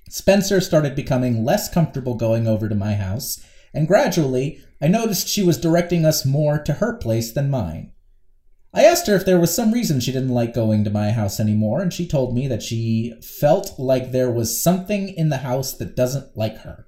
Spencer 0.09 0.59
started 0.59 0.95
becoming 0.95 1.45
less 1.45 1.69
comfortable 1.69 2.15
going 2.15 2.47
over 2.47 2.67
to 2.67 2.75
my 2.75 2.95
house, 2.95 3.39
and 3.73 3.87
gradually 3.87 4.61
I 4.81 4.87
noticed 4.87 5.27
she 5.27 5.43
was 5.43 5.57
directing 5.57 6.05
us 6.05 6.25
more 6.25 6.59
to 6.59 6.73
her 6.73 6.93
place 6.93 7.31
than 7.31 7.49
mine. 7.49 7.93
I 8.73 8.83
asked 8.83 9.07
her 9.07 9.15
if 9.15 9.25
there 9.25 9.39
was 9.39 9.55
some 9.55 9.71
reason 9.71 9.99
she 9.99 10.11
didn't 10.11 10.29
like 10.29 10.53
going 10.53 10.83
to 10.83 10.89
my 10.89 11.11
house 11.11 11.39
anymore, 11.39 11.81
and 11.81 11.93
she 11.93 12.07
told 12.07 12.35
me 12.35 12.47
that 12.47 12.61
she 12.61 13.13
felt 13.21 13.79
like 13.79 14.11
there 14.11 14.31
was 14.31 14.61
something 14.61 15.09
in 15.09 15.29
the 15.29 15.37
house 15.37 15.73
that 15.73 15.95
doesn't 15.95 16.37
like 16.37 16.59
her. 16.59 16.87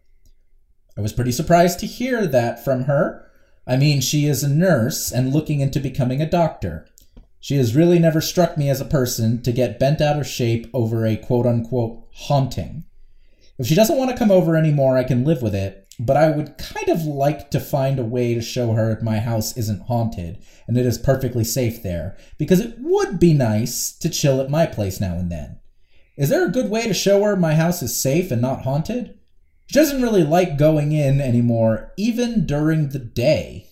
I 0.98 1.02
was 1.02 1.14
pretty 1.14 1.32
surprised 1.32 1.80
to 1.80 1.86
hear 1.86 2.28
that 2.28 2.64
from 2.64 2.84
her. 2.84 3.26
I 3.66 3.78
mean, 3.78 4.02
she 4.02 4.26
is 4.26 4.44
a 4.44 4.50
nurse 4.50 5.12
and 5.12 5.34
looking 5.34 5.62
into 5.62 5.80
becoming 5.80 6.22
a 6.22 6.30
doctor. 6.30 6.88
She 7.40 7.56
has 7.56 7.76
really 7.76 8.00
never 8.00 8.20
struck 8.20 8.58
me 8.58 8.70
as 8.70 8.82
a 8.82 8.86
person 8.86 9.42
to 9.44 9.52
get 9.54 9.80
bent 9.80 10.02
out 10.02 10.20
of 10.20 10.28
shape 10.28 10.70
over 10.74 11.06
a 11.06 11.16
quote 11.16 11.46
unquote 11.46 12.06
haunting. 12.14 12.84
If 13.58 13.68
she 13.68 13.76
doesn't 13.76 13.98
want 13.98 14.12
to 14.12 14.18
come 14.18 14.32
over 14.32 14.58
anymore, 14.58 14.98
I 14.98 15.06
can 15.06 15.24
live 15.24 15.42
with 15.42 15.56
it, 15.56 15.79
but 16.00 16.16
I 16.16 16.32
would 16.32 16.58
kind 16.58 16.88
of 16.88 17.04
like 17.04 17.52
to 17.52 17.60
find 17.60 18.00
a 18.00 18.04
way 18.04 18.34
to 18.34 18.42
show 18.42 18.72
her 18.72 18.98
my 19.02 19.20
house 19.20 19.58
isn't 19.58 19.84
haunted 19.84 20.38
and 20.66 20.78
it 20.78 20.86
is 20.86 20.98
perfectly 20.98 21.44
safe 21.44 21.84
there, 21.84 22.18
because 22.38 22.62
it 22.62 22.76
would 22.80 23.20
be 23.20 23.34
nice 23.34 23.92
to 23.98 24.10
chill 24.10 24.40
at 24.40 24.50
my 24.50 24.66
place 24.66 25.02
now 25.02 25.18
and 25.18 25.30
then. 25.32 25.60
Is 26.16 26.30
there 26.30 26.46
a 26.46 26.52
good 26.52 26.70
way 26.70 26.88
to 26.88 26.94
show 26.94 27.24
her 27.24 27.36
my 27.36 27.56
house 27.56 27.82
is 27.82 27.96
safe 27.96 28.32
and 28.32 28.42
not 28.42 28.64
haunted? 28.64 29.18
She 29.68 29.74
doesn't 29.74 30.02
really 30.02 30.24
like 30.24 30.58
going 30.58 30.92
in 30.92 31.22
anymore, 31.22 31.94
even 31.98 32.46
during 32.46 32.90
the 32.90 33.00
day. 33.00 33.68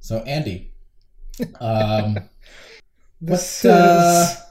So, 0.00 0.18
Andy, 0.20 0.72
um, 1.60 2.18
This 3.20 3.64
what, 3.64 3.70
uh, 3.72 4.26
is 4.28 4.42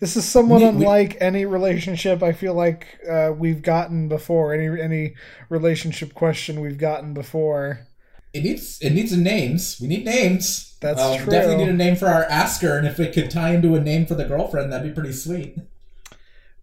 this 0.00 0.16
is 0.16 0.24
somewhat 0.24 0.58
we- 0.60 0.64
we- 0.64 0.68
unlike 0.70 1.16
any 1.20 1.44
relationship 1.44 2.22
I 2.22 2.32
feel 2.32 2.54
like 2.54 2.86
uh, 3.08 3.32
we've 3.36 3.62
gotten 3.62 4.08
before. 4.08 4.54
Any 4.54 4.80
any 4.80 5.14
relationship 5.48 6.14
question 6.14 6.60
we've 6.60 6.78
gotten 6.78 7.14
before. 7.14 7.86
It 8.32 8.44
needs 8.44 8.78
it 8.80 8.90
needs 8.90 9.16
names. 9.16 9.78
We 9.80 9.88
need 9.88 10.04
names. 10.04 10.76
That's 10.80 11.00
Uh, 11.00 11.16
true. 11.18 11.30
Definitely 11.30 11.64
need 11.66 11.70
a 11.70 11.76
name 11.76 11.96
for 11.96 12.08
our 12.08 12.24
asker, 12.24 12.76
and 12.76 12.86
if 12.86 12.98
it 12.98 13.12
could 13.12 13.30
tie 13.30 13.54
into 13.54 13.74
a 13.74 13.80
name 13.80 14.06
for 14.06 14.14
the 14.14 14.24
girlfriend, 14.24 14.72
that'd 14.72 14.88
be 14.88 14.94
pretty 14.94 15.12
sweet. 15.14 15.56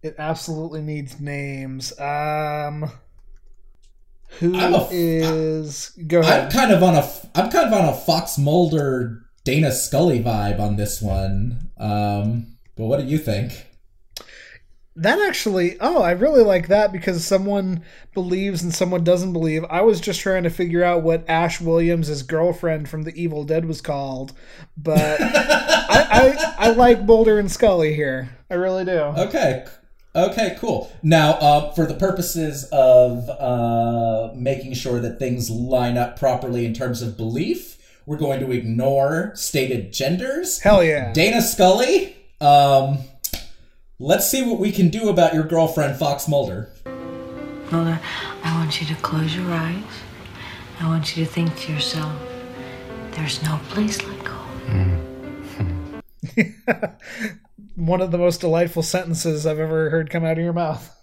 It 0.02 0.14
absolutely 0.18 0.82
needs 0.82 1.20
names. 1.20 1.98
Um, 1.98 2.90
who 4.38 4.54
a- 4.58 4.88
is? 4.90 5.90
Go 6.06 6.22
I'm 6.22 6.50
kind 6.50 6.72
of 6.72 6.82
on 6.82 6.94
a 6.96 7.08
I'm 7.34 7.50
kind 7.50 7.66
of 7.66 7.72
on 7.72 7.88
a 7.88 7.94
Fox 7.94 8.38
Mulder 8.38 9.22
Dana 9.44 9.72
Scully 9.72 10.22
vibe 10.22 10.60
on 10.60 10.76
this 10.76 11.00
one. 11.02 11.70
Um, 11.78 12.56
but 12.80 12.86
what 12.86 12.98
do 12.98 13.04
you 13.04 13.18
think? 13.18 13.66
That 14.96 15.20
actually, 15.20 15.76
oh, 15.80 16.00
I 16.02 16.12
really 16.12 16.42
like 16.42 16.68
that 16.68 16.92
because 16.92 17.24
someone 17.24 17.84
believes 18.14 18.62
and 18.62 18.74
someone 18.74 19.04
doesn't 19.04 19.34
believe. 19.34 19.66
I 19.68 19.82
was 19.82 20.00
just 20.00 20.20
trying 20.20 20.44
to 20.44 20.50
figure 20.50 20.82
out 20.82 21.02
what 21.02 21.28
Ash 21.28 21.60
Williams' 21.60 22.22
girlfriend 22.22 22.88
from 22.88 23.02
The 23.02 23.14
Evil 23.14 23.44
Dead 23.44 23.66
was 23.66 23.82
called, 23.82 24.32
but 24.78 25.20
I, 25.20 26.06
I 26.10 26.54
I 26.68 26.70
like 26.72 27.04
Mulder 27.04 27.38
and 27.38 27.52
Scully 27.52 27.94
here. 27.94 28.30
I 28.50 28.54
really 28.54 28.86
do. 28.86 28.98
Okay. 28.98 29.66
Okay, 30.16 30.56
cool. 30.58 30.90
Now, 31.02 31.32
uh, 31.34 31.72
for 31.72 31.84
the 31.84 31.94
purposes 31.94 32.64
of 32.72 33.28
uh, 33.28 34.32
making 34.34 34.72
sure 34.72 35.00
that 35.00 35.18
things 35.18 35.50
line 35.50 35.98
up 35.98 36.18
properly 36.18 36.64
in 36.64 36.72
terms 36.72 37.02
of 37.02 37.16
belief, 37.16 37.78
we're 38.06 38.16
going 38.16 38.40
to 38.40 38.50
ignore 38.50 39.32
stated 39.36 39.92
genders. 39.92 40.58
Hell 40.60 40.82
yeah. 40.82 41.12
Dana 41.12 41.40
Scully, 41.42 42.16
um, 42.40 42.98
let's 43.98 44.30
see 44.30 44.42
what 44.42 44.58
we 44.58 44.72
can 44.72 44.88
do 44.88 45.08
about 45.08 45.34
your 45.34 45.44
girlfriend, 45.44 45.98
Fox 45.98 46.26
Mulder. 46.26 46.70
Mulder, 47.70 48.00
I 48.42 48.54
want 48.56 48.80
you 48.80 48.86
to 48.86 48.94
close 49.02 49.36
your 49.36 49.50
eyes. 49.50 49.84
I 50.80 50.86
want 50.86 51.16
you 51.16 51.24
to 51.24 51.30
think 51.30 51.54
to 51.60 51.72
yourself, 51.72 52.12
there's 53.12 53.42
no 53.42 53.60
place 53.68 54.02
like 54.02 54.26
home. 54.26 56.00
One 57.76 58.00
of 58.00 58.10
the 58.10 58.18
most 58.18 58.40
delightful 58.40 58.82
sentences 58.82 59.46
I've 59.46 59.58
ever 59.58 59.90
heard 59.90 60.10
come 60.10 60.24
out 60.24 60.38
of 60.38 60.44
your 60.44 60.52
mouth. 60.52 60.96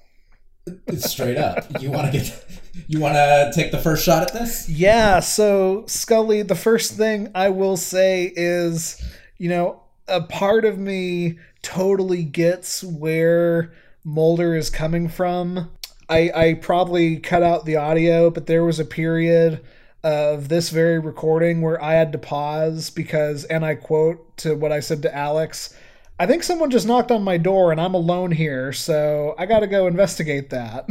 It's 0.88 1.10
straight 1.10 1.38
up. 1.38 1.82
You 1.82 1.92
want 1.92 2.12
to 2.12 2.18
get, 2.18 2.46
you 2.88 3.00
want 3.00 3.16
to 3.16 3.52
take 3.54 3.72
the 3.72 3.78
first 3.78 4.04
shot 4.04 4.24
at 4.24 4.34
this? 4.34 4.68
Yeah, 4.68 5.20
so 5.20 5.86
Scully, 5.88 6.42
the 6.42 6.56
first 6.56 6.94
thing 6.94 7.32
I 7.34 7.50
will 7.50 7.78
say 7.78 8.32
is, 8.36 9.02
you 9.38 9.50
know, 9.50 9.82
a 10.08 10.22
part 10.22 10.66
of 10.66 10.78
me 10.78 11.38
totally 11.62 12.24
gets 12.24 12.84
where 12.84 13.74
Mulder 14.04 14.56
is 14.56 14.70
coming 14.70 15.10
from. 15.10 15.72
I, 16.10 16.32
I 16.34 16.54
probably 16.56 17.18
cut 17.18 17.44
out 17.44 17.66
the 17.66 17.76
audio, 17.76 18.30
but 18.30 18.46
there 18.46 18.64
was 18.64 18.80
a 18.80 18.86
period 18.86 19.64
of 20.04 20.48
this 20.48 20.70
very 20.70 21.00
recording 21.00 21.62
where 21.62 21.82
I 21.84 21.94
had 21.94 22.14
to 22.14 22.18
pause 22.18 22.90
because, 22.90 23.44
and 23.46 23.66
I 23.66 23.76
quote 23.76 24.38
to 24.38 24.56
what 24.56 24.72
I 24.72 24.80
said 24.80 25.02
to 25.02 25.14
Alex, 25.14 25.76
I 26.20 26.26
think 26.26 26.44
someone 26.44 26.72
just 26.72 26.88
knocked 26.88 27.12
on 27.12 27.24
my 27.24 27.38
door 27.38 27.72
and 27.72 27.82
I'm 27.82 27.94
alone 27.94 28.32
here, 28.32 28.72
so 28.72 29.36
I 29.38 29.46
gotta 29.46 29.68
go 29.68 29.88
investigate 29.88 30.50
that. 30.52 30.90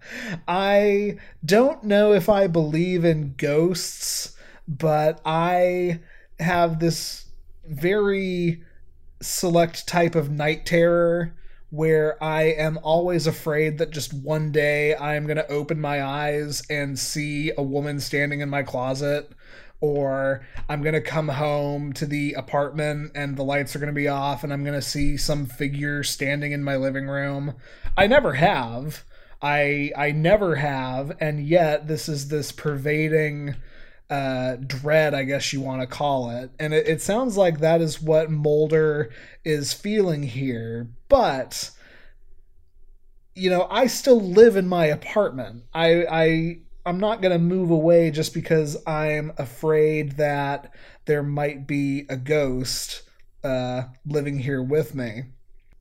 I 0.48 1.18
don't 1.44 1.82
know 1.84 2.12
if 2.12 2.28
I 2.28 2.46
believe 2.46 3.04
in 3.04 3.34
ghosts, 3.36 4.36
but 4.68 5.20
I 5.24 6.00
have 6.38 6.78
this 6.78 7.26
very 7.70 8.62
select 9.22 9.86
type 9.86 10.14
of 10.14 10.30
night 10.30 10.66
terror 10.66 11.34
where 11.70 12.22
I 12.22 12.42
am 12.42 12.78
always 12.82 13.26
afraid 13.26 13.78
that 13.78 13.90
just 13.90 14.12
one 14.12 14.50
day 14.50 14.94
I 14.94 15.14
am 15.14 15.26
going 15.26 15.36
to 15.36 15.50
open 15.50 15.80
my 15.80 16.02
eyes 16.02 16.62
and 16.68 16.98
see 16.98 17.52
a 17.56 17.62
woman 17.62 18.00
standing 18.00 18.40
in 18.40 18.50
my 18.50 18.64
closet 18.64 19.30
or 19.80 20.44
I'm 20.68 20.82
going 20.82 20.94
to 20.94 21.00
come 21.00 21.28
home 21.28 21.92
to 21.94 22.06
the 22.06 22.34
apartment 22.34 23.12
and 23.14 23.36
the 23.36 23.44
lights 23.44 23.74
are 23.74 23.78
going 23.78 23.86
to 23.86 23.94
be 23.94 24.08
off 24.08 24.42
and 24.42 24.52
I'm 24.52 24.64
going 24.64 24.74
to 24.74 24.82
see 24.82 25.16
some 25.16 25.46
figure 25.46 26.02
standing 26.02 26.52
in 26.52 26.64
my 26.64 26.76
living 26.76 27.06
room. 27.06 27.54
I 27.96 28.06
never 28.08 28.34
have. 28.34 29.04
I 29.40 29.92
I 29.96 30.10
never 30.10 30.56
have 30.56 31.16
and 31.20 31.46
yet 31.46 31.88
this 31.88 32.08
is 32.08 32.28
this 32.28 32.52
pervading 32.52 33.54
uh, 34.10 34.56
dread, 34.56 35.14
I 35.14 35.22
guess 35.22 35.52
you 35.52 35.60
want 35.60 35.82
to 35.82 35.86
call 35.86 36.30
it. 36.30 36.50
And 36.58 36.74
it, 36.74 36.88
it 36.88 37.00
sounds 37.00 37.36
like 37.36 37.60
that 37.60 37.80
is 37.80 38.02
what 38.02 38.30
Mulder 38.30 39.10
is 39.44 39.72
feeling 39.72 40.24
here. 40.24 40.88
But, 41.08 41.70
you 43.36 43.48
know, 43.48 43.68
I 43.70 43.86
still 43.86 44.20
live 44.20 44.56
in 44.56 44.66
my 44.66 44.86
apartment. 44.86 45.62
I, 45.72 46.04
I, 46.10 46.58
I'm 46.84 46.98
not 46.98 47.22
going 47.22 47.32
to 47.32 47.38
move 47.38 47.70
away 47.70 48.10
just 48.10 48.34
because 48.34 48.76
I'm 48.84 49.32
afraid 49.38 50.16
that 50.16 50.74
there 51.04 51.22
might 51.22 51.68
be 51.68 52.06
a 52.08 52.16
ghost 52.16 53.02
uh, 53.44 53.84
living 54.04 54.40
here 54.40 54.62
with 54.62 54.94
me. 54.94 55.24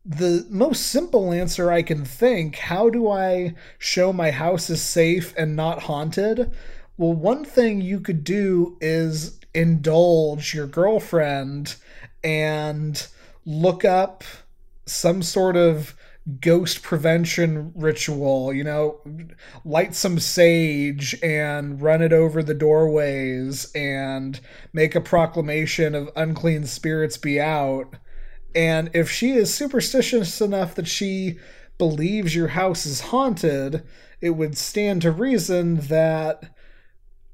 The 0.05 0.45
most 0.49 0.87
simple 0.87 1.33
answer 1.33 1.71
I 1.71 1.81
can 1.81 2.05
think 2.05 2.55
how 2.55 2.89
do 2.89 3.09
I 3.09 3.55
show 3.77 4.13
my 4.13 4.31
house 4.31 4.69
is 4.69 4.81
safe 4.81 5.33
and 5.37 5.55
not 5.55 5.83
haunted? 5.83 6.51
Well, 6.99 7.13
one 7.13 7.45
thing 7.45 7.79
you 7.79 8.01
could 8.01 8.25
do 8.25 8.77
is 8.81 9.39
indulge 9.53 10.53
your 10.53 10.67
girlfriend 10.67 11.77
and 12.25 13.07
look 13.45 13.85
up 13.85 14.25
some 14.85 15.23
sort 15.23 15.55
of 15.55 15.95
ghost 16.41 16.83
prevention 16.83 17.71
ritual, 17.73 18.51
you 18.51 18.65
know, 18.65 18.99
light 19.63 19.95
some 19.95 20.19
sage 20.19 21.17
and 21.23 21.81
run 21.81 22.01
it 22.01 22.11
over 22.11 22.43
the 22.43 22.53
doorways 22.53 23.71
and 23.73 24.41
make 24.73 24.93
a 24.93 24.99
proclamation 24.99 25.95
of 25.95 26.09
unclean 26.17 26.65
spirits 26.65 27.15
be 27.15 27.39
out. 27.39 27.95
And 28.53 28.89
if 28.93 29.09
she 29.09 29.31
is 29.31 29.53
superstitious 29.53 30.41
enough 30.41 30.75
that 30.75 30.89
she 30.89 31.39
believes 31.77 32.35
your 32.35 32.49
house 32.49 32.85
is 32.85 32.99
haunted, 32.99 33.83
it 34.19 34.31
would 34.31 34.57
stand 34.57 35.03
to 35.03 35.11
reason 35.11 35.77
that 35.87 36.43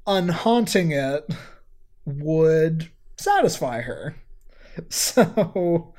unhaunting 0.06 0.92
it 0.92 1.28
would 2.04 2.90
satisfy 3.16 3.80
her. 3.82 4.16
So 4.90 5.94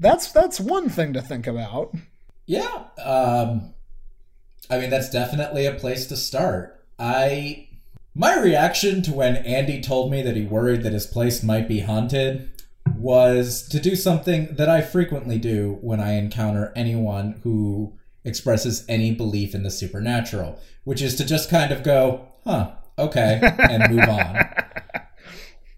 that's 0.00 0.32
that's 0.32 0.58
one 0.58 0.88
thing 0.88 1.12
to 1.12 1.20
think 1.20 1.46
about. 1.46 1.94
Yeah. 2.46 2.84
Um 2.98 3.74
I 4.70 4.78
mean 4.78 4.88
that's 4.88 5.10
definitely 5.10 5.66
a 5.66 5.74
place 5.74 6.06
to 6.06 6.16
start. 6.16 6.82
I 6.98 7.68
my 8.14 8.40
reaction 8.40 9.02
to 9.02 9.12
when 9.12 9.36
Andy 9.36 9.82
told 9.82 10.10
me 10.10 10.22
that 10.22 10.34
he 10.34 10.46
worried 10.46 10.82
that 10.82 10.94
his 10.94 11.06
place 11.06 11.42
might 11.42 11.68
be 11.68 11.80
haunted 11.80 12.50
was 12.96 13.68
to 13.68 13.80
do 13.80 13.96
something 13.96 14.54
that 14.56 14.68
I 14.68 14.80
frequently 14.80 15.38
do 15.38 15.78
when 15.80 16.00
I 16.00 16.14
encounter 16.14 16.72
anyone 16.74 17.40
who 17.42 17.98
expresses 18.24 18.84
any 18.88 19.14
belief 19.14 19.54
in 19.54 19.62
the 19.62 19.70
supernatural, 19.70 20.58
which 20.84 21.02
is 21.02 21.16
to 21.16 21.24
just 21.24 21.50
kind 21.50 21.72
of 21.72 21.82
go, 21.82 22.28
huh, 22.44 22.72
okay, 22.98 23.40
and 23.58 23.94
move 23.94 24.08
on. 24.08 24.38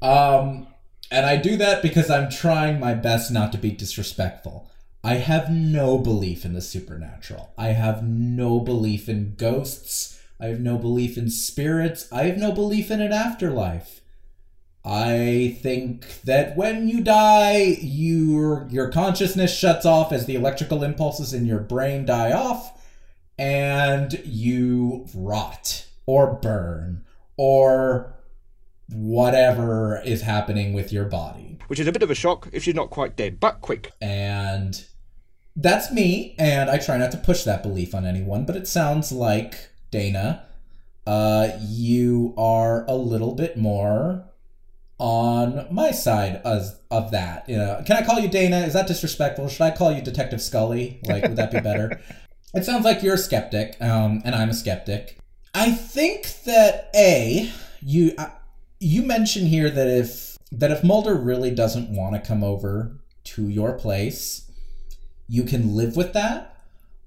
Um, 0.02 0.66
and 1.10 1.24
I 1.24 1.36
do 1.36 1.56
that 1.56 1.80
because 1.80 2.10
I'm 2.10 2.28
trying 2.30 2.78
my 2.78 2.92
best 2.92 3.30
not 3.30 3.52
to 3.52 3.58
be 3.58 3.70
disrespectful. 3.70 4.70
I 5.02 5.14
have 5.14 5.50
no 5.50 5.98
belief 5.98 6.44
in 6.44 6.54
the 6.54 6.60
supernatural. 6.60 7.52
I 7.56 7.68
have 7.68 8.02
no 8.02 8.60
belief 8.60 9.08
in 9.08 9.34
ghosts. 9.36 10.20
I 10.40 10.46
have 10.46 10.60
no 10.60 10.76
belief 10.76 11.16
in 11.16 11.30
spirits. 11.30 12.10
I 12.12 12.24
have 12.24 12.38
no 12.38 12.52
belief 12.52 12.90
in 12.90 13.00
an 13.00 13.12
afterlife. 13.12 14.00
I 14.84 15.58
think 15.62 16.22
that 16.22 16.56
when 16.56 16.88
you 16.88 17.00
die, 17.00 17.78
your 17.80 18.68
your 18.70 18.90
consciousness 18.90 19.56
shuts 19.56 19.86
off 19.86 20.12
as 20.12 20.26
the 20.26 20.34
electrical 20.34 20.84
impulses 20.84 21.32
in 21.32 21.46
your 21.46 21.60
brain 21.60 22.04
die 22.04 22.32
off 22.32 22.82
and 23.38 24.12
you 24.24 25.06
rot 25.14 25.83
or 26.06 26.34
burn 26.34 27.04
or 27.36 28.14
whatever 28.90 30.00
is 30.04 30.22
happening 30.22 30.72
with 30.72 30.92
your 30.92 31.04
body. 31.04 31.58
Which 31.68 31.80
is 31.80 31.86
a 31.86 31.92
bit 31.92 32.02
of 32.02 32.10
a 32.10 32.14
shock 32.14 32.48
if 32.52 32.62
she's 32.62 32.74
not 32.74 32.90
quite 32.90 33.16
dead, 33.16 33.40
but 33.40 33.60
quick. 33.60 33.92
And 34.00 34.84
that's 35.56 35.92
me, 35.92 36.34
and 36.38 36.68
I 36.68 36.78
try 36.78 36.96
not 36.96 37.12
to 37.12 37.16
push 37.16 37.44
that 37.44 37.62
belief 37.62 37.94
on 37.94 38.04
anyone, 38.04 38.44
but 38.44 38.56
it 38.56 38.66
sounds 38.66 39.12
like, 39.12 39.70
Dana, 39.90 40.44
uh, 41.06 41.50
you 41.60 42.34
are 42.36 42.84
a 42.86 42.94
little 42.94 43.34
bit 43.34 43.56
more 43.56 44.24
on 44.98 45.66
my 45.70 45.90
side 45.90 46.36
of, 46.44 46.78
of 46.90 47.10
that. 47.12 47.48
You 47.48 47.56
know, 47.56 47.82
can 47.86 47.96
I 47.96 48.06
call 48.06 48.20
you 48.20 48.28
Dana? 48.28 48.58
Is 48.60 48.72
that 48.74 48.86
disrespectful? 48.86 49.48
Should 49.48 49.62
I 49.62 49.70
call 49.70 49.92
you 49.92 50.02
Detective 50.02 50.42
Scully? 50.42 51.00
Like, 51.04 51.22
would 51.22 51.36
that 51.36 51.50
be 51.50 51.60
better? 51.60 52.00
it 52.54 52.64
sounds 52.64 52.84
like 52.84 53.02
you're 53.02 53.14
a 53.14 53.18
skeptic, 53.18 53.76
um, 53.80 54.22
and 54.24 54.34
I'm 54.34 54.50
a 54.50 54.54
skeptic. 54.54 55.18
I 55.54 55.70
think 55.70 56.42
that 56.44 56.90
a 56.94 57.50
you 57.80 58.12
uh, 58.18 58.30
you 58.80 59.02
mentioned 59.02 59.48
here 59.48 59.70
that 59.70 59.86
if 59.86 60.36
that 60.50 60.70
if 60.70 60.82
Mulder 60.82 61.14
really 61.14 61.50
doesn't 61.50 61.90
want 61.90 62.14
to 62.14 62.20
come 62.20 62.42
over 62.42 62.98
to 63.24 63.48
your 63.48 63.72
place, 63.72 64.50
you 65.28 65.44
can 65.44 65.76
live 65.76 65.96
with 65.96 66.12
that. 66.12 66.56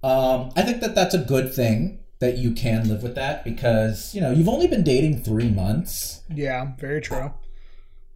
Um, 0.02 0.52
I 0.56 0.62
think 0.62 0.80
that 0.82 0.96
that's 0.96 1.14
a 1.14 1.20
good 1.20 1.54
thing 1.54 2.00
that 2.20 2.38
you 2.38 2.52
can 2.52 2.88
live 2.88 3.04
with 3.04 3.16
that 3.16 3.44
because 3.44 4.16
you 4.16 4.22
know 4.22 4.32
you've 4.32 4.50
only 4.50 4.68
been 4.68 4.84
dating 4.84 5.22
three 5.22 5.50
months. 5.50 6.22
Yeah, 6.34 6.72
very 6.80 7.02
true. 7.02 7.34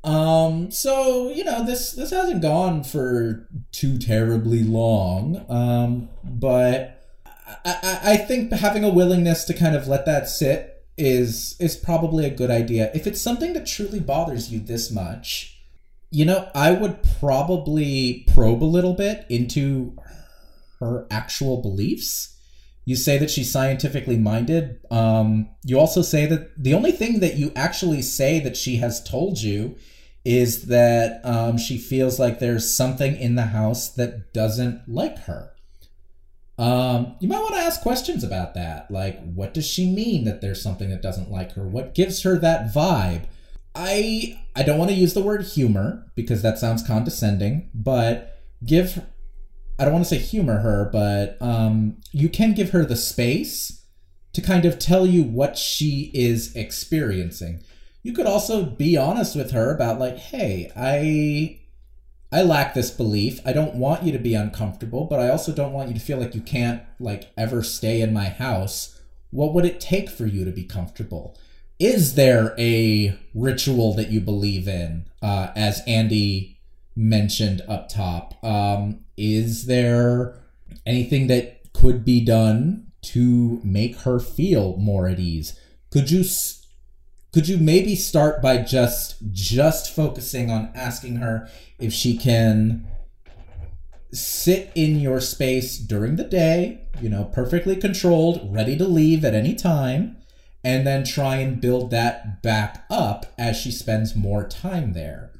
Um, 0.04 0.72
so 0.72 1.30
you 1.30 1.44
know 1.44 1.66
this 1.66 1.92
this 1.92 2.12
hasn't 2.12 2.42
gone 2.42 2.84
for 2.84 3.48
too 3.72 3.98
terribly 3.98 4.64
long. 4.64 5.46
Um, 5.50 6.10
but 6.24 7.01
I, 7.66 8.00
I 8.04 8.18
think 8.18 8.52
having 8.52 8.84
a 8.84 8.90
willingness 8.90 9.44
to 9.46 9.54
kind 9.54 9.76
of 9.76 9.88
let 9.88 10.06
that 10.06 10.30
sit 10.30 10.86
is 10.98 11.56
is 11.60 11.76
probably 11.76 12.26
a 12.26 12.30
good 12.30 12.52
idea. 12.52 12.92
If 12.94 13.08
it's 13.08 13.22
something 13.22 13.54
that 13.54 13.66
truly 13.66 14.00
bothers 14.00 14.52
you 14.52 14.60
this 14.60 14.92
much, 14.92 15.58
you 16.10 16.26
know, 16.26 16.50
I 16.54 16.72
would 16.72 17.00
probably 17.20 18.26
probe 18.34 18.64
a 18.64 18.66
little 18.66 18.94
bit 18.94 19.26
into 19.30 19.96
her 20.80 21.08
actual 21.10 21.62
beliefs. 21.62 22.38
You 22.84 22.96
say 22.96 23.18
that 23.20 23.30
she's 23.30 23.52
scientifically 23.52 24.18
minded. 24.18 24.80
Um, 24.90 25.50
you 25.64 25.80
also 25.80 26.02
say 26.02 26.26
that 26.26 26.62
the 26.62 26.74
only 26.74 26.92
thing 26.92 27.20
that 27.20 27.36
you 27.36 27.52
actually 27.56 28.02
say 28.02 28.40
that 28.40 28.58
she 28.58 28.78
has 28.78 29.04
told 29.04 29.40
you 29.42 29.76
is 30.26 30.68
that 30.68 31.22
um, 31.24 31.58
she 31.58 31.78
feels 31.78 32.20
like 32.20 32.40
there's 32.40 32.76
something 32.76 33.16
in 33.16 33.36
the 33.36 33.48
house 33.48 33.90
that 33.90 34.34
doesn't 34.34 34.82
like 34.88 35.20
her. 35.20 35.52
Um, 36.62 37.16
you 37.20 37.28
might 37.28 37.40
want 37.40 37.56
to 37.56 37.62
ask 37.62 37.82
questions 37.82 38.24
about 38.24 38.54
that. 38.54 38.92
Like, 38.92 39.20
what 39.34 39.52
does 39.52 39.66
she 39.66 39.90
mean 39.90 40.26
that 40.26 40.42
there's 40.42 40.62
something 40.62 40.92
that 40.92 41.02
doesn't 41.02 41.32
like 41.32 41.54
her? 41.54 41.68
What 41.68 41.96
gives 41.96 42.22
her 42.22 42.38
that 42.38 42.72
vibe? 42.72 43.24
I 43.74 44.40
I 44.56 44.62
don't 44.62 44.78
want 44.78 44.92
to 44.92 44.96
use 44.96 45.16
the 45.16 45.24
word 45.24 45.42
humor 45.44 46.06
because 46.14 46.44
that 46.44 46.60
sounds 46.60 46.86
condescending, 46.86 47.72
but 47.74 48.44
give 48.64 49.02
I 49.80 49.86
don't 49.86 49.94
want 49.94 50.06
to 50.06 50.10
say 50.10 50.20
humor 50.20 50.60
her, 50.60 50.88
but 50.94 51.42
um, 51.42 51.98
you 52.12 52.30
can 52.30 52.54
give 52.54 52.70
her 52.70 52.86
the 52.86 52.96
space 52.96 53.84
to 54.34 54.42
kind 54.42 54.64
of 54.64 54.78
tell 54.78 55.08
you 55.08 55.24
what 55.24 55.58
she 55.58 56.12
is 56.14 56.56
experiencing. 56.56 57.64
You 58.04 58.14
could 58.14 58.28
also 58.28 58.64
be 58.64 58.98
honest 58.98 59.36
with 59.36 59.50
her 59.50 59.74
about 59.74 60.00
like, 60.00 60.18
hey, 60.18 60.72
I 60.76 61.61
I 62.32 62.44
lack 62.44 62.74
this 62.74 62.92
belief. 62.92 63.40
I 63.46 63.54
don't 63.54 63.76
want 63.76 64.04
you 64.04 64.12
to 64.12 64.20
be 64.20 64.34
uncomfortable, 64.34 65.06
but 65.06 65.20
I 65.20 65.30
also 65.30 65.52
don't 65.52 65.74
want 65.74 65.90
you 65.90 65.94
to 65.96 66.00
feel 66.00 66.18
like 66.18 66.34
you 66.34 66.42
can't 66.42 66.82
like 67.00 67.32
ever 67.38 67.62
stay 67.62 68.02
in 68.02 68.14
my 68.14 68.30
house. 68.30 69.02
What 69.32 69.54
would 69.54 69.66
it 69.66 69.80
take 69.80 70.10
for 70.10 70.26
you 70.26 70.46
to 70.46 70.52
be 70.52 70.64
comfortable? 70.64 71.38
Is 71.80 72.16
there 72.16 72.54
a 72.58 73.18
ritual 73.34 73.94
that 73.96 74.12
you 74.12 74.22
believe 74.22 74.68
in? 74.68 75.06
Uh, 75.22 75.48
as 75.56 75.82
Andy 75.88 76.60
mentioned 76.96 77.62
up 77.68 77.90
top, 77.90 78.42
um, 78.44 79.06
is 79.18 79.66
there 79.66 80.42
anything 80.86 81.28
that 81.28 81.74
could 81.74 82.06
be 82.06 82.24
done 82.24 82.92
to 83.02 83.60
make 83.64 83.98
her 84.02 84.20
feel 84.20 84.78
more 84.78 85.08
at 85.08 85.20
ease. 85.20 85.60
Could 85.90 86.12
you 86.12 86.24
could 87.34 87.48
you 87.48 87.58
maybe 87.58 87.96
start 87.96 88.42
by 88.42 88.58
just 88.58 89.16
just 89.32 89.96
focusing 89.96 90.52
on 90.52 90.72
asking 90.76 91.18
her 91.18 91.50
if 91.80 91.94
she 91.94 92.18
can 92.18 92.88
sit 94.12 94.72
in 94.76 95.00
your 95.00 95.22
space 95.22 95.78
during 95.78 96.18
the 96.18 96.24
day, 96.24 96.88
you 97.02 97.10
know, 97.10 97.24
perfectly 97.24 97.76
controlled, 97.76 98.54
ready 98.54 98.78
to 98.78 98.86
leave 98.86 99.24
at 99.24 99.34
any 99.34 99.56
time, 99.56 100.18
and 100.64 100.86
then 100.86 101.04
try 101.04 101.38
and 101.38 101.62
build 101.62 101.90
that 101.92 102.42
back 102.42 102.86
up 102.90 103.26
as 103.38 103.56
she 103.56 103.72
spends 103.72 104.16
more 104.16 104.48
time 104.48 104.94
there. 104.94 105.32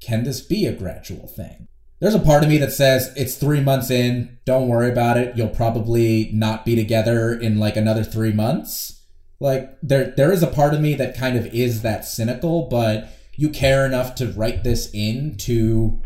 Can 0.00 0.24
this 0.24 0.40
be 0.40 0.66
a 0.66 0.72
gradual 0.72 1.28
thing? 1.28 1.68
There's 2.00 2.14
a 2.14 2.20
part 2.20 2.44
of 2.44 2.48
me 2.48 2.58
that 2.58 2.72
says 2.72 3.12
it's 3.16 3.36
three 3.36 3.60
months 3.60 3.90
in, 3.90 4.38
don't 4.44 4.68
worry 4.68 4.90
about 4.90 5.16
it, 5.16 5.36
you'll 5.36 5.48
probably 5.48 6.30
not 6.32 6.64
be 6.64 6.76
together 6.76 7.32
in 7.32 7.58
like 7.58 7.76
another 7.76 8.04
three 8.04 8.32
months. 8.32 8.97
Like 9.40 9.78
there 9.82 10.12
there 10.16 10.32
is 10.32 10.42
a 10.42 10.48
part 10.48 10.74
of 10.74 10.80
me 10.80 10.94
that 10.94 11.16
kind 11.16 11.36
of 11.36 11.46
is 11.46 11.82
that 11.82 12.04
cynical, 12.04 12.68
but 12.68 13.08
you 13.36 13.50
care 13.50 13.86
enough 13.86 14.16
to 14.16 14.32
write 14.32 14.64
this 14.64 14.90
into 14.92 16.00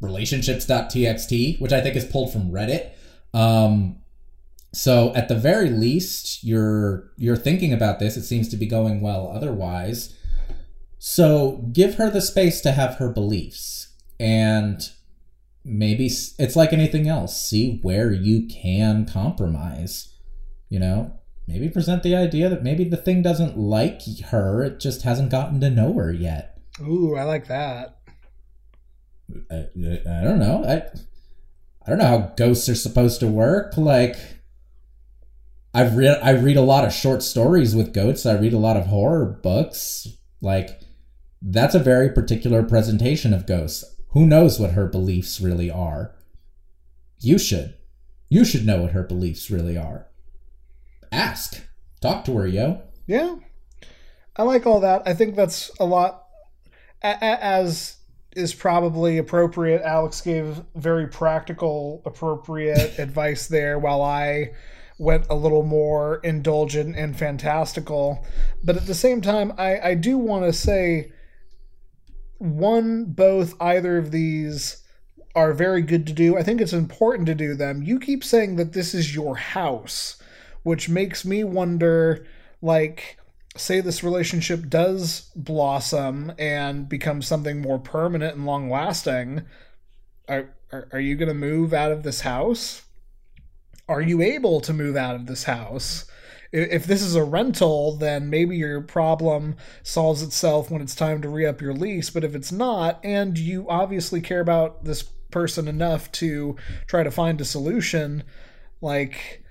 relationships.txt, 0.00 1.60
which 1.60 1.72
I 1.72 1.80
think 1.80 1.96
is 1.96 2.04
pulled 2.04 2.32
from 2.32 2.52
Reddit. 2.52 2.92
Um, 3.34 3.96
so 4.72 5.12
at 5.14 5.28
the 5.28 5.34
very 5.34 5.70
least, 5.70 6.44
you're 6.44 7.10
you're 7.16 7.36
thinking 7.36 7.72
about 7.72 7.98
this. 7.98 8.16
It 8.16 8.24
seems 8.24 8.48
to 8.50 8.56
be 8.56 8.66
going 8.66 9.00
well 9.00 9.30
otherwise. 9.34 10.14
So 10.98 11.68
give 11.72 11.96
her 11.96 12.10
the 12.10 12.20
space 12.20 12.60
to 12.62 12.72
have 12.72 12.96
her 12.96 13.08
beliefs, 13.08 13.94
and 14.20 14.88
maybe 15.64 16.06
it's 16.06 16.56
like 16.56 16.72
anything 16.72 17.08
else. 17.08 17.40
See 17.40 17.80
where 17.82 18.12
you 18.12 18.46
can 18.46 19.06
compromise. 19.06 20.14
You 20.68 20.80
know, 20.80 21.20
maybe 21.46 21.68
present 21.68 22.02
the 22.02 22.16
idea 22.16 22.48
that 22.48 22.62
maybe 22.62 22.84
the 22.84 22.96
thing 22.96 23.22
doesn't 23.22 23.58
like 23.58 24.02
her; 24.30 24.62
it 24.62 24.80
just 24.80 25.02
hasn't 25.02 25.30
gotten 25.30 25.60
to 25.60 25.70
know 25.70 25.92
her 25.94 26.12
yet. 26.12 26.58
Ooh, 26.80 27.16
I 27.16 27.24
like 27.24 27.48
that. 27.48 27.98
I, 29.50 29.56
I 29.56 30.24
don't 30.24 30.38
know. 30.38 30.64
I 30.64 30.82
I 31.86 31.90
don't 31.90 31.98
know 31.98 32.06
how 32.06 32.32
ghosts 32.36 32.68
are 32.68 32.74
supposed 32.74 33.20
to 33.20 33.28
work. 33.28 33.76
Like 33.76 34.16
I've 35.72 35.96
read 35.96 36.18
I 36.22 36.30
read 36.30 36.56
a 36.56 36.62
lot 36.62 36.84
of 36.84 36.92
short 36.92 37.22
stories 37.22 37.74
with 37.74 37.94
goats. 37.94 38.26
I 38.26 38.34
read 38.34 38.52
a 38.52 38.58
lot 38.58 38.76
of 38.76 38.86
horror 38.86 39.24
books. 39.24 40.08
Like 40.40 40.80
that's 41.42 41.74
a 41.74 41.80
very 41.80 42.10
particular 42.10 42.62
presentation 42.62 43.32
of 43.32 43.46
ghosts. 43.46 43.84
Who 44.10 44.26
knows 44.26 44.58
what 44.58 44.72
her 44.72 44.86
beliefs 44.86 45.40
really 45.40 45.70
are? 45.70 46.14
You 47.20 47.38
should. 47.38 47.74
You 48.28 48.44
should 48.44 48.66
know 48.66 48.82
what 48.82 48.92
her 48.92 49.02
beliefs 49.02 49.50
really 49.50 49.76
are. 49.76 50.08
Ask. 51.16 51.62
Talk 52.00 52.24
to 52.26 52.36
her, 52.36 52.46
yo. 52.46 52.82
Yeah, 53.06 53.36
I 54.36 54.42
like 54.42 54.66
all 54.66 54.80
that. 54.80 55.02
I 55.06 55.14
think 55.14 55.34
that's 55.34 55.70
a 55.80 55.84
lot. 55.84 56.24
As 57.02 57.96
is 58.36 58.52
probably 58.54 59.16
appropriate. 59.16 59.80
Alex 59.82 60.20
gave 60.20 60.62
very 60.74 61.08
practical, 61.08 62.02
appropriate 62.04 62.98
advice 62.98 63.48
there, 63.48 63.78
while 63.78 64.02
I 64.02 64.52
went 64.98 65.26
a 65.28 65.34
little 65.34 65.62
more 65.62 66.20
indulgent 66.22 66.96
and 66.96 67.18
fantastical. 67.18 68.24
But 68.62 68.76
at 68.76 68.86
the 68.86 68.94
same 68.94 69.22
time, 69.22 69.52
I, 69.56 69.78
I 69.80 69.94
do 69.94 70.18
want 70.18 70.44
to 70.44 70.52
say 70.52 71.12
one, 72.38 73.06
both, 73.06 73.54
either 73.60 73.96
of 73.96 74.10
these 74.10 74.82
are 75.34 75.52
very 75.52 75.82
good 75.82 76.06
to 76.06 76.12
do. 76.12 76.36
I 76.36 76.42
think 76.42 76.60
it's 76.60 76.72
important 76.72 77.26
to 77.26 77.34
do 77.34 77.54
them. 77.54 77.82
You 77.82 77.98
keep 77.98 78.22
saying 78.22 78.56
that 78.56 78.72
this 78.72 78.94
is 78.94 79.14
your 79.14 79.36
house, 79.36 80.22
which 80.66 80.88
makes 80.88 81.24
me 81.24 81.44
wonder 81.44 82.26
like 82.60 83.18
say 83.56 83.80
this 83.80 84.02
relationship 84.02 84.68
does 84.68 85.30
blossom 85.36 86.32
and 86.40 86.88
become 86.88 87.22
something 87.22 87.60
more 87.60 87.78
permanent 87.78 88.34
and 88.34 88.44
long 88.44 88.68
lasting 88.68 89.42
are, 90.28 90.52
are 90.72 90.88
are 90.90 90.98
you 90.98 91.14
going 91.14 91.28
to 91.28 91.34
move 91.34 91.72
out 91.72 91.92
of 91.92 92.02
this 92.02 92.22
house? 92.22 92.82
Are 93.88 94.00
you 94.00 94.20
able 94.20 94.60
to 94.62 94.72
move 94.72 94.96
out 94.96 95.14
of 95.14 95.26
this 95.26 95.44
house? 95.44 96.06
If 96.50 96.84
this 96.84 97.00
is 97.00 97.14
a 97.14 97.22
rental 97.22 97.96
then 97.96 98.28
maybe 98.28 98.56
your 98.56 98.80
problem 98.80 99.54
solves 99.84 100.20
itself 100.20 100.68
when 100.68 100.82
it's 100.82 100.96
time 100.96 101.22
to 101.22 101.28
re-up 101.28 101.60
your 101.60 101.74
lease 101.74 102.10
but 102.10 102.24
if 102.24 102.34
it's 102.34 102.50
not 102.50 102.98
and 103.04 103.38
you 103.38 103.66
obviously 103.68 104.20
care 104.20 104.40
about 104.40 104.84
this 104.84 105.04
person 105.30 105.68
enough 105.68 106.10
to 106.12 106.56
try 106.88 107.04
to 107.04 107.10
find 107.12 107.40
a 107.40 107.44
solution 107.44 108.24
like 108.80 109.44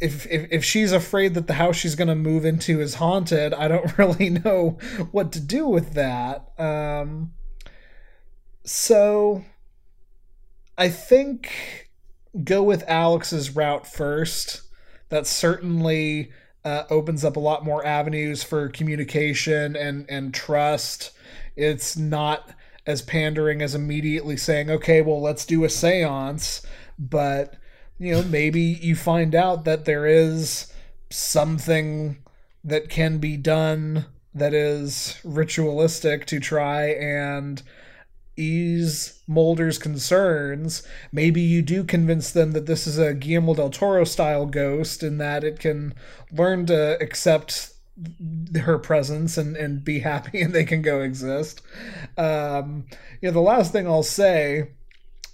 if, 0.00 0.26
if 0.26 0.52
if 0.52 0.64
she's 0.64 0.92
afraid 0.92 1.34
that 1.34 1.46
the 1.46 1.54
house 1.54 1.76
she's 1.76 1.94
going 1.94 2.08
to 2.08 2.14
move 2.14 2.44
into 2.44 2.80
is 2.80 2.94
haunted, 2.94 3.52
I 3.52 3.68
don't 3.68 3.98
really 3.98 4.30
know 4.30 4.78
what 5.10 5.32
to 5.32 5.40
do 5.40 5.66
with 5.66 5.94
that. 5.94 6.58
Um, 6.58 7.32
so 8.64 9.44
I 10.76 10.88
think 10.88 11.88
go 12.44 12.62
with 12.62 12.84
Alex's 12.86 13.54
route 13.54 13.86
first. 13.86 14.62
That 15.08 15.26
certainly 15.26 16.30
uh, 16.64 16.84
opens 16.90 17.24
up 17.24 17.36
a 17.36 17.40
lot 17.40 17.64
more 17.64 17.84
avenues 17.84 18.42
for 18.42 18.68
communication 18.68 19.74
and 19.74 20.06
and 20.08 20.32
trust. 20.32 21.12
It's 21.56 21.96
not 21.96 22.50
as 22.86 23.02
pandering 23.02 23.62
as 23.62 23.74
immediately 23.74 24.36
saying, 24.36 24.70
"Okay, 24.70 25.02
well, 25.02 25.20
let's 25.20 25.44
do 25.44 25.64
a 25.64 25.68
séance," 25.68 26.64
but 26.98 27.56
you 27.98 28.12
know, 28.12 28.22
maybe 28.22 28.60
you 28.60 28.94
find 28.94 29.34
out 29.34 29.64
that 29.64 29.84
there 29.84 30.06
is 30.06 30.72
something 31.10 32.18
that 32.64 32.88
can 32.88 33.18
be 33.18 33.36
done 33.36 34.06
that 34.34 34.54
is 34.54 35.18
ritualistic 35.24 36.26
to 36.26 36.38
try 36.38 36.90
and 36.90 37.62
ease 38.36 39.20
Mulder's 39.26 39.78
concerns. 39.78 40.86
Maybe 41.10 41.40
you 41.40 41.60
do 41.60 41.82
convince 41.82 42.30
them 42.30 42.52
that 42.52 42.66
this 42.66 42.86
is 42.86 42.98
a 42.98 43.14
Guillermo 43.14 43.54
del 43.54 43.70
Toro 43.70 44.04
style 44.04 44.46
ghost 44.46 45.02
and 45.02 45.20
that 45.20 45.42
it 45.42 45.58
can 45.58 45.94
learn 46.30 46.66
to 46.66 47.00
accept 47.02 47.72
her 48.62 48.78
presence 48.78 49.36
and, 49.36 49.56
and 49.56 49.82
be 49.82 49.98
happy 49.98 50.40
and 50.42 50.52
they 50.54 50.64
can 50.64 50.82
go 50.82 51.00
exist. 51.00 51.62
Um, 52.16 52.86
you 53.20 53.28
know, 53.28 53.32
the 53.32 53.40
last 53.40 53.72
thing 53.72 53.88
I'll 53.88 54.04
say 54.04 54.68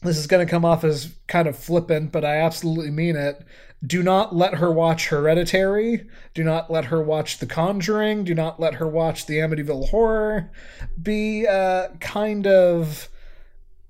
this 0.04 0.18
is 0.18 0.26
going 0.26 0.46
to 0.46 0.50
come 0.50 0.64
off 0.64 0.84
as 0.84 1.14
kind 1.26 1.48
of 1.48 1.56
flippant, 1.56 2.12
but 2.12 2.24
I 2.24 2.36
absolutely 2.36 2.90
mean 2.90 3.16
it. 3.16 3.44
Do 3.84 4.02
not 4.02 4.34
let 4.34 4.54
her 4.54 4.70
watch 4.70 5.08
Hereditary. 5.08 6.06
Do 6.32 6.42
not 6.42 6.70
let 6.70 6.86
her 6.86 7.02
watch 7.02 7.38
The 7.38 7.46
Conjuring. 7.46 8.24
Do 8.24 8.34
not 8.34 8.58
let 8.58 8.74
her 8.74 8.88
watch 8.88 9.26
the 9.26 9.38
Amityville 9.38 9.88
Horror. 9.90 10.50
Be 11.02 11.46
uh, 11.46 11.88
kind 12.00 12.46
of 12.46 13.08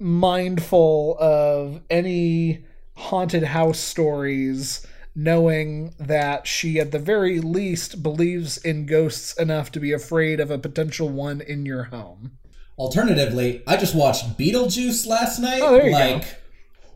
mindful 0.01 1.16
of 1.20 1.81
any 1.91 2.65
haunted 2.97 3.45
house 3.45 3.78
stories, 3.78 4.85
knowing 5.15 5.95
that 5.99 6.47
she, 6.47 6.81
at 6.81 6.91
the 6.91 6.99
very 6.99 7.39
least, 7.41 8.03
believes 8.03 8.59
in 8.59 8.86
ghosts 8.86 9.36
enough 9.39 9.70
to 9.73 9.81
be 9.81 9.93
afraid 9.93 10.41
of 10.41 10.51
a 10.51 10.59
potential 10.59 11.09
one 11.09 11.41
in 11.41 11.66
your 11.66 11.85
home. 11.85 12.32
Alternatively, 12.76 13.62
I 13.66 13.76
just 13.76 13.94
watched 13.94 14.36
Beetlejuice 14.36 15.06
last 15.06 15.38
night. 15.38 15.60
Oh, 15.62 15.72
there 15.72 15.86
you 15.86 15.92
like, 15.92 16.22
go. 16.22 16.28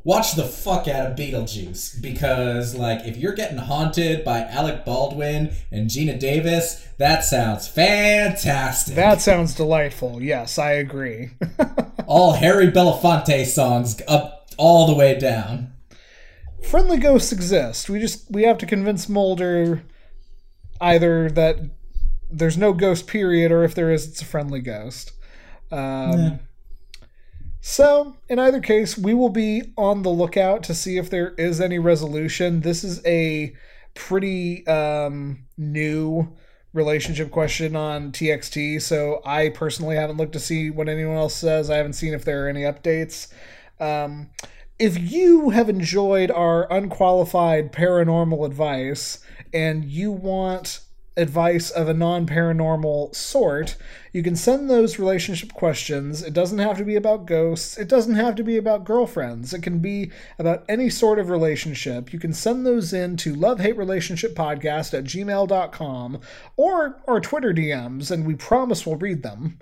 watch 0.02 0.34
the 0.34 0.42
fuck 0.44 0.88
out 0.88 1.06
of 1.10 1.16
Beetlejuice 1.16 2.02
because, 2.02 2.74
like, 2.74 3.04
if 3.04 3.16
you're 3.16 3.34
getting 3.34 3.58
haunted 3.58 4.24
by 4.24 4.40
Alec 4.40 4.84
Baldwin 4.84 5.52
and 5.70 5.88
Geena 5.88 6.18
Davis, 6.18 6.84
that 6.98 7.22
sounds 7.24 7.68
fantastic. 7.68 8.96
That 8.96 9.20
sounds 9.20 9.54
delightful. 9.54 10.20
Yes, 10.20 10.58
I 10.58 10.72
agree. 10.72 11.30
all 12.06 12.32
Harry 12.32 12.72
Belafonte 12.72 13.46
songs 13.46 14.00
up 14.08 14.48
all 14.56 14.88
the 14.88 14.94
way 14.94 15.16
down. 15.16 15.72
friendly 16.68 16.96
ghosts 16.96 17.30
exist. 17.30 17.88
We 17.88 18.00
just 18.00 18.28
we 18.30 18.42
have 18.42 18.58
to 18.58 18.66
convince 18.66 19.08
Mulder 19.08 19.84
either 20.80 21.30
that 21.30 21.56
there's 22.30 22.58
no 22.58 22.72
ghost 22.72 23.06
period, 23.06 23.52
or 23.52 23.62
if 23.62 23.74
there 23.76 23.92
is, 23.92 24.08
it's 24.08 24.22
a 24.22 24.24
friendly 24.24 24.60
ghost. 24.60 25.12
Um, 25.70 26.18
Yeah. 26.18 26.36
So, 27.60 28.16
in 28.28 28.38
either 28.38 28.60
case, 28.60 28.96
we 28.96 29.14
will 29.14 29.28
be 29.28 29.74
on 29.76 30.02
the 30.02 30.10
lookout 30.10 30.62
to 30.64 30.74
see 30.74 30.96
if 30.96 31.10
there 31.10 31.34
is 31.34 31.60
any 31.60 31.78
resolution. 31.78 32.60
This 32.60 32.84
is 32.84 33.04
a 33.04 33.54
pretty 33.94 34.66
um, 34.66 35.40
new 35.56 36.32
relationship 36.72 37.30
question 37.30 37.74
on 37.74 38.12
TXT, 38.12 38.80
so 38.80 39.20
I 39.24 39.48
personally 39.50 39.96
haven't 39.96 40.16
looked 40.16 40.34
to 40.34 40.40
see 40.40 40.70
what 40.70 40.88
anyone 40.88 41.16
else 41.16 41.34
says. 41.34 41.68
I 41.68 41.76
haven't 41.76 41.94
seen 41.94 42.14
if 42.14 42.24
there 42.24 42.46
are 42.46 42.48
any 42.48 42.62
updates. 42.62 43.28
Um, 43.80 44.30
if 44.78 44.96
you 44.98 45.50
have 45.50 45.68
enjoyed 45.68 46.30
our 46.30 46.72
unqualified 46.72 47.72
paranormal 47.72 48.46
advice 48.46 49.18
and 49.52 49.84
you 49.84 50.12
want 50.12 50.80
advice 51.18 51.68
of 51.70 51.88
a 51.88 51.94
non 51.94 52.26
paranormal 52.26 53.14
sort, 53.14 53.76
you 54.12 54.22
can 54.22 54.36
send 54.36 54.70
those 54.70 54.98
relationship 54.98 55.52
questions. 55.52 56.22
It 56.22 56.32
doesn't 56.32 56.58
have 56.58 56.78
to 56.78 56.84
be 56.84 56.96
about 56.96 57.26
ghosts, 57.26 57.76
it 57.76 57.88
doesn't 57.88 58.14
have 58.14 58.36
to 58.36 58.44
be 58.44 58.56
about 58.56 58.84
girlfriends. 58.84 59.52
It 59.52 59.62
can 59.62 59.80
be 59.80 60.10
about 60.38 60.64
any 60.68 60.88
sort 60.88 61.18
of 61.18 61.28
relationship. 61.28 62.12
You 62.12 62.18
can 62.18 62.32
send 62.32 62.64
those 62.64 62.92
in 62.92 63.16
to 63.18 63.34
love 63.34 63.60
hate 63.60 63.76
relationship 63.76 64.34
podcast 64.34 64.96
at 64.96 65.04
gmail.com 65.04 66.20
or 66.56 67.00
our 67.06 67.20
Twitter 67.20 67.52
DMs, 67.52 68.10
and 68.10 68.26
we 68.26 68.34
promise 68.34 68.86
we'll 68.86 68.96
read 68.96 69.22
them. 69.22 69.58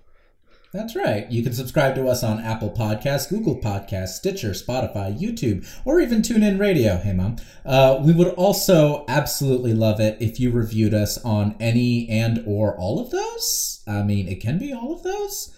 That's 0.76 0.94
right. 0.94 1.28
You 1.30 1.42
can 1.42 1.54
subscribe 1.54 1.94
to 1.94 2.06
us 2.06 2.22
on 2.22 2.38
Apple 2.38 2.70
Podcasts, 2.70 3.30
Google 3.30 3.56
Podcasts, 3.56 4.08
Stitcher, 4.08 4.50
Spotify, 4.50 5.18
YouTube, 5.18 5.66
or 5.86 6.00
even 6.00 6.20
TuneIn 6.20 6.60
Radio. 6.60 6.98
Hey, 6.98 7.14
Mom. 7.14 7.36
Uh, 7.64 7.98
we 8.04 8.12
would 8.12 8.28
also 8.34 9.06
absolutely 9.08 9.72
love 9.72 10.00
it 10.00 10.18
if 10.20 10.38
you 10.38 10.50
reviewed 10.50 10.92
us 10.92 11.16
on 11.24 11.56
any 11.58 12.06
and 12.10 12.44
or 12.46 12.76
all 12.76 13.00
of 13.00 13.10
those. 13.10 13.82
I 13.88 14.02
mean, 14.02 14.28
it 14.28 14.42
can 14.42 14.58
be 14.58 14.70
all 14.74 14.92
of 14.92 15.02
those. 15.02 15.54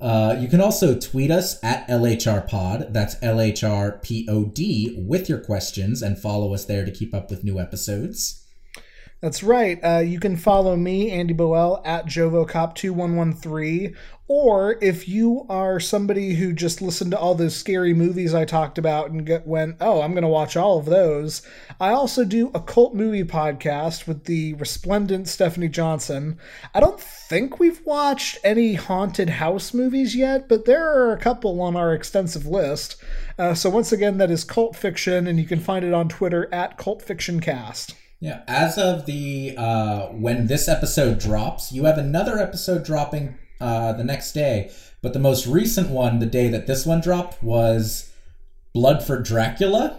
Uh, 0.00 0.36
you 0.40 0.48
can 0.48 0.62
also 0.62 0.98
tweet 0.98 1.30
us 1.30 1.62
at 1.62 1.86
LHRPod. 1.88 2.94
That's 2.94 3.16
LHRPOD 3.16 5.06
with 5.06 5.28
your 5.28 5.38
questions 5.38 6.00
and 6.00 6.18
follow 6.18 6.54
us 6.54 6.64
there 6.64 6.86
to 6.86 6.90
keep 6.90 7.14
up 7.14 7.28
with 7.30 7.44
new 7.44 7.60
episodes. 7.60 8.41
That's 9.22 9.44
right. 9.44 9.78
Uh, 9.84 9.98
you 9.98 10.18
can 10.18 10.36
follow 10.36 10.74
me, 10.74 11.12
Andy 11.12 11.32
Boel, 11.32 11.80
at 11.84 12.06
JovoCop2113. 12.06 13.94
Or 14.26 14.78
if 14.82 15.08
you 15.08 15.46
are 15.48 15.78
somebody 15.78 16.34
who 16.34 16.52
just 16.52 16.82
listened 16.82 17.12
to 17.12 17.18
all 17.18 17.36
those 17.36 17.54
scary 17.54 17.94
movies 17.94 18.34
I 18.34 18.44
talked 18.44 18.78
about 18.78 19.12
and 19.12 19.24
get, 19.24 19.46
went, 19.46 19.76
oh, 19.80 20.02
I'm 20.02 20.10
going 20.10 20.22
to 20.22 20.28
watch 20.28 20.56
all 20.56 20.76
of 20.76 20.86
those, 20.86 21.42
I 21.80 21.90
also 21.90 22.24
do 22.24 22.50
a 22.52 22.58
cult 22.58 22.96
movie 22.96 23.22
podcast 23.22 24.08
with 24.08 24.24
the 24.24 24.54
resplendent 24.54 25.28
Stephanie 25.28 25.68
Johnson. 25.68 26.40
I 26.74 26.80
don't 26.80 27.00
think 27.00 27.60
we've 27.60 27.84
watched 27.86 28.38
any 28.42 28.74
haunted 28.74 29.28
house 29.28 29.72
movies 29.72 30.16
yet, 30.16 30.48
but 30.48 30.64
there 30.64 30.84
are 30.84 31.12
a 31.12 31.20
couple 31.20 31.60
on 31.60 31.76
our 31.76 31.94
extensive 31.94 32.46
list. 32.46 32.96
Uh, 33.38 33.54
so 33.54 33.70
once 33.70 33.92
again, 33.92 34.18
that 34.18 34.32
is 34.32 34.42
Cult 34.42 34.74
Fiction, 34.74 35.28
and 35.28 35.38
you 35.38 35.46
can 35.46 35.60
find 35.60 35.84
it 35.84 35.94
on 35.94 36.08
Twitter 36.08 36.52
at 36.52 36.76
Cult 36.76 37.02
Fiction 37.02 37.38
Cast. 37.38 37.94
Yeah, 38.22 38.42
as 38.46 38.78
of 38.78 39.06
the 39.06 39.56
uh, 39.58 40.06
when 40.10 40.46
this 40.46 40.68
episode 40.68 41.18
drops, 41.18 41.72
you 41.72 41.86
have 41.86 41.98
another 41.98 42.38
episode 42.38 42.84
dropping 42.84 43.36
uh, 43.60 43.94
the 43.94 44.04
next 44.04 44.32
day. 44.32 44.70
But 45.02 45.12
the 45.12 45.18
most 45.18 45.44
recent 45.44 45.90
one, 45.90 46.20
the 46.20 46.26
day 46.26 46.46
that 46.46 46.68
this 46.68 46.86
one 46.86 47.00
dropped, 47.00 47.42
was 47.42 48.12
Blood 48.72 49.02
for 49.02 49.20
Dracula, 49.20 49.98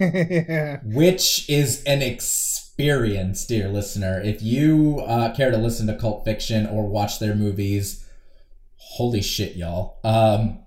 which 0.00 1.50
is 1.50 1.84
an 1.84 2.00
experience, 2.00 3.44
dear 3.44 3.68
listener. 3.68 4.22
If 4.22 4.40
you 4.40 5.00
uh, 5.00 5.34
care 5.34 5.50
to 5.50 5.58
listen 5.58 5.86
to 5.88 5.98
cult 5.98 6.24
fiction 6.24 6.66
or 6.66 6.88
watch 6.88 7.18
their 7.18 7.34
movies, 7.34 8.08
holy 8.76 9.20
shit, 9.20 9.54
y'all. 9.54 10.00
Um, 10.02 10.60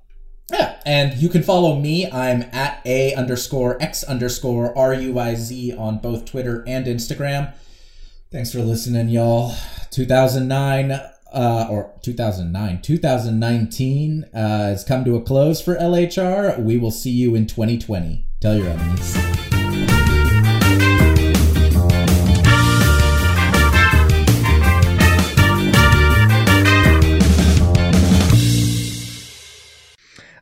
yeah, 0.51 0.79
and 0.85 1.17
you 1.21 1.29
can 1.29 1.43
follow 1.43 1.79
me. 1.79 2.09
I'm 2.11 2.43
at 2.51 2.81
a 2.85 3.13
underscore 3.15 3.81
x 3.81 4.03
underscore 4.03 4.77
r 4.77 4.93
u 4.93 5.19
i 5.19 5.35
z 5.35 5.73
on 5.73 5.99
both 5.99 6.25
Twitter 6.25 6.63
and 6.67 6.85
Instagram. 6.85 7.53
Thanks 8.31 8.51
for 8.51 8.59
listening, 8.59 9.09
y'all. 9.09 9.53
2009 9.91 10.91
uh, 11.33 11.67
or 11.69 11.93
2009, 12.01 12.81
2019 12.81 14.25
uh, 14.33 14.37
has 14.37 14.83
come 14.83 15.05
to 15.05 15.15
a 15.15 15.21
close 15.21 15.61
for 15.61 15.75
LHR. 15.75 16.59
We 16.59 16.77
will 16.77 16.91
see 16.91 17.11
you 17.11 17.35
in 17.35 17.47
2020. 17.47 18.25
Tell 18.39 18.55
your 18.55 18.67
enemies. 18.67 19.50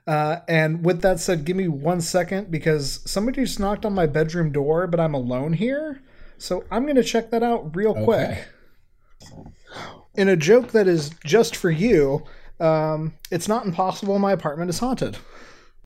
Uh, 0.10 0.42
and 0.48 0.84
with 0.84 1.02
that 1.02 1.20
said, 1.20 1.46
give 1.46 1.56
me 1.56 1.68
one 1.68 2.02
second 2.02 2.50
because 2.50 3.00
somebody 3.06 3.44
just 3.44 3.60
knocked 3.60 3.86
on 3.86 3.94
my 3.94 4.08
bedroom 4.08 4.52
door, 4.52 4.88
but 4.88 5.00
I'm 5.00 5.14
alone 5.14 5.54
here. 5.54 6.02
So 6.40 6.64
I'm 6.72 6.82
going 6.86 6.96
to 6.96 7.04
check 7.04 7.30
that 7.30 7.44
out 7.44 7.76
real 7.76 7.94
quick. 7.94 8.48
In 10.16 10.28
a 10.28 10.36
joke 10.36 10.70
that 10.70 10.88
is 10.88 11.12
just 11.24 11.56
for 11.56 11.70
you, 11.70 12.24
um, 12.60 13.14
it's 13.30 13.48
not 13.48 13.68
impossible 13.68 14.18
my 14.18 14.32
apartment 14.32 14.72
is 14.72 14.80
haunted. 14.80 15.16